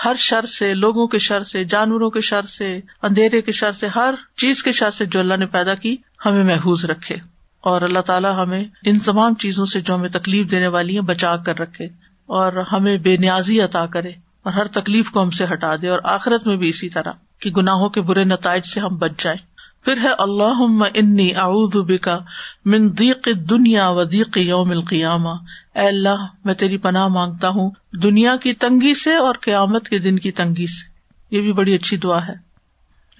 ہر 0.05 0.13
شر 0.17 0.45
سے، 0.45 0.73
لوگوں 0.73 1.07
کے 1.07 1.17
شر 1.17 1.43
سے، 1.43 1.63
جانوروں 1.63 2.09
کے 2.09 2.19
شر 2.19 2.41
سے، 2.41 2.79
اندھیرے 3.01 3.41
کے 3.41 3.51
شر 3.51 3.71
سے، 3.71 3.87
ہر 3.87 4.13
چیز 4.37 4.63
کے 4.63 4.71
شر 4.71 4.91
سے 4.91 5.05
جو 5.05 5.19
اللہ 5.19 5.35
نے 5.35 5.45
پیدا 5.45 5.75
کی، 5.75 5.95
ہمیں 6.25 6.43
محفوظ 6.43 6.85
رکھے۔ 6.85 7.15
اور 7.61 7.81
اللہ 7.81 7.99
تعالیٰ 7.99 8.43
ہمیں 8.43 8.63
ان 8.85 8.99
تمام 8.99 9.35
چیزوں 9.35 9.65
سے 9.65 9.81
جو 9.81 9.95
ہمیں 9.95 10.09
تکلیف 10.09 10.51
دینے 10.51 10.67
والی 10.67 10.93
ہیں 10.93 11.05
بچا 11.05 11.37
کر 11.37 11.59
رکھے 11.59 11.85
اور 12.25 12.53
ہمیں 12.71 12.97
بے 12.97 13.17
نیازی 13.17 13.61
عطا 13.61 13.85
کرے 13.85 14.09
اور 14.43 14.53
ہر 14.53 14.67
تکلیف 14.67 15.09
کو 15.09 15.21
ہم 15.21 15.29
سے 15.29 15.45
ہٹا 15.45 15.75
دے 15.75 15.87
اور 15.87 15.99
آخرت 16.03 16.47
میں 16.47 16.57
بھی 16.57 16.67
اسی 16.67 16.89
طرح 16.89 17.11
کہ 17.41 17.51
گناہوں 17.51 17.89
کے 17.89 18.01
برے 18.01 18.23
نتائج 18.23 18.65
سے 18.65 18.79
ہم 18.79 18.95
بچ 18.97 19.23
جائیں۔ 19.23 19.57
پھر 19.85 19.97
ہے 20.03 20.09
اللہ 20.17 20.83
انی 20.95 21.31
بکا 21.73 22.19
من 22.65 22.97
دیق 22.97 23.29
دنیا 23.49 23.89
و 23.89 24.03
دیق 24.03 24.37
یوم 24.37 24.71
القیامہ۔ 24.71 25.29
اے 25.75 25.87
اللہ، 25.87 26.25
میں 26.45 26.53
تیری 26.53 26.77
پناہ 26.77 27.07
مانگتا 27.07 27.49
ہوں 27.49 27.71
دنیا 28.03 28.35
کی 28.35 28.53
تنگی 28.53 28.93
سے 28.93 29.15
اور 29.15 29.35
قیامت 29.41 29.89
کے 29.89 29.97
دن 29.97 30.19
کی 30.19 30.31
تنگی 30.31 30.67
سے۔ 30.67 30.97
یہ 31.35 31.41
بھی 31.41 31.53
بڑی 31.53 31.75
اچھی 31.75 31.97
دعا 31.97 32.27
ہے۔ 32.27 32.33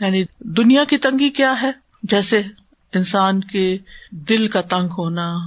یعنی 0.01 0.23
دنیا 0.39 0.83
کی 0.83 0.97
تنگی 0.97 1.29
کیا 1.29 1.53
ہے؟ 1.61 1.71
جیسے 2.03 2.43
انسان 2.97 3.41
کے 3.41 3.77
دل 4.11 4.47
کا 4.47 4.61
تنگ 4.61 4.87
ہونا، 4.97 5.37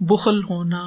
بخل 0.00 0.42
ہونا، 0.42 0.82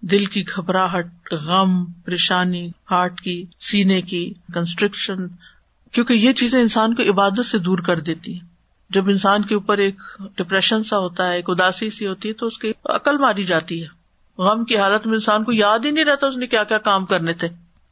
دل 0.00 0.24
کی 0.24 0.44
گھبراہٹ، 0.56 1.06
غم، 1.32 1.84
پریشانی، 1.84 2.68
ہارٹ 2.90 3.20
کی، 3.20 3.44
سینے 3.60 4.02
کی 4.02 4.32
کنسٹرکشن 4.54 5.16
کیونکہ 5.92 6.12
یہ 6.12 6.32
چیزیں 6.32 6.60
انسان 6.60 6.94
کو 6.94 7.02
عبادت 7.10 7.44
سے 7.44 7.58
دور 7.58 7.78
کر 7.78 8.00
دیتی 8.00 8.32
ہیں۔ 8.32 8.40
جب 8.90 9.08
انسان 9.08 9.42
کے 9.42 9.54
اوپر 9.54 9.78
ایک 9.78 10.02
ڈپریشن 10.36 10.82
سا 10.82 10.98
ہوتا 10.98 11.28
ہے، 11.28 11.36
ایک 11.36 11.44
اداسی 11.48 11.90
سی 11.90 12.06
ہوتی 12.06 12.28
ہے، 12.28 12.34
تو 12.34 12.46
اس 12.46 12.58
کی 12.58 12.72
عقل 12.84 13.18
ماری 13.18 13.44
جاتی 13.44 13.82
ہے۔ 13.82 13.86
غم 14.38 14.64
کی 14.64 14.78
حالت 14.78 15.06
میں 15.06 15.14
انسان 15.14 15.44
کو 15.44 15.52
یاد 15.52 15.78
ہی 15.84 15.90
نہیں 15.90 16.04
رہتا 16.04 16.26
اس 16.26 16.36
نے 16.36 16.46
کیا 16.46 16.64
کیا 16.64 16.78
کام 16.78 17.06
کرنے 17.06 17.32
تھے۔ 17.32 17.48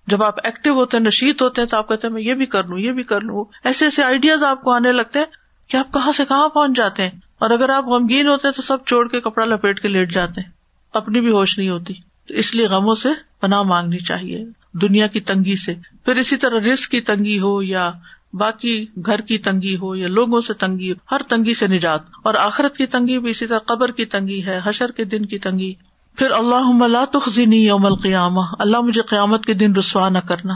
جب 0.07 0.23
آپ 0.23 0.35
ایکٹیو 0.45 0.75
ہوتے 0.75 0.97
ہیں 0.97 1.05
نشیت 1.05 1.43
ہوتے 1.43 1.63
ہیں، 1.63 1.69
تو 1.69 1.77
آپ 1.77 1.89
کہتے 1.89 2.07
ہیں، 2.07 2.15
میں 2.15 2.23
یہ 2.23 2.35
بھی 2.35 2.47
کر 2.47 2.65
لوں، 2.65 2.79
یہ 2.79 2.93
بھی 2.93 3.03
کر 3.03 3.21
لوں۔ 3.21 3.45
ایسے 3.65 3.85
ایسے 3.85 4.03
آئیڈیاز 4.03 4.43
آپ 4.43 4.63
کو 4.63 4.71
آنے 4.73 4.93
لگتے 4.93 5.19
ہیں 5.19 5.27
کہ 5.69 5.77
آپ 5.77 5.93
کہاں 5.93 6.13
سے 6.13 6.25
کہاں 6.25 6.49
پہنچ 6.49 6.77
جاتے 6.77 7.03
ہیں۔ 7.03 7.21
اور 7.39 7.51
اگر 7.51 7.69
آپ 7.69 7.87
غمگین 7.89 8.29
ہوتے 8.29 8.53
تو 8.53 8.63
سب 8.63 8.85
چھوڑ 8.85 9.09
کے 9.09 9.21
کپڑا 9.21 9.47
لپیٹ 9.47 9.81
کے 9.81 9.89
لیٹ 9.89 10.13
جاتے 10.13 10.41
ہیں۔ 10.41 10.51
اپنی 10.95 11.21
بھی 11.21 11.31
ہوش 11.31 11.59
نہیں 11.59 11.69
ہوتی۔ 11.69 11.95
تو 12.29 12.35
اس 12.35 12.55
لیے 12.55 12.67
غموں 12.67 12.95
سے 12.95 13.09
پناہ 13.41 13.63
مانگنی 13.63 13.99
چاہیے۔ 13.99 14.45
دنیا 14.73 15.07
کی 15.07 15.21
تنگی 15.21 15.57
سے۔ 15.57 15.75
پھر 16.05 16.17
اسی 16.17 16.37
طرح 16.37 16.59
رسک 16.59 16.91
کی 16.91 17.01
تنگی 17.01 17.41
ہو 17.41 17.63
یا 17.63 17.91
باقی 18.33 18.87
گھر 19.07 19.21
کی 19.21 19.39
تنگی 19.39 19.77
ہو 19.77 19.97
یا 19.97 20.09
لوگوں 20.09 20.41
سے 20.41 20.55
تنگی 20.55 20.93
ہو، 20.93 21.15
ہر 21.15 21.23
تنگی 21.29 21.55
سے 21.55 21.67
نجات۔ 21.67 22.01
اور 22.23 22.35
آخرت 22.35 22.77
کی 22.77 22.87
تنگی 22.87 23.19
بھی 23.19 23.31
اسی 23.31 23.47
طرح 23.47 23.59
قبر 23.59 23.91
کی 23.91 24.05
تنگی 24.05 24.45
ہے، 24.47 24.61
حشر 24.65 24.91
کے 24.91 25.05
دن 25.05 25.27
کی 25.27 25.39
تنگی۔ 25.39 25.75
پھر 26.17 26.31
اللہ 26.31 26.87
لا 26.87 27.05
تخزنی 27.05 27.67
یوم 27.67 27.87
القیامہ۔ 27.87 28.41
اللہ 28.59 28.81
مجھے 28.81 29.03
قیامت 29.03 29.45
کے 29.45 29.55
دن 29.55 29.77
رسوا 29.77 30.09
نہ 30.09 30.19
کرنا۔ 30.19 30.55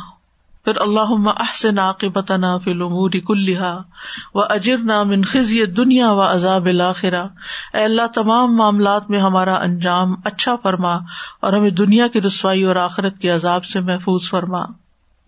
پھر 0.64 0.76
اللہ 0.76 1.28
احسن 1.40 1.78
عاقبتنا 1.78 2.58
فی 2.58 2.70
الامور 2.70 3.10
کلها 3.10 3.82
و 4.34 4.40
اجرنا 4.40 5.02
من 5.02 5.22
خزی 5.22 5.66
دنیا 5.66 6.10
و 6.10 6.20
عذاب 6.22 6.66
الاخرہ۔ 6.66 7.22
اے 7.74 7.84
اللہ، 7.84 8.06
تمام 8.14 8.56
معاملات 8.56 9.10
میں 9.10 9.18
ہمارا 9.18 9.54
انجام 9.54 10.14
اچھا 10.24 10.56
فرما 10.56 10.94
اور 11.40 11.52
ہمیں 11.52 11.70
دنیا 11.70 12.06
کی 12.06 12.20
رسوائی 12.20 12.62
اور 12.62 12.76
آخرت 12.76 13.18
کے 13.18 13.30
عذاب 13.30 13.64
سے 13.64 13.80
محفوظ 13.80 14.30
فرما۔ 14.30 14.60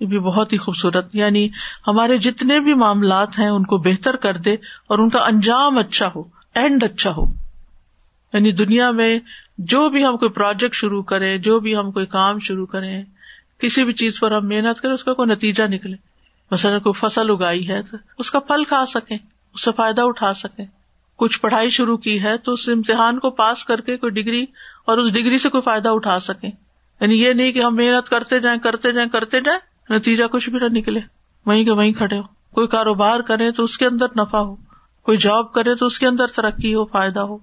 یہ 0.00 0.06
بھی 0.06 0.18
بہت 0.18 0.52
ہی 0.52 0.58
خوبصورت 0.58 1.14
یعنی 1.14 1.48
ہمارے 1.86 2.18
جتنے 2.18 2.60
بھی 2.60 2.74
معاملات 2.74 3.38
ہیں، 3.38 3.48
ان 3.48 3.64
کو 3.64 3.78
بہتر 3.78 4.16
کر 4.16 4.36
دے 4.36 4.52
اور 4.86 4.98
ان 4.98 5.08
کا 5.08 5.18
انجام 5.18 5.78
اچھا 5.78 6.10
ہو 6.16 6.22
اینڈ 6.54 6.84
اچھا 6.84 7.10
ہو۔ 7.10 7.24
یعنی 8.32 8.52
دنیا 8.52 8.90
میں 8.90 9.18
جو 9.58 9.88
بھی 9.88 10.06
ہم 10.06 10.16
کوئی 10.16 10.30
پروجیکٹ 10.30 10.74
شروع 10.74 11.02
کریں، 11.02 11.38
جو 11.38 11.60
بھی 11.60 11.76
ہم 11.76 11.90
کوئی 11.90 12.06
کام 12.06 12.38
شروع 12.38 12.66
کریں 12.66 13.02
کسی 13.62 13.84
بھی 13.84 13.92
چیز 13.92 14.20
پر 14.20 14.32
ہم 14.32 14.48
محنت 14.48 14.80
کریں، 14.80 14.94
اس 14.94 15.04
کا 15.04 15.12
کوئی 15.12 15.30
نتیجہ 15.30 15.64
نکلے۔ 15.64 15.96
مثلاً 16.50 16.80
کوئی 16.80 16.92
فصل 16.92 17.30
اگائی 17.30 17.68
ہے 17.68 17.82
تو 17.82 17.96
اس 18.18 18.30
کا 18.30 18.38
پھل 18.38 18.64
کھا 18.64 18.86
سکیں، 18.86 19.18
اس 19.54 19.64
سے 19.64 19.70
فائدہ 19.76 20.00
اٹھا 20.00 20.34
سکیں۔ 20.34 20.66
کچھ 21.16 21.40
پڑھائی 21.40 21.70
شروع 21.70 21.96
کی 21.96 22.22
ہے 22.22 22.38
تو 22.38 22.52
اس 22.52 22.68
امتحان 22.68 23.18
کو 23.18 23.30
پاس 23.30 23.64
کر 23.64 23.80
کے 23.80 23.96
کوئی 23.96 24.12
ڈگری 24.12 24.42
اور 24.86 24.98
اس 24.98 25.12
ڈگری 25.12 25.38
سے 25.38 25.48
کوئی 25.48 25.62
فائدہ 25.62 25.88
اٹھا 25.88 26.20
سکیں۔ 26.20 26.50
یعنی 27.00 27.22
یہ 27.24 27.32
نہیں 27.32 27.52
کہ 27.52 27.62
ہم 27.62 27.76
محنت 27.76 28.08
کرتے 28.08 28.40
جائیں 28.40 28.58
کرتے 28.58 28.92
جائیں 28.92 29.08
کرتے 29.08 29.40
جائیں، 29.40 29.60
نتیجہ 29.98 30.24
کچھ 30.24 30.50
بھی 30.50 30.58
نہ 30.58 30.78
نکلے۔ 30.78 31.00
وہیں 31.46 31.64
کے 31.64 31.70
وہیں 31.70 31.92
کھڑے 31.92 32.18
ہو۔ 32.18 32.22
کوئی 32.54 32.66
کاروبار 32.66 33.20
کرے 33.20 33.50
تو 33.50 33.62
اس 33.62 33.78
کے 33.78 33.86
اندر 33.86 34.06
نفع 34.16 34.38
ہو۔ 34.38 34.56
کوئی 35.02 35.18
جاب 35.18 35.52
کرے 35.52 35.74
تو 35.74 35.86
اس 35.86 35.98
کے 35.98 36.06
اندر 36.06 36.26
ترقی 36.26 36.74
ہو، 36.74 36.84
فائدہ 36.84 37.20
ہو۔ 37.20 37.38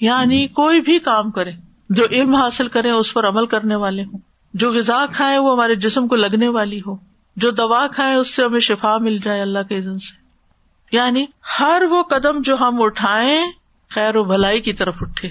یعنی 0.00 0.46
کوئی 0.46 0.80
بھی 0.80 0.98
کام 0.98 1.30
کرے، 1.30 1.50
جو 1.90 2.04
علم 2.10 2.34
حاصل 2.34 2.68
کرے، 2.68 2.90
اس 2.90 3.14
پر 3.14 3.28
عمل 3.28 3.46
کرنے 3.46 3.74
والے 3.74 4.04
ہوں۔ 4.04 4.18
جو 4.54 4.72
غذا 4.72 5.06
کھائے 5.12 5.38
وہ 5.38 5.52
ہمارے 5.52 5.74
جسم 5.74 6.08
کو 6.08 6.16
لگنے 6.16 6.48
والی 6.48 6.80
ہو۔ 6.86 6.96
جو 7.36 7.50
دوا 7.50 7.86
کھائے 7.86 8.14
اس 8.14 8.34
سے 8.34 8.44
ہمیں 8.44 8.60
شفا 8.60 8.98
مل 8.98 9.18
جائے 9.18 9.40
اللہ 9.40 9.58
کے 9.68 9.78
عزن 9.78 9.98
سے۔ 9.98 10.20
یعنی 10.96 11.24
ہر 11.60 11.82
وہ 11.90 12.02
قدم 12.02 12.42
جو 12.42 12.56
ہم 12.60 12.82
اٹھائے 12.82 13.40
خیر 13.90 14.16
و 14.16 14.24
بھلائی 14.24 14.60
کی 14.60 14.72
طرف 14.72 14.94
اٹھے۔ 15.00 15.28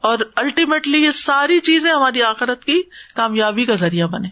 اور 0.00 0.18
الٹیمیٹلی 0.36 1.04
یہ 1.04 1.10
ساری 1.10 1.60
چیزیں 1.60 1.92
ہماری 1.92 2.22
آخرت 2.22 2.64
کی 2.64 2.82
کامیابی 3.16 3.64
کا 3.64 3.74
ذریعہ 3.74 4.06
بنے 4.06 4.28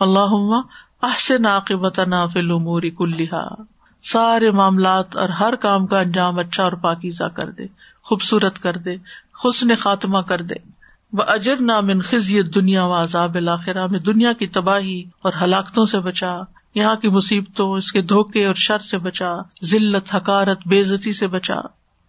اللہ 0.00 0.60
احسن 1.02 1.46
عاقبتنا 1.46 2.04
نافل 2.04 2.38
الامور 2.38 2.82
کلها 2.82 3.62
سارے 4.02 4.50
معاملات 4.50 5.16
اور 5.16 5.28
ہر 5.28 5.54
کام 5.54 5.86
کا 5.86 6.00
انجام 6.00 6.38
اچھا 6.38 6.64
اور 6.64 6.72
پاکیزہ 6.72 7.24
کر 7.24 7.50
دے، 7.50 7.66
خوبصورت 8.02 8.58
کر 8.58 8.76
دے، 8.76 8.96
حسن 9.44 9.74
خاتمہ 9.76 10.18
کر 10.18 10.42
دے۔ 10.42 10.77
وہ 11.12 11.22
اجر 11.26 11.60
نامن 11.60 12.00
خزی 12.00 12.42
دنیا 12.42 12.84
و 12.84 13.02
عذاب 13.02 13.34
الآخرہ 13.34 13.86
میں 13.86 13.98
دنیا 13.98 14.32
کی 14.32 14.46
تباہی 14.46 15.04
اور 15.22 15.32
ہلاکتوں 15.42 15.84
سے 15.84 15.98
بچا، 15.98 16.32
یہاں 16.74 16.96
کی 16.96 17.08
مصیبتوں، 17.08 17.72
اس 17.72 17.92
کے 17.92 18.02
دھوکے 18.02 18.46
اور 18.46 18.54
شر 18.54 18.78
سے 18.78 18.98
بچا، 18.98 19.32
ذلت 19.64 20.14
حکارت 20.14 20.58
بےزتی 20.66 21.12
سے 21.12 21.26
بچا، 21.26 21.54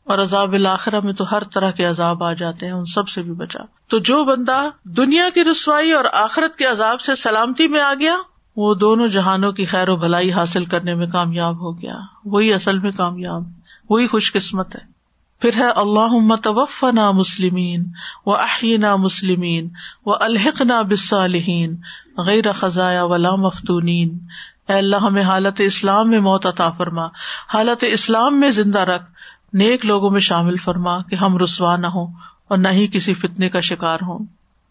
اور 0.04 0.20
عذاب 0.20 0.54
الآخرہ 0.54 1.00
میں 1.04 1.14
تو 1.14 1.32
ہر 1.32 1.44
طرح 1.44 1.72
کے 1.72 1.86
عذاب 1.86 2.24
آ 2.24 2.34
جاتے 2.34 2.66
ہیں، 2.66 2.74
ان 2.74 2.86
سب 2.86 3.10
سے 3.10 3.22
بھی 3.22 3.32
بچا۔ 3.32 3.60
تو 3.88 4.00
جو 4.00 4.24
بندہ 4.24 4.70
دنیا 4.84 5.30
کی 5.34 5.44
رسوائی 5.44 5.92
اور 5.92 6.06
آخرت 6.14 6.56
کے 6.56 6.66
عذاب 6.66 7.02
سے 7.02 7.16
سلامتی 7.16 7.68
میں 7.68 7.82
آ 7.82 7.94
گیا، 8.00 8.16
وہ 8.56 8.76
دونوں 8.76 9.08
جہانوں 9.08 9.52
کی 9.52 9.66
خیر 9.66 9.90
و 9.90 9.96
بھلائی 9.96 10.32
حاصل 10.32 10.66
کرنے 10.66 10.96
میں 10.96 11.08
کامیاب 11.08 11.60
ہو 11.60 11.82
گیا۔ 11.82 12.00
وہی 12.26 12.54
اصل 12.54 12.80
میں 12.80 12.92
کامیاب، 12.92 13.44
وہی 13.90 14.08
خوش 14.08 14.34
قسمت 14.34 14.76
ہے۔ 14.76 14.99
پھر 15.40 15.50
ہے 15.56 15.70
اللہ 15.70 16.08
متوف 16.08 16.84
نا 16.94 17.12
مسلمین 17.12 17.84
و 18.26 18.36
احینا 18.36 18.96
مسلمین 18.96 19.70
و 20.06 20.14
الحق 20.14 20.62
نا 20.62 20.82
بسالحین 20.82 21.76
غیر 22.18 22.52
خزایا 22.52 23.04
ولا 23.04 23.36
مفتونین۔ 23.36 24.18
اے 24.70 24.74
اللہ، 24.74 24.96
ہمیں 24.96 25.24
حالت 25.24 25.62
اسلام 25.66 26.10
میں 26.10 26.20
موت 26.20 26.46
عطا 26.46 26.70
فرما۔ 26.70 27.06
حالت 27.54 27.84
اسلام 27.88 28.40
میں 28.40 28.50
زندہ 28.50 28.80
رکھ۔ 28.80 29.04
نیک 29.54 29.86
لوگوں 29.86 30.12
میں 30.12 30.20
شامل 30.20 30.56
فرما 30.56 31.02
کہ 31.02 31.16
ہم 31.16 31.38
رسوا 31.38 31.78
نہ 31.78 31.88
ہوں 31.88 32.08
اور 32.48 32.58
نہ 32.58 32.68
ہی 32.68 32.88
کسی 32.88 33.14
فتنے 33.14 33.50
کا 33.50 33.60
شکار 33.60 33.98
ہوں۔ 34.02 34.20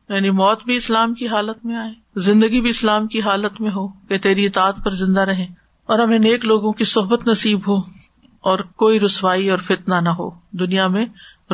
یعنی 0.09 0.31
موت 0.31 0.65
بھی 0.65 0.77
اسلام 0.77 1.15
کی 1.15 1.29
حالت 1.29 1.67
میں 1.67 1.77
آئے، 1.77 1.93
زندگی 2.17 2.61
بھی 2.61 2.71
اسلام 2.71 3.07
کی 3.07 3.21
حالت 3.21 3.61
میں 3.61 3.71
ہو 3.71 3.89
کہ 3.89 4.19
تیری 4.19 4.47
اطاعت 4.47 4.75
پر 4.85 4.91
زندہ 4.91 5.21
رہے 5.21 5.47
اور 5.87 5.99
ہمیں 5.99 6.19
نیک 6.19 6.45
لوگوں 6.45 6.73
کی 6.73 6.85
صحبت 6.85 7.29
نصیب 7.29 7.61
ہو۔ 7.69 7.98
اور 8.41 8.59
کوئی 8.59 9.01
رسوائی 9.01 9.51
اور 9.51 9.59
فتنا 9.59 10.01
نہ 10.01 10.09
ہو۔ 10.09 10.31
دنیا 10.51 10.89
میں 10.89 11.07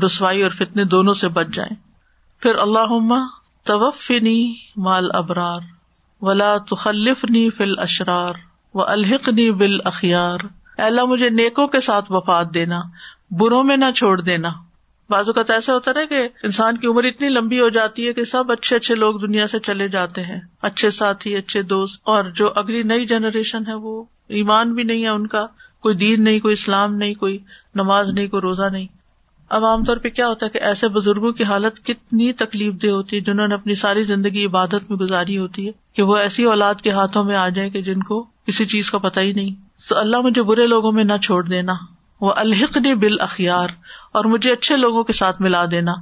رسوائی 0.04 0.42
اور 0.42 0.50
فتنے 0.50 0.84
دونوں 0.84 1.14
سے 1.14 1.28
بچ 1.28 1.46
جائیں۔ 1.48 1.76
پھر 2.42 2.54
اللہ 2.54 3.26
توفنی 3.64 4.54
مال 4.76 5.08
ابرار 5.14 5.60
ولا 6.20 6.56
تخلفنی 6.70 7.50
فل 7.50 7.78
اشرار 7.78 8.32
و 8.74 8.82
الحقنی 8.82 9.50
بال 9.50 9.78
اخیار 9.84 10.38
اللہ، 10.78 11.04
مجھے 11.04 11.30
نیکوں 11.30 11.66
کے 11.66 11.80
ساتھ 11.80 12.04
وفات 12.10 12.54
دینا، 12.54 12.80
بروں 13.30 13.64
میں 13.64 13.76
نہ 13.76 13.84
چھوڑ 13.94 14.20
دینا۔ 14.20 14.48
بازو 15.10 15.32
کا 15.32 15.42
ایسا 15.48 15.74
ہوتا 15.74 15.92
نا 15.92 16.04
کہ 16.04 16.28
انسان 16.42 16.76
کی 16.76 16.86
عمر 16.86 17.04
اتنی 17.04 17.28
لمبی 17.28 17.60
ہو 17.60 17.68
جاتی 17.68 18.08
ہے 18.08 18.12
کہ 18.12 18.24
سب 18.24 18.52
اچھے 18.52 18.76
اچھے 18.76 18.94
لوگ 18.94 19.14
دنیا 19.14 19.46
سے 19.46 19.58
چلے 19.58 19.88
جاتے 19.88 20.22
ہیں۔ 20.22 20.40
اچھے 20.62 20.90
ساتھی، 20.90 21.36
اچھے 21.36 21.62
دوست، 21.62 22.00
اور 22.04 22.30
جو 22.30 22.52
اگلی 22.56 22.82
نئی 22.82 23.06
جنریشن 23.06 23.66
ہے، 23.66 23.74
وہ 23.74 24.04
ایمان 24.28 24.74
بھی 24.74 24.82
نہیں 24.82 25.02
ہے 25.02 25.08
ان 25.08 25.26
کا۔ 25.26 25.46
کوئی 25.84 25.96
دین 25.96 26.24
نہیں، 26.24 26.40
کوئی 26.40 26.52
اسلام 26.52 26.94
نہیں، 26.94 27.14
کوئی 27.14 27.38
نماز 27.74 28.10
نہیں، 28.10 28.28
کوئی 28.28 28.40
روزہ 28.40 28.68
نہیں۔ 28.72 28.86
اب 29.48 29.64
عام 29.64 29.84
طور 29.84 29.96
پہ 29.96 30.08
کیا 30.08 30.28
ہوتا 30.28 30.46
ہے 30.46 30.50
کہ 30.50 30.58
ایسے 30.58 30.88
بزرگوں 30.88 31.32
کی 31.32 31.44
حالت 31.44 31.86
کتنی 31.86 32.32
تکلیف 32.32 32.82
دہ 32.82 32.86
ہوتی 32.86 33.16
ہے، 33.16 33.20
جنہوں 33.20 33.48
نے 33.48 33.54
اپنی 33.54 33.74
ساری 33.74 34.04
زندگی 34.04 34.46
عبادت 34.46 34.90
میں 34.90 34.96
گزاری 34.96 35.38
ہوتی 35.38 35.66
ہے، 35.66 35.72
کہ 35.92 36.02
وہ 36.02 36.16
ایسی 36.16 36.44
اولاد 36.44 36.74
کے 36.74 36.90
ہاتھوں 36.90 37.24
میں 37.24 37.36
آ 37.36 37.48
جائے 37.48 37.70
کہ 37.70 37.82
جن 37.82 38.02
کو 38.02 38.26
کسی 38.46 38.64
چیز 38.64 38.90
کا 38.90 38.98
پتا 38.98 39.20
ہی 39.20 39.32
نہیں۔ 39.32 39.54
تو 39.88 39.98
اللہ 39.98 40.16
مجھے 40.20 40.42
برے 40.42 40.66
لوگوں 40.66 40.92
میں 40.92 41.04
نہ 41.04 41.16
چھوڑ 41.22 41.44
دینا۔ 41.44 41.72
وہ 42.20 42.32
الحقنی 42.36 42.94
بال 42.94 43.20
اخیار 43.20 43.68
اور 44.12 44.24
مجھے 44.24 44.52
اچھے 44.52 44.76
لوگوں 44.76 45.02
کے 45.04 45.12
ساتھ 45.12 45.42
ملا 45.42 45.64
دینا۔ 45.70 45.92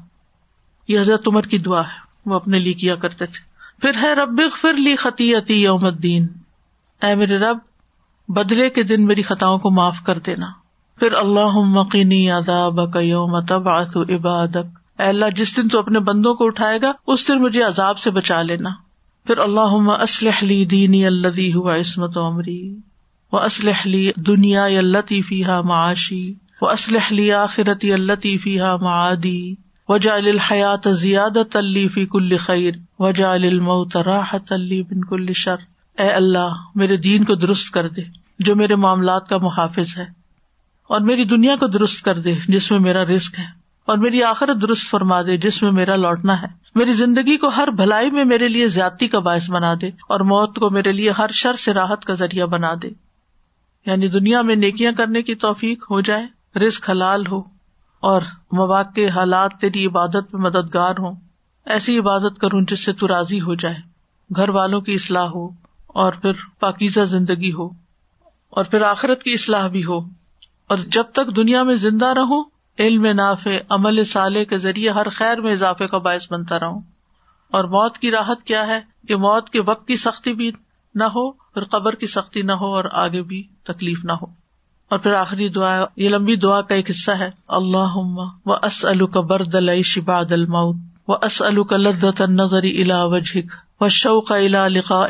یہ 0.88 1.00
حضرت 1.00 1.28
عمر 1.28 1.42
کی 1.42 1.58
دعا 1.58 1.80
ہے، 1.80 1.98
وہ 2.26 2.34
اپنے 2.34 2.58
لیے 2.58 2.72
کیا 2.72 2.94
کرتے 2.94 3.26
تھے۔ 3.26 3.52
پھر 3.80 4.02
ہے 4.02 4.14
رب 4.14 4.40
فر 4.60 4.74
لی 4.74 4.96
خطیتی 4.96 5.62
یوم 5.62 5.84
الدین۔ 5.84 6.26
اے 7.02 7.14
میرے 7.14 7.36
رب 7.36 7.58
بدلے 8.28 8.70
کے 8.70 8.82
دن 8.82 9.06
میری 9.06 9.22
خطاؤں 9.22 9.58
کو 9.58 9.70
معاف 9.70 10.02
کر 10.06 10.18
دینا۔ 10.18 10.46
پھر 10.98 11.12
اللہ 11.12 11.50
مقینی 11.54 12.30
اداب 12.30 12.96
یوم 12.96 13.40
تب 13.40 13.68
آسو 13.68 14.02
عبادک۔ 14.02 15.00
اے 15.00 15.06
اللہ، 15.06 15.24
جس 15.36 15.56
دن 15.56 15.68
تو 15.68 15.78
اپنے 15.78 15.98
بندوں 15.98 16.34
کو 16.34 16.46
اٹھائے 16.46 16.78
گا، 16.82 16.92
اس 17.06 17.28
دن 17.28 17.42
مجھے 17.42 17.62
عذاب 17.62 17.98
سے 17.98 18.10
بچا 18.10 18.42
لینا۔ 18.42 18.70
پھر 19.26 19.38
اللہ 19.38 19.90
اسلح 20.02 20.44
لی 20.44 20.64
دینی 20.64 21.06
اللہ 21.06 21.56
ہوا 21.56 21.76
عصمت 21.76 22.16
عمری۔ 22.16 22.76
وہ 23.32 23.40
اسلح 23.40 23.82
لی 23.84 24.10
دنیا 24.16 24.68
لطیفی 24.68 25.44
ہا 25.44 25.60
معاشی۔ 25.60 26.34
وہ 26.62 26.68
اسلح 26.68 27.08
لی 27.10 27.32
آخرتی 27.32 27.92
الطیفی 27.92 28.60
ہا 28.60 28.76
معادی۔ 28.76 29.54
وجا 29.88 30.14
الحیات 30.14 30.88
زیادت 30.90 31.56
فی 31.94 32.06
کل 32.06 32.36
خیر۔ 32.36 32.74
وجا 32.98 33.30
الموت 33.30 33.96
راحت 33.96 34.52
علی 34.52 34.82
بن 34.82 35.04
کل 35.04 35.32
شر۔ 35.32 35.71
اے 35.98 36.08
اللہ، 36.10 36.52
میرے 36.74 36.96
دین 36.96 37.24
کو 37.24 37.34
درست 37.34 37.70
کر 37.70 37.88
دے، 37.88 38.02
جو 38.38 38.54
میرے 38.56 38.74
معاملات 38.74 39.28
کا 39.28 39.36
محافظ 39.38 39.96
ہے، 39.98 40.04
اور 40.90 41.00
میری 41.00 41.24
دنیا 41.24 41.56
کو 41.56 41.66
درست 41.66 42.02
کر 42.04 42.20
دے، 42.20 42.34
جس 42.48 42.70
میں 42.70 42.78
میرا 42.78 43.04
رسک 43.04 43.38
ہے، 43.38 43.44
اور 43.88 43.98
میری 43.98 44.22
آخرت 44.22 44.60
درست 44.62 44.90
فرما 44.90 45.20
دے، 45.22 45.36
جس 45.36 45.62
میں 45.62 45.70
میرا 45.72 45.96
لوٹنا 45.96 46.40
ہے۔ 46.42 46.46
میری 46.74 46.92
زندگی 46.92 47.36
کو 47.36 47.48
ہر 47.48 47.70
بھلائی 47.70 48.10
میں 48.10 48.24
میرے 48.24 48.48
لیے 48.48 48.68
زیادتی 48.68 49.08
کا 49.08 49.18
باعث 49.18 49.50
بنا 49.50 49.74
دے، 49.80 49.88
اور 50.08 50.20
موت 50.26 50.58
کو 50.58 50.70
میرے 50.70 50.92
لیے 50.92 51.10
ہر 51.10 51.30
شر 51.32 51.56
سے 51.56 51.72
راحت 51.72 52.04
کا 52.04 52.12
ذریعہ 52.14 52.46
بنا 52.46 52.72
دے۔ 52.82 52.90
یعنی 53.86 54.08
دنیا 54.08 54.42
میں 54.42 54.56
نیکیاں 54.56 54.92
کرنے 54.92 55.22
کی 55.22 55.34
توفیق 55.34 55.90
ہو 55.90 56.00
جائے 56.00 56.58
رسک 56.58 56.90
حلال 56.90 57.26
ہو، 57.26 57.38
اور 58.02 58.22
مواقع 58.52 59.08
حالات 59.08 59.60
تیری 59.60 59.86
عبادت 59.86 60.34
میں 60.34 60.40
مددگار 60.40 60.94
ہوں۔ 60.98 61.14
ایسی 61.66 61.98
عبادت 61.98 62.38
کروں 62.40 62.60
جس 62.68 62.84
سے 62.84 62.92
تو 62.92 63.08
راضی 63.08 63.40
ہو 63.40 63.54
جائے، 63.54 63.74
گھر 64.30 64.48
والوں 64.48 64.80
کی 64.80 64.94
اصلاح 64.94 65.26
ہو 65.26 65.48
اور 65.92 66.12
پھر 66.12 66.32
پاکیزہ 66.60 67.00
زندگی 67.00 67.52
ہو 67.52 67.66
اور 68.50 68.64
پھر 68.64 68.82
آخرت 68.82 69.22
کی 69.22 69.32
اصلاح 69.32 69.68
بھی 69.68 69.84
ہو 69.84 69.98
اور 70.66 70.76
جب 70.76 71.02
تک 71.02 71.36
دنیا 71.36 71.62
میں 71.62 71.74
زندہ 71.74 72.06
رہوں، 72.06 72.44
علم 72.78 73.06
نافع، 73.06 73.50
عمل 73.68 74.04
سالے 74.04 74.44
کے 74.44 74.58
ذریعے 74.58 74.90
ہر 74.90 75.08
خیر 75.08 75.40
میں 75.40 75.52
اضافے 75.52 75.86
کا 75.86 75.98
باعث 75.98 76.32
بنتا 76.32 76.58
رہوں۔ 76.58 76.80
اور 77.50 77.64
موت 77.64 77.98
کی 77.98 78.10
راحت 78.10 78.42
کیا 78.44 78.66
ہے؟ 78.66 78.80
کہ 79.08 79.16
موت 79.16 79.50
کے 79.50 79.60
وقت 79.60 79.88
کی 79.88 79.96
سختی 79.96 80.34
بھی 80.34 80.52
نہ 80.94 81.04
ہو، 81.04 81.30
پھر 81.32 81.64
قبر 81.64 81.94
کی 81.94 82.06
سختی 82.06 82.42
نہ 82.42 82.52
ہو 82.52 82.74
اور 82.74 82.84
آگے 82.92 83.22
بھی 83.22 83.42
تکلیف 83.62 84.04
نہ 84.04 84.12
ہو۔ 84.12 84.26
اور 84.88 84.98
پھر 84.98 85.12
آخری 85.14 85.48
دعا، 85.48 85.84
یہ 85.96 86.08
لمبی 86.08 86.36
دعا 86.36 86.60
کا 86.60 86.74
ایک 86.74 86.90
حصہ 86.90 87.10
ہے۔ 87.10 87.30
اللہ 87.48 87.98
و 88.46 88.52
اس 88.52 88.86
کا 89.12 89.20
برد 89.20 89.56
شباد 89.84 90.32
الماؤ 90.32 90.72
و 91.08 91.12
اس 91.12 91.42
کا 91.70 91.76
لدت 91.76 92.20
نظری 92.20 92.82
الا 92.82 93.04
وجہک 93.04 93.46
و 93.80 93.88
شوق 93.88 94.32
الا 94.32 94.68
لقا 94.68 95.04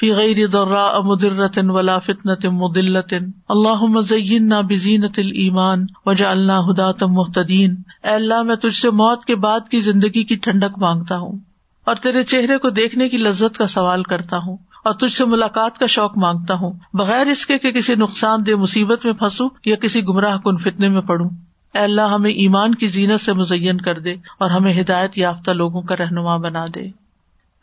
فی 0.00 0.12
غیر 0.12 0.46
درا 0.46 1.00
مدرت 1.00 1.58
ولا 1.62 1.98
فتنت 1.98 2.46
مدلت 2.46 3.14
اللہ 3.48 3.84
مزینہ 3.84 4.54
بزینت 4.68 5.18
المان 5.18 5.86
وجا 6.06 6.30
اللہ 6.30 6.70
ہدات 6.70 7.02
محتدین 7.02 7.74
اے 8.04 8.10
اللہ، 8.10 8.42
میں 8.42 8.56
تجھ 8.56 8.76
سے 8.76 8.90
موت 8.90 9.24
کے 9.24 9.36
بعد 9.36 9.68
کی 9.68 9.78
زندگی 9.78 10.24
کی 10.24 10.36
ٹھنڈک 10.36 10.78
مانگتا 10.78 11.18
ہوں 11.18 11.38
اور 11.84 11.94
تیرے 11.94 12.22
چہرے 12.22 12.58
کو 12.58 12.70
دیکھنے 12.70 13.08
کی 13.08 13.16
لذت 13.16 13.58
کا 13.58 13.66
سوال 13.66 14.02
کرتا 14.02 14.36
ہوں 14.36 14.56
اور 14.84 14.94
تجھ 14.94 15.12
سے 15.12 15.24
ملاقات 15.24 15.78
کا 15.78 15.86
شوق 15.86 16.18
مانگتا 16.18 16.54
ہوں۔ 16.54 16.72
بغیر 16.94 17.26
اس 17.26 17.46
کے 17.46 17.58
کہ 17.58 17.70
کسی 17.70 17.94
نقصان 17.94 18.46
دہ 18.46 18.54
مصیبت 18.54 19.04
میں 19.04 19.12
پھنسوں 19.12 19.48
یا 19.64 19.76
کسی 19.76 20.04
گمراہ 20.04 20.38
کن 20.38 20.56
فتنے 20.56 20.88
میں 20.88 21.00
پڑوں۔ 21.00 21.28
اے 21.74 21.78
اللہ، 21.78 22.02
ہمیں 22.02 22.30
ایمان 22.30 22.74
کی 22.74 22.86
زینت 22.86 23.20
سے 23.20 23.32
مزین 23.32 23.78
کر 23.78 23.98
دے 23.98 24.12
اور 24.12 24.50
ہمیں 24.50 24.80
ہدایت 24.80 25.18
یافتہ 25.18 25.50
لوگوں 25.50 25.82
کا 25.82 25.96
رہنما 25.96 26.36
بنا 26.36 26.66
دے۔ 26.74 26.88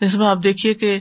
اس 0.01 0.15
میں 0.15 0.27
آپ 0.27 0.37
دیکھیے 0.43 0.73
کہ 0.73 0.99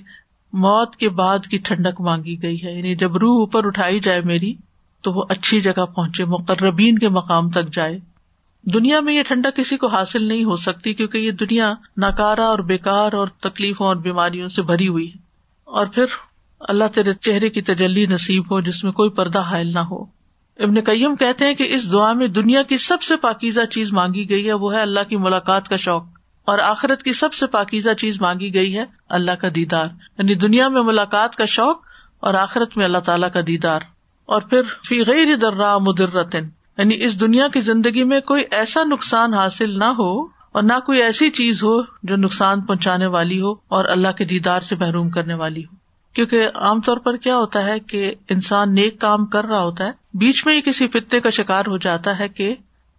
موت 0.53 0.96
کے 0.96 1.09
بعد 1.09 1.38
کی 1.38 1.59
ٹھنڈک 1.59 2.00
مانگی 2.00 2.42
گئی 2.42 2.64
ہے۔ 2.64 2.72
یعنی 2.78 2.96
جب 2.96 3.16
روح 3.16 3.40
اوپر 3.40 3.66
اٹھائی 3.66 4.00
جائے 4.00 4.20
میری، 4.20 4.55
تو 5.03 5.12
وہ 5.12 5.24
اچھی 5.28 5.61
جگہ 5.61 5.84
پہنچے، 5.86 6.24
مقربین 6.24 6.98
کے 6.98 7.09
مقام 7.09 7.50
تک 7.50 7.74
جائے۔ 7.74 7.98
دنیا 8.74 9.00
میں 9.00 9.14
یہ 9.14 9.22
ٹھنڈک 9.22 9.57
کسی 9.57 9.76
کو 9.76 9.86
حاصل 9.86 10.24
نہیں 10.24 10.44
ہو 10.44 10.57
سکتی 10.57 10.94
کیونکہ 10.94 11.18
یہ 11.18 11.30
دنیا 11.30 11.74
ناکارا 11.96 12.44
اور 12.44 12.59
بےکار 12.59 13.12
اور 13.12 13.26
تکلیفوں 13.26 13.86
اور 13.86 13.96
بیماریوں 13.96 14.48
سے 14.48 14.62
بھری 14.62 14.88
ہوئی 14.88 15.09
ہے۔ 15.09 15.18
اور 15.64 15.86
پھر 15.86 16.05
اللہ 16.61 16.84
تیرے 16.94 17.14
چہرے 17.14 17.50
کی 17.50 17.62
تجلی 17.62 18.07
نصیب 18.07 18.42
ہو، 18.50 18.61
جس 18.61 18.84
میں 18.84 18.92
کوئی 18.92 19.11
پردہ 19.11 19.38
حائل 19.38 19.70
نہ 19.74 19.78
ہو۔ 19.78 20.03
ابن 20.57 20.84
کئیم 20.84 21.16
کہتے 21.16 21.46
ہیں 21.46 21.55
کہ 21.55 21.74
اس 21.74 21.92
دعا 21.92 22.12
میں 22.12 22.26
دنیا 22.26 22.62
کی 22.62 22.76
سب 22.76 23.03
سے 23.03 23.16
پاکیزہ 23.16 23.61
چیز 23.70 23.92
مانگی 23.92 24.30
گئی 24.30 24.48
ہے، 24.48 24.53
وہ 24.53 24.74
ہے 24.74 24.82
اللہ 24.82 25.00
کی 25.09 25.16
ملاقات 25.16 25.68
کا 25.68 25.76
شوق۔ 25.76 26.05
اور 26.45 26.59
آخرت 26.59 27.03
کی 27.03 27.12
سب 27.12 27.32
سے 27.32 27.47
پاکیزہ 27.47 27.90
چیز 27.90 28.20
مانگی 28.20 28.55
گئی 28.55 28.78
ہے 28.78 28.84
اللہ 29.09 29.32
کا 29.32 29.49
دیدار 29.55 29.84
یعنی 30.18 30.34
دنیا 30.34 30.68
میں 30.68 30.82
ملاقات 30.82 31.36
کا 31.36 31.45
شوق 31.45 31.76
اور 32.20 32.34
آخرت 32.34 32.76
میں 32.76 32.84
اللہ 32.84 32.99
تعالیٰ 32.99 33.30
کا 33.32 33.40
دیدار۔ 33.47 33.80
اور 34.26 34.43
پھر 34.43 34.62
فی 34.88 35.01
غیر 35.01 35.36
درا 35.36 35.78
مدرتن 35.78 36.45
یعنی 36.78 37.05
اس 37.05 37.20
دنیا 37.20 37.49
کی 37.49 37.61
زندگی 37.61 38.05
میں 38.05 38.20
کوئی 38.20 38.45
ایسا 38.51 38.84
نقصان 38.84 39.34
حاصل 39.34 39.78
نہ 39.78 39.84
ہو 39.84 40.22
اور 40.24 40.62
نہ 40.62 40.72
کوئی 40.86 41.03
ایسی 41.03 41.30
چیز 41.30 41.64
ہو 41.64 41.82
جو 41.82 42.16
نقصان 42.16 42.61
پہنچانے 42.61 43.07
والی 43.07 43.40
ہو 43.40 43.51
اور 43.51 43.84
اللہ 43.84 44.12
کے 44.12 44.24
دیدار 44.24 44.61
سے 44.61 44.76
محروم 44.76 45.11
کرنے 45.11 45.34
والی 45.34 45.64
ہو۔ 45.64 45.76
کیونکہ 46.12 46.49
عام 46.55 46.80
طور 46.80 46.97
پر 46.97 47.16
کیا 47.16 47.36
ہوتا 47.36 47.64
ہے 47.64 47.80
کہ 47.80 48.14
انسان 48.28 48.74
نیک 48.74 49.01
کام 49.01 49.26
کر 49.26 49.45
رہا 49.45 49.62
ہوتا 49.62 49.84
ہے، 49.84 49.90
بیچ 50.14 50.47
میں 50.47 50.55
ہی 50.55 50.61
کسی 50.61 50.88
فطے 50.88 51.20
کا 51.20 51.30
شکار 51.30 51.62
ہو 51.66 51.78
جاتا 51.78 52.18
ہے 52.18 52.28
کہ 52.28 52.55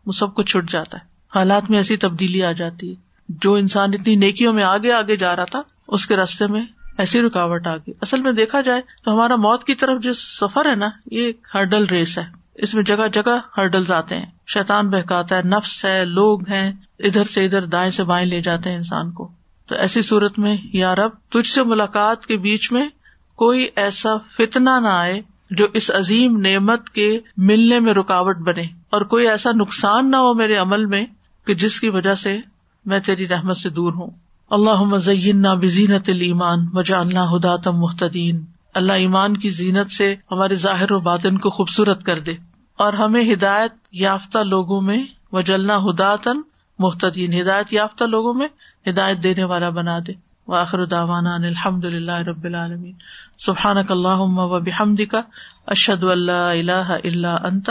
وہ 0.06 0.12
سب 0.12 0.36
کچھ 0.36 0.52
چھٹ 0.52 0.70
جاتا 0.70 0.98
ہے، 0.98 1.04
حالات 1.36 1.70
میں 1.70 1.80
ایسی 1.80 1.98
تبدیلی 1.98 2.44
آ 2.44 2.52
جاتی 2.52 2.89
ہے۔ 2.89 3.12
جو 3.30 3.53
انسان 3.53 3.89
اتنی 3.93 4.15
نیکیوں 4.15 4.53
میں 4.53 4.63
آگے 4.63 4.91
آگے 4.91 5.15
جا 5.15 5.36
رہا 5.36 5.45
تھا، 5.45 5.61
اس 5.88 6.07
کے 6.07 6.15
راستے 6.15 6.47
میں 6.47 6.65
ایسی 6.97 7.21
رکاوٹ 7.21 7.67
آ 7.67 7.76
گئی 7.76 7.93
اصل 8.01 8.21
میں 8.21 8.32
دیکھا 8.32 8.61
جائے 8.61 8.82
تو 9.05 9.13
ہمارا 9.13 9.36
موت 9.36 9.63
کی 9.63 9.76
طرف 9.76 10.01
جو 10.01 10.13
سفر 10.13 10.69
ہے 10.69 10.76
نا، 10.76 10.89
یہ 11.11 11.21
ایک 11.21 11.47
ہرڈل 11.53 11.86
ریس 11.86 12.17
ہے۔ 12.17 12.24
اس 12.55 12.74
میں 12.74 12.84
جگہ 12.84 13.07
جگہ 13.07 13.39
ہرڈل 13.57 13.84
آتے 13.91 14.17
ہیں۔ 14.17 14.26
شیتان 14.47 14.89
بہکاتا 14.89 15.38
ہے، 15.38 15.41
نفس 15.43 15.86
ہے، 15.86 16.05
لوگ 16.05 16.49
ہیں، 16.49 16.71
ادھر 16.99 17.24
سے 17.24 17.45
ادھر، 17.45 17.65
دائیں 17.65 17.91
سے 17.91 18.03
بائیں 18.03 18.26
لے 18.26 18.41
جاتے 18.41 18.69
ہیں 18.69 18.78
انسان 18.78 19.11
کو۔ 19.11 19.32
تو 19.67 19.76
ایسی 19.76 20.01
صورت 20.01 20.39
میں 20.39 20.57
یار 20.74 20.97
اب 20.97 21.09
تجھ 21.30 21.47
سے 21.47 21.63
ملاقات 21.63 22.26
کے 22.26 22.38
بیچ 22.38 22.71
میں 22.71 22.89
کوئی 23.36 23.67
ایسا 23.76 24.17
فتنا 24.17 24.80
نہ 24.80 24.88
آئے 24.88 25.21
جو 25.51 25.67
اس 25.74 25.91
عظیم 25.91 26.38
نعمت 26.38 26.89
کے 26.89 27.19
ملنے 27.38 27.80
میں 27.80 27.93
رکاوٹ 27.93 28.38
بنے۔ 28.38 28.61
اور 28.61 29.01
کوئی 29.01 29.28
ایسا 29.28 29.51
نقصان 29.51 30.11
نہ 30.11 30.15
ہو 30.15 30.34
میرے 30.34 30.55
عمل 30.55 30.86
میں 30.86 31.05
کہ 31.47 31.53
جس 31.53 31.80
کی 31.80 31.89
وجہ 31.89 32.15
سے 32.15 32.39
میں 32.86 33.00
تیری 33.00 33.28
رحمت 33.28 33.58
سے 33.58 33.70
دور 33.70 33.94
ہوں۔ 33.94 34.10
اللہ 34.50 34.82
مزین 34.82 35.42
بزینت 35.42 36.10
المان 36.10 36.60
وجا 36.74 37.00
اللہ 37.00 37.36
ہداتم 37.36 37.80
محتدین 37.80 38.46
اللہ 38.74 38.94
ایمان 38.94 39.38
کی 39.38 39.50
زینت 39.50 39.92
سے 39.92 40.16
ہمارے 40.32 40.56
ظاہر 40.56 40.92
و 40.92 41.00
بادن 41.00 41.38
کو 41.38 41.50
خوبصورت 41.50 42.04
کر 42.04 42.20
دے۔ 42.20 42.32
اور 42.78 42.94
ہمیں 42.94 43.34
ہدایت 43.34 43.72
یافتہ 43.92 44.38
لوگوں 44.38 44.82
میں 44.82 45.04
وجلنا 45.32 45.78
ہداتن 45.78 46.42
محتدین 46.80 47.42
ہدایت 47.42 47.74
یافتہ 47.74 48.04
لوگوں 48.04 48.34
میں 48.34 48.48
ہدایت 48.90 49.24
دینے 49.24 49.44
والا 49.44 49.70
بنا 49.70 50.00
دے۔ 50.08 50.14
واخر 50.48 50.86
داوانا 50.86 51.36
الحمد 51.36 51.86
للہ 51.86 52.18
رب 52.18 52.44
العالمین۔ 52.44 52.94
سبحان 53.38 53.78
اللہ 53.78 54.18
و 54.18 54.60
بحمد 54.60 55.02
کا 55.12 55.22
اشد 55.68 56.04
اللہ 56.04 56.32
اللہ 56.32 56.98
اللہ 57.04 57.28
انت 57.28 57.70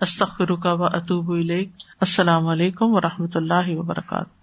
استخر 0.00 0.54
کا 0.54 0.72
و 0.72 0.84
اطوب 0.84 1.30
السلام 2.00 2.46
علیکم 2.46 2.86
و 2.88 3.00
رحمۃ 3.00 3.34
اللہ 3.34 3.68
وبرکاتہ۔ 3.68 4.37